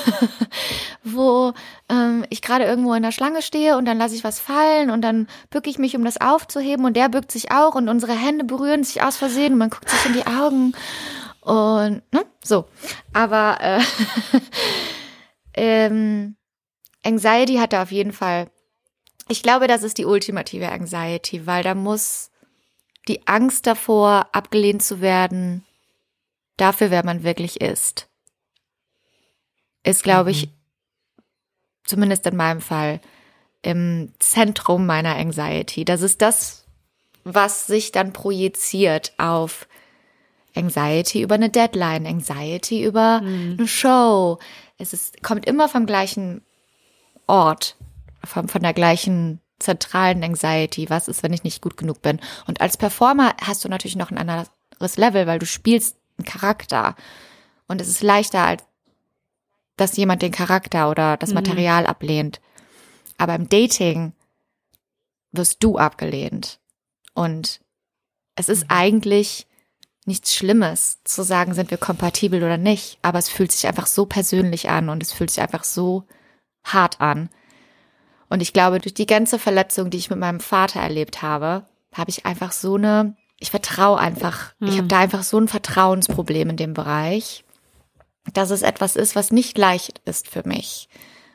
wo 1.04 1.52
ähm, 1.88 2.24
ich 2.30 2.42
gerade 2.42 2.64
irgendwo 2.64 2.94
in 2.94 3.02
der 3.02 3.12
Schlange 3.12 3.42
stehe 3.42 3.76
und 3.76 3.84
dann 3.84 3.98
lasse 3.98 4.14
ich 4.14 4.24
was 4.24 4.40
fallen 4.40 4.90
und 4.90 5.02
dann 5.02 5.28
bücke 5.50 5.70
ich 5.70 5.78
mich, 5.78 5.96
um 5.96 6.04
das 6.04 6.20
aufzuheben 6.20 6.84
und 6.84 6.96
der 6.96 7.09
bückt 7.09 7.32
sich 7.32 7.52
auch 7.52 7.74
und 7.74 7.88
unsere 7.88 8.12
Hände 8.12 8.44
berühren 8.44 8.84
sich 8.84 9.02
aus 9.02 9.16
Versehen 9.16 9.52
und 9.52 9.59
man 9.59 9.70
guckt 9.70 9.88
sich 9.88 10.07
in 10.07 10.12
die 10.12 10.26
Augen 10.26 10.72
und 11.40 12.02
ne, 12.12 12.26
so. 12.42 12.66
Aber 13.12 13.59
äh, 13.61 13.80
ähm, 15.54 16.36
Anxiety 17.04 17.57
hat 17.57 17.72
da 17.72 17.82
auf 17.82 17.92
jeden 17.92 18.12
Fall. 18.12 18.50
Ich 19.28 19.42
glaube, 19.42 19.66
das 19.66 19.82
ist 19.82 19.98
die 19.98 20.04
ultimative 20.04 20.70
Anxiety, 20.70 21.46
weil 21.46 21.62
da 21.62 21.74
muss 21.74 22.30
die 23.09 23.26
Angst 23.26 23.66
davor, 23.66 24.28
abgelehnt 24.32 24.82
zu 24.82 25.00
werden, 25.00 25.66
dafür, 26.57 26.90
wer 26.90 27.04
man 27.04 27.22
wirklich 27.22 27.61
ist, 27.61 28.09
ist, 29.82 30.02
glaube 30.02 30.30
ich, 30.30 30.48
zumindest 31.84 32.26
in 32.26 32.36
meinem 32.36 32.61
Fall, 32.61 33.00
im 33.62 34.12
Zentrum 34.18 34.86
meiner 34.86 35.16
Anxiety. 35.16 35.84
Das 35.84 36.02
ist 36.02 36.22
das, 36.22 36.64
was 37.24 37.66
sich 37.66 37.92
dann 37.92 38.12
projiziert 38.12 39.12
auf 39.18 39.66
Anxiety 40.54 41.22
über 41.22 41.34
eine 41.34 41.50
Deadline, 41.50 42.07
Anxiety 42.07 42.84
über 42.84 43.20
eine 43.22 43.68
Show. 43.68 44.38
Es 44.78 44.92
ist, 44.92 45.22
kommt 45.22 45.46
immer 45.46 45.68
vom 45.68 45.86
gleichen 45.86 46.42
Ort, 47.26 47.76
von, 48.24 48.48
von 48.48 48.62
der 48.62 48.72
gleichen 48.72 49.40
zentralen 49.59 50.22
Anxiety. 50.22 50.88
Was 50.88 51.09
ist, 51.09 51.22
wenn 51.22 51.32
ich 51.32 51.44
nicht 51.44 51.62
gut 51.62 51.76
genug 51.76 52.02
bin? 52.02 52.20
Und 52.46 52.61
als 52.61 52.76
Performer 52.76 53.34
hast 53.42 53.64
du 53.64 53.68
natürlich 53.68 53.96
noch 53.96 54.11
ein 54.11 54.18
anderes 54.18 54.96
Level, 54.96 55.26
weil 55.26 55.38
du 55.38 55.46
spielst 55.46 55.96
Charakter. 56.25 56.97
Und 57.69 57.81
es 57.81 57.89
ist 57.89 58.03
leichter, 58.03 58.45
als 58.45 58.64
dass 59.77 59.97
jemand 59.97 60.23
den 60.23 60.33
Charakter 60.33 60.91
oder 60.91 61.17
das 61.17 61.35
Material 61.35 61.87
ablehnt. 61.87 62.41
Aber 63.19 63.35
im 63.35 63.49
Dating 63.49 64.12
wirst 65.33 65.62
du 65.62 65.77
abgelehnt. 65.77 66.59
Und 67.14 67.61
es 68.37 68.49
ist 68.49 68.67
eigentlich 68.69 69.47
nichts 70.07 70.35
Schlimmes 70.35 71.03
zu 71.05 71.23
sagen, 71.23 71.53
sind 71.53 71.71
wir 71.71 71.79
kompatibel 71.79 72.43
oder 72.43 72.57
nicht. 72.57 72.99
Aber 73.03 73.19
es 73.19 73.29
fühlt 73.29 73.53
sich 73.53 73.67
einfach 73.67 73.87
so 73.87 74.07
persönlich 74.07 74.71
an 74.71 74.89
und 74.89 75.03
es 75.03 75.12
fühlt 75.12 75.31
sich 75.31 75.43
einfach 75.43 75.64
so 75.64 76.05
hart 76.64 77.01
an. 77.01 77.29
Und 78.29 78.41
ich 78.41 78.53
glaube, 78.53 78.81
durch 78.81 78.95
die 78.95 79.07
ganze 79.07 79.39
Verletzung, 79.39 79.91
die 79.91 79.99
ich 79.99 80.11
mit 80.11 80.19
meinem 80.19 80.41
Vater 80.41 80.81
erlebt 80.81 81.23
habe, 81.23 81.67
habe 81.93 82.11
ich 82.11 82.27
einfach 82.27 82.53
so 82.53 82.75
eine, 82.75 83.17
ich 83.39 83.51
vertraue 83.51 83.99
einfach, 83.99 84.55
ich 84.61 84.76
habe 84.78 84.87
da 84.89 84.99
einfach 85.01 85.22
so 85.22 85.39
ein 85.39 85.49
Vertrauensproblem 85.49 86.51
in 86.51 86.57
dem 86.57 86.74
Bereich, 86.74 87.45
dass 88.32 88.51
es 88.51 88.62
etwas 88.62 88.97
ist, 88.97 89.14
was 89.14 89.30
nicht 89.30 89.57
leicht 89.59 90.01
ist 90.05 90.28
für 90.28 90.47
mich. 90.47 90.89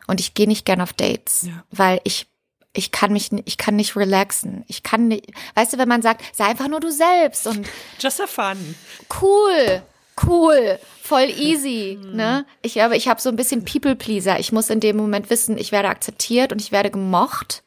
Und 0.08 0.20
ich 0.20 0.34
gehe 0.34 0.48
nicht 0.48 0.66
gern 0.66 0.82
auf 0.82 0.94
Dates, 0.94 1.44
Ja. 1.44 1.64
weil 1.72 2.02
ich 2.04 2.28
ich 2.74 2.92
kann 2.94 3.12
mich, 3.12 3.30
ich 3.44 3.58
kann 3.58 3.76
nicht 3.76 3.98
relaxen. 3.98 4.64
Ich 4.70 4.82
kann 4.82 5.10
nicht, 5.10 5.26
weißt 5.56 5.74
du, 5.74 5.78
wenn 5.78 5.90
man 5.90 6.02
sagt, 6.02 6.24
sei 6.34 6.46
einfach 6.46 6.70
nur 6.70 6.80
du 6.80 6.90
selbst 6.90 7.46
und 7.46 7.68
Just 8.00 8.22
have 8.22 8.30
fun. 8.30 8.76
cool, 9.22 9.82
cool, 10.26 10.80
voll 11.02 11.30
easy, 11.38 12.00
ne? 12.02 12.46
Ich 12.62 12.74
glaube, 12.74 12.96
ich 12.96 13.10
habe 13.10 13.20
so 13.20 13.28
ein 13.28 13.36
bisschen 13.36 13.66
People 13.66 13.98
Pleaser. 13.98 14.40
Ich 14.40 14.54
muss 14.54 14.70
in 14.70 14.80
dem 14.80 14.96
Moment 14.96 15.30
wissen, 15.30 15.58
ich 15.58 15.74
werde 15.74 15.90
akzeptiert 15.90 16.54
und 16.54 16.62
ich 16.62 16.72
werde 16.72 16.92
gemocht, 16.92 17.62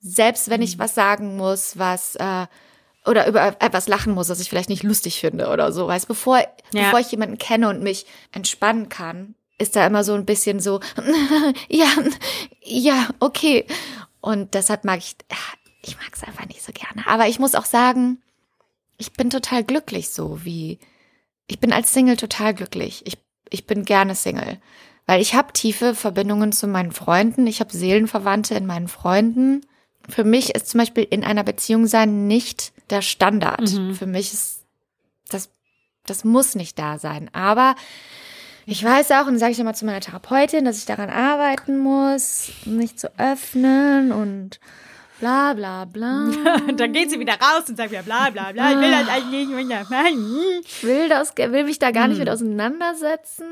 selbst 0.00 0.50
wenn 0.50 0.60
ich 0.62 0.78
was 0.80 0.94
sagen 0.96 1.36
muss, 1.36 1.78
was 1.78 2.16
äh, 2.16 2.46
oder 3.06 3.26
über 3.26 3.56
etwas 3.60 3.88
lachen 3.88 4.14
muss, 4.14 4.28
was 4.28 4.40
ich 4.40 4.48
vielleicht 4.48 4.68
nicht 4.70 4.82
lustig 4.82 5.20
finde 5.20 5.48
oder 5.48 5.72
so, 5.72 5.86
weißt, 5.86 6.08
bevor 6.08 6.38
Ja. 6.38 6.84
bevor 6.84 7.00
ich 7.00 7.10
jemanden 7.10 7.38
kenne 7.38 7.68
und 7.68 7.82
mich 7.82 8.06
entspannen 8.32 8.88
kann, 8.88 9.34
ist 9.58 9.76
da 9.76 9.86
immer 9.86 10.04
so 10.04 10.14
ein 10.14 10.24
bisschen 10.24 10.60
so, 10.60 10.80
ja, 11.68 11.86
ja, 12.62 13.08
okay. 13.20 13.66
Und 14.20 14.54
deshalb 14.54 14.84
mag 14.84 14.98
ich, 14.98 15.16
ich 15.82 15.96
mag 15.96 16.10
es 16.12 16.22
einfach 16.24 16.46
nicht 16.46 16.62
so 16.62 16.72
gerne. 16.72 17.06
Aber 17.06 17.28
ich 17.28 17.38
muss 17.38 17.54
auch 17.54 17.66
sagen, 17.66 18.22
ich 18.96 19.12
bin 19.12 19.28
total 19.30 19.64
glücklich 19.64 20.10
so, 20.10 20.44
wie 20.44 20.78
ich 21.46 21.60
bin 21.60 21.72
als 21.72 21.92
Single 21.92 22.16
total 22.16 22.54
glücklich. 22.54 23.02
Ich, 23.06 23.18
ich 23.50 23.66
bin 23.66 23.84
gerne 23.84 24.14
Single, 24.14 24.58
weil 25.06 25.20
ich 25.20 25.34
habe 25.34 25.52
tiefe 25.52 25.94
Verbindungen 25.94 26.52
zu 26.52 26.66
meinen 26.66 26.92
Freunden. 26.92 27.46
Ich 27.46 27.60
habe 27.60 27.76
Seelenverwandte 27.76 28.54
in 28.54 28.64
meinen 28.66 28.88
Freunden. 28.88 29.66
Für 30.08 30.24
mich 30.24 30.54
ist 30.54 30.68
zum 30.68 30.78
Beispiel 30.78 31.06
in 31.08 31.24
einer 31.24 31.44
Beziehung 31.44 31.86
sein 31.86 32.26
nicht 32.26 32.72
der 32.90 33.02
Standard. 33.02 33.68
Für 33.94 34.06
mich 34.06 34.32
ist 34.32 34.64
das, 35.28 35.50
das 36.06 36.24
muss 36.24 36.54
nicht 36.54 36.78
da 36.78 36.98
sein. 36.98 37.30
Aber 37.32 37.74
ich 38.66 38.82
weiß 38.82 39.10
auch, 39.12 39.26
und 39.26 39.38
sage 39.38 39.52
ich 39.52 39.58
immer 39.58 39.74
zu 39.74 39.84
meiner 39.84 40.00
Therapeutin, 40.00 40.64
dass 40.64 40.78
ich 40.78 40.86
daran 40.86 41.10
arbeiten 41.10 41.78
muss, 41.78 42.50
mich 42.64 42.96
zu 42.96 43.18
öffnen 43.18 44.12
und 44.12 44.60
bla 45.20 45.54
bla 45.54 45.84
bla. 45.84 46.30
Und 46.68 46.78
dann 46.80 46.92
geht 46.92 47.10
sie 47.10 47.20
wieder 47.20 47.34
raus 47.34 47.68
und 47.68 47.76
sagt 47.76 47.90
wieder 47.90 48.02
bla 48.02 48.30
bla 48.30 48.52
bla. 48.52 48.72
Ich 48.72 48.78
will 48.78 48.90
das 48.90 49.08
eigentlich 49.08 49.48
nicht. 49.48 50.82
will 50.82 51.08
das, 51.08 51.36
will 51.36 51.64
mich 51.64 51.78
da 51.78 51.90
gar 51.90 52.08
nicht 52.08 52.18
mit 52.18 52.28
auseinandersetzen. 52.28 53.44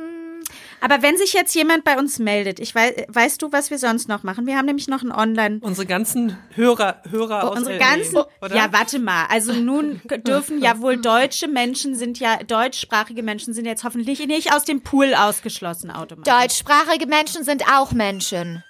Aber 0.81 1.01
wenn 1.01 1.17
sich 1.17 1.33
jetzt 1.33 1.55
jemand 1.55 1.85
bei 1.85 1.97
uns 1.97 2.19
meldet, 2.19 2.59
ich 2.59 2.75
weiß, 2.75 3.05
weißt 3.09 3.41
du, 3.41 3.53
was 3.53 3.71
wir 3.71 3.79
sonst 3.79 4.09
noch 4.09 4.25
machen? 4.25 4.47
Wir 4.47 4.57
haben 4.57 4.67
nämlich 4.67 4.89
noch 4.89 5.03
ein 5.03 5.13
Online. 5.13 5.59
Unsere 5.63 5.87
ganzen 5.87 6.37
Hörer, 6.55 7.03
Hörer 7.09 7.51
aus 7.51 7.59
Unsere 7.59 7.79
LA, 7.79 7.85
ganzen, 7.85 8.17
oder? 8.41 8.57
ja, 8.57 8.73
warte 8.73 8.99
mal. 8.99 9.27
Also 9.29 9.53
nun 9.53 10.01
dürfen 10.27 10.61
ja 10.61 10.81
wohl 10.81 10.97
deutsche 10.97 11.47
Menschen 11.47 11.95
sind 11.95 12.19
ja, 12.19 12.39
deutschsprachige 12.43 13.23
Menschen 13.23 13.55
sind 13.55 13.65
jetzt 13.65 13.85
hoffentlich 13.85 14.27
nicht 14.27 14.53
aus 14.53 14.65
dem 14.65 14.83
Pool 14.83 15.15
ausgeschlossen 15.15 15.91
automatisch. 15.91 16.35
Deutschsprachige 16.35 17.07
Menschen 17.07 17.45
sind 17.45 17.65
auch 17.73 17.93
Menschen. 17.93 18.65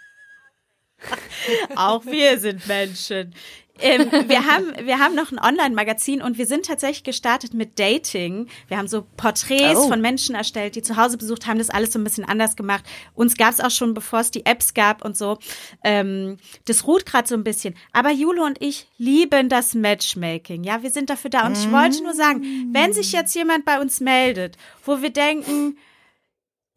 Auch 1.76 2.04
wir 2.06 2.38
sind 2.38 2.66
Menschen. 2.66 3.34
Ähm, 3.80 4.06
wir 4.28 4.44
haben 4.46 4.66
wir 4.84 4.98
haben 4.98 5.14
noch 5.14 5.32
ein 5.32 5.38
Online-Magazin 5.38 6.20
und 6.22 6.36
wir 6.36 6.46
sind 6.46 6.66
tatsächlich 6.66 7.04
gestartet 7.04 7.54
mit 7.54 7.78
Dating. 7.78 8.46
Wir 8.68 8.76
haben 8.76 8.86
so 8.86 9.06
Porträts 9.16 9.80
Oh. 9.80 9.88
von 9.88 10.00
Menschen 10.02 10.34
erstellt, 10.34 10.76
die 10.76 10.82
zu 10.82 10.96
Hause 10.96 11.16
besucht 11.16 11.46
haben, 11.46 11.58
das 11.58 11.70
alles 11.70 11.92
so 11.92 11.98
ein 11.98 12.04
bisschen 12.04 12.24
anders 12.26 12.54
gemacht. 12.54 12.84
Uns 13.14 13.34
gab 13.36 13.50
es 13.50 13.60
auch 13.60 13.70
schon, 13.70 13.94
bevor 13.94 14.20
es 14.20 14.30
die 14.30 14.44
Apps 14.44 14.74
gab 14.74 15.02
und 15.04 15.16
so. 15.16 15.38
Ähm, 15.82 16.36
das 16.66 16.86
ruht 16.86 17.06
gerade 17.06 17.26
so 17.26 17.34
ein 17.34 17.44
bisschen. 17.44 17.74
Aber 17.92 18.10
Jule 18.12 18.42
und 18.44 18.60
ich 18.62 18.86
lieben 18.98 19.48
das 19.48 19.74
Matchmaking. 19.74 20.64
Ja, 20.64 20.82
wir 20.82 20.90
sind 20.90 21.08
dafür 21.08 21.30
da. 21.30 21.46
Und 21.46 21.56
ich 21.56 21.72
wollte 21.72 22.02
nur 22.02 22.14
sagen, 22.14 22.70
wenn 22.72 22.92
sich 22.92 23.10
jetzt 23.12 23.34
jemand 23.34 23.64
bei 23.64 23.80
uns 23.80 24.00
meldet, 24.00 24.58
wo 24.84 25.00
wir 25.00 25.10
denken, 25.10 25.78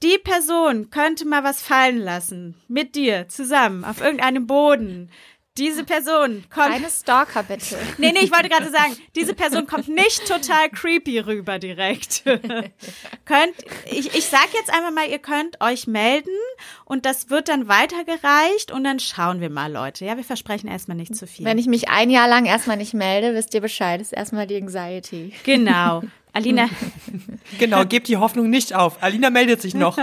die 0.03 0.17
Person 0.17 0.89
könnte 0.89 1.25
mal 1.25 1.43
was 1.43 1.61
fallen 1.61 1.97
lassen. 1.97 2.55
Mit 2.67 2.95
dir 2.95 3.27
zusammen 3.29 3.83
auf 3.83 4.01
irgendeinem 4.01 4.47
Boden. 4.47 5.09
Diese 5.57 5.85
Person 5.85 6.43
kommt. 6.53 6.73
Keine 6.73 6.89
Stalker, 6.89 7.41
bitte. 7.43 7.77
Nee, 7.97 8.11
nee, 8.11 8.19
ich 8.25 8.31
wollte 8.31 8.49
gerade 8.49 8.69
sagen, 8.69 8.97
diese 9.15 9.33
Person 9.33 9.67
kommt 9.67 9.87
nicht 9.87 10.27
total 10.27 10.69
creepy 10.69 11.19
rüber 11.19 11.59
direkt. 11.59 12.23
könnt, 13.25 13.55
ich, 13.89 14.13
ich 14.13 14.25
sag 14.25 14.53
jetzt 14.53 14.69
einfach 14.69 14.91
mal, 14.91 15.07
ihr 15.07 15.19
könnt 15.19 15.61
euch 15.61 15.87
melden 15.87 16.35
und 16.83 17.05
das 17.05 17.29
wird 17.29 17.47
dann 17.47 17.69
weitergereicht 17.69 18.73
und 18.73 18.83
dann 18.83 18.99
schauen 18.99 19.39
wir 19.39 19.49
mal, 19.49 19.71
Leute. 19.71 20.03
Ja, 20.03 20.17
wir 20.17 20.25
versprechen 20.25 20.67
erstmal 20.67 20.97
nicht 20.97 21.15
zu 21.15 21.25
viel. 21.25 21.45
Wenn 21.45 21.57
ich 21.57 21.67
mich 21.67 21.87
ein 21.87 22.09
Jahr 22.09 22.27
lang 22.27 22.45
erstmal 22.45 22.75
nicht 22.75 22.93
melde, 22.93 23.33
wisst 23.33 23.53
ihr 23.53 23.61
Bescheid. 23.61 24.01
Das 24.01 24.07
ist 24.07 24.13
erstmal 24.13 24.47
die 24.47 24.57
Anxiety. 24.57 25.31
genau. 25.43 26.03
Alina, 26.35 26.69
Genau, 27.59 27.85
gebt 27.85 28.09
die 28.09 28.17
Hoffnung 28.17 28.49
nicht 28.49 28.75
auf. 28.75 29.01
Alina 29.01 29.29
meldet 29.29 29.61
sich 29.61 29.73
noch. 29.73 29.97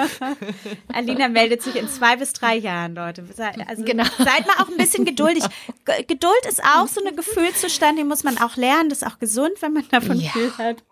Alina 0.92 1.28
meldet 1.28 1.62
sich 1.62 1.76
in 1.76 1.88
zwei 1.90 2.16
bis 2.16 2.32
drei 2.32 2.56
Jahren, 2.56 2.94
Leute. 2.94 3.22
Also 3.68 3.84
Genau. 3.84 4.04
seid 4.18 4.46
mal 4.46 4.62
auch 4.64 4.68
ein 4.68 4.78
bisschen 4.78 5.04
geduldig. 5.04 5.44
Geduld 6.08 6.46
ist 6.48 6.62
auch 6.64 6.88
so 6.88 7.02
eine 7.04 7.14
Gefühlszustand, 7.14 7.98
den 7.98 8.08
muss 8.08 8.24
man 8.24 8.38
auch 8.38 8.56
lernen. 8.56 8.88
Das 8.88 9.02
ist 9.02 9.06
auch 9.08 9.18
gesund, 9.18 9.52
wenn 9.60 9.74
man 9.74 9.84
davon 9.90 10.18
Ja. 10.18 10.30
viel 10.30 10.50
hat. 10.56 10.82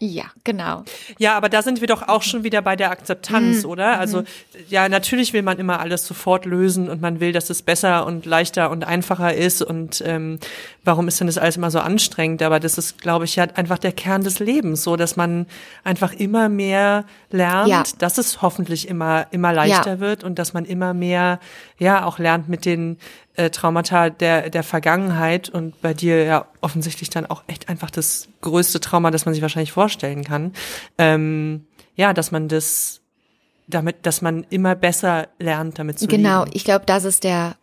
Ja, 0.00 0.26
genau. 0.44 0.84
Ja, 1.18 1.36
aber 1.36 1.48
da 1.48 1.60
sind 1.60 1.80
wir 1.80 1.88
doch 1.88 2.06
auch 2.06 2.22
schon 2.22 2.44
wieder 2.44 2.62
bei 2.62 2.76
der 2.76 2.92
Akzeptanz, 2.92 3.64
oder? 3.64 3.98
Also 3.98 4.22
ja, 4.68 4.88
natürlich 4.88 5.32
will 5.32 5.42
man 5.42 5.58
immer 5.58 5.80
alles 5.80 6.06
sofort 6.06 6.44
lösen 6.44 6.88
und 6.88 7.00
man 7.00 7.18
will, 7.18 7.32
dass 7.32 7.50
es 7.50 7.62
besser 7.62 8.06
und 8.06 8.24
leichter 8.24 8.70
und 8.70 8.84
einfacher 8.84 9.34
ist. 9.34 9.60
Und 9.60 10.00
ähm, 10.06 10.38
warum 10.84 11.08
ist 11.08 11.18
denn 11.18 11.26
das 11.26 11.36
alles 11.36 11.56
immer 11.56 11.72
so 11.72 11.80
anstrengend? 11.80 12.42
Aber 12.44 12.60
das 12.60 12.78
ist, 12.78 13.00
glaube 13.02 13.24
ich, 13.24 13.34
ja 13.34 13.46
einfach 13.56 13.78
der 13.78 13.90
Kern 13.90 14.22
des 14.22 14.38
Lebens, 14.38 14.84
so 14.84 14.94
dass 14.94 15.16
man 15.16 15.46
einfach 15.82 16.12
immer 16.12 16.48
mehr 16.48 17.04
lernt, 17.32 17.68
Ja. 17.68 17.82
dass 17.98 18.18
es 18.18 18.40
hoffentlich 18.40 18.86
immer 18.86 19.26
immer 19.32 19.52
leichter 19.52 19.94
Ja. 19.94 20.00
wird 20.00 20.22
und 20.22 20.38
dass 20.38 20.52
man 20.52 20.64
immer 20.64 20.94
mehr 20.94 21.40
ja 21.76 22.04
auch 22.04 22.20
lernt 22.20 22.48
mit 22.48 22.64
den 22.66 22.98
äh, 23.38 23.50
Traumata 23.50 24.10
der 24.10 24.50
der 24.50 24.62
Vergangenheit 24.62 25.48
und 25.48 25.80
bei 25.80 25.94
dir 25.94 26.24
ja 26.24 26.46
offensichtlich 26.60 27.08
dann 27.10 27.24
auch 27.26 27.44
echt 27.46 27.68
einfach 27.68 27.90
das 27.90 28.28
größte 28.42 28.80
Trauma, 28.80 29.10
das 29.10 29.24
man 29.24 29.32
sich 29.34 29.42
wahrscheinlich 29.42 29.72
vorstellen 29.72 30.24
kann. 30.24 30.52
Ähm, 30.98 31.64
ja, 31.96 32.12
dass 32.12 32.30
man 32.30 32.48
das 32.48 33.00
damit, 33.66 34.06
dass 34.06 34.22
man 34.22 34.44
immer 34.50 34.74
besser 34.74 35.28
lernt, 35.38 35.78
damit 35.78 35.98
zu 35.98 36.06
Genau, 36.06 36.44
leben. 36.44 36.56
ich 36.56 36.64
glaube, 36.64 36.84
das 36.86 37.04
ist 37.04 37.24
der, 37.24 37.56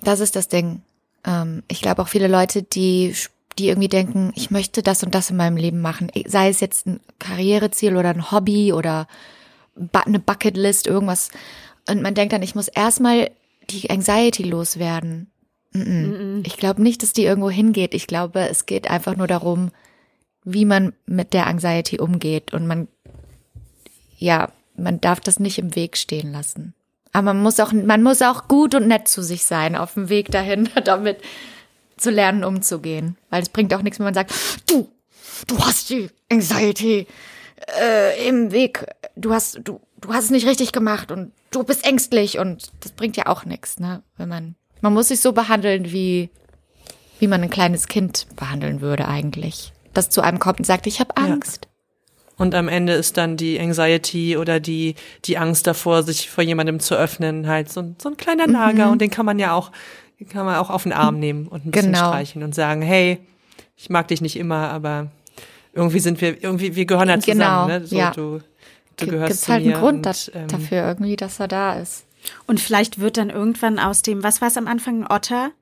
das 0.00 0.20
ist 0.20 0.36
das 0.36 0.48
Ding. 0.48 0.82
Ähm, 1.24 1.62
ich 1.68 1.80
glaube 1.82 2.02
auch 2.02 2.08
viele 2.08 2.28
Leute, 2.28 2.62
die, 2.62 3.14
die 3.58 3.68
irgendwie 3.68 3.88
denken, 3.88 4.32
ich 4.36 4.50
möchte 4.50 4.82
das 4.82 5.02
und 5.02 5.14
das 5.14 5.30
in 5.30 5.36
meinem 5.36 5.56
Leben 5.56 5.80
machen, 5.80 6.10
sei 6.26 6.48
es 6.48 6.60
jetzt 6.60 6.86
ein 6.86 7.00
Karriereziel 7.18 7.96
oder 7.96 8.10
ein 8.10 8.30
Hobby 8.30 8.72
oder 8.72 9.08
eine 9.92 10.20
Bucketlist, 10.20 10.86
irgendwas. 10.86 11.30
Und 11.88 12.02
man 12.02 12.14
denkt 12.14 12.32
dann, 12.32 12.42
ich 12.42 12.54
muss 12.54 12.68
erstmal 12.68 13.30
die 13.70 13.90
Anxiety 13.90 14.42
loswerden. 14.42 15.30
Mm-mm. 15.72 16.46
Ich 16.46 16.56
glaube 16.56 16.82
nicht, 16.82 17.02
dass 17.02 17.12
die 17.12 17.24
irgendwo 17.24 17.50
hingeht. 17.50 17.94
Ich 17.94 18.06
glaube, 18.06 18.48
es 18.48 18.66
geht 18.66 18.90
einfach 18.90 19.16
nur 19.16 19.26
darum, 19.26 19.70
wie 20.44 20.64
man 20.64 20.94
mit 21.06 21.34
der 21.34 21.46
Anxiety 21.46 21.98
umgeht. 21.98 22.52
Und 22.52 22.66
man, 22.66 22.88
ja, 24.16 24.50
man 24.76 25.00
darf 25.00 25.20
das 25.20 25.40
nicht 25.40 25.58
im 25.58 25.74
Weg 25.74 25.96
stehen 25.96 26.32
lassen. 26.32 26.74
Aber 27.12 27.34
man 27.34 27.42
muss 27.42 27.60
auch, 27.60 27.72
man 27.72 28.02
muss 28.02 28.22
auch 28.22 28.48
gut 28.48 28.74
und 28.74 28.86
nett 28.86 29.08
zu 29.08 29.22
sich 29.22 29.44
sein 29.44 29.76
auf 29.76 29.94
dem 29.94 30.08
Weg 30.08 30.30
dahin, 30.30 30.68
damit 30.84 31.18
zu 31.96 32.10
lernen, 32.10 32.44
umzugehen. 32.44 33.16
Weil 33.30 33.42
es 33.42 33.48
bringt 33.48 33.74
auch 33.74 33.82
nichts, 33.82 33.98
wenn 33.98 34.04
man 34.04 34.14
sagt, 34.14 34.32
du, 34.66 34.88
du 35.46 35.58
hast 35.58 35.90
die 35.90 36.08
Anxiety 36.30 37.06
äh, 37.80 38.28
im 38.28 38.52
Weg. 38.52 38.86
Du 39.16 39.32
hast, 39.32 39.60
du, 39.64 39.80
du 40.00 40.12
hast 40.12 40.24
es 40.24 40.30
nicht 40.30 40.46
richtig 40.46 40.72
gemacht 40.72 41.10
und 41.10 41.32
du 41.50 41.62
bist 41.64 41.84
ängstlich 41.86 42.38
und 42.38 42.70
das 42.80 42.92
bringt 42.92 43.16
ja 43.16 43.26
auch 43.26 43.44
nichts, 43.44 43.78
ne? 43.80 44.02
Wenn 44.16 44.28
man, 44.28 44.54
man 44.80 44.92
muss 44.94 45.08
sich 45.08 45.20
so 45.20 45.32
behandeln, 45.32 45.92
wie, 45.92 46.30
wie 47.18 47.26
man 47.26 47.42
ein 47.42 47.50
kleines 47.50 47.88
Kind 47.88 48.26
behandeln 48.36 48.80
würde 48.80 49.08
eigentlich. 49.08 49.72
Das 49.94 50.10
zu 50.10 50.20
einem 50.20 50.38
kommt 50.38 50.60
und 50.60 50.64
sagt, 50.64 50.86
ich 50.86 51.00
habe 51.00 51.16
Angst. 51.16 51.66
Und 52.36 52.54
am 52.54 52.68
Ende 52.68 52.92
ist 52.92 53.16
dann 53.16 53.36
die 53.36 53.58
Anxiety 53.58 54.36
oder 54.36 54.60
die, 54.60 54.94
die 55.24 55.38
Angst 55.38 55.66
davor, 55.66 56.04
sich 56.04 56.30
vor 56.30 56.44
jemandem 56.44 56.78
zu 56.78 56.94
öffnen, 56.94 57.48
halt 57.48 57.68
so, 57.72 57.80
ein- 57.80 57.96
so 58.00 58.08
ein 58.10 58.16
kleiner 58.16 58.46
Nager. 58.46 58.92
Und 58.92 59.00
den 59.00 59.10
kann 59.10 59.26
man 59.26 59.40
ja 59.40 59.52
auch, 59.54 59.72
den 60.20 60.28
kann 60.28 60.46
man 60.46 60.54
auch 60.54 60.70
auf 60.70 60.84
den 60.84 60.92
Arm 60.92 61.18
nehmen 61.18 61.48
und 61.48 61.66
ein 61.66 61.72
bisschen 61.72 61.92
Genau. 61.94 62.06
streichen 62.06 62.44
und 62.44 62.54
sagen, 62.54 62.80
hey, 62.82 63.18
ich 63.76 63.90
mag 63.90 64.06
dich 64.06 64.20
nicht 64.20 64.36
immer, 64.36 64.68
aber 64.70 65.08
irgendwie 65.72 65.98
sind 65.98 66.20
wir, 66.20 66.40
irgendwie, 66.42 66.76
wir 66.76 66.84
gehören 66.86 67.10
halt 67.10 67.22
zusammen, 67.24 67.38
Genau, 67.40 67.66
ne? 67.66 67.86
So, 67.86 67.96
ja. 67.98 68.10
du, 68.12 68.40
du 68.98 69.06
Gibt 69.06 69.12
gehörst 69.12 69.34
es 69.34 69.40
zu 69.42 69.52
halt 69.52 69.64
mir 69.64 69.74
einen 69.74 69.82
Grund 69.82 70.06
und, 70.06 70.30
ähm, 70.34 70.48
dafür 70.48 70.86
irgendwie, 70.86 71.16
dass 71.16 71.40
er 71.40 71.48
da 71.48 71.74
ist. 71.80 72.04
Und 72.46 72.60
vielleicht 72.60 72.98
wird 73.00 73.16
dann 73.16 73.30
irgendwann 73.30 73.78
aus 73.78 74.02
dem, 74.02 74.22
was 74.22 74.40
war 74.40 74.48
es 74.48 74.56
am 74.56 74.66
Anfang, 74.66 75.04
ein 75.04 75.10
Otter? 75.10 75.52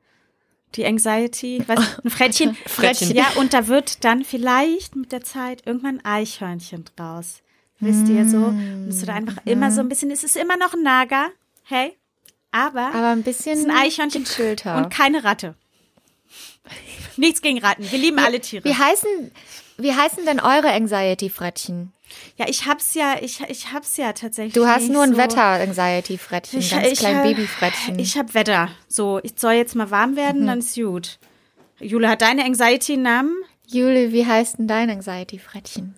Die 0.75 0.85
Anxiety, 0.85 1.63
was, 1.67 1.79
ein 2.05 2.11
Frettchen. 2.11 2.57
Frettchen. 2.67 3.15
Ja, 3.15 3.27
und 3.37 3.55
da 3.55 3.69
wird 3.69 4.05
dann 4.05 4.25
vielleicht 4.25 4.97
mit 4.97 5.13
der 5.13 5.23
Zeit 5.23 5.63
irgendwann 5.65 6.01
ein 6.01 6.05
Eichhörnchen 6.05 6.85
draus. 6.97 7.43
Wisst 7.79 8.09
ihr 8.09 8.27
so? 8.27 8.39
Und 8.39 8.89
es 8.89 9.01
wird 9.01 9.11
einfach 9.11 9.37
immer 9.45 9.71
so 9.71 9.81
ein 9.81 9.89
bisschen, 9.89 10.11
es 10.11 10.25
ist 10.25 10.37
immer 10.37 10.57
noch 10.57 10.73
ein 10.73 10.83
Nager, 10.83 11.29
hey, 11.65 11.97
aber, 12.51 12.87
Aber 12.95 13.09
ein 13.09 13.23
bisschen 13.23 13.53
es 13.53 13.59
ist 13.61 13.69
ein 13.69 13.77
Eichhörnchen 13.77 14.25
gechillter. 14.25 14.79
und 14.79 14.89
keine 14.91 15.25
Ratte. 15.25 15.55
Nichts 17.19 17.43
gegen 17.43 17.59
Ratten, 17.59 17.91
wir 17.91 17.99
lieben 17.99 18.19
alle 18.19 18.41
Tiere. 18.41 18.65
Wie 18.65 18.75
heißen, 18.75 19.31
wie 19.79 19.93
heißen 19.95 20.25
denn 20.25 20.41
eure 20.41 20.73
Anxiety-Frettchen? 20.73 21.93
Ja, 22.37 22.47
ich 22.49 22.67
hab's 22.67 22.95
ja, 22.95 23.17
ich, 23.21 23.41
ich 23.49 23.73
hab's 23.73 23.97
ja 23.97 24.13
tatsächlich. 24.13 24.53
Du 24.55 24.67
hast 24.67 24.89
nur 24.91 25.03
ein 25.03 25.13
so. 25.13 25.17
Wetter-Anxiety-Frettchen, 25.19 26.61
Ich, 26.61 26.71
ganz 26.71 26.87
ich, 26.89 26.99
klein 26.99 27.23
Babyfrettchen. 27.23 27.99
Ich 27.99 28.17
hab 28.17 28.35
Wetter. 28.35 28.69
So, 28.89 29.21
ich 29.23 29.33
soll 29.37 29.53
jetzt 29.53 29.75
mal 29.75 29.91
warm 29.91 30.17
werden, 30.17 30.43
Mhm. 30.43 30.47
dann 30.47 30.59
ist 30.61 30.75
gut. 30.75 31.19
Jule, 31.81 32.09
hat 32.09 32.23
deine 32.23 32.45
Anxiety 32.45 32.95
einen 32.95 33.03
Namen? 33.03 33.35
Jule, 33.67 34.13
wie 34.13 34.25
heißt 34.27 34.59
denn 34.59 34.69
dein 34.69 34.89
Anxiety-Frettchen? 34.91 35.95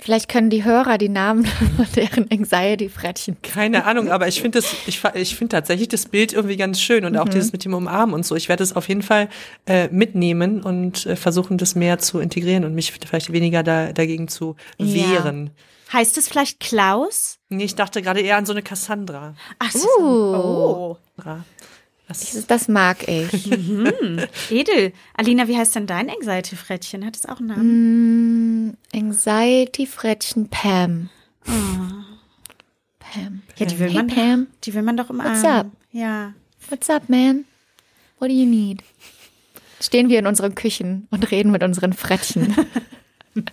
Vielleicht 0.00 0.28
können 0.28 0.48
die 0.48 0.64
Hörer 0.64 0.96
die 0.96 1.08
Namen 1.08 1.44
von 1.76 1.86
deren 1.96 2.30
Anxiety-Frettchen. 2.30 3.36
Keine 3.42 3.84
Ahnung, 3.84 4.10
aber 4.10 4.28
ich 4.28 4.40
finde 4.40 4.60
das, 4.60 4.72
ich, 4.86 5.02
ich 5.14 5.34
finde 5.36 5.56
tatsächlich 5.56 5.88
das 5.88 6.06
Bild 6.06 6.32
irgendwie 6.32 6.56
ganz 6.56 6.80
schön 6.80 7.04
und 7.04 7.16
auch 7.16 7.24
Mhm. 7.26 7.30
dieses 7.30 7.52
mit 7.52 7.64
dem 7.64 7.74
Umarmen 7.74 8.14
und 8.14 8.24
so. 8.24 8.36
Ich 8.36 8.48
werde 8.48 8.62
es 8.62 8.74
auf 8.76 8.86
jeden 8.88 9.02
Fall 9.02 9.28
äh, 9.66 9.88
mitnehmen 9.88 10.62
und 10.62 11.04
äh, 11.06 11.16
versuchen, 11.16 11.58
das 11.58 11.74
mehr 11.74 11.98
zu 11.98 12.20
integrieren 12.20 12.64
und 12.64 12.74
mich 12.74 12.92
vielleicht 12.92 13.32
weniger 13.32 13.62
da, 13.64 13.92
dagegen 13.92 14.28
zu 14.28 14.54
wehren. 14.78 15.50
Heißt 15.92 16.18
es 16.18 16.28
vielleicht 16.28 16.60
Klaus? 16.60 17.38
Nee, 17.48 17.64
ich 17.64 17.74
dachte 17.74 18.02
gerade 18.02 18.20
eher 18.20 18.36
an 18.36 18.44
so 18.46 18.52
eine 18.52 18.62
Cassandra. 18.62 19.34
Ach, 19.58 19.70
so. 19.72 19.88
Uh, 19.98 20.34
oh. 20.36 20.96
Das, 22.08 22.46
das 22.46 22.68
mag 22.68 23.06
ich. 23.06 23.52
Edel. 24.50 24.92
Alina, 25.14 25.46
wie 25.46 25.56
heißt 25.58 25.74
denn 25.74 25.86
dein 25.86 26.08
Anxiety-Frettchen? 26.08 27.04
Hat 27.04 27.16
es 27.16 27.26
auch 27.26 27.38
einen 27.38 27.48
Namen? 27.48 28.68
Mm, 28.68 28.76
Anxiety-Frettchen 28.94 30.48
Pam. 30.48 31.10
Pam. 32.98 33.42
Ja, 33.56 33.66
die 33.66 33.78
will 33.78 33.88
Hey 33.88 33.96
man, 33.96 34.06
Pam, 34.06 34.46
die 34.64 34.74
will 34.74 34.82
man 34.82 34.96
doch 34.96 35.10
umarmen. 35.10 35.34
What's 35.34 35.44
up? 35.44 35.66
Ja. 35.92 36.32
what's 36.70 36.88
up, 36.88 37.08
man? 37.08 37.44
What 38.18 38.30
do 38.30 38.34
you 38.34 38.46
need? 38.46 38.82
Stehen 39.80 40.08
wir 40.08 40.18
in 40.18 40.26
unseren 40.26 40.54
Küchen 40.54 41.06
und 41.10 41.30
reden 41.30 41.52
mit 41.52 41.62
unseren 41.62 41.92
Frettchen. 41.92 42.54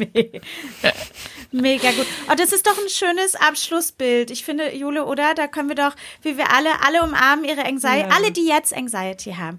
Mega 1.61 1.91
gut. 1.91 2.06
Oh, 2.30 2.36
das 2.38 2.52
ist 2.52 2.65
doch 2.68 2.77
ein 2.77 2.90
schönes 2.90 3.36
Abschlussbild. 3.36 4.30
Ich 4.32 4.44
finde, 4.44 4.76
Jule, 4.76 5.06
oder? 5.06 5.34
Da 5.34 5.48
können 5.48 5.69
wir 5.69 5.76
doch, 5.76 5.95
wie 6.22 6.38
wir 6.38 6.52
alle, 6.53 6.69
alle 6.86 7.03
umarmen 7.03 7.45
ihre 7.45 7.65
Anxiety, 7.65 8.10
alle, 8.11 8.32
die 8.32 8.45
jetzt 8.48 8.76
Anxiety 8.76 9.34
haben. 9.34 9.57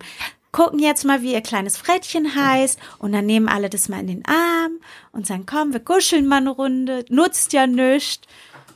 Gucken 0.53 0.79
jetzt 0.79 1.05
mal, 1.05 1.23
wie 1.23 1.33
ihr 1.35 1.41
kleines 1.43 1.77
Frettchen 1.77 2.35
heißt 2.35 2.79
und 2.99 3.13
dann 3.13 3.27
nehmen 3.27 3.49
alle 3.49 3.69
das 3.69 3.89
mal 3.89 4.01
in 4.01 4.07
den 4.07 4.25
Arm 4.27 4.79
und 5.13 5.27
sagen, 5.27 5.45
komm, 5.47 5.73
wir 5.73 5.81
kuscheln 5.81 6.27
mal 6.27 6.37
eine 6.39 6.51
Runde, 6.51 7.05
nutzt 7.09 7.53
ja 7.53 7.67
nichts. 7.67 8.21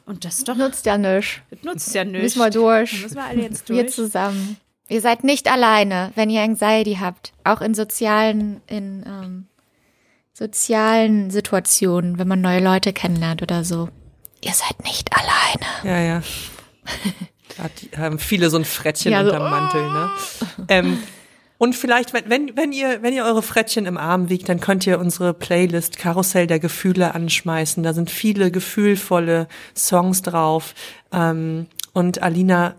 Und 0.07 0.25
das 0.25 0.39
ist 0.39 0.49
doch, 0.49 0.57
Nutzt 0.57 0.85
ja 0.87 0.99
nichts. 0.99 1.41
nutzt 1.63 1.95
ja 1.95 2.05
nichts. 2.05 2.23
Müssen 2.37 2.39
wir 2.41 2.51
durch. 2.51 3.03
Müssen 3.03 3.15
wir 3.17 3.25
alle 3.25 3.43
jetzt 3.43 3.69
Wir 3.69 3.83
durch. 3.85 3.95
zusammen. 3.95 4.57
Ihr 4.89 5.01
seid 5.01 5.23
nicht 5.25 5.51
alleine, 5.51 6.11
wenn 6.17 6.31
ihr 6.31 6.43
Anxiety 6.43 6.99
habt. 7.01 7.33
Auch 7.45 7.61
in 7.61 7.75
sozialen, 7.75 8.61
in 8.67 9.05
ähm, 9.07 9.47
sozialen 10.41 11.31
Situationen, 11.31 12.19
wenn 12.19 12.27
man 12.27 12.41
neue 12.41 12.61
Leute 12.65 12.93
kennenlernt 12.95 13.43
oder 13.43 13.63
so. 13.63 13.91
Ihr 14.43 14.53
seid 14.55 14.83
nicht 14.85 15.11
alleine. 15.13 15.69
Ja, 15.85 16.15
ja. 16.15 16.23
Die- 17.83 17.97
haben 17.99 18.19
viele 18.19 18.49
so 18.49 18.57
ein 18.57 18.65
Frettchen 18.65 19.13
Ja, 19.13 19.23
so, 19.23 19.31
unterm 19.31 19.51
Mantel, 19.51 19.83
ne? 19.83 20.11
Ähm, 20.69 20.99
und 21.59 21.77
vielleicht, 21.77 22.15
wenn, 22.15 22.31
wenn, 22.31 22.57
wenn 22.57 22.73
ihr, 22.73 23.03
wenn 23.03 23.13
ihr 23.13 23.25
eure 23.25 23.43
Frettchen 23.43 23.85
im 23.85 23.99
Arm 23.99 24.31
wiegt, 24.31 24.49
dann 24.49 24.61
könnt 24.61 24.87
ihr 24.87 24.99
unsere 24.99 25.35
Playlist 25.35 25.99
Karussell 25.99 26.47
der 26.47 26.59
Gefühle 26.59 27.15
anschmeißen. 27.15 27.83
Da 27.83 27.93
sind 27.93 28.11
viele 28.11 28.51
gefühlvolle 28.51 29.47
Songs 29.77 30.23
drauf. 30.23 30.75
Ähm, 31.13 31.67
und 31.93 32.23
Alina, 32.23 32.77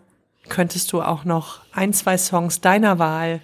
könntest 0.50 0.92
du 0.94 1.04
auch 1.04 1.26
noch 1.26 1.60
ein, 1.74 1.94
zwei 1.94 2.18
Songs 2.18 2.60
deiner 2.60 2.98
Wahl, 2.98 3.42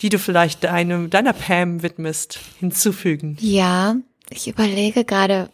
die 0.00 0.08
du 0.08 0.18
vielleicht 0.18 0.64
deinem, 0.64 1.10
deiner 1.10 1.32
Pam 1.32 1.82
widmest, 1.82 2.38
hinzufügen? 2.60 3.36
Ja, 3.40 3.96
ich 4.30 4.48
überlege 4.48 5.04
gerade, 5.04 5.50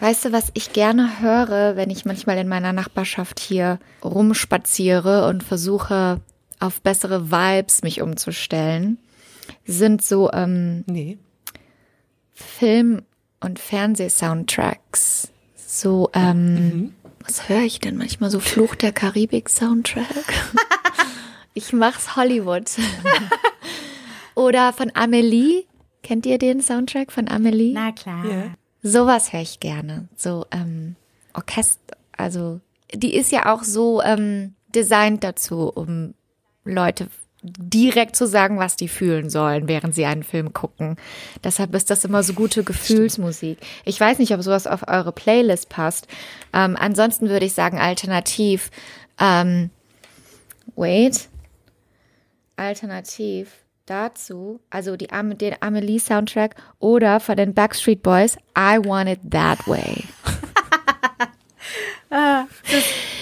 weißt 0.00 0.26
du, 0.26 0.32
was 0.32 0.50
ich 0.54 0.72
gerne 0.72 1.20
höre, 1.20 1.76
wenn 1.76 1.90
ich 1.90 2.04
manchmal 2.04 2.38
in 2.38 2.48
meiner 2.48 2.72
Nachbarschaft 2.72 3.40
hier 3.40 3.78
rumspaziere 4.04 5.26
und 5.28 5.42
versuche, 5.42 6.20
auf 6.60 6.80
bessere 6.80 7.30
Vibes 7.30 7.82
mich 7.82 8.00
umzustellen, 8.02 8.98
sind 9.64 10.02
so 10.02 10.30
ähm, 10.32 10.84
Nee. 10.86 11.18
Film- 12.34 13.02
und 13.40 13.58
Fernsehsoundtracks. 13.58 15.28
So, 15.56 16.10
ähm, 16.12 16.94
was 17.24 17.48
höre 17.48 17.62
ich 17.62 17.80
denn 17.80 17.96
manchmal? 17.96 18.30
So 18.30 18.40
Fluch 18.40 18.74
der 18.74 18.92
Karibik-Soundtrack? 18.92 20.06
ich 21.54 21.72
mach's 21.72 22.16
Hollywood. 22.16 22.70
Oder 24.38 24.72
von 24.72 24.92
Amelie. 24.94 25.64
Kennt 26.04 26.24
ihr 26.24 26.38
den 26.38 26.60
Soundtrack 26.60 27.10
von 27.10 27.26
Amelie? 27.26 27.72
Na 27.74 27.90
klar. 27.90 28.24
Ja. 28.24 28.54
Sowas 28.84 29.32
höre 29.32 29.40
ich 29.40 29.58
gerne. 29.58 30.06
So 30.14 30.46
ähm, 30.52 30.94
Orchester, 31.34 31.96
also 32.16 32.60
die 32.94 33.16
ist 33.16 33.32
ja 33.32 33.52
auch 33.52 33.64
so 33.64 34.00
ähm, 34.00 34.54
designt 34.72 35.24
dazu, 35.24 35.72
um 35.74 36.14
Leute 36.64 37.08
direkt 37.42 38.14
zu 38.14 38.28
sagen, 38.28 38.60
was 38.60 38.76
die 38.76 38.86
fühlen 38.86 39.28
sollen, 39.28 39.66
während 39.66 39.96
sie 39.96 40.04
einen 40.04 40.22
Film 40.22 40.52
gucken. 40.52 40.94
Deshalb 41.42 41.74
ist 41.74 41.90
das 41.90 42.04
immer 42.04 42.22
so 42.22 42.32
gute 42.32 42.62
Gefühlsmusik. 42.62 43.58
Ich 43.84 43.98
weiß 43.98 44.20
nicht, 44.20 44.32
ob 44.34 44.42
sowas 44.42 44.68
auf 44.68 44.86
eure 44.86 45.10
Playlist 45.10 45.68
passt. 45.68 46.06
Ähm, 46.52 46.76
ansonsten 46.78 47.28
würde 47.28 47.46
ich 47.46 47.54
sagen, 47.54 47.80
alternativ. 47.80 48.70
Ähm, 49.18 49.70
wait. 50.76 51.28
Alternativ 52.54 53.48
dazu, 53.88 54.60
also 54.70 54.96
die, 54.96 55.08
den 55.08 55.54
Amelie-Soundtrack 55.60 56.54
oder 56.78 57.20
von 57.20 57.36
den 57.36 57.54
Backstreet 57.54 58.02
Boys, 58.02 58.36
I 58.56 58.78
Want 58.84 59.08
It 59.08 59.20
That 59.30 59.66
Way. 59.66 60.04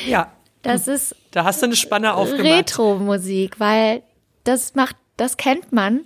Ja, 0.06 0.32
Das 0.62 0.86
ist 0.86 1.14
da 1.32 1.44
hast 1.44 1.60
du 1.60 1.66
eine 1.66 1.76
Spanne 1.76 2.14
aufgemacht. 2.14 2.44
Retro-Musik, 2.44 3.60
weil 3.60 4.02
das 4.44 4.74
macht, 4.74 4.97
das 5.16 5.36
kennt 5.36 5.72
man 5.72 6.05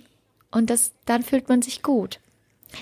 und 0.51 0.69
das, 0.69 0.91
dann 1.05 1.23
fühlt 1.23 1.47
man 1.47 1.61
sich 1.61 1.83
gut. 1.83 2.19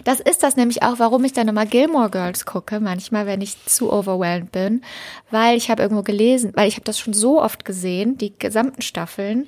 Das 0.04 0.20
ist 0.20 0.44
das 0.44 0.56
nämlich 0.56 0.84
auch, 0.84 1.00
warum 1.00 1.24
ich 1.26 1.34
dann 1.34 1.48
immer 1.48 1.66
Gilmore 1.66 2.10
Girls 2.10 2.46
gucke, 2.46 2.80
manchmal, 2.80 3.26
wenn 3.26 3.42
ich 3.42 3.66
zu 3.66 3.92
overwhelmed 3.92 4.52
bin, 4.52 4.84
weil 5.32 5.58
ich 5.58 5.70
habe 5.70 5.82
irgendwo 5.82 6.04
gelesen, 6.04 6.52
weil 6.56 6.68
ich 6.68 6.76
habe 6.76 6.86
das 6.86 7.00
schon 7.00 7.14
so 7.14 7.42
oft 7.42 7.66
gesehen, 7.66 8.18
die 8.18 8.38
gesamten 8.38 8.82
Staffeln. 8.82 9.48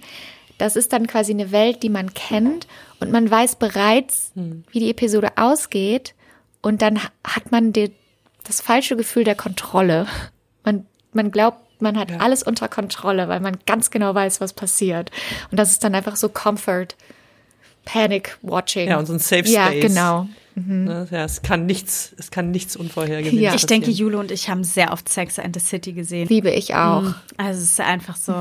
Das 0.61 0.75
ist 0.75 0.93
dann 0.93 1.07
quasi 1.07 1.31
eine 1.31 1.51
Welt, 1.51 1.81
die 1.83 1.89
man 1.89 2.13
kennt 2.13 2.67
und 2.99 3.11
man 3.11 3.29
weiß 3.29 3.55
bereits, 3.55 4.31
wie 4.35 4.79
die 4.79 4.89
Episode 4.91 5.31
ausgeht 5.37 6.13
und 6.61 6.81
dann 6.81 7.03
ha- 7.03 7.09
hat 7.23 7.51
man 7.51 7.73
die, 7.73 7.91
das 8.43 8.61
falsche 8.61 8.95
Gefühl 8.95 9.23
der 9.23 9.35
Kontrolle. 9.35 10.05
Man, 10.63 10.85
man 11.13 11.31
glaubt, 11.31 11.57
man 11.81 11.97
hat 11.97 12.11
alles 12.21 12.43
unter 12.43 12.67
Kontrolle, 12.67 13.27
weil 13.27 13.39
man 13.39 13.57
ganz 13.65 13.89
genau 13.89 14.13
weiß, 14.13 14.39
was 14.39 14.53
passiert. 14.53 15.09
Und 15.49 15.57
das 15.57 15.71
ist 15.71 15.83
dann 15.83 15.95
einfach 15.95 16.15
so 16.15 16.29
Comfort, 16.29 16.89
Panic 17.85 18.37
Watching. 18.43 18.87
Ja, 18.89 18.99
und 18.99 19.07
so 19.07 19.13
ein 19.13 19.19
Safe 19.19 19.47
Ja, 19.49 19.67
Space. 19.67 19.81
genau. 19.81 20.27
Ne? 20.53 21.07
Ja, 21.09 21.23
es 21.23 21.41
kann 21.41 21.65
nichts, 21.65 22.13
es 22.19 22.29
kann 22.29 22.51
nichts 22.51 22.75
Unvorhergesehenes 22.75 23.41
Ja. 23.43 23.55
Ich 23.55 23.65
denke. 23.65 23.89
Jule 23.89 24.19
und 24.19 24.31
ich 24.31 24.49
haben 24.49 24.63
sehr 24.63 24.91
oft 24.93 25.09
Sex 25.09 25.39
and 25.39 25.55
the 25.55 25.65
City 25.65 25.93
gesehen. 25.93 26.27
Liebe 26.27 26.51
ich 26.51 26.75
auch. 26.75 27.15
Also 27.37 27.61
es 27.61 27.71
ist 27.71 27.79
einfach 27.79 28.15
so 28.17 28.33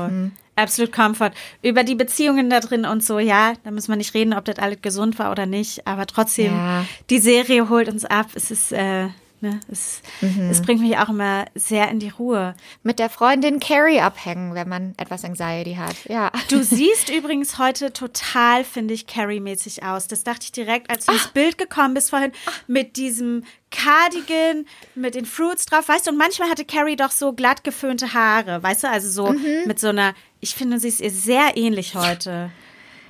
absolut 0.61 0.91
Comfort. 0.91 1.31
Über 1.61 1.83
die 1.83 1.95
Beziehungen 1.95 2.49
da 2.49 2.59
drin 2.59 2.85
und 2.85 3.03
so, 3.03 3.19
ja, 3.19 3.53
da 3.63 3.71
müssen 3.71 3.89
wir 3.89 3.95
nicht 3.97 4.13
reden, 4.13 4.33
ob 4.33 4.45
das 4.45 4.59
alles 4.59 4.81
gesund 4.81 5.19
war 5.19 5.31
oder 5.31 5.45
nicht. 5.45 5.87
Aber 5.87 6.05
trotzdem, 6.07 6.53
Ja. 6.55 6.85
die 7.09 7.19
Serie 7.19 7.69
holt 7.69 7.89
uns 7.89 8.05
ab. 8.05 8.27
Es 8.35 8.51
ist, 8.51 8.71
äh, 8.71 9.07
ne, 9.41 9.59
es, 9.71 10.01
es 10.21 10.61
bringt 10.61 10.81
mich 10.81 10.97
auch 10.97 11.09
immer 11.09 11.45
sehr 11.55 11.89
in 11.89 11.99
die 11.99 12.09
Ruhe. 12.09 12.55
Mit 12.83 12.99
der 12.99 13.09
Freundin 13.09 13.59
Carrie 13.59 13.99
abhängen, 13.99 14.53
wenn 14.53 14.69
man 14.69 14.93
etwas 14.97 15.25
Anxiety 15.25 15.75
hat. 15.75 15.95
Ja. 16.07 16.31
Du 16.49 16.63
siehst 16.63 17.09
übrigens 17.09 17.57
heute 17.57 17.93
total, 17.93 18.63
finde 18.63 18.93
ich, 18.93 19.07
Carrie-mäßig 19.07 19.83
aus. 19.83 20.07
Das 20.07 20.23
dachte 20.23 20.43
ich 20.43 20.51
direkt, 20.51 20.89
als 20.89 21.05
du 21.05 21.13
ins 21.13 21.27
Bild 21.29 21.57
gekommen 21.57 21.93
bist 21.93 22.09
vorhin, 22.09 22.31
mit 22.67 22.97
diesem 22.97 23.43
Cardigan, 23.71 24.65
mit 24.95 25.15
den 25.15 25.25
Fruits 25.25 25.65
drauf, 25.65 25.87
weißt 25.87 26.07
du, 26.07 26.11
und 26.11 26.17
manchmal 26.17 26.49
hatte 26.49 26.65
Carrie 26.65 26.95
doch 26.95 27.11
so 27.11 27.33
glatt 27.33 27.63
geföhnte 27.63 28.13
Haare, 28.13 28.61
weißt 28.61 28.83
du, 28.83 28.89
also 28.89 29.09
so 29.09 29.33
mit 29.65 29.79
so 29.79 29.87
einer, 29.87 30.13
ich 30.39 30.55
finde, 30.55 30.79
sie 30.79 30.89
ist 30.89 31.01
ihr 31.01 31.11
sehr 31.11 31.55
ähnlich 31.55 31.95
heute. 31.95 32.51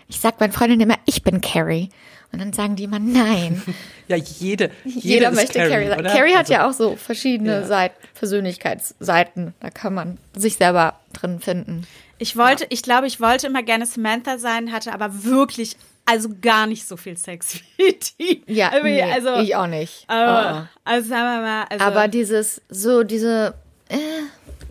Ich 0.07 0.19
sag 0.19 0.39
meinen 0.39 0.51
Freundinnen 0.51 0.81
immer, 0.81 0.99
ich 1.05 1.23
bin 1.23 1.41
Carrie. 1.41 1.89
Und 2.33 2.39
dann 2.39 2.53
sagen 2.53 2.75
die 2.75 2.83
immer, 2.85 2.99
nein. 2.99 3.61
Ja, 4.07 4.17
jede, 4.17 4.71
jede 4.83 5.07
Jeder 5.07 5.29
ist 5.29 5.35
möchte 5.35 5.59
Carrie, 5.59 5.87
sein. 5.87 5.99
oder? 6.01 6.09
Carrie 6.11 6.31
hat 6.33 6.39
Also, 6.39 6.53
ja 6.53 6.67
auch 6.69 6.73
so 6.73 6.95
verschiedene 6.97 7.61
Ja. 7.61 7.63
Seit 7.65 7.93
Persönlichkeitsseiten. 8.13 9.53
Da 9.61 9.69
kann 9.69 9.93
man 9.93 10.17
sich 10.35 10.57
selber 10.57 10.95
drin 11.13 11.39
finden. 11.39 11.87
Ich 12.17 12.35
wollte, 12.37 12.65
ich 12.69 12.83
glaube, 12.83 13.07
ich 13.07 13.19
wollte 13.21 13.47
immer 13.47 13.63
gerne 13.63 13.85
Samantha 13.85 14.37
sein, 14.37 14.71
hatte 14.71 14.93
aber 14.93 15.23
wirklich, 15.23 15.77
also 16.05 16.29
gar 16.41 16.67
nicht 16.67 16.87
so 16.87 16.97
viel 16.97 17.17
Sex 17.17 17.59
wie 17.77 17.97
die. 18.19 18.43
Ja, 18.47 18.69
also, 18.69 18.83
nee, 18.83 19.01
also, 19.01 19.35
ich 19.39 19.55
auch 19.55 19.67
nicht. 19.67 20.03
aber, 20.07 20.67
also 20.83 21.07
sagen 21.09 21.23
wir 21.23 21.41
mal, 21.41 21.63
also, 21.69 21.85
Aber 21.85 22.07
dieses, 22.07 22.61
so 22.69 23.03
diese, 23.03 23.47
äh, 23.47 23.60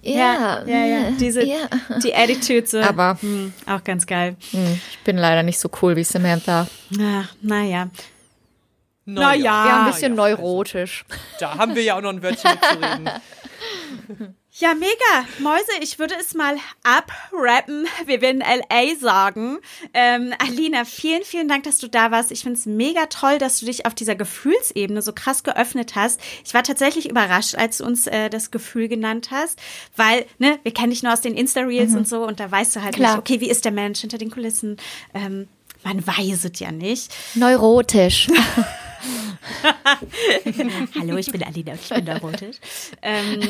ja, 0.02 0.62
ja, 0.66 0.66
ja, 0.66 0.86
ja, 0.86 1.10
diese, 1.12 1.44
ja. 1.44 1.68
die 2.02 2.14
Attitude, 2.14 2.66
so, 2.66 2.80
Aber 2.80 3.18
hm, 3.20 3.52
auch 3.66 3.84
ganz 3.84 4.06
geil. 4.06 4.36
hm, 4.50 4.80
ich 4.90 4.98
bin 5.00 5.16
leider 5.16 5.42
nicht 5.42 5.58
so 5.58 5.68
cool 5.82 5.96
wie 5.96 6.04
Samantha. 6.04 6.66
Ach, 7.00 7.34
naja. 7.42 7.90
Na 9.04 9.34
ja. 9.34 9.42
ja. 9.42 9.66
Ja, 9.66 9.80
ein 9.80 9.92
bisschen 9.92 10.12
ja, 10.12 10.16
neurotisch. 10.16 11.04
Da 11.38 11.56
haben 11.56 11.74
wir 11.74 11.82
ja 11.82 11.96
auch 11.96 12.02
noch 12.02 12.10
ein 12.10 12.22
Wörtchen 12.22 12.50
mitzureden. 12.52 13.10
Ja, 14.60 14.74
mega. 14.74 15.26
Mäuse, 15.38 15.70
ich 15.80 15.98
würde 15.98 16.14
es 16.20 16.34
mal 16.34 16.54
abrappen. 16.82 17.86
Wir 18.04 18.20
werden 18.20 18.42
LA 18.42 18.94
sagen. 19.00 19.58
Ähm, 19.94 20.34
Alina, 20.38 20.84
vielen, 20.84 21.24
vielen 21.24 21.48
Dank, 21.48 21.64
dass 21.64 21.78
du 21.78 21.88
da 21.88 22.10
warst. 22.10 22.30
Ich 22.30 22.42
finde 22.42 22.58
es 22.58 22.66
mega 22.66 23.06
toll, 23.06 23.38
dass 23.38 23.60
du 23.60 23.64
dich 23.64 23.86
auf 23.86 23.94
dieser 23.94 24.16
Gefühlsebene 24.16 25.00
so 25.00 25.14
krass 25.14 25.44
geöffnet 25.44 25.94
hast. 25.94 26.20
Ich 26.44 26.52
war 26.52 26.62
tatsächlich 26.62 27.08
überrascht, 27.08 27.54
als 27.54 27.78
du 27.78 27.86
uns 27.86 28.06
äh, 28.06 28.28
das 28.28 28.50
Gefühl 28.50 28.88
genannt 28.88 29.30
hast, 29.30 29.58
weil, 29.96 30.26
ne, 30.38 30.58
wir 30.62 30.74
kennen 30.74 30.90
dich 30.90 31.02
nur 31.02 31.14
aus 31.14 31.22
den 31.22 31.36
Insta-Reels 31.36 31.94
und 31.94 32.06
so 32.06 32.26
und 32.26 32.38
da 32.38 32.50
weißt 32.50 32.76
du 32.76 32.82
halt 32.82 32.96
Klar. 32.96 33.12
nicht, 33.12 33.18
okay, 33.18 33.40
wie 33.40 33.48
ist 33.48 33.64
der 33.64 33.72
Mensch 33.72 34.00
hinter 34.00 34.18
den 34.18 34.30
Kulissen? 34.30 34.76
Ähm, 35.14 35.48
man 35.84 36.06
weiß 36.06 36.44
es 36.44 36.58
ja 36.58 36.72
nicht. 36.72 37.12
Neurotisch. 37.34 38.28
Hallo, 40.98 41.16
ich 41.16 41.30
bin 41.32 41.42
Alina, 41.42 41.74
ich 41.74 41.88
bin 41.88 42.04
neurotisch. 42.04 42.56
Ähm, 43.02 43.40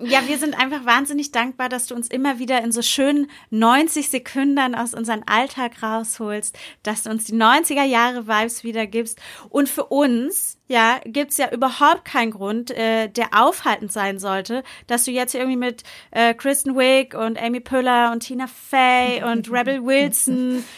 ja, 0.00 0.26
wir 0.26 0.38
sind 0.38 0.58
einfach 0.58 0.84
wahnsinnig 0.84 1.30
dankbar, 1.32 1.68
dass 1.68 1.86
du 1.86 1.94
uns 1.94 2.08
immer 2.08 2.38
wieder 2.38 2.62
in 2.62 2.72
so 2.72 2.82
schönen 2.82 3.30
90 3.50 4.08
Sekunden 4.08 4.74
aus 4.74 4.94
unserem 4.94 5.22
Alltag 5.26 5.82
rausholst, 5.82 6.58
dass 6.82 7.04
du 7.04 7.10
uns 7.10 7.24
die 7.24 7.34
90er 7.34 7.84
Jahre 7.84 8.26
Vibes 8.26 8.64
wiedergibst. 8.64 9.18
Und 9.48 9.68
für 9.68 9.84
uns, 9.84 10.58
ja, 10.68 11.00
gibt's 11.04 11.36
ja 11.36 11.50
überhaupt 11.52 12.04
keinen 12.04 12.32
Grund, 12.32 12.70
äh, 12.72 13.08
der 13.08 13.28
aufhaltend 13.40 13.92
sein 13.92 14.18
sollte, 14.18 14.64
dass 14.86 15.04
du 15.04 15.12
jetzt 15.12 15.34
irgendwie 15.34 15.56
mit 15.56 15.84
äh, 16.10 16.34
Kristen 16.34 16.76
Wiig 16.76 17.14
und 17.14 17.40
Amy 17.40 17.60
Pöller 17.60 18.10
und 18.12 18.20
Tina 18.20 18.46
Fey 18.46 19.22
und 19.22 19.50
Rebel 19.50 19.84
Wilson 19.84 20.64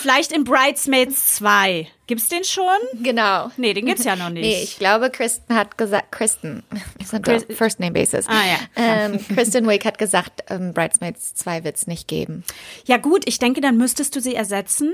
Vielleicht 0.00 0.30
in 0.32 0.44
Bridesmaids 0.44 1.34
2. 1.36 1.88
Gibt's 2.06 2.28
den 2.28 2.44
schon? 2.44 2.64
genau. 3.02 3.50
Nee, 3.56 3.74
den 3.74 3.86
gibt's 3.86 4.04
ja 4.04 4.14
noch 4.16 4.28
nicht. 4.30 4.42
Nee, 4.44 4.62
ich 4.62 4.78
glaube, 4.78 5.10
Kristen 5.10 5.54
hat 5.56 5.76
gesagt, 5.76 6.12
Kristen, 6.12 6.62
wir 6.98 7.06
sind 7.06 7.28
auf 7.28 7.44
Chris- 7.46 7.56
First 7.56 7.80
Name 7.80 7.92
Basis. 7.92 8.26
Ah, 8.28 8.32
ja. 8.46 8.58
Ähm, 8.76 9.18
Kristen 9.34 9.68
Wiig 9.68 9.84
hat 9.84 9.98
gesagt, 9.98 10.44
ähm, 10.50 10.72
Bridesmaids 10.72 11.34
2 11.34 11.64
wird's 11.64 11.86
nicht 11.86 12.06
geben. 12.06 12.44
Ja 12.86 12.96
gut, 12.98 13.26
ich 13.26 13.38
denke, 13.38 13.60
dann 13.60 13.76
müsstest 13.76 14.14
du 14.14 14.20
sie 14.20 14.34
ersetzen 14.34 14.92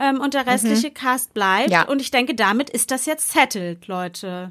ähm, 0.00 0.20
und 0.20 0.34
der 0.34 0.46
restliche 0.46 0.90
Cast 0.90 1.32
bleibt. 1.34 1.70
Ja. 1.70 1.82
Und 1.82 2.00
ich 2.00 2.10
denke, 2.10 2.34
damit 2.34 2.70
ist 2.70 2.90
das 2.90 3.06
jetzt 3.06 3.30
settled, 3.32 3.86
Leute. 3.86 4.50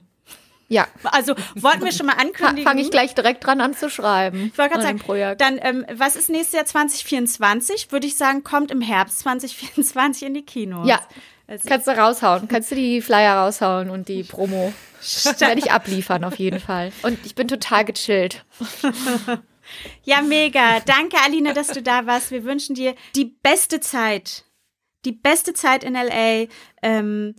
Ja. 0.74 0.88
Also 1.04 1.36
wollten 1.56 1.86
wir 1.86 1.92
schon 1.92 2.08
mal 2.08 2.14
ankündigen. 2.14 2.64
Fange 2.64 2.82
ich 2.82 2.90
gleich 2.90 3.14
direkt 3.14 3.46
dran 3.46 3.62
an 3.62 3.76
zu 3.76 3.90
schreiben. 3.90 4.52
Ich 4.52 4.58
wollte 4.58 4.74
gerade 4.74 4.86
sagen, 4.86 5.00
Projekt. 5.00 5.40
dann, 5.40 5.60
ähm, 5.62 5.86
was 5.94 6.16
ist 6.16 6.30
nächstes 6.30 6.54
Jahr 6.54 6.66
2024? 6.66 7.92
Würde 7.92 8.08
ich 8.08 8.16
sagen, 8.16 8.44
kommt 8.44 8.72
im 8.72 8.82
Herbst 8.82 9.20
2024 9.20 10.28
in 10.28 10.34
die 10.34 10.42
Kinos. 10.42 10.88
Ja. 10.88 11.00
Also, 11.46 11.68
Kannst 11.68 11.88
du 11.88 11.92
raushauen. 11.92 12.48
Kannst 12.48 12.72
du 12.72 12.76
die 12.76 13.02
Flyer 13.02 13.36
raushauen 13.36 13.90
und 13.90 14.08
die 14.08 14.24
Promo. 14.24 14.74
Werde 15.40 15.60
ich 15.60 15.72
abliefern 15.72 16.24
auf 16.24 16.36
jeden 16.36 16.60
Fall. 16.60 16.92
Und 17.04 17.20
ich 17.26 17.36
bin 17.36 17.48
total 17.48 17.84
gechillt. 17.86 18.46
ja, 20.04 20.22
mega. 20.22 20.80
Danke, 20.80 21.18
Alina, 21.24 21.54
dass 21.54 21.68
du 21.68 21.82
da 21.82 22.06
warst. 22.06 22.32
Wir 22.32 22.46
wünschen 22.46 22.76
dir 22.76 22.96
die 23.16 23.26
beste 23.26 23.82
Zeit. 23.82 24.46
Die 25.06 25.12
beste 25.12 25.54
Zeit 25.54 25.84
in 25.84 25.94
LA. 25.94 26.48
Ähm, 26.82 27.36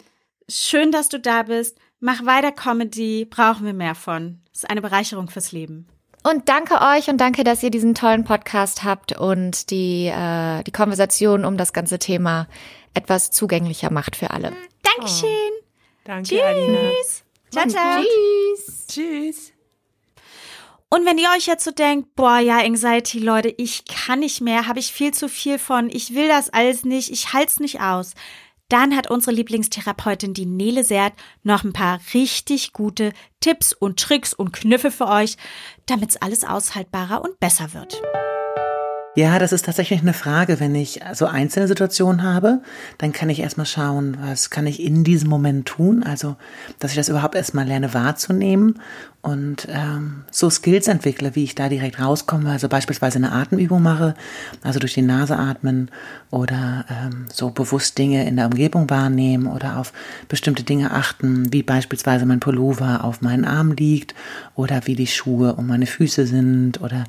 schön, 0.49 0.93
dass 0.93 1.09
du 1.09 1.19
da 1.19 1.43
bist. 1.45 1.79
Mach 2.07 2.27
weiter 2.27 2.53
Comedy. 2.53 3.25
Brauchen 3.25 3.65
wir 3.65 3.73
mehr 3.73 3.95
von. 3.95 4.39
Das 4.53 4.65
ist 4.65 4.71
eine 4.71 4.83
Bereicherung 4.83 5.31
fürs 5.31 5.53
Leben. 5.53 5.89
Und 6.23 6.51
danke 6.51 6.83
euch 6.83 7.09
und 7.09 7.17
danke, 7.17 7.45
dass 7.45 7.63
ihr 7.63 7.71
diesen 7.71 7.95
tollen 7.95 8.25
Podcast 8.25 8.85
habt 8.85 9.19
und 9.19 9.71
die, 9.71 10.09
äh, 10.09 10.63
die 10.65 10.71
Konversation 10.71 11.47
um 11.47 11.57
das 11.57 11.73
ganze 11.73 11.99
Thema 11.99 12.47
etwas 12.93 13.31
zugänglicher 13.31 13.91
macht 13.91 14.17
für 14.17 14.33
alle. 14.33 14.53
Dankeschön. 14.83 15.31
Danke, 16.05 16.29
Tschüss. 16.29 16.43
Alina. 16.43 16.91
Ciao, 17.51 17.69
ciao. 17.69 18.03
Tschüss. 18.03 18.87
Tschüss. 18.87 19.53
Und 20.91 21.07
wenn 21.07 21.17
ihr 21.17 21.31
euch 21.35 21.47
jetzt 21.47 21.65
so 21.65 21.71
denkt, 21.71 22.15
boah, 22.17 22.39
ja, 22.39 22.59
Anxiety, 22.59 23.19
Leute, 23.19 23.49
ich 23.57 23.87
kann 23.87 24.21
nicht 24.21 24.43
mehr, 24.43 24.67
habe 24.67 24.79
ich 24.79 24.93
viel 24.93 25.15
zu 25.15 25.27
viel 25.27 25.59
von, 25.59 25.89
ich 25.89 26.15
will 26.15 26.29
das 26.29 26.51
alles 26.51 26.85
nicht, 26.85 27.11
ich 27.11 27.33
halt's 27.33 27.61
nicht 27.61 27.81
aus, 27.81 28.13
dann 28.75 28.97
hat 28.97 29.09
unsere 29.09 29.31
Lieblingstherapeutin, 29.37 30.35
die 30.35 30.47
Nele 30.47 30.83
Sert, 30.83 31.13
noch 31.45 31.63
ein 31.63 31.73
paar 31.73 32.01
richtig 32.13 32.73
gute 32.73 33.13
Tipps 33.39 33.73
und 33.73 34.01
Tricks 34.01 34.35
und 34.35 34.53
Kniffe 34.53 34.91
für 34.91 35.07
euch, 35.07 35.37
damit's 35.87 36.17
alles 36.17 36.43
aushaltbarer 36.43 37.23
und 37.23 37.39
besser 37.39 37.73
wird. 37.73 38.03
Ja, 39.17 39.39
das 39.39 39.53
ist 39.53 39.67
tatsächlich 39.67 40.01
eine 40.01 40.13
Frage. 40.13 40.59
Wenn 40.59 40.75
ich 40.75 41.01
so 41.13 41.27
einzelne 41.27 41.69
Situationen 41.69 42.25
habe, 42.25 42.61
dann 42.99 43.13
kann 43.13 43.31
ich 43.31 43.39
erstmal 43.39 43.67
schauen, 43.67 44.17
was 44.21 44.51
kann 44.51 44.67
ich 44.67 44.83
in 44.83 45.05
diesem 45.05 45.29
Moment 45.31 45.67
tun. 45.67 46.03
Also, 46.03 46.35
dass 46.81 46.91
ich 46.91 46.97
das 46.97 47.09
überhaupt 47.09 47.37
erstmal 47.37 47.65
lerne 47.65 47.95
wahrzunehmen 47.95 48.81
und 49.25 49.67
ähm, 49.71 50.25
so 50.31 50.51
Skills 50.51 50.87
entwickle, 50.87 51.35
wie 51.35 51.45
ich 51.45 51.55
da 51.55 51.71
direkt 51.71 51.99
rauskomme. 51.99 52.51
Also 52.51 52.69
beispielsweise 52.69 53.17
eine 53.17 53.33
Atemübung 53.33 53.83
mache, 53.83 54.15
also 54.63 54.79
durch 54.79 54.93
die 54.93 55.01
Nase 55.01 55.39
atmen 55.39 55.91
oder 56.31 56.85
ähm, 56.91 57.25
so 57.33 57.49
bewusst 57.49 57.97
Dinge 57.97 58.29
in 58.29 58.37
der 58.37 58.47
Umgebung 58.47 58.91
wahrnehmen 58.91 59.47
oder 59.47 59.79
auf 59.79 59.95
bestimmte 60.29 60.63
Dinge 60.63 60.91
achten, 60.91 61.51
wie 61.55 61.63
beispielsweise 61.63 62.27
mein 62.27 62.41
Pullover 62.41 63.03
auf 63.03 63.23
meinen 63.23 63.47
Arm 63.47 63.73
liegt 63.73 64.15
oder 64.57 64.83
wie 64.85 64.95
die 64.95 65.07
Schuhe 65.07 65.55
um 65.55 65.69
meine 65.69 65.87
Füße 65.87 66.27
sind 66.27 66.83
oder 66.83 67.05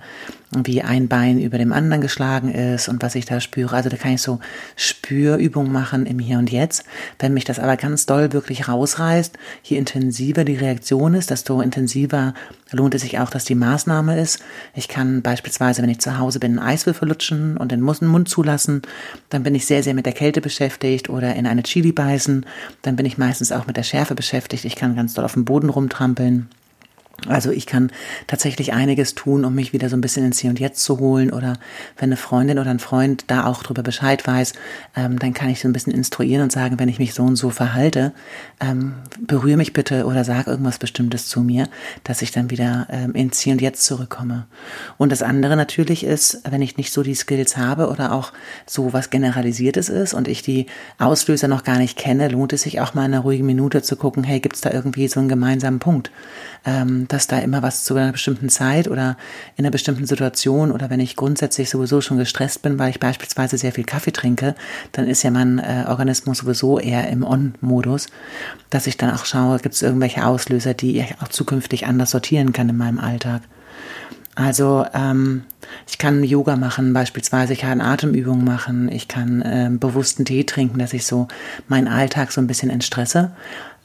wie 0.51 0.83
ein 0.83 1.09
Bein 1.09 1.37
über 1.41 1.57
dem 1.57 1.73
anderen 1.73 1.94
geschlagen 2.01 2.53
ist 2.53 2.87
und 2.87 3.01
was 3.01 3.15
ich 3.15 3.25
da 3.25 3.39
spüre. 3.39 3.75
Also 3.75 3.89
da 3.89 3.97
kann 3.97 4.13
ich 4.13 4.21
so 4.21 4.39
Spürübungen 4.75 5.71
machen 5.71 6.05
im 6.05 6.19
Hier 6.19 6.37
und 6.37 6.51
Jetzt. 6.51 6.85
Wenn 7.19 7.33
mich 7.33 7.45
das 7.45 7.59
aber 7.59 7.77
ganz 7.77 8.05
doll 8.05 8.33
wirklich 8.33 8.67
rausreißt, 8.67 9.37
je 9.63 9.77
intensiver 9.77 10.43
die 10.43 10.55
Reaktion 10.55 11.13
ist, 11.13 11.29
desto 11.29 11.61
intensiver 11.61 12.33
lohnt 12.71 12.95
es 12.95 13.01
sich 13.01 13.19
auch, 13.19 13.29
dass 13.29 13.45
die 13.45 13.55
Maßnahme 13.55 14.19
ist. 14.19 14.39
Ich 14.73 14.87
kann 14.87 15.21
beispielsweise, 15.21 15.81
wenn 15.81 15.89
ich 15.89 15.99
zu 15.99 16.17
Hause 16.17 16.39
bin, 16.39 16.59
einen 16.59 16.67
Eiswürfel 16.67 17.07
lutschen 17.07 17.57
und 17.57 17.71
den 17.71 17.81
Mund 17.81 18.27
zulassen. 18.27 18.81
Dann 19.29 19.43
bin 19.43 19.55
ich 19.55 19.65
sehr, 19.65 19.83
sehr 19.83 19.93
mit 19.93 20.05
der 20.05 20.13
Kälte 20.13 20.41
beschäftigt 20.41 21.09
oder 21.09 21.35
in 21.35 21.47
eine 21.47 21.63
Chili 21.63 21.91
beißen. 21.91 22.45
Dann 22.81 22.95
bin 22.95 23.05
ich 23.05 23.17
meistens 23.17 23.51
auch 23.51 23.67
mit 23.67 23.77
der 23.77 23.83
Schärfe 23.83 24.15
beschäftigt. 24.15 24.65
Ich 24.65 24.75
kann 24.75 24.95
ganz 24.95 25.13
doll 25.13 25.25
auf 25.25 25.33
dem 25.33 25.45
Boden 25.45 25.69
rumtrampeln. 25.69 26.49
Also 27.27 27.49
ich 27.51 27.65
kann 27.65 27.91
tatsächlich 28.27 28.73
einiges 28.73 29.15
tun, 29.15 29.45
um 29.45 29.55
mich 29.55 29.73
wieder 29.73 29.89
so 29.89 29.97
ein 29.97 30.01
bisschen 30.01 30.25
ins 30.25 30.39
Hier 30.39 30.49
und 30.49 30.59
Jetzt 30.59 30.83
zu 30.83 30.99
holen. 30.99 31.31
Oder 31.31 31.53
wenn 31.97 32.09
eine 32.09 32.17
Freundin 32.17 32.59
oder 32.59 32.69
ein 32.69 32.79
Freund 32.79 33.23
da 33.27 33.45
auch 33.45 33.63
drüber 33.63 33.83
Bescheid 33.83 34.25
weiß, 34.27 34.53
ähm, 34.95 35.17
dann 35.17 35.33
kann 35.33 35.49
ich 35.49 35.59
so 35.59 35.67
ein 35.67 35.73
bisschen 35.73 35.93
instruieren 35.93 36.43
und 36.43 36.51
sagen, 36.51 36.77
wenn 36.77 36.89
ich 36.89 36.99
mich 36.99 37.13
so 37.13 37.23
und 37.23 37.35
so 37.35 37.49
verhalte, 37.49 38.13
ähm, 38.59 38.95
berühre 39.19 39.57
mich 39.57 39.73
bitte 39.73 40.05
oder 40.05 40.23
sag 40.23 40.47
irgendwas 40.47 40.77
Bestimmtes 40.77 41.27
zu 41.27 41.41
mir, 41.41 41.67
dass 42.03 42.21
ich 42.21 42.31
dann 42.31 42.51
wieder 42.51 42.87
ähm, 42.91 43.13
ins 43.13 43.39
Hier 43.39 43.53
und 43.53 43.61
Jetzt 43.61 43.85
zurückkomme. 43.85 44.45
Und 44.97 45.11
das 45.11 45.23
andere 45.23 45.55
natürlich 45.55 46.03
ist, 46.03 46.41
wenn 46.49 46.61
ich 46.61 46.77
nicht 46.77 46.91
so 46.91 47.01
die 47.01 47.15
Skills 47.15 47.57
habe 47.57 47.89
oder 47.89 48.11
auch 48.11 48.33
so 48.65 48.93
was 48.93 49.09
Generalisiertes 49.09 49.89
ist 49.89 50.13
und 50.13 50.27
ich 50.27 50.41
die 50.41 50.67
Auslöser 50.99 51.47
noch 51.47 51.63
gar 51.63 51.77
nicht 51.77 51.97
kenne, 51.97 52.27
lohnt 52.27 52.53
es 52.53 52.63
sich 52.63 52.81
auch 52.81 52.93
mal 52.93 53.05
in 53.05 53.13
einer 53.13 53.23
ruhigen 53.23 53.45
Minute 53.45 53.81
zu 53.81 53.95
gucken, 53.95 54.23
hey, 54.23 54.39
gibt's 54.39 54.61
da 54.61 54.71
irgendwie 54.71 55.07
so 55.07 55.19
einen 55.19 55.29
gemeinsamen 55.29 55.79
Punkt? 55.79 56.11
Ähm, 56.65 57.04
dass 57.07 57.27
da 57.27 57.39
immer 57.39 57.61
was 57.61 57.83
zu 57.83 57.95
einer 57.95 58.11
bestimmten 58.11 58.49
Zeit 58.49 58.87
oder 58.87 59.17
in 59.55 59.65
einer 59.65 59.71
bestimmten 59.71 60.05
Situation 60.05 60.71
oder 60.71 60.89
wenn 60.89 60.99
ich 60.99 61.15
grundsätzlich 61.15 61.69
sowieso 61.69 62.01
schon 62.01 62.17
gestresst 62.17 62.61
bin, 62.61 62.79
weil 62.79 62.89
ich 62.89 62.99
beispielsweise 62.99 63.57
sehr 63.57 63.71
viel 63.71 63.83
Kaffee 63.83 64.11
trinke, 64.11 64.55
dann 64.91 65.07
ist 65.07 65.23
ja 65.23 65.31
mein 65.31 65.59
äh, 65.59 65.85
Organismus 65.87 66.39
sowieso 66.39 66.79
eher 66.79 67.09
im 67.09 67.23
On-Modus, 67.23 68.07
dass 68.69 68.87
ich 68.87 68.97
dann 68.97 69.11
auch 69.11 69.25
schaue, 69.25 69.59
gibt 69.59 69.75
es 69.75 69.81
irgendwelche 69.81 70.25
Auslöser, 70.25 70.73
die 70.73 70.99
ich 70.99 71.15
auch 71.21 71.29
zukünftig 71.29 71.85
anders 71.87 72.11
sortieren 72.11 72.53
kann 72.53 72.69
in 72.69 72.77
meinem 72.77 72.99
Alltag. 72.99 73.41
Also 74.35 74.85
ähm, 74.93 75.43
ich 75.87 75.97
kann 75.97 76.23
Yoga 76.23 76.57
machen 76.57 76.91
beispielsweise, 76.91 77.53
ich 77.53 77.59
kann 77.59 77.79
Atemübungen 77.79 78.43
machen, 78.43 78.91
ich 78.91 79.07
kann 79.07 79.41
ähm, 79.45 79.79
bewussten 79.79 80.25
Tee 80.25 80.43
trinken, 80.43 80.77
dass 80.77 80.93
ich 80.93 81.05
so 81.05 81.29
meinen 81.69 81.87
Alltag 81.87 82.33
so 82.33 82.41
ein 82.41 82.47
bisschen 82.47 82.69
entstresse. 82.69 83.31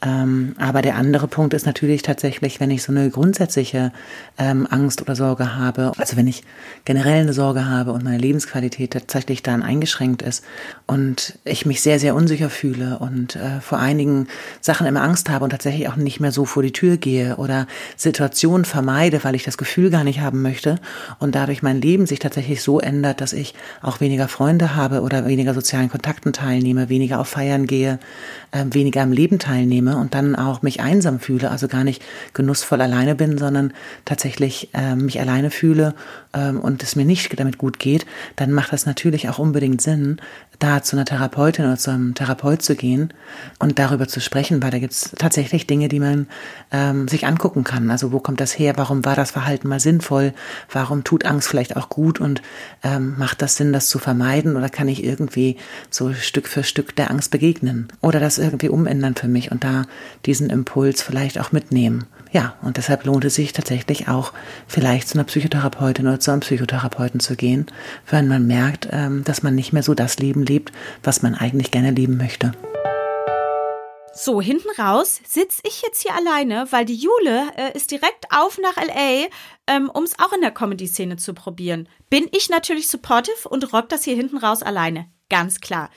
Ähm, 0.03 0.55
aber 0.57 0.81
der 0.81 0.95
andere 0.95 1.27
Punkt 1.27 1.53
ist 1.53 1.67
natürlich 1.67 2.01
tatsächlich, 2.01 2.59
wenn 2.59 2.71
ich 2.71 2.81
so 2.81 2.91
eine 2.91 3.11
grundsätzliche 3.11 3.91
ähm, 4.39 4.67
Angst 4.67 4.99
oder 5.01 5.15
Sorge 5.15 5.55
habe, 5.55 5.91
also 5.97 6.17
wenn 6.17 6.25
ich 6.25 6.43
generell 6.85 7.21
eine 7.21 7.33
Sorge 7.33 7.67
habe 7.67 7.91
und 7.91 8.03
meine 8.03 8.17
Lebensqualität 8.17 8.93
tatsächlich 8.93 9.43
dann 9.43 9.61
eingeschränkt 9.61 10.23
ist 10.23 10.43
und 10.87 11.37
ich 11.45 11.67
mich 11.67 11.81
sehr, 11.81 11.99
sehr 11.99 12.15
unsicher 12.15 12.49
fühle 12.49 12.97
und 12.97 13.35
äh, 13.35 13.61
vor 13.61 13.77
einigen 13.77 14.27
Sachen 14.59 14.87
immer 14.87 15.03
Angst 15.03 15.29
habe 15.29 15.43
und 15.43 15.51
tatsächlich 15.51 15.87
auch 15.87 15.97
nicht 15.97 16.19
mehr 16.19 16.31
so 16.31 16.45
vor 16.45 16.63
die 16.63 16.73
Tür 16.73 16.97
gehe 16.97 17.35
oder 17.35 17.67
Situationen 17.95 18.65
vermeide, 18.65 19.23
weil 19.23 19.35
ich 19.35 19.43
das 19.43 19.59
Gefühl 19.59 19.91
gar 19.91 20.03
nicht 20.03 20.19
haben 20.19 20.41
möchte 20.41 20.79
und 21.19 21.35
dadurch 21.35 21.61
mein 21.61 21.79
Leben 21.79 22.07
sich 22.07 22.17
tatsächlich 22.17 22.63
so 22.63 22.79
ändert, 22.79 23.21
dass 23.21 23.33
ich 23.33 23.53
auch 23.83 23.99
weniger 23.99 24.27
Freunde 24.27 24.75
habe 24.75 25.01
oder 25.01 25.27
weniger 25.27 25.53
sozialen 25.53 25.89
Kontakten 25.89 26.33
teilnehme, 26.33 26.89
weniger 26.89 27.19
auf 27.19 27.27
Feiern 27.27 27.67
gehe, 27.67 27.99
äh, 28.49 28.65
weniger 28.71 29.03
am 29.03 29.11
Leben 29.11 29.37
teilnehme 29.37 29.90
und 29.97 30.13
dann 30.13 30.35
auch 30.35 30.61
mich 30.61 30.81
einsam 30.81 31.19
fühle, 31.19 31.51
also 31.51 31.67
gar 31.67 31.83
nicht 31.83 32.01
genussvoll 32.33 32.81
alleine 32.81 33.15
bin, 33.15 33.37
sondern 33.37 33.73
tatsächlich 34.05 34.69
äh, 34.73 34.95
mich 34.95 35.19
alleine 35.19 35.51
fühle 35.51 35.93
ähm, 36.33 36.59
und 36.59 36.83
es 36.83 36.95
mir 36.95 37.05
nicht 37.05 37.39
damit 37.39 37.57
gut 37.57 37.79
geht, 37.79 38.05
dann 38.35 38.51
macht 38.51 38.73
das 38.73 38.85
natürlich 38.85 39.29
auch 39.29 39.39
unbedingt 39.39 39.81
Sinn, 39.81 40.17
da 40.61 40.83
zu 40.83 40.95
einer 40.95 41.05
Therapeutin 41.05 41.65
oder 41.65 41.77
zu 41.77 41.91
einem 41.91 42.13
Therapeut 42.13 42.61
zu 42.61 42.75
gehen 42.75 43.13
und 43.59 43.79
darüber 43.79 44.07
zu 44.07 44.19
sprechen, 44.21 44.61
weil 44.61 44.69
da 44.69 44.79
gibt 44.79 44.93
es 44.93 45.11
tatsächlich 45.17 45.65
Dinge, 45.65 45.87
die 45.89 45.99
man 45.99 46.27
ähm, 46.71 47.07
sich 47.07 47.25
angucken 47.25 47.63
kann. 47.63 47.89
Also 47.89 48.11
wo 48.11 48.19
kommt 48.19 48.39
das 48.39 48.57
her? 48.57 48.73
Warum 48.77 49.03
war 49.03 49.15
das 49.15 49.31
Verhalten 49.31 49.67
mal 49.67 49.79
sinnvoll? 49.79 50.33
Warum 50.71 51.03
tut 51.03 51.25
Angst 51.25 51.47
vielleicht 51.47 51.75
auch 51.77 51.89
gut 51.89 52.19
und 52.19 52.41
ähm, 52.83 53.15
macht 53.17 53.41
das 53.41 53.55
Sinn, 53.55 53.73
das 53.73 53.87
zu 53.87 53.97
vermeiden? 53.97 54.55
Oder 54.55 54.69
kann 54.69 54.87
ich 54.87 55.03
irgendwie 55.03 55.57
so 55.89 56.13
Stück 56.13 56.47
für 56.47 56.63
Stück 56.63 56.95
der 56.95 57.09
Angst 57.09 57.31
begegnen? 57.31 57.87
Oder 58.01 58.19
das 58.19 58.37
irgendwie 58.37 58.69
umändern 58.69 59.15
für 59.15 59.27
mich 59.27 59.51
und 59.51 59.63
da 59.63 59.80
diesen 60.25 60.49
Impuls 60.49 61.01
vielleicht 61.01 61.39
auch 61.39 61.51
mitnehmen? 61.51 62.05
Ja, 62.31 62.55
und 62.61 62.77
deshalb 62.77 63.05
lohnt 63.05 63.25
es 63.25 63.35
sich 63.35 63.51
tatsächlich 63.51 64.07
auch, 64.07 64.33
vielleicht 64.67 65.09
zu 65.09 65.15
einer 65.15 65.25
Psychotherapeutin 65.25 66.07
oder 66.07 66.19
zu 66.19 66.31
einem 66.31 66.39
Psychotherapeuten 66.41 67.19
zu 67.19 67.35
gehen, 67.35 67.65
wenn 68.09 68.27
man 68.27 68.47
merkt, 68.47 68.87
ähm, 68.91 69.23
dass 69.23 69.43
man 69.43 69.55
nicht 69.55 69.73
mehr 69.73 69.83
so 69.83 69.93
das 69.93 70.19
Leben 70.19 70.43
lebt, 70.45 70.71
was 71.03 71.21
man 71.21 71.35
eigentlich 71.35 71.71
gerne 71.71 71.91
leben 71.91 72.17
möchte. 72.17 72.53
So, 74.13 74.41
hinten 74.41 74.69
raus 74.77 75.21
sitze 75.25 75.61
ich 75.65 75.81
jetzt 75.81 76.01
hier 76.01 76.13
alleine, 76.13 76.67
weil 76.71 76.83
die 76.83 76.95
Jule 76.95 77.49
äh, 77.55 77.75
ist 77.75 77.91
direkt 77.91 78.25
auf 78.29 78.57
nach 78.57 78.75
LA, 78.75 79.27
ähm, 79.67 79.89
um 79.89 80.03
es 80.03 80.19
auch 80.19 80.33
in 80.33 80.41
der 80.41 80.51
Comedy-Szene 80.51 81.15
zu 81.15 81.33
probieren. 81.33 81.87
Bin 82.09 82.27
ich 82.31 82.49
natürlich 82.49 82.89
supportive 82.89 83.47
und 83.49 83.71
rock 83.71 83.87
das 83.87 84.03
hier 84.03 84.15
hinten 84.15 84.37
raus 84.37 84.63
alleine. 84.63 85.07
Ganz 85.29 85.61
klar. 85.61 85.89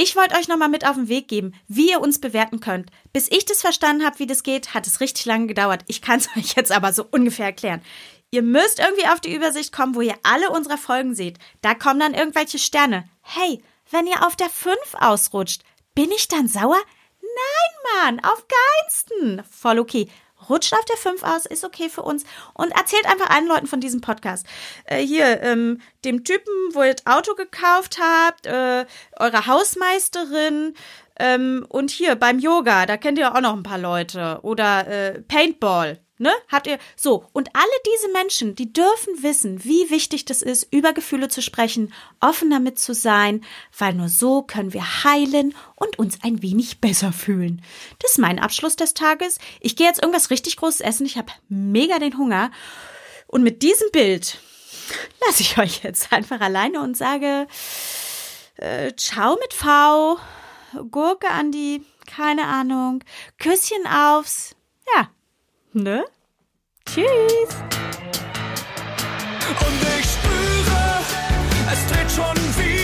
Ich 0.00 0.14
wollte 0.14 0.36
euch 0.36 0.46
nochmal 0.46 0.68
mit 0.68 0.86
auf 0.86 0.94
den 0.94 1.08
Weg 1.08 1.26
geben, 1.26 1.54
wie 1.66 1.90
ihr 1.90 2.00
uns 2.00 2.20
bewerten 2.20 2.60
könnt. 2.60 2.92
Bis 3.12 3.28
ich 3.32 3.46
das 3.46 3.62
verstanden 3.62 4.06
habe, 4.06 4.20
wie 4.20 4.28
das 4.28 4.44
geht, 4.44 4.72
hat 4.72 4.86
es 4.86 5.00
richtig 5.00 5.24
lange 5.24 5.48
gedauert. 5.48 5.82
Ich 5.88 6.02
kann 6.02 6.20
es 6.20 6.28
euch 6.36 6.54
jetzt 6.54 6.70
aber 6.70 6.92
so 6.92 7.04
ungefähr 7.10 7.46
erklären. 7.46 7.82
Ihr 8.30 8.42
müsst 8.42 8.78
irgendwie 8.78 9.08
auf 9.08 9.18
die 9.18 9.34
Übersicht 9.34 9.72
kommen, 9.72 9.96
wo 9.96 10.00
ihr 10.00 10.14
alle 10.22 10.50
unsere 10.50 10.78
Folgen 10.78 11.16
seht. 11.16 11.40
Da 11.62 11.74
kommen 11.74 11.98
dann 11.98 12.14
irgendwelche 12.14 12.60
Sterne. 12.60 13.08
Hey, 13.22 13.60
wenn 13.90 14.06
ihr 14.06 14.24
auf 14.24 14.36
der 14.36 14.50
5 14.50 14.76
ausrutscht, 15.00 15.62
bin 15.96 16.12
ich 16.12 16.28
dann 16.28 16.46
sauer? 16.46 16.78
Nein, 17.20 18.18
Mann, 18.18 18.24
auf 18.24 18.44
keinsten. 18.46 19.42
Voll 19.50 19.80
okay. 19.80 20.06
Rutscht 20.48 20.72
auf 20.74 20.84
der 20.84 20.96
5 20.96 21.22
aus, 21.22 21.46
ist 21.46 21.64
okay 21.64 21.88
für 21.88 22.02
uns. 22.02 22.24
Und 22.54 22.70
erzählt 22.72 23.06
einfach 23.06 23.30
allen 23.30 23.46
Leuten 23.46 23.66
von 23.66 23.80
diesem 23.80 24.00
Podcast. 24.00 24.46
Äh, 24.84 24.98
hier, 25.04 25.42
ähm, 25.42 25.80
dem 26.04 26.24
Typen, 26.24 26.52
wo 26.72 26.82
ihr 26.82 26.94
das 26.94 27.06
Auto 27.06 27.34
gekauft 27.34 27.98
habt, 28.00 28.46
äh, 28.46 28.84
eurer 29.18 29.46
Hausmeisterin, 29.46 30.74
Ähm, 31.20 31.66
und 31.68 31.90
hier 31.90 32.14
beim 32.14 32.38
Yoga, 32.38 32.86
da 32.86 32.96
kennt 32.96 33.18
ihr 33.18 33.34
auch 33.34 33.40
noch 33.40 33.52
ein 33.56 33.64
paar 33.64 33.78
Leute. 33.78 34.38
Oder 34.42 34.86
äh, 34.86 35.20
Paintball. 35.22 35.98
Ne? 36.20 36.32
Habt 36.48 36.66
ihr 36.66 36.78
so 36.96 37.26
und 37.32 37.50
alle 37.54 37.66
diese 37.86 38.12
Menschen, 38.12 38.56
die 38.56 38.72
dürfen 38.72 39.22
wissen, 39.22 39.62
wie 39.64 39.88
wichtig 39.88 40.24
das 40.24 40.42
ist, 40.42 40.66
über 40.72 40.92
Gefühle 40.92 41.28
zu 41.28 41.40
sprechen, 41.40 41.94
offen 42.20 42.50
damit 42.50 42.80
zu 42.80 42.92
sein, 42.92 43.44
weil 43.76 43.94
nur 43.94 44.08
so 44.08 44.42
können 44.42 44.72
wir 44.72 45.04
heilen 45.04 45.54
und 45.76 45.98
uns 46.00 46.18
ein 46.24 46.42
wenig 46.42 46.80
besser 46.80 47.12
fühlen. 47.12 47.62
Das 48.00 48.12
ist 48.12 48.18
mein 48.18 48.40
Abschluss 48.40 48.74
des 48.74 48.94
Tages. 48.94 49.38
Ich 49.60 49.76
gehe 49.76 49.86
jetzt 49.86 50.02
irgendwas 50.02 50.30
richtig 50.30 50.56
großes 50.56 50.80
essen. 50.80 51.06
Ich 51.06 51.16
habe 51.16 51.32
mega 51.48 52.00
den 52.00 52.18
Hunger 52.18 52.50
und 53.28 53.44
mit 53.44 53.62
diesem 53.62 53.88
Bild 53.92 54.38
lasse 55.24 55.42
ich 55.42 55.56
euch 55.56 55.84
jetzt 55.84 56.12
einfach 56.12 56.40
alleine 56.40 56.80
und 56.80 56.96
sage 56.96 57.46
äh, 58.56 58.92
Ciao 58.96 59.36
mit 59.40 59.54
V, 59.54 60.18
Gurke 60.90 61.30
an 61.30 61.52
die, 61.52 61.84
keine 62.06 62.44
Ahnung, 62.44 63.04
Küsschen 63.38 63.86
aufs, 63.86 64.56
ja, 64.96 65.10
ne? 65.82 66.04
Tschüss. 66.86 67.54
Und 69.60 69.82
ich 69.98 70.06
spüre, 70.06 71.00
es 71.72 71.86
dreht 71.92 72.10
schon 72.10 72.36
wieder 72.56 72.77